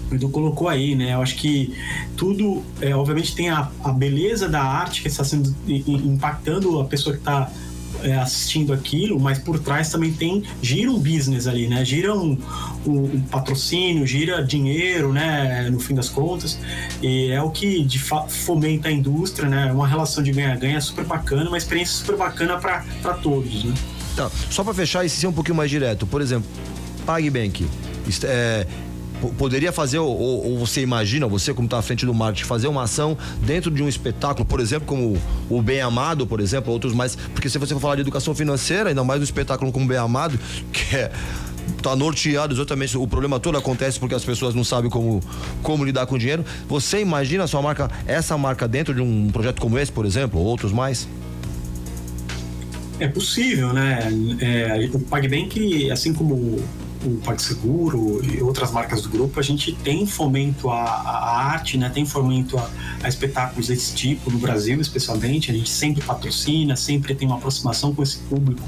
o 0.09 0.15
Edu 0.15 0.29
colocou 0.29 0.69
aí, 0.69 0.95
né? 0.95 1.13
Eu 1.13 1.21
acho 1.21 1.35
que 1.35 1.73
tudo, 2.15 2.63
é, 2.81 2.95
obviamente, 2.95 3.35
tem 3.35 3.49
a, 3.49 3.69
a 3.83 3.91
beleza 3.91 4.47
da 4.47 4.61
arte 4.61 5.01
que 5.01 5.07
está 5.07 5.23
sendo 5.23 5.55
impactando 5.67 6.79
a 6.79 6.85
pessoa 6.85 7.13
que 7.13 7.21
está 7.21 7.51
é, 8.03 8.15
assistindo 8.15 8.73
aquilo, 8.73 9.19
mas 9.19 9.39
por 9.39 9.59
trás 9.59 9.89
também 9.89 10.13
tem 10.13 10.43
gira 10.61 10.91
um 10.91 10.99
business 10.99 11.47
ali, 11.47 11.67
né? 11.67 11.83
Gira 11.83 12.13
um, 12.13 12.37
um, 12.85 12.99
um, 13.03 13.21
patrocínio, 13.21 14.05
gira 14.05 14.43
dinheiro, 14.43 15.11
né? 15.11 15.69
No 15.69 15.79
fim 15.79 15.95
das 15.95 16.09
contas, 16.09 16.59
e 17.01 17.31
é 17.31 17.41
o 17.41 17.49
que 17.49 17.83
de 17.83 17.99
fomenta 17.99 18.89
a 18.89 18.91
indústria, 18.91 19.49
né? 19.49 19.71
Uma 19.71 19.87
relação 19.87 20.23
de 20.23 20.31
ganha-ganha 20.31 20.79
super 20.81 21.05
bacana, 21.05 21.47
uma 21.47 21.57
experiência 21.57 21.95
super 21.95 22.17
bacana 22.17 22.57
para 22.57 23.13
todos, 23.21 23.63
né? 23.63 23.73
Tá, 24.15 24.31
só 24.49 24.63
para 24.63 24.73
fechar 24.73 25.05
e 25.05 25.09
ser 25.09 25.27
um 25.27 25.33
pouquinho 25.33 25.55
mais 25.55 25.69
direto, 25.69 26.07
por 26.07 26.21
exemplo, 26.21 26.49
PagBank. 27.05 27.67
É, 28.23 28.65
poderia 29.37 29.71
fazer, 29.71 29.99
ou, 29.99 30.17
ou, 30.17 30.57
você 30.57 30.81
imagina, 30.81 31.27
você 31.27 31.53
como 31.53 31.65
está 31.65 31.79
à 31.79 31.81
frente 31.81 32.05
do 32.05 32.13
marketing, 32.13 32.47
fazer 32.47 32.67
uma 32.67 32.83
ação 32.83 33.17
dentro 33.41 33.71
de 33.71 33.81
um 33.81 33.87
espetáculo, 33.87 34.45
por 34.45 34.59
exemplo, 34.59 34.85
como 34.85 35.17
o 35.49 35.61
Bem 35.61 35.81
Amado, 35.81 36.27
por 36.27 36.39
exemplo, 36.39 36.71
outros 36.71 36.93
mais. 36.93 37.15
Porque 37.15 37.49
se 37.49 37.57
você 37.57 37.73
for 37.73 37.81
falar 37.81 37.95
de 37.95 38.01
educação 38.01 38.35
financeira, 38.35 38.89
ainda 38.89 39.03
mais 39.03 39.19
um 39.19 39.23
espetáculo 39.23 39.71
como 39.71 39.85
o 39.85 39.87
Bem 39.87 39.97
Amado, 39.97 40.39
que 40.71 40.95
é 40.95 41.11
tá 41.81 41.95
norteado 41.95 42.53
exatamente 42.53 42.97
o 42.97 43.05
problema 43.05 43.39
todo 43.41 43.57
acontece 43.57 43.99
porque 43.99 44.15
as 44.15 44.23
pessoas 44.23 44.55
não 44.55 44.63
sabem 44.63 44.89
como 44.89 45.21
como 45.61 45.83
lidar 45.83 46.05
com 46.05 46.15
o 46.15 46.17
dinheiro 46.17 46.45
você 46.65 47.01
imagina 47.01 47.43
a 47.43 47.47
sua 47.47 47.61
marca 47.61 47.91
essa 48.07 48.37
marca 48.37 48.67
dentro 48.69 48.93
de 48.93 49.01
um 49.01 49.29
projeto 49.29 49.59
como 49.59 49.77
esse 49.77 49.91
por 49.91 50.05
exemplo 50.05 50.39
ou 50.39 50.45
outros 50.45 50.71
mais 50.71 51.07
é 53.01 53.07
possível 53.09 53.73
né 53.73 53.99
é, 54.39 54.89
o 54.93 54.99
PagBank 55.01 55.91
assim 55.91 56.13
como 56.13 56.63
o 57.05 57.17
PagSeguro 57.17 58.21
e 58.23 58.41
outras 58.41 58.71
marcas 58.71 59.01
do 59.01 59.09
grupo, 59.09 59.39
a 59.39 59.43
gente 59.43 59.73
tem 59.73 60.05
fomento 60.05 60.69
à, 60.69 60.83
à 60.83 61.47
arte, 61.51 61.77
né? 61.77 61.89
tem 61.89 62.05
fomento 62.05 62.57
a, 62.57 62.69
a, 63.03 63.07
espetáculos 63.07 63.67
desse 63.67 63.93
tipo 63.93 64.31
no 64.31 64.39
Brasil, 64.39 64.79
especialmente. 64.81 65.51
A 65.51 65.53
gente 65.53 65.69
sempre 65.69 66.01
patrocina, 66.01 66.75
sempre 66.75 67.13
tem 67.13 67.27
uma 67.27 67.37
aproximação 67.37 67.93
com 67.93 68.01
esse 68.01 68.17
público 68.19 68.67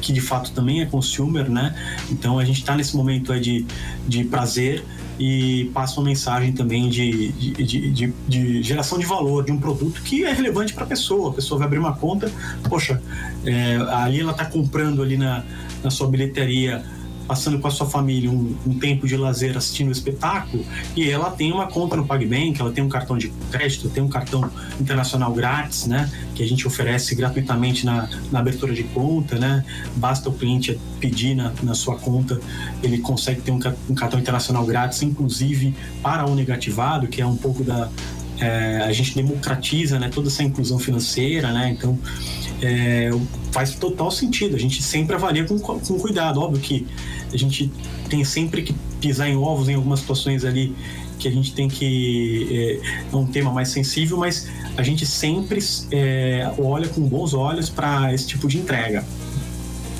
que 0.00 0.12
de 0.12 0.20
fato 0.20 0.52
também 0.52 0.80
é 0.80 0.86
consumer, 0.86 1.50
né? 1.50 1.74
Então 2.10 2.38
a 2.38 2.44
gente 2.44 2.60
está 2.60 2.74
nesse 2.74 2.96
momento 2.96 3.32
aí 3.32 3.40
de, 3.40 3.66
de 4.06 4.24
prazer 4.24 4.84
e 5.18 5.70
passa 5.74 6.00
uma 6.00 6.08
mensagem 6.08 6.52
também 6.52 6.88
de, 6.88 7.28
de, 7.32 7.92
de, 7.92 8.12
de, 8.26 8.62
geração 8.62 8.98
de 8.98 9.04
valor 9.04 9.44
de 9.44 9.52
um 9.52 9.58
produto 9.58 10.00
que 10.00 10.24
é 10.24 10.32
relevante 10.32 10.72
para 10.72 10.84
a 10.84 10.86
pessoa. 10.86 11.30
A 11.30 11.34
pessoa 11.34 11.58
vai 11.58 11.66
abrir 11.66 11.78
uma 11.78 11.94
conta, 11.94 12.32
poxa, 12.68 13.02
é, 13.44 13.76
ali 13.90 14.20
ela 14.20 14.32
está 14.32 14.46
comprando 14.46 15.02
ali 15.02 15.18
na, 15.18 15.44
na 15.82 15.90
sua 15.90 16.08
bilheteria 16.08 16.82
passando 17.30 17.60
com 17.60 17.68
a 17.68 17.70
sua 17.70 17.86
família 17.86 18.28
um, 18.28 18.56
um, 18.66 18.76
tempo 18.76 19.06
de 19.06 19.16
lazer 19.16 19.56
assistindo 19.56 19.86
o 19.86 19.92
espetáculo 19.92 20.66
e 20.96 21.08
ela 21.08 21.30
tem 21.30 21.52
uma 21.52 21.68
conta 21.68 21.94
no 21.94 22.04
PagBank, 22.04 22.60
ela 22.60 22.72
tem 22.72 22.82
um 22.82 22.88
cartão 22.88 23.16
de 23.16 23.28
crédito, 23.52 23.88
tem 23.88 24.02
um 24.02 24.08
cartão 24.08 24.50
internacional 24.80 25.32
grátis, 25.32 25.86
né? 25.86 26.10
Que 26.34 26.42
a 26.42 26.48
gente 26.48 26.66
oferece 26.66 27.14
gratuitamente 27.14 27.86
na, 27.86 28.08
na 28.32 28.40
abertura 28.40 28.74
de 28.74 28.82
conta, 28.82 29.38
né? 29.38 29.64
Basta 29.94 30.28
o 30.28 30.32
cliente 30.32 30.76
pedir 30.98 31.36
na, 31.36 31.52
na 31.62 31.72
sua 31.72 31.96
conta, 31.96 32.40
ele 32.82 32.98
consegue 32.98 33.42
ter 33.42 33.52
um, 33.52 33.60
um 33.88 33.94
cartão 33.94 34.18
internacional 34.18 34.66
grátis, 34.66 35.00
inclusive 35.00 35.72
para 36.02 36.26
o 36.26 36.34
negativado, 36.34 37.06
que 37.06 37.22
é 37.22 37.26
um 37.26 37.36
pouco 37.36 37.62
da, 37.62 37.88
é, 38.40 38.82
a 38.82 38.92
gente 38.92 39.14
democratiza 39.14 39.98
né, 39.98 40.08
toda 40.08 40.28
essa 40.28 40.42
inclusão 40.42 40.78
financeira, 40.78 41.52
né? 41.52 41.70
Então 41.76 41.98
é, 42.62 43.10
faz 43.52 43.74
total 43.74 44.10
sentido. 44.10 44.56
A 44.56 44.58
gente 44.58 44.82
sempre 44.82 45.14
avalia 45.14 45.44
com, 45.44 45.58
com 45.58 45.98
cuidado. 45.98 46.40
Óbvio 46.40 46.60
que 46.60 46.86
a 47.32 47.36
gente 47.36 47.70
tem 48.08 48.24
sempre 48.24 48.62
que 48.62 48.74
pisar 49.00 49.28
em 49.28 49.36
ovos 49.36 49.68
em 49.68 49.74
algumas 49.74 50.00
situações 50.00 50.44
ali 50.44 50.74
que 51.18 51.28
a 51.28 51.30
gente 51.30 51.52
tem 51.52 51.68
que 51.68 52.48
é, 52.50 53.12
é 53.12 53.16
um 53.16 53.26
tema 53.26 53.52
mais 53.52 53.68
sensível, 53.68 54.16
mas 54.16 54.48
a 54.76 54.82
gente 54.82 55.04
sempre 55.04 55.60
é, 55.90 56.50
olha 56.58 56.88
com 56.88 57.02
bons 57.02 57.34
olhos 57.34 57.68
para 57.68 58.12
esse 58.14 58.26
tipo 58.26 58.48
de 58.48 58.58
entrega. 58.58 59.04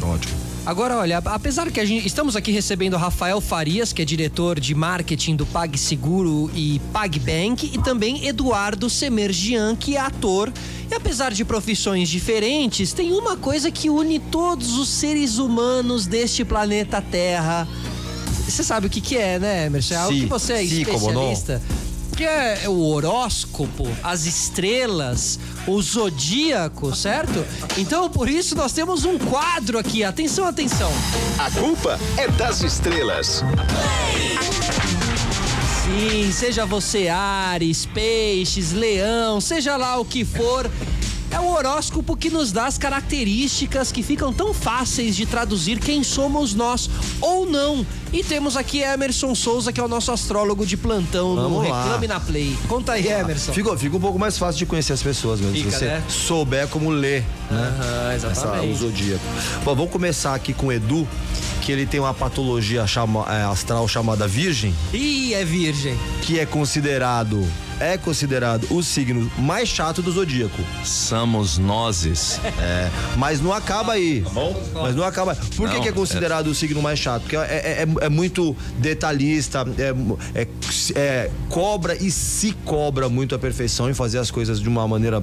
Ótimo. 0.03 0.40
Agora, 0.65 0.97
olha, 0.99 1.19
apesar 1.19 1.71
que 1.71 1.81
a 1.81 1.85
gente 1.85 2.07
estamos 2.07 2.37
aqui 2.37 2.53
recebendo 2.53 2.97
Rafael 2.97 3.41
Farias, 3.41 3.93
que 3.93 4.03
é 4.03 4.05
diretor 4.05 4.61
de 4.61 4.75
marketing 4.75 5.35
do 5.35 5.47
PagSeguro 5.47 6.51
e 6.55 6.81
PagBank, 6.93 7.71
e 7.73 7.79
também 7.83 8.27
Eduardo 8.27 8.91
Semergian, 8.91 9.75
que 9.75 9.97
é 9.97 10.01
ator. 10.01 10.53
E 10.91 10.95
apesar 10.95 11.33
de 11.33 11.45
profissões 11.45 12.09
diferentes, 12.09 12.93
tem 12.93 13.13
uma 13.13 13.37
coisa 13.37 13.71
que 13.71 13.89
une 13.89 14.19
todos 14.19 14.77
os 14.77 14.89
seres 14.89 15.39
humanos 15.39 16.07
deste 16.07 16.45
planeta 16.45 17.01
Terra. 17.01 17.67
Você 18.47 18.63
sabe 18.63 18.87
o 18.87 18.91
que, 18.91 19.01
que 19.01 19.17
é, 19.17 19.39
né, 19.39 19.67
Emerson? 19.67 19.95
É 19.95 20.07
o 20.07 20.09
que 20.11 20.27
você 20.27 20.53
é 20.55 20.63
especialista 20.63 21.61
que 22.21 22.27
é 22.27 22.69
o 22.69 22.83
horóscopo, 22.83 23.89
as 24.03 24.27
estrelas, 24.27 25.41
o 25.67 25.81
zodíaco, 25.81 26.95
certo? 26.95 27.43
Então, 27.79 28.11
por 28.11 28.29
isso, 28.29 28.55
nós 28.55 28.75
temos 28.75 29.07
um 29.07 29.17
quadro 29.17 29.79
aqui. 29.79 30.05
Atenção, 30.05 30.45
atenção. 30.45 30.93
A 31.39 31.51
culpa 31.51 31.99
é 32.19 32.29
das 32.29 32.63
estrelas. 32.63 33.43
Sim, 35.83 36.31
seja 36.31 36.67
você 36.67 37.09
Ares, 37.09 37.87
Peixes, 37.87 38.73
Leão, 38.73 39.41
seja 39.41 39.79
lá 39.79 39.97
o 39.97 40.05
que 40.05 40.23
for. 40.23 40.71
É 41.31 41.39
o 41.39 41.53
horóscopo 41.53 42.17
que 42.17 42.29
nos 42.29 42.51
dá 42.51 42.67
as 42.67 42.77
características 42.77 43.93
que 43.93 44.03
ficam 44.03 44.33
tão 44.33 44.53
fáceis 44.53 45.15
de 45.15 45.27
traduzir 45.27 45.79
quem 45.79 46.03
somos 46.03 46.55
nós 46.55 46.91
ou 47.21 47.47
não. 47.47 47.87
E 48.13 48.25
temos 48.25 48.57
aqui 48.57 48.81
Emerson 48.81 49.35
Souza, 49.37 49.73
que 49.73 49.81
é 49.81 49.85
o 49.85 49.87
nosso 49.87 50.11
astrólogo 50.11 50.67
de 50.67 50.77
plantão 50.77 51.37
Vamos 51.37 51.63
no 51.63 51.69
lá. 51.69 51.83
Reclame 51.85 52.09
na 52.09 52.19
Play. 52.19 52.59
Conta 52.67 52.93
aí, 52.93 53.07
Emerson. 53.07 53.53
Fica, 53.53 53.77
fica 53.77 53.97
um 53.97 54.01
pouco 54.01 54.19
mais 54.19 54.37
fácil 54.37 54.59
de 54.59 54.67
conhecer 54.67 54.93
as 54.93 55.03
pessoas 55.03 55.41
mesmo. 55.41 55.55
Fica, 55.55 55.71
se 55.71 55.79
você 55.79 55.85
né? 55.85 56.03
souber 56.09 56.67
como 56.67 56.91
ler, 56.91 57.25
né? 57.49 57.73
Uhum, 57.79 58.13
exatamente. 58.13 58.73
Essa, 58.73 58.73
o 58.73 58.77
zodíaco. 58.77 59.25
Bom, 59.65 59.77
vamos 59.77 59.93
começar 59.93 60.35
aqui 60.35 60.53
com 60.53 60.67
o 60.67 60.73
Edu, 60.73 61.07
que 61.71 61.75
ele 61.75 61.87
tem 61.87 62.01
uma 62.01 62.13
patologia 62.13 62.85
chama, 62.85 63.25
é, 63.33 63.45
astral 63.45 63.87
chamada 63.87 64.27
Virgem. 64.27 64.75
Ih, 64.93 65.35
é 65.35 65.45
Virgem. 65.45 65.97
Que 66.23 66.41
é 66.41 66.45
considerado 66.45 67.47
é 67.79 67.97
considerado 67.97 68.67
o 68.71 68.83
signo 68.83 69.31
mais 69.39 69.69
chato 69.69 70.03
do 70.03 70.13
zodíaco. 70.13 70.63
Somos 70.85 71.57
nozes. 71.57 72.39
É, 72.61 72.91
mas 73.17 73.41
não 73.41 73.53
acaba 73.53 73.93
aí. 73.93 74.21
Tá 74.21 74.31
bom? 74.31 74.63
Mas 74.75 74.95
não 74.95 75.05
acaba. 75.05 75.35
Por 75.57 75.67
não, 75.67 75.81
que, 75.81 75.89
é 75.89 75.93
considerado 75.93 76.49
é... 76.49 76.51
o 76.51 76.55
signo 76.55 76.83
mais 76.83 76.99
chato? 76.99 77.23
Porque 77.23 77.37
é, 77.37 77.41
é, 77.41 77.87
é, 77.87 78.07
é 78.07 78.09
muito 78.11 78.55
detalhista, 78.77 79.65
é, 79.79 80.47
é, 80.95 81.31
cobra 81.49 81.97
e 81.97 82.11
se 82.11 82.53
cobra 82.65 83.09
muito 83.09 83.35
a 83.35 83.39
perfeição 83.39 83.89
em 83.89 83.95
fazer 83.95 84.19
as 84.19 84.31
coisas 84.31 84.61
de 84.61 84.69
uma 84.69 84.87
maneira 84.87 85.23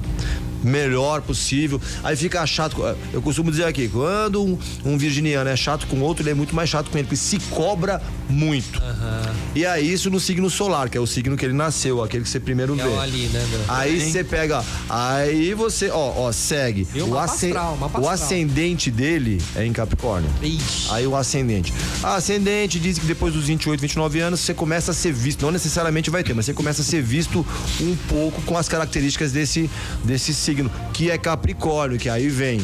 melhor 0.63 1.21
possível. 1.21 1.79
Aí 2.03 2.15
fica 2.15 2.45
chato. 2.45 2.77
Eu 3.13 3.21
costumo 3.21 3.51
dizer 3.51 3.65
aqui, 3.65 3.88
quando 3.88 4.43
um, 4.43 4.57
um 4.85 4.97
virginiano 4.97 5.49
é 5.49 5.55
chato 5.55 5.88
com 5.88 5.99
outro, 6.01 6.23
ele 6.23 6.31
é 6.31 6.34
muito 6.34 6.55
mais 6.55 6.69
chato 6.69 6.89
com 6.89 6.97
ele, 6.97 7.05
porque 7.05 7.17
se 7.17 7.39
cobra 7.49 8.01
muito. 8.29 8.79
Uhum. 8.79 9.34
E 9.55 9.65
aí 9.65 9.91
isso 9.91 10.09
no 10.09 10.19
signo 10.19 10.49
solar, 10.49 10.89
que 10.89 10.97
é 10.97 11.01
o 11.01 11.07
signo 11.07 11.35
que 11.35 11.45
ele 11.45 11.53
nasceu, 11.53 12.03
aquele 12.03 12.23
que 12.23 12.29
você 12.29 12.39
primeiro 12.39 12.79
é 12.79 12.84
vê. 12.84 12.97
Ali, 12.97 13.25
né, 13.27 13.43
aí 13.67 13.99
você 13.99 14.23
pega, 14.23 14.63
aí 14.89 15.53
você, 15.53 15.89
ó, 15.89 16.13
ó, 16.15 16.31
segue. 16.31 16.88
o, 16.95 17.17
ascend... 17.17 17.55
o 17.99 18.09
ascendente 18.09 18.91
dele 18.91 19.41
é 19.55 19.65
em 19.65 19.73
Capricórnio. 19.73 20.29
Ixi. 20.41 20.88
Aí 20.91 21.07
o 21.07 21.15
ascendente. 21.15 21.73
A 22.03 22.15
ascendente 22.15 22.79
diz 22.79 22.97
que 22.97 23.05
depois 23.05 23.34
dos 23.34 23.45
28, 23.45 23.79
29 23.79 24.19
anos 24.19 24.39
você 24.39 24.53
começa 24.53 24.91
a 24.91 24.93
ser 24.93 25.13
visto, 25.13 25.43
não 25.43 25.51
necessariamente 25.51 26.09
vai 26.09 26.23
ter, 26.23 26.34
mas 26.34 26.45
você 26.45 26.53
começa 26.53 26.81
a 26.81 26.85
ser 26.85 27.01
visto 27.01 27.45
um 27.81 27.95
pouco 28.07 28.41
com 28.43 28.57
as 28.57 28.67
características 28.67 29.31
desse 29.31 29.69
desse 30.03 30.34
signo, 30.34 30.56
que 30.93 31.11
é 31.11 31.17
Capricórnio, 31.17 31.97
que 31.97 32.09
aí 32.09 32.27
vem 32.27 32.59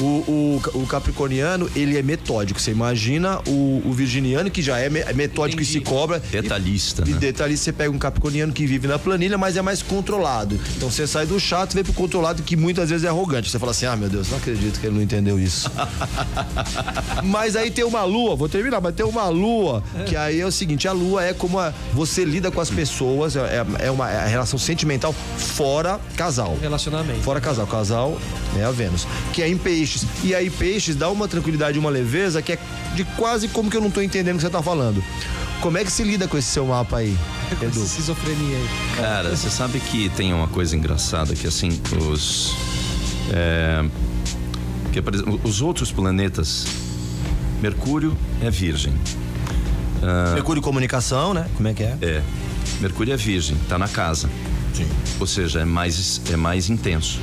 o, 0.00 0.04
o, 0.04 0.62
o, 0.74 0.86
capricorniano, 0.86 1.68
ele 1.74 1.98
é 1.98 2.02
metódico. 2.02 2.60
Você 2.60 2.70
imagina 2.70 3.40
o, 3.46 3.82
o 3.84 3.92
virginiano, 3.92 4.50
que 4.50 4.62
já 4.62 4.78
é, 4.78 4.86
é 4.86 5.12
metódico 5.12 5.60
Entendi. 5.60 5.78
e 5.78 5.80
se 5.80 5.84
cobra. 5.84 6.20
Detalhista. 6.20 7.04
E, 7.06 7.12
né? 7.12 7.18
detalhista, 7.18 7.64
você 7.64 7.72
pega 7.72 7.90
um 7.90 7.98
capricorniano 7.98 8.52
que 8.52 8.66
vive 8.66 8.86
na 8.86 8.98
planilha, 8.98 9.36
mas 9.36 9.56
é 9.56 9.62
mais 9.62 9.82
controlado. 9.82 10.58
Então 10.76 10.90
você 10.90 11.06
sai 11.06 11.26
do 11.26 11.38
chato 11.40 11.72
e 11.72 11.74
vem 11.74 11.84
pro 11.84 11.92
controlado, 11.92 12.42
que 12.42 12.56
muitas 12.56 12.90
vezes 12.90 13.04
é 13.04 13.08
arrogante. 13.08 13.50
Você 13.50 13.58
fala 13.58 13.72
assim: 13.72 13.86
ah, 13.86 13.96
meu 13.96 14.08
Deus, 14.08 14.30
não 14.30 14.38
acredito 14.38 14.78
que 14.80 14.86
ele 14.86 14.94
não 14.94 15.02
entendeu 15.02 15.38
isso. 15.38 15.70
mas 17.24 17.56
aí 17.56 17.70
tem 17.70 17.84
uma 17.84 18.04
lua, 18.04 18.36
vou 18.36 18.48
terminar, 18.48 18.80
mas 18.80 18.94
tem 18.94 19.04
uma 19.04 19.28
lua, 19.28 19.82
que 20.06 20.16
aí 20.16 20.40
é 20.40 20.46
o 20.46 20.52
seguinte: 20.52 20.86
a 20.86 20.92
lua 20.92 21.24
é 21.24 21.32
como 21.32 21.58
a, 21.58 21.72
você 21.92 22.24
lida 22.24 22.50
com 22.50 22.60
as 22.60 22.70
pessoas, 22.70 23.36
é, 23.36 23.64
é 23.80 23.90
uma 23.90 24.10
é 24.10 24.28
relação 24.28 24.58
sentimental 24.58 25.12
fora 25.12 26.00
casal. 26.16 26.56
Relacionamento. 26.60 27.20
Fora 27.20 27.40
casal. 27.40 27.66
Casal 27.66 28.18
é 28.56 28.64
a 28.64 28.70
Vênus. 28.70 29.06
Que 29.32 29.42
é 29.42 29.48
em 29.48 29.56
peixe 29.56 29.87
peixes. 29.88 30.06
E 30.22 30.34
aí, 30.34 30.50
peixes 30.50 30.94
dá 30.94 31.08
uma 31.08 31.26
tranquilidade, 31.26 31.78
uma 31.78 31.90
leveza 31.90 32.42
que 32.42 32.52
é 32.52 32.58
de 32.94 33.04
quase 33.16 33.48
como 33.48 33.70
que 33.70 33.76
eu 33.76 33.80
não 33.80 33.90
tô 33.90 34.02
entendendo 34.02 34.34
o 34.34 34.38
que 34.38 34.44
você 34.44 34.50
tá 34.50 34.62
falando. 34.62 35.02
Como 35.60 35.76
é 35.78 35.84
que 35.84 35.90
se 35.90 36.04
lida 36.04 36.28
com 36.28 36.36
esse 36.36 36.48
seu 36.48 36.66
mapa 36.66 36.98
aí, 36.98 37.16
Edu? 37.60 37.82
Esquizofrenia 37.82 38.56
aí. 38.56 38.68
Cara, 38.96 39.36
você 39.36 39.50
sabe 39.50 39.80
que 39.80 40.08
tem 40.10 40.32
uma 40.32 40.46
coisa 40.48 40.76
engraçada 40.76 41.34
que 41.34 41.46
assim, 41.46 41.80
os. 42.08 42.54
É, 43.32 43.84
que, 44.92 45.02
por 45.02 45.14
exemplo, 45.14 45.40
os 45.42 45.62
outros 45.62 45.90
planetas. 45.90 46.66
Mercúrio 47.60 48.16
é 48.40 48.48
virgem. 48.48 48.92
Uh, 48.92 50.34
Mercúrio 50.34 50.62
comunicação, 50.62 51.34
né? 51.34 51.48
Como 51.56 51.66
é 51.66 51.74
que 51.74 51.82
é? 51.82 51.98
É. 52.00 52.22
Mercúrio 52.80 53.12
é 53.12 53.16
virgem, 53.16 53.56
tá 53.68 53.76
na 53.76 53.88
casa. 53.88 54.30
Sim. 54.72 54.86
Ou 55.18 55.26
seja, 55.26 55.62
é 55.62 55.64
mais, 55.64 56.20
é 56.30 56.36
mais 56.36 56.70
intenso. 56.70 57.18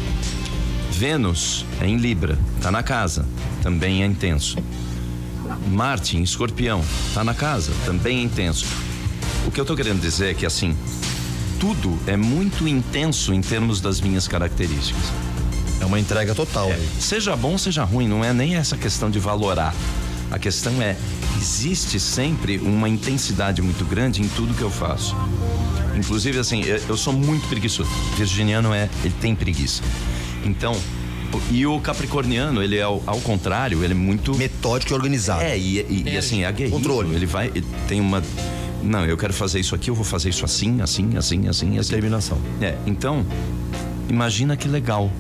Vênus 0.96 1.66
é 1.82 1.88
em 1.88 1.98
Libra, 1.98 2.40
tá 2.62 2.72
na 2.72 2.82
casa, 2.82 3.26
também 3.62 4.02
é 4.02 4.06
intenso. 4.06 4.58
Marte 5.68 6.16
em 6.16 6.24
Escorpião, 6.24 6.82
tá 7.14 7.22
na 7.22 7.34
casa, 7.34 7.74
também 7.86 8.20
é 8.20 8.22
intenso. 8.22 8.66
O 9.46 9.52
que 9.52 9.60
eu 9.60 9.66
tô 9.66 9.76
querendo 9.76 10.00
dizer 10.00 10.32
é 10.32 10.34
que 10.34 10.46
assim, 10.46 10.74
tudo 11.60 12.00
é 12.08 12.16
muito 12.16 12.66
intenso 12.66 13.34
em 13.34 13.42
termos 13.42 13.82
das 13.82 14.00
minhas 14.00 14.26
características. 14.26 15.04
É 15.82 15.86
uma 15.86 16.00
entrega 16.00 16.34
total. 16.34 16.72
É, 16.72 16.80
seja 16.98 17.36
bom, 17.36 17.58
seja 17.58 17.84
ruim, 17.84 18.08
não 18.08 18.24
é 18.24 18.32
nem 18.32 18.56
essa 18.56 18.78
questão 18.78 19.12
de 19.12 19.20
valorar. 19.20 19.76
A 20.32 20.40
questão 20.40 20.82
é, 20.82 20.96
existe 21.38 22.00
sempre 22.00 22.58
uma 22.58 22.88
intensidade 22.88 23.62
muito 23.62 23.84
grande 23.84 24.22
em 24.22 24.30
tudo 24.30 24.54
que 24.54 24.62
eu 24.62 24.72
faço. 24.72 25.14
Inclusive, 25.94 26.40
assim, 26.40 26.64
eu 26.64 26.96
sou 26.96 27.12
muito 27.12 27.48
preguiçoso. 27.50 27.90
Virginiano 28.16 28.74
é, 28.74 28.90
ele 29.04 29.14
tem 29.20 29.36
preguiça. 29.36 29.84
Então, 30.46 30.76
e 31.52 31.66
o 31.66 31.80
capricorniano, 31.80 32.64
ele 32.64 32.78
é 32.78 32.84
ao, 32.84 33.02
ao, 33.06 33.20
contrário, 33.22 33.84
ele 33.84 33.94
é 33.94 33.96
muito. 33.96 34.36
Metódico 34.36 34.94
e 34.94 34.96
organizado. 34.96 35.44
É, 35.44 35.58
e, 35.58 35.80
e, 35.82 36.04
e 36.06 36.18
assim, 36.18 36.44
é 36.44 36.48
aguerrido. 36.48 36.76
Controle. 36.76 37.14
Ele 37.14 37.26
vai, 37.26 37.48
ele 37.48 37.66
tem 37.88 38.00
uma. 38.00 38.22
Não, 38.84 39.04
eu 39.06 39.18
quero 39.18 39.34
fazer 39.34 39.60
isso 39.60 39.74
aqui, 39.74 39.90
eu 39.90 39.96
vou 39.96 40.06
fazer 40.06 40.30
isso 40.30 40.46
assim, 40.46 40.82
assim, 40.82 41.18
assim, 41.18 41.48
assim, 41.48 41.78
assim. 41.78 41.90
Determinação. 41.90 42.38
É, 42.62 42.76
então, 42.86 43.26
imagina 44.08 44.56
que 44.56 44.68
legal 44.68 45.12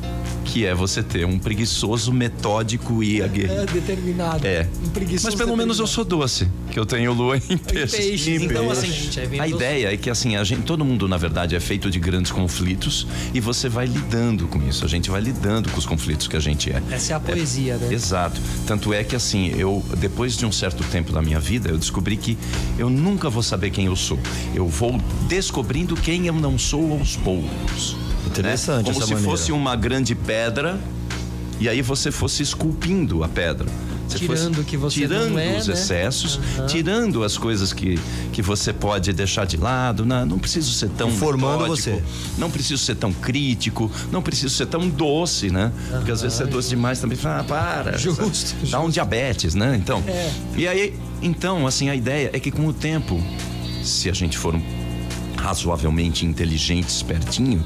que 0.46 0.66
é 0.66 0.74
você 0.74 1.02
ter 1.02 1.26
um 1.26 1.40
preguiçoso 1.40 2.14
metódico 2.14 3.04
e 3.04 3.22
aguerrido. 3.22 3.62
É, 3.62 3.66
determinado. 3.66 4.46
É. 4.46 4.70
Um 4.86 4.90
preguiçoso 4.90 5.26
Mas 5.26 5.36
pelo 5.36 5.58
menos 5.58 5.80
eu 5.80 5.88
sou 5.88 6.06
doce, 6.06 6.48
que 6.72 6.80
eu 6.80 6.86
tenho 6.86 7.12
lua 7.12 7.38
em 7.50 7.58
peixes. 7.58 7.94
Em 7.94 8.08
peixes. 8.08 8.42
Então, 8.44 8.70
assim, 8.70 8.92
gente, 8.92 9.20
é 9.20 9.40
a 9.40 9.48
ideia 9.48 9.94
é 9.94 9.98
que 9.98 10.10
assim, 10.10 10.36
a 10.36 10.44
gente, 10.44 10.62
todo 10.62 10.86
mundo 10.86 11.08
na 11.08 11.18
verdade 11.18 11.56
é 11.56 11.60
feito 11.60 11.90
de 11.90 12.00
grandes 12.00 12.32
conflitos 12.32 13.08
e 13.34 13.40
você 13.40 13.68
vai 13.68 13.88
lidando 13.88 14.48
com 14.48 14.62
isso. 14.68 14.86
A 14.86 14.88
gente 14.88 15.10
vai 15.10 15.20
lidando 15.20 15.70
com 15.70 15.78
os 15.78 15.86
conflitos 15.86 16.28
que 16.28 16.38
a 16.38 16.40
gente 16.40 16.72
é. 16.72 16.82
Essa 16.92 17.14
é 17.14 17.16
a 17.16 17.20
poesia, 17.20 17.74
é, 17.74 17.78
né? 17.78 17.94
Exato. 17.94 18.40
Tanto 18.68 18.94
é 18.94 19.04
que 19.04 19.16
assim, 19.16 19.52
eu 19.58 19.84
depois 19.98 20.38
de 20.38 20.46
um 20.46 20.52
certo 20.52 20.84
tempo 20.86 21.12
da 21.12 21.22
minha 21.22 21.40
vida, 21.40 21.70
eu 21.70 21.78
descobri 21.78 22.16
que 22.16 22.38
eu 22.78 22.90
nunca 22.90 23.30
vou 23.30 23.42
saber 23.42 23.72
quem 23.72 23.88
eu 23.88 23.96
sou. 23.96 24.20
Eu 24.54 24.68
vou 24.68 24.98
descobrindo 25.28 25.96
quem 25.96 26.28
eu 26.28 26.34
não 26.34 26.58
sou 26.60 26.94
aos 26.94 27.16
poucos. 27.16 28.05
Interessante 28.28 28.88
né? 28.88 28.94
Como 28.94 29.06
se 29.06 29.14
maneira. 29.14 29.32
fosse 29.32 29.52
uma 29.52 29.76
grande 29.76 30.16
pedra 30.16 30.80
e 31.60 31.70
aí 31.70 31.82
você 31.82 32.12
fosse 32.12 32.44
esculpindo 32.44 33.24
a 33.24 33.28
pedra. 33.28 33.68
Você 34.08 34.20
tirando 34.20 34.64
que 34.64 34.78
você 34.78 35.00
tirando 35.02 35.40
é, 35.40 35.58
os 35.58 35.68
né? 35.68 35.74
excessos, 35.74 36.36
uhum. 36.36 36.68
tirando 36.68 37.24
as 37.24 37.38
coisas 37.38 37.74
que, 37.74 38.00
que 38.32 38.42
você 38.42 38.72
pode 38.72 39.12
deixar 39.14 39.46
de 39.46 39.58
lado. 39.58 40.06
Não, 40.06 40.26
não 40.26 40.40
preciso 40.40 40.72
ser 40.74 40.90
tão 40.90 41.10
formando 41.12 41.66
você. 41.68 42.04
Não 42.38 42.52
preciso 42.52 42.84
ser 42.84 42.96
tão 42.96 43.12
crítico, 43.12 43.92
não 44.12 44.22
preciso 44.22 44.54
ser 44.54 44.68
tão 44.68 44.88
doce, 44.88 45.50
né? 45.50 45.72
Uhum. 45.90 45.98
Porque 45.98 46.12
às 46.12 46.22
vezes 46.22 46.38
ser 46.38 46.48
doce 46.48 46.70
demais 46.70 47.00
também 47.00 47.18
fala, 47.18 47.40
ah, 47.40 47.44
para. 47.44 47.98
Justo. 47.98 48.22
Dá 48.22 48.62
justo. 48.62 48.78
um 48.78 48.90
diabetes, 48.90 49.56
né? 49.56 49.76
Então. 49.76 50.04
É. 50.08 50.32
E 50.56 50.68
aí, 50.68 50.94
então, 51.22 51.66
assim, 51.66 51.90
a 51.90 51.96
ideia 51.96 52.30
é 52.32 52.40
que 52.40 52.52
com 52.52 52.68
o 52.68 52.74
tempo, 52.74 53.22
se 53.84 54.10
a 54.10 54.14
gente 54.14 54.38
for 54.38 54.56
razoavelmente 55.38 56.26
inteligente, 56.26 56.90
espertinho, 56.90 57.64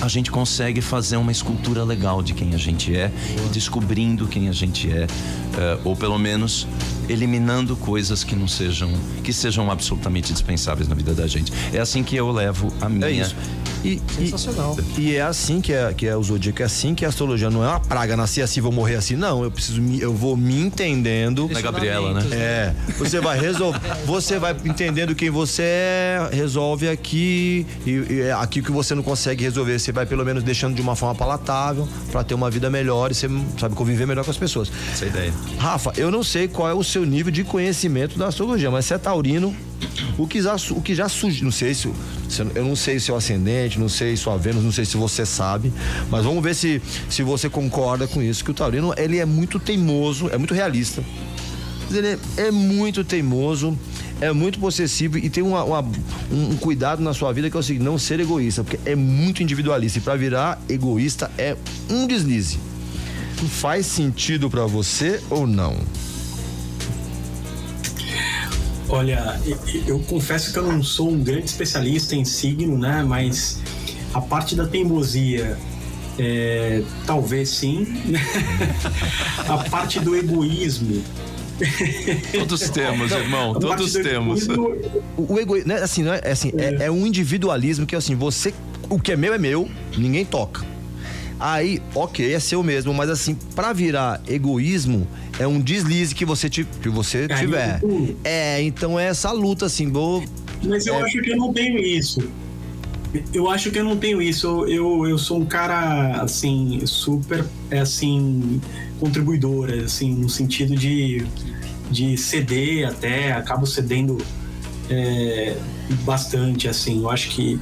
a 0.00 0.08
gente 0.08 0.30
consegue 0.30 0.80
fazer 0.80 1.16
uma 1.16 1.32
escultura 1.32 1.82
legal 1.84 2.22
de 2.22 2.34
quem 2.34 2.54
a 2.54 2.58
gente 2.58 2.94
é, 2.94 3.10
descobrindo 3.52 4.26
quem 4.26 4.48
a 4.48 4.52
gente 4.52 4.90
é, 4.90 5.04
uh, 5.04 5.80
ou 5.84 5.96
pelo 5.96 6.18
menos 6.18 6.66
eliminando 7.08 7.76
coisas 7.76 8.24
que 8.24 8.34
não 8.34 8.48
sejam 8.48 8.92
que 9.22 9.32
sejam 9.32 9.70
absolutamente 9.70 10.32
dispensáveis 10.32 10.88
na 10.88 10.94
vida 10.94 11.14
da 11.14 11.26
gente. 11.26 11.52
É 11.72 11.78
assim 11.78 12.02
que 12.02 12.16
eu 12.16 12.30
levo 12.30 12.72
a 12.80 12.88
minha. 12.88 13.06
É 13.06 13.10
isso. 13.10 13.36
E, 13.84 14.00
Sensacional. 14.16 14.76
E, 14.96 15.00
e, 15.00 15.16
é 15.16 15.22
assim 15.22 15.60
que 15.60 15.72
é, 15.72 15.92
que 15.94 16.06
é 16.06 16.16
o 16.16 16.22
zodíaco, 16.22 16.60
é 16.60 16.64
assim 16.64 16.94
que 16.94 17.04
a 17.04 17.08
astrologia 17.08 17.48
não 17.50 17.62
é 17.62 17.68
uma 17.68 17.78
praga, 17.78 18.16
nascer 18.16 18.42
assim, 18.42 18.60
vou 18.60 18.72
morrer 18.72 18.96
assim. 18.96 19.14
Não, 19.14 19.44
eu 19.44 19.50
preciso, 19.50 19.80
me, 19.80 20.00
eu 20.00 20.12
vou 20.12 20.36
me 20.36 20.60
entendendo. 20.60 21.48
Na 21.52 21.60
Gabriela, 21.60 22.14
né? 22.14 22.26
É. 22.32 22.74
Você 22.98 23.20
vai 23.20 23.38
resolver, 23.38 23.78
você 24.04 24.38
vai 24.38 24.56
entendendo 24.64 25.14
quem 25.14 25.30
você 25.30 25.62
é, 25.62 26.28
resolve 26.32 26.88
aqui 26.88 27.66
e, 27.86 27.90
e 27.90 28.20
é 28.22 28.32
aqui 28.32 28.60
que 28.60 28.72
você 28.72 28.94
não 28.94 29.02
consegue 29.02 29.44
resolver, 29.44 29.78
você 29.78 29.92
vai 29.92 30.06
pelo 30.06 30.24
menos 30.24 30.42
deixando 30.42 30.74
de 30.74 30.82
uma 30.82 30.96
forma 30.96 31.14
palatável 31.14 31.88
para 32.10 32.24
ter 32.24 32.34
uma 32.34 32.50
vida 32.50 32.68
melhor 32.68 33.10
e 33.12 33.14
você 33.14 33.28
sabe 33.58 33.74
conviver 33.74 34.06
melhor 34.06 34.24
com 34.24 34.30
as 34.30 34.38
pessoas. 34.38 34.70
Essa 34.92 35.04
é 35.04 35.06
a 35.06 35.10
ideia. 35.10 35.34
Rafa, 35.58 35.92
eu 35.96 36.10
não 36.10 36.24
sei 36.24 36.48
qual 36.48 36.68
é 36.68 36.74
o 36.74 36.82
seu 36.82 36.95
nível 37.04 37.32
de 37.32 37.44
conhecimento 37.44 38.18
da 38.18 38.28
astrologia, 38.28 38.70
mas 38.70 38.86
você 38.86 38.94
é 38.94 38.98
taurino, 38.98 39.54
o 40.18 40.26
que 40.26 40.40
já, 40.40 40.56
o 40.70 40.80
que 40.80 40.94
já 40.94 41.08
surgiu, 41.08 41.44
não 41.44 41.52
sei 41.52 41.74
se, 41.74 41.88
eu 42.54 42.64
não 42.64 42.76
sei 42.76 42.98
se 42.98 43.10
é 43.10 43.14
ascendente, 43.14 43.78
não 43.78 43.88
sei 43.88 44.16
sua 44.16 44.36
Vênus, 44.36 44.64
não 44.64 44.72
sei 44.72 44.84
se 44.84 44.96
você 44.96 45.26
sabe, 45.26 45.72
mas 46.10 46.24
vamos 46.24 46.42
ver 46.42 46.54
se, 46.54 46.80
se 47.08 47.22
você 47.22 47.48
concorda 47.48 48.06
com 48.06 48.22
isso, 48.22 48.44
que 48.44 48.50
o 48.50 48.54
taurino, 48.54 48.94
ele 48.96 49.18
é 49.18 49.26
muito 49.26 49.58
teimoso, 49.58 50.28
é 50.30 50.38
muito 50.38 50.54
realista. 50.54 51.04
Ele 51.90 52.08
é, 52.08 52.18
é 52.36 52.50
muito 52.50 53.04
teimoso, 53.04 53.78
é 54.20 54.32
muito 54.32 54.58
possessivo 54.58 55.18
e 55.18 55.28
tem 55.28 55.42
uma, 55.42 55.62
uma, 55.62 55.80
um, 56.32 56.50
um, 56.50 56.56
cuidado 56.56 57.02
na 57.02 57.12
sua 57.12 57.32
vida 57.32 57.50
que 57.50 57.56
é 57.56 57.60
o 57.60 57.62
seguinte, 57.62 57.84
não 57.84 57.98
ser 57.98 58.18
egoísta, 58.18 58.64
porque 58.64 58.78
é 58.88 58.96
muito 58.96 59.42
individualista 59.42 59.98
e 59.98 60.02
para 60.02 60.16
virar 60.16 60.60
egoísta 60.68 61.30
é 61.36 61.56
um 61.88 62.06
deslize. 62.06 62.58
Faz 63.60 63.86
sentido 63.86 64.48
para 64.48 64.64
você 64.66 65.20
ou 65.28 65.46
não? 65.46 65.76
Olha, 68.88 69.40
eu 69.86 69.98
confesso 70.00 70.52
que 70.52 70.58
eu 70.58 70.62
não 70.62 70.82
sou 70.82 71.10
um 71.10 71.22
grande 71.22 71.46
especialista 71.46 72.14
em 72.14 72.24
signo, 72.24 72.78
né? 72.78 73.04
Mas 73.06 73.60
a 74.14 74.20
parte 74.20 74.54
da 74.54 74.66
teimosia, 74.66 75.58
é, 76.18 76.82
talvez 77.04 77.48
sim. 77.48 77.86
a 79.48 79.58
parte 79.68 79.98
do 79.98 80.16
egoísmo. 80.16 81.02
Todos 82.32 82.68
temos, 82.70 83.10
irmão. 83.10 83.54
Todos 83.54 83.92
temos. 83.92 84.46
O, 84.46 85.34
o 85.34 85.38
egoísmo, 85.38 85.68
né, 85.68 85.82
assim, 85.82 86.02
não 86.02 86.12
é, 86.12 86.20
é 86.22 86.30
assim, 86.30 86.52
é. 86.56 86.82
É, 86.82 86.86
é 86.86 86.90
um 86.90 87.06
individualismo 87.06 87.86
que 87.86 87.94
é 87.94 87.98
assim, 87.98 88.14
você, 88.14 88.54
o 88.88 89.00
que 89.00 89.12
é 89.12 89.16
meu 89.16 89.34
é 89.34 89.38
meu, 89.38 89.68
ninguém 89.96 90.24
toca. 90.24 90.64
Aí, 91.38 91.82
ok, 91.94 92.32
é 92.32 92.40
seu 92.40 92.62
mesmo, 92.62 92.94
mas 92.94 93.10
assim, 93.10 93.34
para 93.54 93.72
virar 93.72 94.22
egoísmo, 94.26 95.06
é 95.38 95.46
um 95.46 95.60
deslize 95.60 96.14
que 96.14 96.24
você, 96.24 96.48
que 96.48 96.88
você 96.88 97.28
tiver. 97.28 97.80
É, 98.24 98.62
então 98.62 98.98
é 98.98 99.06
essa 99.06 99.32
luta, 99.32 99.66
assim, 99.66 99.90
vou. 99.90 100.24
Mas 100.64 100.86
eu 100.86 100.94
é... 100.94 101.02
acho 101.02 101.20
que 101.20 101.30
eu 101.30 101.36
não 101.36 101.52
tenho 101.52 101.78
isso. 101.78 102.28
Eu 103.32 103.48
acho 103.48 103.70
que 103.70 103.78
eu 103.78 103.84
não 103.84 103.96
tenho 103.96 104.20
isso. 104.20 104.66
Eu, 104.66 105.06
eu 105.06 105.18
sou 105.18 105.40
um 105.40 105.46
cara, 105.46 106.22
assim, 106.22 106.80
super, 106.86 107.44
é, 107.70 107.80
assim, 107.80 108.60
contribuidor, 108.98 109.70
assim, 109.84 110.14
no 110.14 110.28
sentido 110.28 110.74
de, 110.74 111.24
de 111.90 112.16
ceder 112.16 112.88
até, 112.88 113.32
acabo 113.32 113.66
cedendo 113.66 114.18
é, 114.90 115.56
bastante, 116.04 116.68
assim. 116.68 117.02
Eu 117.02 117.10
acho 117.10 117.30
que 117.30 117.58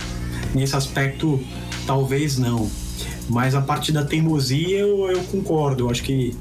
nesse 0.55 0.75
aspecto, 0.75 1.41
talvez 1.87 2.39
não. 2.39 2.71
Mas 3.29 3.55
a 3.55 3.61
parte 3.61 3.91
da 3.91 4.05
teimosia 4.05 4.79
eu, 4.79 5.11
eu 5.11 5.23
concordo. 5.25 5.85
Eu 5.85 5.91
acho 5.91 6.03
que 6.03 6.37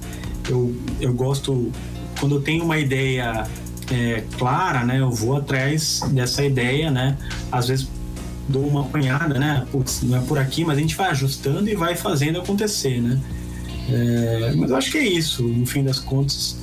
eu, 0.49 0.75
eu 0.99 1.13
gosto. 1.13 1.71
Quando 2.19 2.35
eu 2.35 2.41
tenho 2.41 2.63
uma 2.63 2.77
ideia 2.77 3.47
é, 3.91 4.23
clara, 4.37 4.83
né? 4.85 4.99
Eu 4.99 5.11
vou 5.11 5.37
atrás 5.37 6.01
dessa 6.11 6.43
ideia, 6.43 6.89
né? 6.89 7.17
Às 7.51 7.67
vezes 7.67 7.87
dou 8.47 8.67
uma 8.67 8.81
apanhada, 8.81 9.39
né? 9.39 9.65
Putz, 9.71 10.01
não 10.03 10.17
é 10.17 10.21
por 10.21 10.37
aqui, 10.37 10.65
mas 10.65 10.77
a 10.77 10.81
gente 10.81 10.95
vai 10.95 11.09
ajustando 11.09 11.69
e 11.69 11.75
vai 11.75 11.95
fazendo 11.95 12.39
acontecer, 12.39 13.01
né? 13.01 13.19
É, 13.89 14.53
mas 14.55 14.71
eu 14.71 14.77
acho 14.77 14.91
que 14.91 14.97
é 14.97 15.05
isso, 15.05 15.43
no 15.43 15.65
fim 15.65 15.83
das 15.83 15.99
contas. 15.99 16.57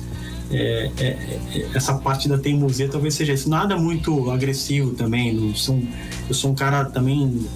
É, 0.53 0.91
é, 0.99 1.05
é 1.05 1.67
essa 1.73 1.93
parte 1.93 2.27
da 2.27 2.37
teimosia 2.37 2.89
talvez 2.89 3.13
seja 3.13 3.33
isso. 3.33 3.49
Nada 3.49 3.77
muito 3.77 4.29
agressivo 4.29 4.91
também. 4.91 5.33
Não 5.33 5.55
sou, 5.55 5.81
eu 6.27 6.35
sou 6.35 6.51
um 6.51 6.55
cara 6.55 6.85
também 6.85 7.47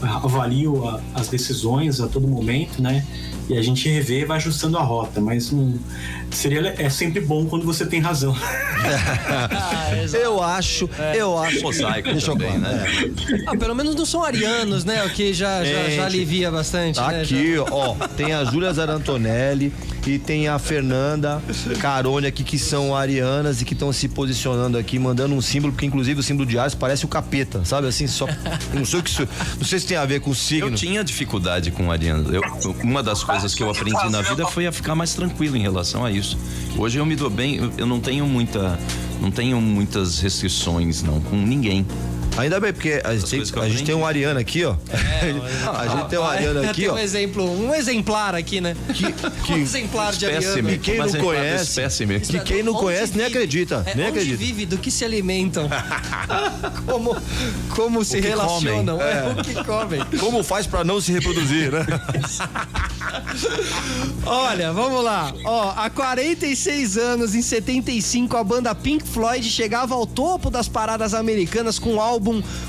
avalio 0.00 0.86
a, 0.86 1.00
as 1.14 1.28
decisões 1.28 2.00
a 2.00 2.06
todo 2.06 2.28
momento, 2.28 2.80
né? 2.80 3.04
E 3.48 3.58
a 3.58 3.62
gente 3.62 3.88
revê 3.88 4.20
e 4.20 4.24
vai 4.24 4.38
ajustando 4.38 4.78
a 4.78 4.82
rota, 4.82 5.20
mas 5.20 5.52
um, 5.52 5.78
seria 6.30 6.74
é 6.78 6.88
sempre 6.88 7.20
bom 7.20 7.46
quando 7.46 7.64
você 7.64 7.84
tem 7.84 8.00
razão. 8.00 8.34
ah, 8.40 9.90
eu 10.12 10.42
acho, 10.42 10.88
é. 10.98 11.16
eu 11.16 11.38
acho. 11.38 11.62
Mosaico 11.62 12.10
Deixa 12.10 12.32
também, 12.32 12.58
né? 12.58 12.84
Ah, 13.46 13.56
pelo 13.56 13.74
menos 13.74 13.94
não 13.94 14.06
são 14.06 14.22
arianos, 14.22 14.84
né? 14.84 15.04
O 15.04 15.10
que 15.10 15.32
já, 15.32 15.64
já, 15.64 15.90
já 15.90 16.04
alivia 16.06 16.50
bastante. 16.50 17.00
Né? 17.00 17.22
Aqui, 17.22 17.56
né? 17.56 17.64
ó, 17.70 17.94
tem 18.16 18.32
a 18.32 18.44
Júlia 18.44 18.72
Zarantonelli 18.72 19.72
e 20.06 20.18
tem 20.18 20.48
a 20.48 20.58
Fernanda 20.58 21.42
Carone 21.80 22.26
aqui, 22.26 22.44
que 22.44 22.58
são 22.58 22.94
arianas 22.94 23.60
e 23.60 23.64
que 23.64 23.72
estão 23.72 23.92
se 23.92 24.08
posicionando 24.08 24.76
aqui, 24.76 24.98
mandando 24.98 25.34
um 25.34 25.40
símbolo, 25.40 25.72
porque 25.72 25.86
inclusive 25.86 26.20
o 26.20 26.22
símbolo 26.22 26.46
de 26.46 26.58
Ares 26.58 26.74
parece 26.74 27.04
o 27.04 27.08
capeta, 27.08 27.64
sabe? 27.64 27.88
Assim, 27.88 28.06
só. 28.06 28.26
Não 28.72 28.84
sei 28.84 29.00
o 29.00 29.02
que 29.02 29.10
isso. 29.10 29.28
Não 29.56 29.64
sei 29.64 29.78
se 29.78 29.86
tem 29.86 29.96
a 29.96 30.04
ver 30.04 30.20
com 30.20 30.30
o 30.30 30.34
signo. 30.34 30.68
Eu 30.68 30.74
tinha 30.74 31.02
dificuldade 31.02 31.70
com 31.70 31.90
arianos. 31.90 32.32
Eu, 32.32 32.42
uma 32.82 33.02
das 33.02 33.22
coisas 33.22 33.33
que 33.54 33.62
eu 33.62 33.70
aprendi 33.70 34.08
na 34.10 34.22
vida 34.22 34.46
foi 34.46 34.66
a 34.66 34.72
ficar 34.72 34.94
mais 34.94 35.14
tranquilo 35.14 35.56
em 35.56 35.60
relação 35.62 36.04
a 36.04 36.10
isso. 36.10 36.38
Hoje 36.76 36.98
eu 36.98 37.06
me 37.06 37.16
dou 37.16 37.30
bem, 37.30 37.72
eu 37.76 37.86
não 37.86 38.00
tenho 38.00 38.26
muita. 38.26 38.78
Não 39.20 39.30
tenho 39.30 39.60
muitas 39.60 40.20
restrições, 40.20 41.02
não, 41.02 41.20
com 41.20 41.36
ninguém. 41.36 41.86
Ainda 42.36 42.58
bem, 42.58 42.72
porque 42.72 43.00
a 43.04 43.14
gente, 43.14 43.52
que 43.52 43.58
eu 43.58 43.62
a 43.62 43.68
gente 43.68 43.84
tem 43.84 43.94
um 43.94 44.04
Ariano 44.04 44.40
aqui, 44.40 44.64
ó. 44.64 44.74
a 45.72 45.86
gente 45.86 46.08
tem 46.08 46.18
um 46.18 46.24
Ariano 46.24 46.60
aqui, 46.68 46.80
tem 46.82 46.90
ó. 46.90 46.94
um 46.94 46.98
exemplo, 46.98 47.44
um 47.44 47.74
exemplar 47.74 48.34
aqui, 48.34 48.60
né? 48.60 48.76
um 49.48 49.56
exemplar 49.56 50.12
de 50.12 50.26
ariano. 50.26 50.68
Que 50.70 50.78
quem 50.78 50.98
não 50.98 51.06
é 51.06 51.18
conhece, 51.18 51.80
que 52.28 52.40
quem 52.40 52.62
não 52.62 52.74
conhece 52.74 53.16
nem 53.16 53.26
acredita, 53.26 53.84
é, 53.86 53.94
nem 53.94 54.06
onde 54.06 54.18
acredita. 54.18 54.36
vive, 54.36 54.66
do 54.66 54.78
que 54.78 54.90
se 54.90 55.04
alimentam. 55.04 55.68
como 56.86 57.16
como 57.68 58.04
se 58.04 58.20
que 58.20 58.28
relacionam. 58.28 58.98
comem. 58.98 59.12
É, 59.12 59.28
o 59.28 59.44
que 59.44 59.64
comem. 59.64 60.00
Como 60.18 60.42
faz 60.42 60.66
pra 60.66 60.82
não 60.82 61.00
se 61.00 61.12
reproduzir, 61.12 61.70
né? 61.70 61.86
Olha, 64.26 64.72
vamos 64.72 65.04
lá. 65.04 65.32
Ó, 65.44 65.72
há 65.76 65.88
46 65.88 66.96
anos, 66.96 67.34
em 67.34 67.42
75, 67.42 68.36
a 68.36 68.42
banda 68.42 68.74
Pink 68.74 69.06
Floyd 69.06 69.48
chegava 69.48 69.94
ao 69.94 70.06
topo 70.06 70.50
das 70.50 70.68
paradas 70.68 71.14
americanas 71.14 71.78
com 71.78 71.96
o 71.96 72.00
álbum 72.00 72.23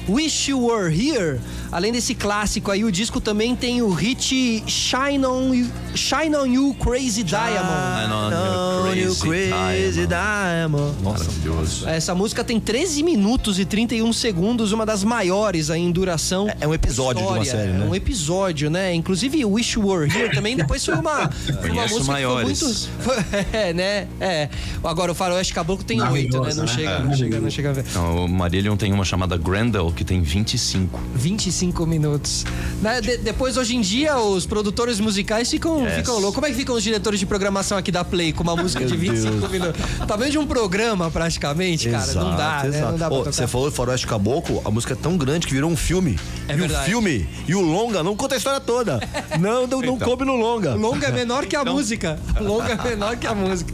Wish 0.10 0.49
You 0.52 0.65
Were 0.68 0.94
Here. 0.94 1.40
Além 1.72 1.91
desse 1.91 2.15
clássico 2.15 2.72
aí, 2.72 2.84
o 2.84 2.91
disco 2.91 3.19
também 3.19 3.56
tem 3.56 3.82
o 3.82 3.90
hit 3.91 4.64
Shine 4.68 5.26
On 5.26 5.53
You, 5.53 5.68
Shine 5.94 6.36
On 6.36 6.45
You 6.45 6.73
Crazy 6.76 7.23
Diamond. 7.23 8.06
I 8.06 8.07
know 8.07 8.94
you're 8.94 9.15
crazy 9.15 10.07
diamond. 10.07 10.95
Nossa, 11.02 11.26
Maravilhoso. 11.26 11.88
Essa 11.88 12.15
música 12.15 12.44
tem 12.44 12.60
13 12.60 13.03
minutos 13.03 13.60
e 13.60 13.65
31 13.65 14.11
segundos, 14.14 14.72
uma 14.72 14.86
das 14.86 15.03
maiores 15.03 15.69
aí 15.69 15.82
em 15.82 15.91
duração. 15.91 16.48
É- 16.49 16.57
é 16.61 16.68
um 16.68 16.73
episódio 16.73 17.22
de 17.23 17.27
uma 17.27 17.41
História, 17.44 17.65
série, 17.65 17.77
né? 17.77 17.86
É 17.86 17.90
um 17.90 17.95
episódio, 17.95 18.69
né? 18.69 18.94
Inclusive, 18.94 19.44
Wish 19.45 19.77
You 19.77 19.88
Were 19.88 20.10
Here 20.10 20.34
também 20.34 20.56
depois 20.56 20.86
foi 20.86 20.95
uma, 20.95 21.30
foi 21.32 21.53
uma 21.53 21.61
Conheço 21.61 21.94
música 21.95 22.11
maiores. 22.11 22.60
que 22.60 23.03
foi 23.03 23.15
muito... 23.15 23.36
É, 23.56 23.73
né? 23.73 24.07
É. 24.19 24.49
Agora, 24.84 25.11
o 25.11 25.15
Faroeste 25.15 25.53
Caboclo 25.53 25.84
tem 25.86 26.02
oito, 26.02 26.40
né? 26.41 26.53
Não 26.53 26.64
né? 26.64 26.68
chega, 26.68 26.90
É. 26.90 26.99
não 27.03 27.15
chega, 27.15 27.40
não 27.40 27.49
chega 27.49 27.69
a 27.69 27.73
ver. 27.73 27.86
Não, 27.94 28.26
o 28.26 28.30
Marillion 28.30 28.76
tem 28.77 28.91
uma 28.94 29.03
chamada 29.06 29.38
Grendel 29.50 29.92
que 29.96 30.04
tem 30.04 30.22
25. 30.22 31.00
25 31.14 31.86
minutos. 31.86 32.44
Né, 32.82 33.00
de- 33.00 33.18
depois, 33.18 33.58
hoje 33.58 33.76
em 33.76 33.82
dia, 33.82 34.18
os 34.18 34.46
produtores 34.46 35.00
musicais 35.00 35.50
ficam, 35.50 35.84
Yes. 35.86 35.96
ficam 35.98 36.16
loucos. 36.16 36.34
Como 36.36 36.48
é 36.48 36.50
que 36.50 36.56
ficam 36.56 36.76
os 36.76 36.84
diretores 36.84 37.20
de 37.20 37.26
programação 37.28 37.78
aqui 37.78 37.92
da 37.92 38.04
Play 38.04 38.34
com 38.34 38.42
uma 38.44 38.56
música 38.56 38.84
de 38.84 38.98
Meu 38.98 39.14
25 39.14 39.36
Deus. 39.38 39.52
minutos? 39.52 39.82
Talvez 40.08 40.32
de 40.32 40.38
um 40.40 40.48
programa, 40.48 41.12
praticamente, 41.12 41.90
cara. 41.90 42.14
não 42.14 42.36
dá, 42.36 42.64
né? 42.64 42.82
Não 42.82 42.98
dá 42.98 43.08
pra 43.10 43.18
Ô. 43.20 43.24
Você 43.26 43.46
falou 43.48 43.70
de 43.70 43.76
Faroeste 43.76 44.08
Caboclo, 44.08 44.62
a 44.66 44.72
música 44.72 44.94
é 44.94 44.96
tão 44.98 45.16
grande 45.18 45.46
que 45.48 45.54
virou 45.54 45.70
um 45.70 45.78
filme. 45.78 46.20
É 46.48 46.54
e 46.54 46.56
verdade. 46.58 46.82
o 46.82 46.86
filme 46.86 47.28
e 47.48 47.54
o 47.56 47.62
longa 47.62 48.02
não 48.04 48.16
conta 48.16 48.36
a 48.36 48.38
história 48.38 48.60
toda. 48.60 49.00
Não, 49.40 49.68
não, 49.68 49.82
não 49.82 49.98
coube 50.00 50.26
no 50.26 50.36
longa. 50.36 50.76
O 50.76 50.80
longa 50.80 51.08
é 51.08 51.12
menor 51.12 51.46
que 51.46 51.56
a 51.56 51.64
música. 51.64 52.20
O 52.40 52.44
longa 52.44 52.74
é 52.74 52.90
menor 52.90 53.16
que 53.18 53.28
a 53.28 53.36
música. 53.36 53.74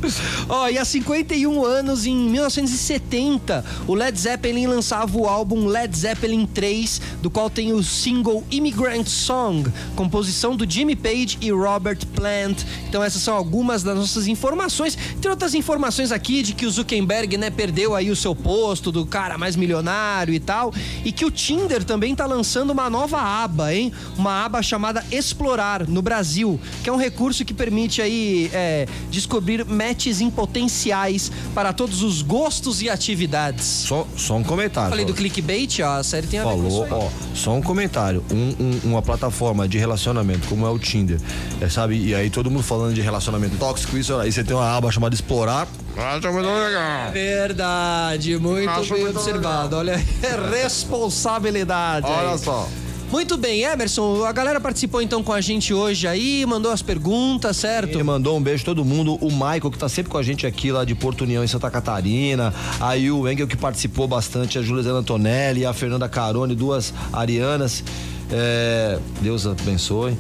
Ó, 0.49 0.68
e 0.69 0.77
há 0.77 0.84
51 0.85 1.64
anos, 1.65 2.06
em 2.06 2.15
1970, 2.15 3.64
o 3.88 3.93
Led 3.95 4.19
Zeppelin 4.19 4.68
lançava 4.68 5.18
o 5.18 5.27
álbum 5.27 5.60
Led 5.65 5.95
Zeppelin 5.97 6.45
3, 6.45 7.01
do 7.21 7.29
qual 7.29 7.49
tem 7.49 7.73
o 7.73 7.83
single 7.83 8.43
Immigrant 8.51 9.07
Song, 9.07 9.71
composição 9.95 10.55
do 10.55 10.69
Jimmy 10.69 10.95
Page 10.95 11.38
e 11.41 11.51
Robert 11.51 12.05
Plant. 12.15 12.63
Então 12.88 13.03
essas 13.03 13.21
são 13.21 13.35
algumas 13.35 13.83
das 13.83 13.95
nossas 13.95 14.27
informações. 14.27 14.97
Tem 15.21 15.29
outras 15.29 15.53
informações 15.53 16.11
aqui 16.11 16.43
de 16.43 16.53
que 16.53 16.65
o 16.65 16.71
Zuckerberg, 16.71 17.38
né, 17.38 17.49
perdeu 17.49 17.95
aí 17.95 18.09
o 18.09 18.15
seu 18.15 18.35
posto 18.35 18.91
do 18.91 19.05
cara 19.05 19.38
mais 19.38 19.55
milionário 19.55 20.33
e 20.33 20.39
tal, 20.39 20.73
e 21.03 21.11
que 21.11 21.25
o 21.25 21.31
Tinder 21.31 21.83
também 21.83 22.15
tá 22.15 22.25
lançando 22.25 22.71
uma 22.71 22.89
nova 22.89 23.19
aba, 23.19 23.73
hein? 23.73 23.91
Uma 24.17 24.45
aba 24.45 24.61
chamada 24.61 25.05
Explorar 25.11 25.88
no 25.88 26.01
Brasil, 26.01 26.59
que 26.83 26.89
é 26.89 26.93
um 26.93 26.97
recurso 26.97 27.43
que 27.43 27.53
permite 27.53 28.01
aí 28.01 28.49
é, 28.53 28.88
descobrir 29.09 29.65
matches 29.65 30.21
em 30.21 30.29
potenciais 30.29 31.31
para 31.53 31.73
todos 31.73 32.01
os 32.01 32.21
gostos 32.21 32.81
e 32.81 32.89
atividades. 32.89 33.65
Só, 33.65 34.07
só 34.17 34.35
um 34.35 34.43
comentário. 34.43 34.89
Falei 34.89 35.05
do 35.05 35.13
clickbait, 35.13 35.50
ó, 35.83 35.97
a 35.97 36.03
série 36.03 36.27
tem 36.27 36.39
a 36.39 36.43
ver 36.43 36.49
com 36.51 36.57
Falou, 36.69 36.85
isso 36.85 36.93
aí. 36.95 36.99
ó, 37.01 37.35
só 37.35 37.53
um 37.53 37.61
comentário. 37.61 38.23
Um- 38.31 38.55
um- 38.59 38.79
uma 38.91 39.01
plataforma 39.01 39.67
de 39.67 39.77
relacionamento, 39.77 40.47
como 40.47 40.65
é 40.65 40.69
o 40.69 40.77
Tinder, 40.79 41.19
é, 41.59 41.67
sabe? 41.69 41.95
E 41.97 42.15
aí 42.15 42.29
todo 42.29 42.49
mundo 42.49 42.63
falando 42.63 42.93
de 42.93 43.01
relacionamento 43.01 43.55
tóxico, 43.57 43.97
isso 43.97 44.15
aí 44.17 44.31
você 44.31 44.43
tem 44.43 44.55
uma 44.55 44.75
aba 44.77 44.91
chamada 44.91 45.13
Explorar. 45.15 45.67
Acho 45.97 46.31
muito 46.31 46.47
legal. 46.47 47.11
Verdade, 47.11 48.37
muito 48.37 48.69
Acho 48.69 48.93
bem 48.93 49.03
muito 49.03 49.17
observado. 49.19 49.75
Olha, 49.75 49.91
é 50.23 50.61
responsabilidade. 50.63 52.07
Olha 52.07 52.31
aí. 52.31 52.39
só. 52.39 52.67
Muito 53.11 53.35
bem, 53.35 53.63
Emerson, 53.63 54.23
a 54.23 54.31
galera 54.31 54.59
participou 54.61 55.01
então 55.01 55.21
com 55.21 55.33
a 55.33 55.41
gente 55.41 55.73
hoje 55.73 56.07
aí, 56.07 56.45
mandou 56.45 56.71
as 56.71 56.81
perguntas, 56.81 57.57
certo? 57.57 57.95
Ele 57.95 58.03
mandou 58.03 58.38
um 58.38 58.41
beijo 58.41 58.63
todo 58.63 58.85
mundo. 58.85 59.15
O 59.15 59.29
Michael, 59.29 59.69
que 59.69 59.77
tá 59.77 59.89
sempre 59.89 60.09
com 60.09 60.17
a 60.17 60.23
gente 60.23 60.47
aqui 60.47 60.71
lá 60.71 60.85
de 60.85 60.95
Porto 60.95 61.25
União, 61.25 61.43
em 61.43 61.47
Santa 61.47 61.69
Catarina. 61.69 62.53
Aí 62.79 63.11
o 63.11 63.29
Engel, 63.29 63.47
que 63.47 63.57
participou 63.57 64.07
bastante. 64.07 64.57
A 64.57 64.61
Júlia 64.61 64.89
Antonelli, 64.93 65.65
a 65.65 65.73
Fernanda 65.73 66.07
Carone, 66.07 66.55
duas 66.55 66.93
arianas. 67.11 67.83
É, 68.31 68.97
Deus 69.19 69.45
abençoe. 69.45 70.17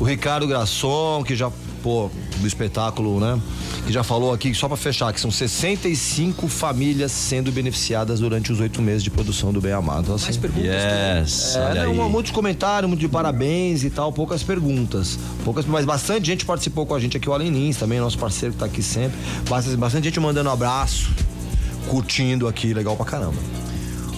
O 0.00 0.04
Ricardo 0.04 0.44
Grasson, 0.46 1.22
que 1.22 1.36
já, 1.36 1.48
pô, 1.82 2.10
do 2.38 2.46
espetáculo, 2.46 3.18
né? 3.20 3.40
Que 3.86 3.92
já 3.92 4.02
falou 4.02 4.32
aqui, 4.32 4.54
só 4.54 4.68
pra 4.68 4.76
fechar, 4.76 5.12
que 5.12 5.20
são 5.20 5.30
65 5.30 6.46
famílias 6.48 7.10
sendo 7.12 7.50
beneficiadas 7.50 8.20
durante 8.20 8.52
os 8.52 8.60
oito 8.60 8.80
meses 8.80 9.02
de 9.02 9.10
produção 9.10 9.52
do 9.52 9.60
Bem 9.60 9.72
Amado. 9.72 10.02
Então, 10.02 10.14
assim, 10.14 10.26
Mais 10.26 10.36
perguntas? 10.36 10.64
Yes, 10.64 11.56
é, 11.56 11.60
olha 11.60 11.84
não, 11.84 12.04
aí. 12.04 12.10
muitos 12.10 12.32
comentários, 12.32 12.88
muito 12.88 13.00
de 13.00 13.08
parabéns 13.08 13.84
e 13.84 13.90
tal, 13.90 14.12
poucas 14.12 14.42
perguntas. 14.42 15.18
Poucas, 15.44 15.66
mas 15.66 15.84
bastante 15.84 16.26
gente 16.26 16.46
participou 16.46 16.86
com 16.86 16.94
a 16.94 17.00
gente 17.00 17.16
aqui, 17.16 17.28
o 17.28 17.36
Lins 17.36 17.76
também, 17.76 17.98
nosso 17.98 18.18
parceiro 18.18 18.54
que 18.54 18.60
tá 18.60 18.66
aqui 18.66 18.82
sempre. 18.82 19.18
Bastante, 19.48 19.76
bastante 19.76 20.04
gente 20.04 20.20
mandando 20.20 20.50
abraço, 20.50 21.10
curtindo 21.88 22.46
aqui, 22.46 22.72
legal 22.72 22.96
pra 22.96 23.04
caramba. 23.04 23.36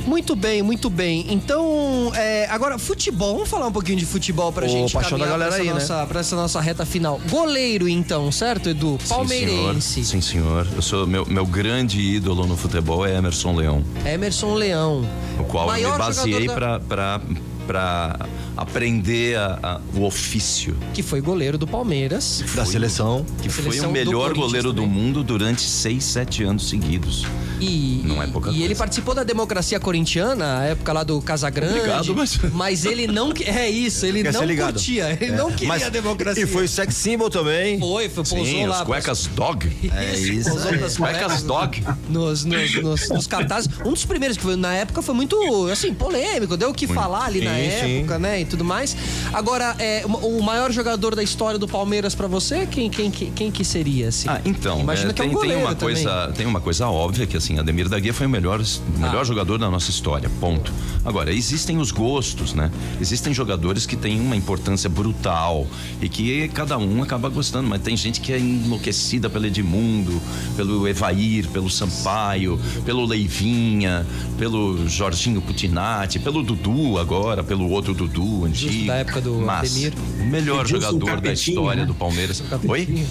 Muito 0.07 0.37
bem, 0.37 0.63
muito 0.63 0.91
bem. 0.91 1.27
Então, 1.31 2.13
é, 2.15 2.47
agora, 2.51 2.79
futebol. 2.79 3.35
Vamos 3.35 3.49
falar 3.49 3.67
um 3.67 3.73
pouquinho 3.73 3.99
de 3.99 4.05
futebol 4.07 4.53
pra 4.53 4.67
Ô, 4.67 4.69
gente 4.69 4.93
paixão 4.93 5.19
da 5.19 5.25
caminhar 5.27 5.39
galera 5.39 5.51
pra, 5.51 5.57
essa 5.57 5.63
aí, 5.63 5.69
né? 5.69 5.75
nossa, 5.97 6.07
pra 6.07 6.21
essa 6.21 6.37
nossa 6.37 6.61
reta 6.61 6.85
final. 6.87 7.21
Goleiro, 7.31 7.89
então, 7.89 8.31
certo, 8.31 8.69
Edu? 8.69 8.99
Palmeirense. 9.09 10.05
Sim, 10.05 10.05
senhor. 10.05 10.05
Sim, 10.05 10.21
senhor. 10.21 10.69
Eu 10.77 10.83
sou 10.83 11.07
meu, 11.07 11.25
meu 11.27 11.47
grande 11.47 12.01
ídolo 12.01 12.47
no 12.47 12.57
futebol 12.57 13.07
é 13.07 13.17
Emerson 13.17 13.55
Leão, 13.55 13.83
Emerson 14.05 14.55
Leão. 14.55 15.07
o 15.39 15.45
qual 15.45 15.65
eu 15.65 15.71
Maior 15.73 15.93
me 15.93 15.99
baseei 15.99 16.47
da- 16.47 16.55
pra, 16.55 16.81
pra, 16.81 17.21
pra 17.67 18.19
aprender 18.57 19.37
a- 19.37 19.59
a- 19.63 19.81
o 19.97 20.05
ofício. 20.05 20.77
Que 20.93 21.03
foi 21.03 21.21
goleiro 21.21 21.59
do 21.59 21.67
Palmeiras. 21.67 22.43
Da 22.55 22.65
seleção. 22.65 23.25
Que 23.43 23.49
foi 23.49 23.65
Seleção 23.65 23.85
o 23.87 23.89
do 23.89 23.93
melhor 23.93 24.13
Corinthians 24.29 24.47
goleiro 24.47 24.73
do 24.73 24.83
também. 24.83 24.97
mundo 24.97 25.23
durante 25.25 25.63
seis, 25.63 26.05
sete 26.05 26.43
anos 26.45 26.69
seguidos. 26.69 27.25
E, 27.61 28.03
Não 28.05 28.23
é 28.23 28.27
pouca 28.27 28.49
e 28.49 28.53
coisa. 28.53 28.65
ele 28.65 28.75
participou 28.75 29.15
da 29.15 29.23
democracia 29.23 29.79
corintiana, 29.81 30.59
a 30.59 30.65
época 30.65 30.93
lá 30.93 31.03
do 31.05 31.21
Casagrande. 31.23 31.79
Obrigado, 31.79 32.15
mas- 32.53 32.85
ele 32.85 33.07
não. 33.07 33.33
É 33.47 33.71
isso, 33.71 34.05
ele 34.05 34.23
Quer 34.23 34.33
não 34.33 34.45
ligado. 34.45 34.75
curtia. 34.75 35.17
Ele 35.21 35.33
É. 35.33 35.37
não 35.37 35.51
queria 35.51 35.69
Mas- 35.69 35.83
a 35.85 35.89
democracia. 35.89 36.43
E 36.43 36.47
foi 36.47 36.67
sex 36.69 36.95
symbol 36.95 37.31
também. 37.31 37.79
Foi, 37.79 38.09
foi, 38.09 38.25
pousou 38.25 38.45
Sim, 38.45 38.67
lá. 38.67 38.81
os 38.81 38.83
cuecas 38.87 39.27
dog. 39.35 39.71
É 39.95 40.15
isso 40.17 40.51
pousou 40.51 40.73
nas 40.73 40.97
Cuecas 40.97 41.43
dog. 41.43 41.83
Nos, 42.09 42.45
nos, 42.45 42.75
nos, 42.83 43.09
nos 43.09 43.27
cartazes. 43.27 43.69
Um 43.85 43.93
dos 43.93 44.05
primeiros 44.05 44.37
que 44.37 44.43
foi, 44.43 44.57
na 44.57 44.75
época 44.75 45.01
foi 45.01 45.15
muito, 45.15 45.37
assim, 45.71 45.95
polêmico, 45.95 46.57
deu 46.57 46.71
o 46.71 46.75
que 46.75 46.87
falar 46.87 47.25
ali 47.27 47.41
na 47.43 47.54
Sim, 47.57 47.71
sim. 47.81 47.99
época, 47.99 48.19
né? 48.19 48.41
E 48.41 48.45
tudo 48.45 48.65
mais. 48.65 48.97
Agora, 49.33 49.75
é, 49.79 50.03
o 50.07 50.43
maior 50.43 50.71
jogador 50.73 51.15
da 51.15 51.23
história 51.23 51.59
do 51.59 51.67
Palmeiras 51.69 52.15
pra 52.15 52.27
você, 52.27 52.67
quem, 52.67 52.89
quem, 52.91 53.11
quem, 53.11 53.51
que 53.51 53.65
seria, 53.65 54.09
assim? 54.09 54.29
Ah, 54.29 54.41
então, 54.45 54.81
Imagina 54.81 55.11
é, 55.11 55.13
que 55.15 55.23
é 55.23 55.25
um 55.25 55.29
tem, 55.31 55.41
tem 55.41 55.57
uma 55.57 55.75
também. 55.75 55.95
coisa, 55.95 56.33
tem 56.37 56.47
uma 56.47 56.61
coisa 56.61 56.89
óbvia 56.89 57.27
que 57.27 57.37
assim, 57.37 57.59
Ademir 57.59 57.89
da 57.89 57.99
Guia 57.99 58.13
foi 58.13 58.27
o 58.27 58.31
melhor, 58.31 58.61
melhor 58.99 59.21
Ah. 59.21 59.25
jogador 59.25 59.59
da 59.59 59.71
nossa 59.71 59.91
história, 59.91 60.31
ponto. 60.41 60.73
Agora, 61.05 61.33
existem 61.33 61.79
os 61.79 61.91
gostos, 61.91 62.55
né? 62.55 62.71
Existem 63.01 63.33
jogadores 63.35 63.87
que 63.87 63.97
têm 63.97 64.21
uma 64.21 64.37
importância 64.37 64.89
brutal 64.89 65.67
e 66.01 66.09
que 66.09 66.49
cada 66.49 66.77
um 66.79 67.03
acaba 67.03 67.29
gostando, 67.29 67.69
mas 67.69 67.83
tem 67.83 67.97
gente 67.97 68.21
que 68.21 68.33
é 68.33 68.39
enlouquecida 68.39 69.29
pelo 69.31 69.47
Edmundo, 69.47 70.21
pelo 70.57 70.89
Evair, 70.89 71.47
pelo 71.49 71.69
Sampaio, 71.71 72.59
pelo 72.85 73.05
Leivinha, 73.05 74.07
pelo 74.39 74.89
Jorginho 74.89 75.41
Putinati, 75.43 76.19
pelo 76.19 76.43
Dudu 76.43 76.99
agora, 76.99 77.44
pelo 77.45 77.69
outro 77.71 77.95
Dudu 77.95 78.45
antigo. 78.47 78.87
da 78.87 78.97
época 78.97 79.21
do 79.21 79.35
mas, 79.35 79.71
Ademir. 79.73 79.93
o 80.21 80.25
melhor 80.27 80.65
Edilson 80.65 80.91
jogador 80.93 81.21
da 81.21 81.33
história 81.33 81.81
né? 81.83 81.87
do 81.87 81.95
Palmeiras. 81.95 82.43
Oi? 82.67 83.07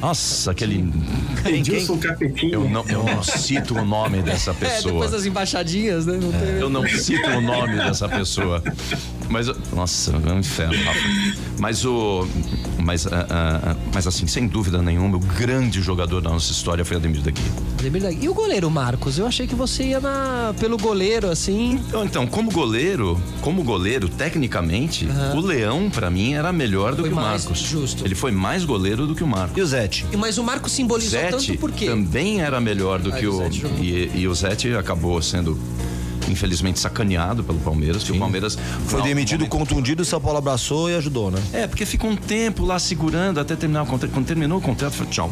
Nossa, 0.00 0.50
aquele 0.50 0.84
Edilson 1.46 1.96
Capetinho. 1.98 2.52
eu 2.54 2.68
não, 2.68 2.84
eu 2.88 3.02
não 3.04 3.22
cito 3.22 3.74
o 3.74 3.84
nome 3.84 4.20
dessa 4.22 4.50
É, 4.52 4.54
pessoa. 4.54 4.92
depois 4.92 5.10
das 5.12 5.24
embaixadinhas, 5.24 6.04
né? 6.04 6.18
Não 6.20 6.30
tem- 6.32 6.60
Eu 6.60 6.68
não 6.68 6.86
cito 6.86 7.26
o 7.30 7.40
nome 7.40 7.76
dessa 7.76 8.06
pessoa. 8.08 8.62
Mas, 9.30 9.46
nossa, 9.72 10.12
é 10.12 10.32
um 10.32 10.40
inferno, 10.40 10.74
Rafa. 10.84 11.00
Mas 11.58 11.84
o. 11.86 12.26
Mas, 12.78 13.06
ah, 13.06 13.26
ah, 13.30 13.60
ah, 13.72 13.76
mas 13.94 14.06
assim, 14.06 14.26
sem 14.26 14.46
dúvida 14.46 14.82
nenhuma, 14.82 15.16
o 15.16 15.20
grande 15.20 15.80
jogador 15.80 16.20
da 16.20 16.30
nossa 16.30 16.50
história 16.52 16.84
foi 16.84 16.96
Ademir 16.96 17.22
daqui. 17.22 17.42
Ademir 17.78 18.02
da- 18.02 18.12
E 18.12 18.28
o 18.28 18.34
goleiro, 18.34 18.70
Marcos? 18.70 19.18
Eu 19.18 19.26
achei 19.26 19.46
que 19.46 19.54
você 19.54 19.84
ia 19.84 20.00
na, 20.00 20.54
pelo 20.58 20.76
goleiro, 20.76 21.30
assim. 21.30 21.80
Então, 21.88 22.04
então, 22.04 22.26
como 22.26 22.50
goleiro, 22.50 23.20
como 23.40 23.62
goleiro, 23.62 24.08
tecnicamente, 24.08 25.06
Aham. 25.06 25.36
o 25.36 25.40
Leão, 25.40 25.88
pra 25.90 26.10
mim, 26.10 26.34
era 26.34 26.52
melhor 26.52 26.92
do 26.94 27.02
Foi 27.02 27.08
que 27.10 27.12
o 27.12 27.16
mais 27.16 27.44
Marcos. 27.44 27.58
justo. 27.60 28.04
Ele 28.04 28.14
foi 28.14 28.32
mais 28.32 28.64
goleiro 28.64 29.06
do 29.06 29.14
que 29.14 29.24
o 29.24 29.26
Marcos. 29.26 29.56
E 29.56 29.60
o 29.62 29.66
Zete? 29.66 30.04
E- 30.12 30.16
Mas 30.16 30.36
o 30.38 30.44
Marcos 30.44 30.72
simbolizou 30.72 31.20
Zete 31.20 31.30
tanto 31.48 31.58
por 31.58 31.72
quê? 31.72 31.86
também 31.86 32.40
era 32.42 32.60
melhor 32.60 32.98
do 33.00 33.10
Ah, 33.12 33.16
que 33.16 33.26
o 33.26 33.34
o. 33.34 33.38
Zete. 33.38 33.64
E, 33.80 34.10
e 34.14 34.28
o 34.28 34.34
Zete 34.34 34.74
acabou 34.74 35.20
sendo 35.22 35.58
infelizmente 36.30 36.78
sacaneado 36.78 37.42
pelo 37.44 37.58
Palmeiras, 37.58 38.02
que 38.04 38.12
o 38.12 38.18
Palmeiras 38.18 38.58
Foi 38.86 39.02
demitido, 39.02 39.40
momento- 39.40 39.50
contundido, 39.56 40.02
o 40.02 40.04
São 40.04 40.20
Paulo 40.20 40.38
abraçou 40.38 40.90
e 40.90 40.94
ajudou, 40.96 41.30
né? 41.30 41.38
É, 41.52 41.66
porque 41.66 41.84
ficou 41.86 42.10
um 42.10 42.16
tempo 42.16 42.64
lá 42.64 42.78
segurando 42.78 43.38
até 43.40 43.54
terminar 43.56 43.82
o 43.82 43.86
contrato. 43.86 44.12
Quando 44.12 44.26
terminou 44.26 44.58
o 44.58 44.60
contrato, 44.62 44.92
falou 44.94 45.10
tchau. 45.12 45.30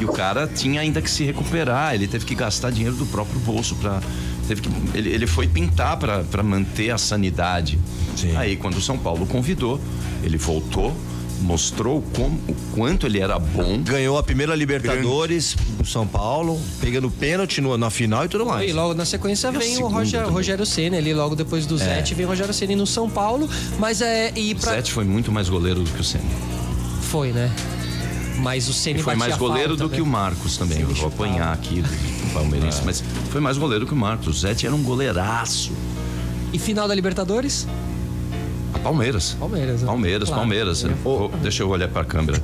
E 0.00 0.04
o 0.04 0.12
cara 0.12 0.46
tinha 0.46 0.80
ainda 0.80 1.02
que 1.02 1.10
se 1.10 1.24
recuperar, 1.24 1.92
ele 1.94 2.06
teve 2.06 2.24
que 2.24 2.34
gastar 2.34 2.70
dinheiro 2.70 2.94
do 2.96 3.04
próprio 3.06 3.40
bolso 3.40 3.74
para 3.76 4.00
teve 4.46 4.62
que 4.62 4.68
ele, 4.96 5.10
ele 5.10 5.26
foi 5.26 5.46
pintar 5.46 5.96
para 5.98 6.42
manter 6.42 6.90
a 6.90 6.96
sanidade. 6.98 7.78
Sim. 8.16 8.34
Aí 8.36 8.56
quando 8.56 8.76
o 8.76 8.80
São 8.80 8.96
Paulo 8.96 9.26
convidou, 9.26 9.80
ele 10.22 10.38
voltou, 10.38 10.96
mostrou 11.40 12.02
como, 12.14 12.38
o 12.48 12.54
quanto 12.74 13.06
ele 13.06 13.18
era 13.20 13.38
bom. 13.38 13.80
Ganhou 13.82 14.18
a 14.18 14.22
primeira 14.22 14.54
Libertadores 14.54 15.56
do 15.78 15.86
São 15.86 16.06
Paulo, 16.06 16.60
pegando 16.80 17.10
pênalti 17.10 17.60
no- 17.60 17.76
na 17.78 17.90
final 17.90 18.24
e 18.24 18.28
tudo 18.28 18.44
mais. 18.46 18.68
E 18.68 18.72
logo 18.72 18.94
na 18.94 19.04
sequência 19.04 19.48
E 19.48 19.52
vem 19.58 19.82
o 19.82 19.86
Roger. 19.88 20.28
Rogério 20.28 20.66
Ceni 20.66 20.96
ali, 20.96 21.14
logo 21.14 21.34
depois 21.36 21.66
do 21.66 21.76
Zete, 21.78 22.14
vem 22.14 22.26
o 22.26 22.28
Rogério 22.28 22.52
Ceni 22.52 22.74
no 22.76 22.86
São 22.86 23.08
Paulo, 23.08 23.48
mas 23.78 24.00
é 24.00 24.32
e 24.36 24.52
O 24.52 24.56
pra... 24.56 24.72
Zete 24.72 24.92
foi 24.92 25.04
muito 25.04 25.30
mais 25.32 25.48
goleiro 25.48 25.82
do 25.82 25.90
que 25.90 26.00
o 26.00 26.04
Senna. 26.04 26.24
foi, 27.02 27.32
né? 27.32 27.50
Mas 28.40 28.68
o 28.68 28.72
Ceni 28.72 29.02
foi 29.02 29.16
mais 29.16 29.36
goleiro 29.36 29.70
falta, 29.70 29.82
do 29.84 29.90
né? 29.90 29.96
que 29.96 30.02
o 30.02 30.06
Marcos 30.06 30.56
também. 30.56 30.80
Eu 30.80 30.88
vou 30.88 31.08
apanhar 31.08 31.52
aqui 31.52 31.82
do 31.82 32.32
palmeirense, 32.32 32.82
mas 32.84 33.02
foi 33.30 33.40
mais 33.40 33.58
goleiro 33.58 33.84
que 33.86 33.92
o 33.92 33.96
Marcos. 33.96 34.28
O 34.28 34.32
Zete 34.32 34.64
era 34.66 34.74
um 34.74 34.82
goleiraço. 34.82 35.72
E 36.52 36.58
final 36.58 36.86
da 36.86 36.94
Libertadores? 36.94 37.66
A 38.88 38.90
Palmeiras. 38.90 39.36
Palmeiras, 39.38 39.80
né? 39.82 39.86
Palmeiras, 39.86 40.28
Claro. 40.28 40.40
Palmeiras. 40.40 40.84
Ô, 41.04 41.28
deixa 41.42 41.62
eu 41.62 41.68
olhar 41.68 41.88
para 41.88 42.00
a 42.02 42.04
câmera. 42.06 42.40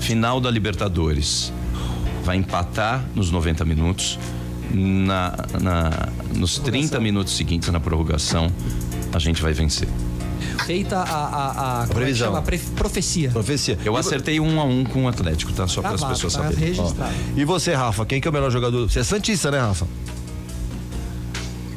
Final 0.00 0.40
da 0.40 0.50
Libertadores. 0.50 1.52
Vai 2.24 2.36
empatar 2.38 3.04
nos 3.14 3.30
90 3.30 3.62
minutos. 3.64 4.18
Na, 4.72 5.34
na- 5.60 6.08
nos 6.34 6.58
30 6.58 6.98
minutos 6.98 7.36
seguintes, 7.36 7.68
na 7.70 7.78
prorrogação, 7.78 8.48
a 9.12 9.18
gente 9.18 9.40
vai 9.42 9.52
vencer. 9.52 9.86
Feita 10.64 10.96
a, 10.98 11.02
a, 11.02 11.80
a, 11.82 11.84
é 11.84 11.86
previsão. 11.94 12.28
chama? 12.28 12.42
Pre- 12.42 12.58
profecia. 12.74 13.30
Profecia. 13.30 13.78
Eu 13.84 13.96
acertei 13.96 14.40
um 14.40 14.58
a 14.60 14.64
um 14.64 14.82
com 14.82 15.04
o 15.04 15.08
Atlético, 15.08 15.52
tá? 15.52 15.68
Só 15.68 15.80
para 15.82 15.92
as 15.94 16.02
pessoas 16.04 16.32
tá 16.34 16.42
saberem. 16.42 16.68
registrado. 16.74 17.12
E 17.36 17.44
você, 17.44 17.74
Rafa, 17.74 18.04
quem 18.06 18.20
que 18.20 18.26
é 18.26 18.30
o 18.30 18.34
melhor 18.34 18.50
jogador? 18.50 18.90
Você 18.90 19.00
é 19.00 19.04
Santista, 19.04 19.50
né, 19.50 19.60
Rafa? 19.60 19.86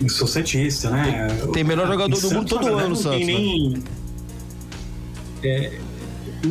Sou 0.08 0.28
Santista, 0.28 0.90
né? 0.90 1.28
tem 1.52 1.64
melhor 1.64 1.88
jogador 1.88 2.18
Em 2.18 2.22
do 2.22 2.32
mundo 2.32 2.48
todo 2.48 2.68
ano, 2.68 2.96
Santos, 2.96 3.20
né? 3.20 3.26
nem... 3.26 3.84
É, 5.44 5.80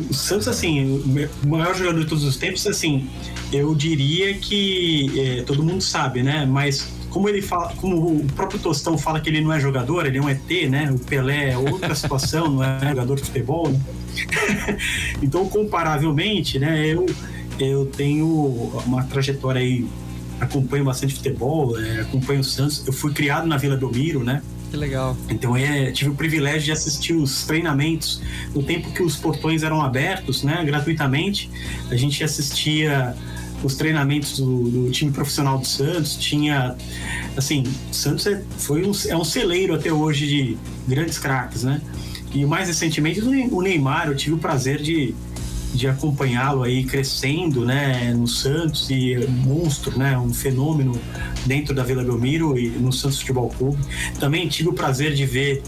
o 0.09 0.13
Santos, 0.13 0.47
assim, 0.47 1.01
o 1.43 1.47
maior 1.47 1.75
jogador 1.75 1.99
de 1.99 2.05
todos 2.05 2.23
os 2.23 2.37
tempos, 2.37 2.67
assim, 2.67 3.09
eu 3.51 3.73
diria 3.73 4.33
que 4.35 5.11
é, 5.19 5.41
todo 5.43 5.63
mundo 5.63 5.81
sabe, 5.81 6.21
né? 6.21 6.45
Mas 6.45 6.87
como 7.09 7.27
ele 7.27 7.41
fala, 7.41 7.73
como 7.77 8.19
o 8.19 8.25
próprio 8.35 8.59
Tostão 8.59 8.97
fala 8.97 9.19
que 9.19 9.29
ele 9.29 9.41
não 9.41 9.51
é 9.51 9.59
jogador, 9.59 10.05
ele 10.05 10.17
é 10.17 10.21
um 10.21 10.29
ET, 10.29 10.49
né? 10.69 10.91
O 10.91 10.99
Pelé 10.99 11.51
é 11.51 11.57
outra 11.57 11.93
situação, 11.95 12.49
não 12.49 12.63
é 12.63 12.79
jogador 12.89 13.15
de 13.15 13.23
futebol. 13.23 13.69
Né? 13.69 13.79
então, 15.21 15.47
comparavelmente, 15.47 16.59
né? 16.59 16.85
Eu, 16.87 17.05
eu 17.59 17.85
tenho 17.85 18.25
uma 18.85 19.03
trajetória 19.03 19.59
aí, 19.59 19.87
acompanho 20.39 20.83
bastante 20.85 21.13
futebol, 21.15 21.79
é, 21.79 22.01
acompanho 22.01 22.39
o 22.39 22.43
Santos. 22.43 22.85
Eu 22.87 22.93
fui 22.93 23.11
criado 23.13 23.47
na 23.47 23.57
Vila 23.57 23.75
Belmiro, 23.77 24.23
né? 24.23 24.41
Que 24.71 24.77
legal. 24.77 25.17
Então 25.29 25.57
é, 25.57 25.91
tive 25.91 26.11
o 26.11 26.15
privilégio 26.15 26.61
de 26.65 26.71
assistir 26.71 27.13
os 27.13 27.43
treinamentos 27.45 28.21
no 28.53 28.61
tempo 28.61 28.91
que 28.91 29.01
os 29.01 29.15
portões 29.15 29.63
eram 29.63 29.81
abertos, 29.81 30.43
né, 30.43 30.63
gratuitamente. 30.63 31.49
A 31.89 31.95
gente 31.95 32.23
assistia 32.23 33.15
os 33.63 33.75
treinamentos 33.75 34.37
do, 34.39 34.69
do 34.69 34.91
time 34.91 35.11
profissional 35.11 35.57
do 35.57 35.65
Santos. 35.67 36.15
Tinha, 36.15 36.75
assim, 37.35 37.63
o 37.91 37.93
Santos 37.93 38.27
é, 38.27 38.43
foi 38.59 38.85
um, 38.85 38.91
é 39.07 39.17
um 39.17 39.25
celeiro 39.25 39.73
até 39.73 39.91
hoje 39.91 40.27
de 40.27 40.57
grandes 40.87 41.17
craques, 41.17 41.63
né? 41.63 41.81
E 42.31 42.45
mais 42.45 42.67
recentemente 42.67 43.19
o 43.21 43.25
Ney- 43.25 43.49
o 43.51 43.61
Neymar, 43.63 44.07
eu 44.07 44.15
tive 44.15 44.35
o 44.35 44.37
prazer 44.37 44.79
de, 44.79 45.15
de 45.73 45.87
acompanhá-lo 45.87 46.63
aí 46.63 46.83
crescendo, 46.83 47.65
né, 47.65 48.13
no 48.13 48.27
Santos 48.27 48.89
e 48.89 49.17
um 49.17 49.31
monstro, 49.31 49.97
né, 49.97 50.17
um 50.17 50.33
fenômeno 50.33 50.99
dentro 51.45 51.73
da 51.73 51.83
Vila 51.83 52.03
Belmiro 52.03 52.57
e 52.57 52.69
no 52.69 52.91
Santos 52.91 53.19
Futebol 53.19 53.49
Clube. 53.49 53.77
Também 54.19 54.47
tive 54.47 54.69
o 54.69 54.73
prazer 54.73 55.13
de 55.13 55.25
ver 55.25 55.61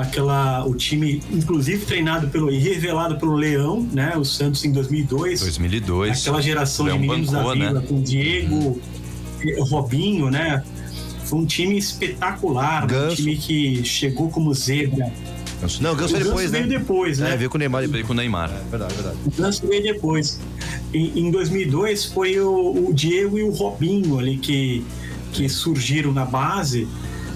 aquela 0.00 0.66
o 0.66 0.74
time 0.74 1.22
inclusive 1.30 1.86
treinado 1.86 2.28
pelo 2.28 2.50
e 2.50 2.58
revelado 2.58 3.16
pelo 3.16 3.34
Leão, 3.34 3.88
né, 3.92 4.16
o 4.16 4.24
Santos 4.24 4.64
em 4.64 4.72
2002. 4.72 5.40
2002. 5.40 6.20
Aquela 6.20 6.42
geração 6.42 6.86
de 6.86 6.98
meninos 6.98 7.30
bancou, 7.30 7.48
da 7.48 7.54
Vila 7.54 7.80
né? 7.80 7.86
com 7.86 8.02
Diego, 8.02 8.80
Robinho, 9.60 10.30
né? 10.30 10.62
Foi 11.24 11.38
um 11.38 11.46
time 11.46 11.78
espetacular, 11.78 12.84
um 12.84 12.88
Ganso. 12.88 13.16
time 13.16 13.36
que 13.36 13.84
chegou 13.84 14.28
como 14.28 14.52
zebra. 14.52 15.10
Não, 15.80 15.92
o 15.92 15.96
Ganso 15.96 16.14
o 16.14 16.16
foi 16.16 16.18
Ganso 16.18 16.24
depois, 16.24 16.50
veio 16.50 16.66
né? 16.66 16.78
depois, 16.78 17.18
né? 17.18 17.34
É, 17.34 17.36
veio 17.36 17.50
com 17.50 17.56
o 17.56 17.58
Neymar. 17.58 17.82
Lembrei 17.82 18.02
com 18.02 18.12
o 18.12 18.16
Neymar. 18.16 18.50
Verdade, 18.70 18.94
verdade. 18.94 19.16
O 19.24 19.30
Ganso 19.30 19.66
veio 19.66 19.82
depois. 19.82 20.40
Em, 20.92 21.26
em 21.26 21.30
2002 21.30 22.06
foi 22.06 22.38
o, 22.40 22.88
o 22.88 22.92
Diego 22.92 23.38
e 23.38 23.42
o 23.42 23.50
Robinho 23.50 24.18
ali 24.18 24.36
que, 24.36 24.84
que 25.32 25.48
surgiram 25.48 26.12
na 26.12 26.24
base 26.24 26.86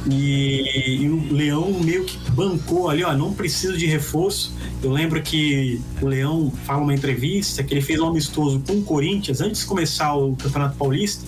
e, 0.09 1.03
e 1.03 1.09
o 1.09 1.33
Leão 1.33 1.73
meio 1.81 2.05
que 2.05 2.19
bancou 2.31 2.89
ali, 2.89 3.03
ó, 3.03 3.13
não 3.15 3.33
precisa 3.33 3.77
de 3.77 3.87
reforço. 3.87 4.55
Eu 4.83 4.91
lembro 4.91 5.21
que 5.23 5.81
o 6.01 6.07
Leão 6.07 6.53
fala 6.65 6.83
uma 6.83 6.95
entrevista 6.95 7.63
que 7.63 7.75
ele 7.75 7.81
fez 7.81 8.01
um 8.01 8.07
amistoso 8.07 8.63
com 8.67 8.75
o 8.75 8.83
Corinthians 8.83 9.41
antes 9.41 9.63
de 9.63 9.67
começar 9.67 10.15
o 10.15 10.37
Campeonato 10.37 10.77
Paulista 10.77 11.25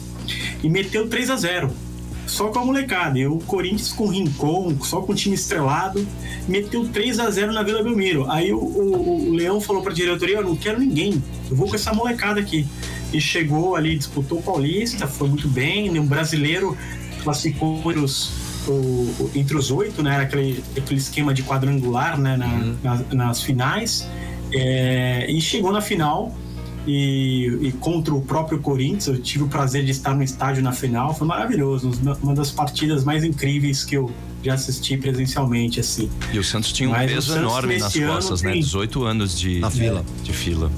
e 0.63 0.69
meteu 0.69 1.09
3 1.09 1.31
a 1.31 1.37
0 1.37 1.71
só 2.29 2.49
com 2.49 2.61
a 2.61 2.65
molecada. 2.65 3.19
E 3.19 3.27
o 3.27 3.39
Corinthians 3.39 3.93
com 3.93 4.05
o 4.05 4.09
Rincon, 4.11 4.77
só 4.83 5.01
com 5.01 5.13
o 5.13 5.15
time 5.15 5.35
estrelado, 5.35 6.07
meteu 6.47 6.87
3 6.89 7.19
a 7.19 7.29
0 7.31 7.53
na 7.53 7.63
Vila 7.63 7.83
Belmiro. 7.83 8.31
Aí 8.31 8.53
o, 8.53 8.59
o- 8.59 9.29
o 9.31 9.35
Leão 9.35 9.61
falou 9.61 9.83
pra 9.83 9.93
diretoria: 9.93 10.37
Eu 10.37 10.45
não 10.45 10.55
quero 10.57 10.79
ninguém, 10.79 11.23
eu 11.51 11.57
vou 11.57 11.69
com 11.69 11.75
essa 11.75 11.93
molecada 11.93 12.39
aqui. 12.39 12.67
E 13.13 13.21
chegou 13.21 13.75
ali, 13.75 13.97
disputou 13.97 14.39
o 14.39 14.43
Paulista, 14.43 15.07
foi 15.07 15.29
muito 15.29 15.49
bem. 15.49 15.99
Um 15.99 16.07
brasileiro 16.07 16.77
classificou 17.25 17.79
entre 17.91 17.99
os, 18.01 18.31
o- 18.69 19.31
entre 19.35 19.57
os 19.57 19.71
oito, 19.71 20.03
né? 20.03 20.15
Era 20.15 20.23
aquele, 20.25 20.63
aquele 20.77 21.01
esquema 21.01 21.33
de 21.33 21.43
quadrangular 21.43 22.19
né? 22.21 22.37
Na- 22.37 22.75
nas, 22.83 23.09
nas 23.11 23.43
finais. 23.43 24.07
É, 24.53 25.27
e 25.31 25.41
chegou 25.41 25.71
na 25.73 25.81
final 25.81 26.35
e, 26.87 27.59
e 27.63 27.73
contra 27.73 28.15
o 28.15 28.21
próprio 28.23 28.59
Corinthians. 28.59 29.07
Eu 29.09 29.19
tive 29.21 29.45
o 29.45 29.49
prazer 29.49 29.85
de 29.85 29.91
estar 29.91 30.15
no 30.15 30.23
estádio 30.23 30.63
na 30.63 30.73
final, 30.73 31.15
foi 31.15 31.27
maravilhoso, 31.27 31.91
uma 32.23 32.35
das 32.35 32.51
partidas 32.51 33.05
mais 33.05 33.25
incríveis 33.25 33.85
que 33.85 33.97
eu 33.97 34.11
já 34.43 34.55
assisti 34.55 34.97
presencialmente, 34.97 35.81
assim. 35.81 36.09
E 36.33 36.39
o 36.39 36.45
Santos 36.45 36.73
tinha 36.73 36.89
um 36.89 36.93
Mas 36.93 37.11
peso 37.13 37.37
enorme 37.37 37.79
nas 37.79 37.97
costas, 37.97 38.43
né? 38.43 38.53
tem- 38.53 38.61
18 38.61 39.05
anos 39.05 39.39
de, 39.39 39.59
Na 39.59 39.71
fila. 39.71 40.05
de 40.23 40.33
fila. 40.33 40.71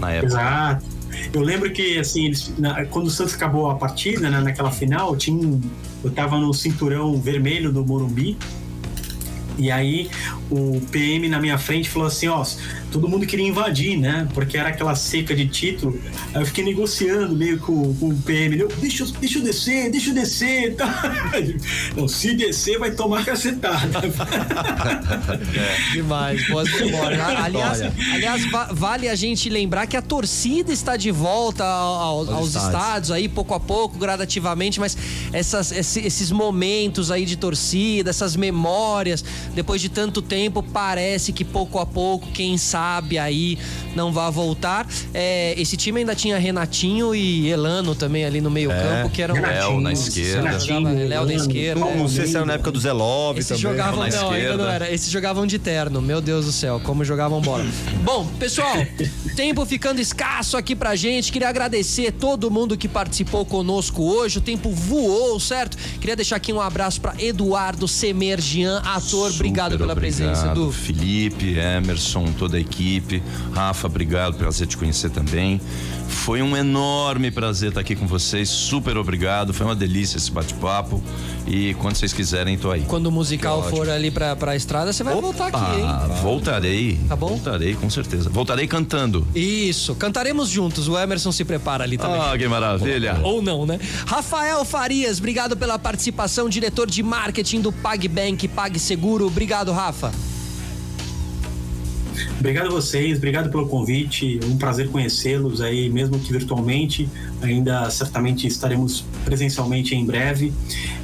Na 0.00 0.12
época. 0.12 0.26
Exato. 0.32 0.86
Eu 1.32 1.40
lembro 1.40 1.72
que, 1.72 1.98
assim, 1.98 2.26
eles, 2.26 2.52
na- 2.58 2.84
quando 2.84 3.06
o 3.06 3.10
Santos 3.10 3.34
acabou 3.34 3.70
a 3.70 3.74
partida, 3.74 4.30
né, 4.30 4.40
naquela 4.40 4.70
final, 4.70 5.16
tinha 5.16 5.58
eu 6.04 6.10
tava 6.10 6.38
no 6.38 6.52
cinturão 6.54 7.20
vermelho 7.20 7.72
do 7.72 7.84
Morumbi. 7.84 8.36
E 9.58 9.70
aí 9.70 10.10
o 10.50 10.80
PM 10.90 11.28
na 11.28 11.40
minha 11.40 11.56
frente 11.58 11.88
falou 11.88 12.08
assim, 12.08 12.28
ó, 12.28 12.44
todo 12.92 13.08
mundo 13.08 13.26
queria 13.26 13.46
invadir, 13.46 13.96
né? 13.98 14.28
Porque 14.34 14.56
era 14.58 14.68
aquela 14.68 14.94
seca 14.94 15.34
de 15.34 15.46
título. 15.48 15.98
Aí 16.34 16.42
eu 16.42 16.46
fiquei 16.46 16.62
negociando 16.64 17.34
meio 17.34 17.58
com, 17.58 17.94
com 17.94 18.08
o 18.10 18.16
PM, 18.22 18.58
eu, 18.58 18.68
deixa, 18.78 19.02
eu- 19.04 19.08
deixa 19.12 19.38
eu 19.38 19.42
descer, 19.42 19.90
deixa 19.90 20.10
eu 20.10 20.14
descer. 20.14 20.74
Tá? 20.76 21.02
Não, 21.96 22.06
se 22.06 22.34
descer 22.34 22.78
vai 22.78 22.90
tomar 22.90 23.24
cacetada. 23.24 24.00
Demais, 25.92 26.46
boas 26.48 26.70
memórias. 26.80 27.20
Aliás, 27.20 27.80
aliás 28.12 28.50
va- 28.50 28.68
vale 28.72 29.08
a 29.08 29.14
gente 29.14 29.48
lembrar 29.48 29.86
que 29.86 29.96
a 29.96 30.02
torcida 30.02 30.72
está 30.72 30.96
de 30.96 31.10
volta 31.10 31.64
ao- 31.64 31.94
ao- 32.28 32.34
aos 32.34 32.48
estádios. 32.48 32.64
estádios 32.74 33.10
aí, 33.10 33.28
pouco 33.28 33.54
a 33.54 33.60
pouco, 33.60 33.98
gradativamente, 33.98 34.78
mas 34.80 34.96
essas- 35.32 35.72
esse- 35.72 36.00
esses 36.00 36.30
momentos 36.30 37.10
aí 37.10 37.24
de 37.24 37.36
torcida, 37.36 38.10
essas 38.10 38.36
memórias, 38.36 39.24
depois 39.54 39.80
de 39.80 39.88
tanto 39.88 40.20
tempo, 40.20 40.62
parece 40.62 41.32
que 41.32 41.44
pouco 41.44 41.78
a 41.78 41.86
pouco, 41.86 42.28
quem 42.32 42.56
sabe 42.58 43.18
aí 43.18 43.58
não 43.94 44.12
vai 44.12 44.30
voltar. 44.30 44.86
É, 45.14 45.54
esse 45.58 45.76
time 45.76 46.00
ainda 46.00 46.14
tinha 46.14 46.38
Renatinho 46.38 47.14
e 47.14 47.48
Elano 47.48 47.94
também 47.94 48.24
ali 48.24 48.40
no 48.40 48.50
meio 48.50 48.70
campo, 48.70 49.10
que 49.10 49.22
eram... 49.22 49.34
Léo 49.34 49.80
na 49.80 49.92
esquerda. 49.92 50.58
Jogava 50.58 50.90
Léo 50.90 51.26
na 51.26 51.34
esquerda. 51.34 51.80
Não, 51.80 51.96
não 51.96 52.08
sei 52.08 52.26
se 52.26 52.36
era 52.36 52.44
na 52.44 52.54
época 52.54 52.70
do 52.70 52.80
Zé 52.80 52.92
Love 52.92 53.40
Esses 53.40 53.48
também. 53.48 53.62
jogavam, 53.62 54.00
na 54.00 54.08
não, 54.08 54.30
ainda 54.30 54.38
esquerda. 54.38 54.64
não 54.64 54.70
era. 54.70 54.92
Esses 54.92 55.10
jogavam 55.10 55.46
de 55.46 55.58
terno, 55.58 56.02
meu 56.02 56.20
Deus 56.20 56.46
do 56.46 56.52
céu, 56.52 56.80
como 56.82 57.04
jogavam 57.04 57.40
bola. 57.40 57.64
Bom, 58.02 58.26
pessoal, 58.38 58.74
tempo 59.34 59.64
ficando 59.64 60.00
escasso 60.00 60.56
aqui 60.56 60.74
pra 60.74 60.94
gente. 60.96 61.32
Queria 61.32 61.48
agradecer 61.48 62.12
todo 62.12 62.50
mundo 62.50 62.76
que 62.76 62.88
participou 62.88 63.44
conosco 63.44 64.02
hoje. 64.02 64.38
O 64.38 64.40
tempo 64.40 64.70
voou, 64.70 65.38
certo? 65.40 65.76
Queria 66.00 66.16
deixar 66.16 66.36
aqui 66.36 66.52
um 66.52 66.60
abraço 66.60 67.00
pra 67.00 67.14
Eduardo 67.18 67.88
Semergian, 67.88 68.82
ator 68.84 69.32
obrigado 69.36 69.78
pela 69.78 69.92
obrigado. 69.92 70.16
presença, 70.16 70.50
Edu. 70.52 70.72
Felipe, 70.72 71.56
Emerson, 71.58 72.26
toda 72.38 72.56
a 72.56 72.60
equipe. 72.60 73.22
Rafa, 73.54 73.86
obrigado, 73.86 74.34
prazer 74.34 74.66
te 74.66 74.76
conhecer 74.76 75.10
também. 75.10 75.60
Foi 76.08 76.42
um 76.42 76.56
enorme 76.56 77.30
prazer 77.30 77.70
estar 77.70 77.80
aqui 77.80 77.94
com 77.96 78.06
vocês. 78.06 78.48
Super 78.48 78.96
obrigado. 78.96 79.52
Foi 79.52 79.66
uma 79.66 79.74
delícia 79.74 80.16
esse 80.16 80.30
bate-papo. 80.30 81.02
E 81.46 81.74
quando 81.74 81.96
vocês 81.96 82.12
quiserem, 82.12 82.56
tô 82.58 82.70
aí. 82.70 82.82
Quando 82.82 83.06
o 83.06 83.12
musical 83.12 83.62
for 83.70 83.88
ali 83.88 84.10
pra, 84.10 84.34
pra 84.34 84.56
estrada, 84.56 84.92
você 84.92 85.04
vai 85.04 85.14
voltar 85.14 85.48
aqui, 85.48 85.80
hein? 85.80 85.86
Voltarei. 86.22 86.98
Tá 87.08 87.14
bom? 87.14 87.28
Voltarei, 87.28 87.74
com 87.74 87.88
certeza. 87.88 88.28
Voltarei 88.30 88.66
cantando. 88.66 89.26
Isso, 89.34 89.94
cantaremos 89.94 90.48
juntos. 90.48 90.88
O 90.88 90.98
Emerson 90.98 91.30
se 91.30 91.44
prepara 91.44 91.84
ali 91.84 91.96
também. 91.96 92.20
Ah, 92.20 92.36
que 92.36 92.48
maravilha. 92.48 93.20
Ou 93.22 93.40
não, 93.42 93.64
né? 93.66 93.78
Rafael 94.06 94.64
Farias, 94.64 95.18
obrigado 95.18 95.56
pela 95.56 95.78
participação, 95.78 96.48
diretor 96.48 96.88
de 96.90 97.02
marketing 97.02 97.60
do 97.60 97.72
PagBank, 97.72 98.48
PagSeguro. 98.48 99.25
Obrigado, 99.26 99.72
Rafa. 99.72 100.12
Obrigado 102.38 102.68
a 102.68 102.70
vocês, 102.70 103.18
obrigado 103.18 103.50
pelo 103.50 103.66
convite. 103.66 104.40
Um 104.44 104.56
prazer 104.56 104.88
conhecê-los 104.88 105.60
aí, 105.60 105.88
mesmo 105.90 106.18
que 106.18 106.32
virtualmente. 106.32 107.08
Ainda 107.42 107.88
certamente 107.90 108.46
estaremos 108.46 109.04
presencialmente 109.24 109.94
em 109.94 110.04
breve. 110.04 110.52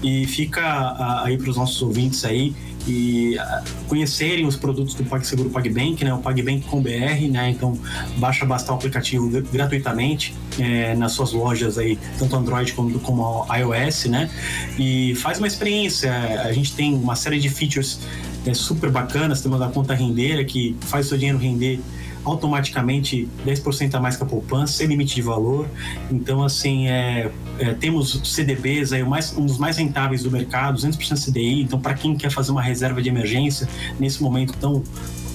E 0.02 0.26
fica 0.26 1.22
aí 1.24 1.36
para 1.36 1.50
os 1.50 1.56
nossos 1.56 1.80
ouvintes 1.82 2.24
aí 2.24 2.54
e 2.86 3.38
ah, 3.38 3.62
conhecerem 3.88 4.46
os 4.46 4.56
produtos 4.56 4.94
do 4.94 5.04
PagSeguro 5.04 5.50
PagBank, 5.50 6.04
né? 6.04 6.12
O 6.12 6.18
PagBank 6.18 6.66
com 6.66 6.80
BR, 6.82 7.28
né? 7.30 7.50
Então 7.50 7.78
baixa 8.16 8.44
bastar 8.44 8.72
o 8.72 8.76
aplicativo 8.76 9.28
gr- 9.28 9.44
gratuitamente 9.52 10.34
eh, 10.58 10.94
nas 10.94 11.12
suas 11.12 11.32
lojas 11.32 11.78
aí, 11.78 11.98
tanto 12.18 12.34
Android 12.36 12.72
como, 12.72 12.98
como 13.00 13.46
iOS, 13.54 14.06
né? 14.06 14.30
E 14.78 15.14
faz 15.16 15.38
uma 15.38 15.46
experiência. 15.46 16.12
A 16.44 16.52
gente 16.52 16.72
tem 16.74 16.94
uma 16.94 17.16
série 17.16 17.38
de 17.38 17.48
features 17.48 18.00
é 18.44 18.54
super 18.54 18.90
bacanas. 18.90 19.40
Temos 19.40 19.60
a 19.62 19.68
conta 19.68 19.94
rendeira 19.94 20.44
que 20.44 20.76
faz 20.80 21.06
o 21.06 21.08
seu 21.10 21.18
dinheiro 21.18 21.38
render 21.38 21.80
automaticamente 22.24 23.28
10% 23.46 23.94
a 23.94 24.00
mais 24.00 24.16
que 24.16 24.22
a 24.22 24.26
poupança, 24.26 24.74
sem 24.74 24.86
limite 24.86 25.14
de 25.14 25.22
valor. 25.22 25.68
Então, 26.10 26.42
assim, 26.42 26.88
é, 26.88 27.30
é, 27.58 27.74
temos 27.74 28.20
CDBs, 28.24 28.92
aí, 28.92 29.02
mais, 29.02 29.36
um 29.36 29.44
dos 29.44 29.58
mais 29.58 29.76
rentáveis 29.76 30.22
do 30.22 30.30
mercado, 30.30 30.78
200% 30.78 31.24
CDI. 31.24 31.62
Então, 31.62 31.80
para 31.80 31.94
quem 31.94 32.16
quer 32.16 32.30
fazer 32.30 32.52
uma 32.52 32.62
reserva 32.62 33.02
de 33.02 33.08
emergência 33.08 33.68
nesse 33.98 34.22
momento 34.22 34.54
tão 34.58 34.82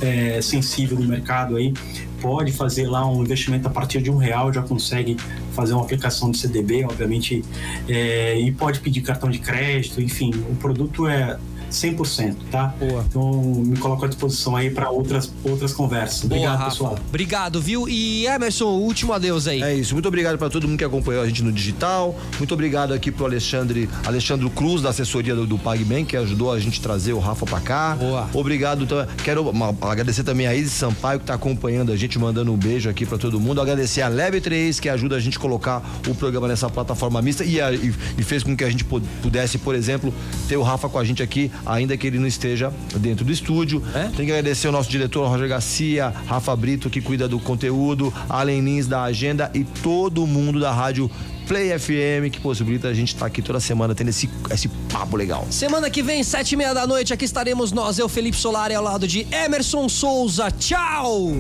é, 0.02 0.42
sensível 0.42 0.98
do 0.98 1.04
mercado 1.04 1.56
aí, 1.56 1.74
pode 2.22 2.52
fazer 2.52 2.88
lá 2.88 3.08
um 3.10 3.22
investimento 3.22 3.68
a 3.68 3.72
partir 3.72 4.02
de 4.02 4.10
um 4.10 4.18
real, 4.18 4.52
já 4.52 4.62
consegue 4.62 5.18
fazer 5.54 5.74
uma 5.74 5.84
aplicação 5.84 6.32
de 6.32 6.38
CDB, 6.38 6.84
obviamente, 6.84 7.44
é, 7.88 8.40
e 8.40 8.52
pode 8.52 8.80
pedir 8.80 9.02
cartão 9.02 9.30
de 9.30 9.40
crédito, 9.40 10.02
enfim, 10.02 10.32
o 10.50 10.56
produto 10.56 11.08
é 11.08 11.38
100%, 11.72 12.36
tá? 12.52 12.74
Boa. 12.80 13.04
Então, 13.08 13.32
me 13.66 13.78
coloco 13.78 14.06
à 14.06 14.08
disposição 14.08 14.56
aí 14.56 14.70
para 14.70 14.90
outras, 14.90 15.32
outras 15.44 15.74
conversas. 15.74 16.22
Boa, 16.22 16.36
Obrigado, 16.40 16.58
Rafa. 16.60 16.72
pessoal. 16.72 17.00
Obrigado, 17.10 17.62
viu? 17.62 17.88
E 17.90 18.26
Emerson, 18.26 18.66
o 18.66 18.82
último 18.82 19.14
adeus 19.14 19.48
aí. 19.48 19.62
É 19.62 19.74
isso. 19.74 19.94
Muito 19.94 20.08
obrigado 20.08 20.38
para 20.38 20.50
todo 20.50 20.68
mundo 20.68 20.78
que 20.78 20.84
acompanhou 20.84 21.22
a 21.24 21.28
gente 21.28 21.44
no 21.44 21.52
digital. 21.52 22.18
Muito 22.38 22.54
obrigado 22.54 22.94
aqui 22.94 23.12
pro 23.12 23.26
Alexandre, 23.26 23.90
Alexandre 24.06 24.50
Cruz 24.50 24.82
da 24.82 24.90
assessoria 24.90 25.36
do, 25.36 25.46
do 25.46 25.58
PagBank 25.58 26.06
que 26.06 26.18
ajudou 26.18 26.52
a 26.52 26.60
gente 26.60 26.80
a 26.80 26.84
trazer 26.84 27.14
o 27.14 27.20
Rafa 27.20 27.46
para 27.46 27.60
cá. 27.60 27.96
Boa. 28.00 28.30
Obrigado. 28.34 28.84
Então, 28.84 29.06
quero 29.24 29.50
uma- 29.50 29.76
agradecer 29.82 30.24
também 30.24 30.48
a 30.48 30.56
Isis 30.56 30.74
Sampaio 30.74 31.20
que 31.20 31.26
tá 31.26 31.34
acompanhando 31.34 31.92
a 31.92 31.96
gente, 31.96 32.18
mandando 32.18 32.52
um 32.54 32.58
beijo 32.58 32.90
aqui 32.90 33.06
para 33.06 33.18
todo 33.18 33.40
mundo. 33.40 33.60
Agradecer 33.62 34.02
a 34.02 34.08
Leve 34.08 34.40
3 34.42 34.80
que 34.80 34.90
ajuda 34.90 35.16
a 35.16 35.20
gente 35.20 35.38
a 35.38 35.42
colocar 35.42 35.84
o 36.08 36.16
programa 36.16 36.48
nessa 36.48 36.70
plataforma 36.70 37.22
mista 37.22 37.44
e, 37.44 37.60
a- 37.60 37.72
e- 37.72 37.94
e 38.18 38.24
fez 38.24 38.44
com 38.44 38.56
que 38.56 38.64
a 38.64 38.70
gente 38.70 38.84
pu- 38.84 39.02
pudesse, 39.22 39.58
por 39.58 39.76
exemplo, 39.76 40.14
ter 40.48 40.58
o 40.58 40.64
Rafa 40.64 40.88
com 40.90 40.98
a 41.00 41.04
gente 41.04 41.22
aqui, 41.24 41.52
ainda 41.66 41.96
que 41.98 42.08
ele 42.08 42.20
não 42.20 42.28
esteja 42.28 42.72
dentro 42.96 43.26
do 43.26 43.32
estúdio. 43.32 43.84
É? 43.94 44.04
Tem 44.16 44.26
que 44.26 44.32
agradecer 44.32 44.68
o 44.68 44.72
nosso 44.72 44.90
diretor 44.90 45.28
Roger 45.28 45.48
Garcia, 45.48 46.14
Rafa 46.26 46.56
Brito, 46.56 46.90
que 46.90 47.02
cuida 47.02 47.28
do 47.28 47.40
conteúdo, 47.40 48.14
Allen 48.30 48.62
Lins 48.62 48.88
da 48.88 49.04
agenda 49.04 49.52
e 49.54 49.64
todo 49.64 50.26
mundo 50.26 50.60
da 50.60 50.72
rádio 50.72 51.10
Play 51.48 51.80
FM, 51.80 52.30
que 52.30 52.42
possibilita 52.42 52.90
a 52.90 52.94
gente 52.94 53.14
estar 53.14 53.26
aqui 53.26 53.42
toda 53.42 53.60
semana 53.60 53.96
tendo 53.96 54.10
esse, 54.10 54.30
esse 54.52 54.68
papo 54.92 55.16
legal. 55.16 55.48
Semana 55.50 55.90
que 55.90 56.04
vem, 56.04 56.22
sete 56.22 56.52
e 56.52 56.58
meia 56.58 56.74
da 56.74 56.86
noite, 56.86 57.14
aqui 57.14 57.24
estaremos 57.24 57.72
nós, 57.72 57.98
eu, 57.98 58.10
Felipe 58.10 58.36
Solari, 58.36 58.76
ao 58.76 58.84
lado 58.84 59.08
de 59.08 59.26
Emerson 59.32 59.88
Souza. 59.88 60.52
Tchau! 60.52 61.32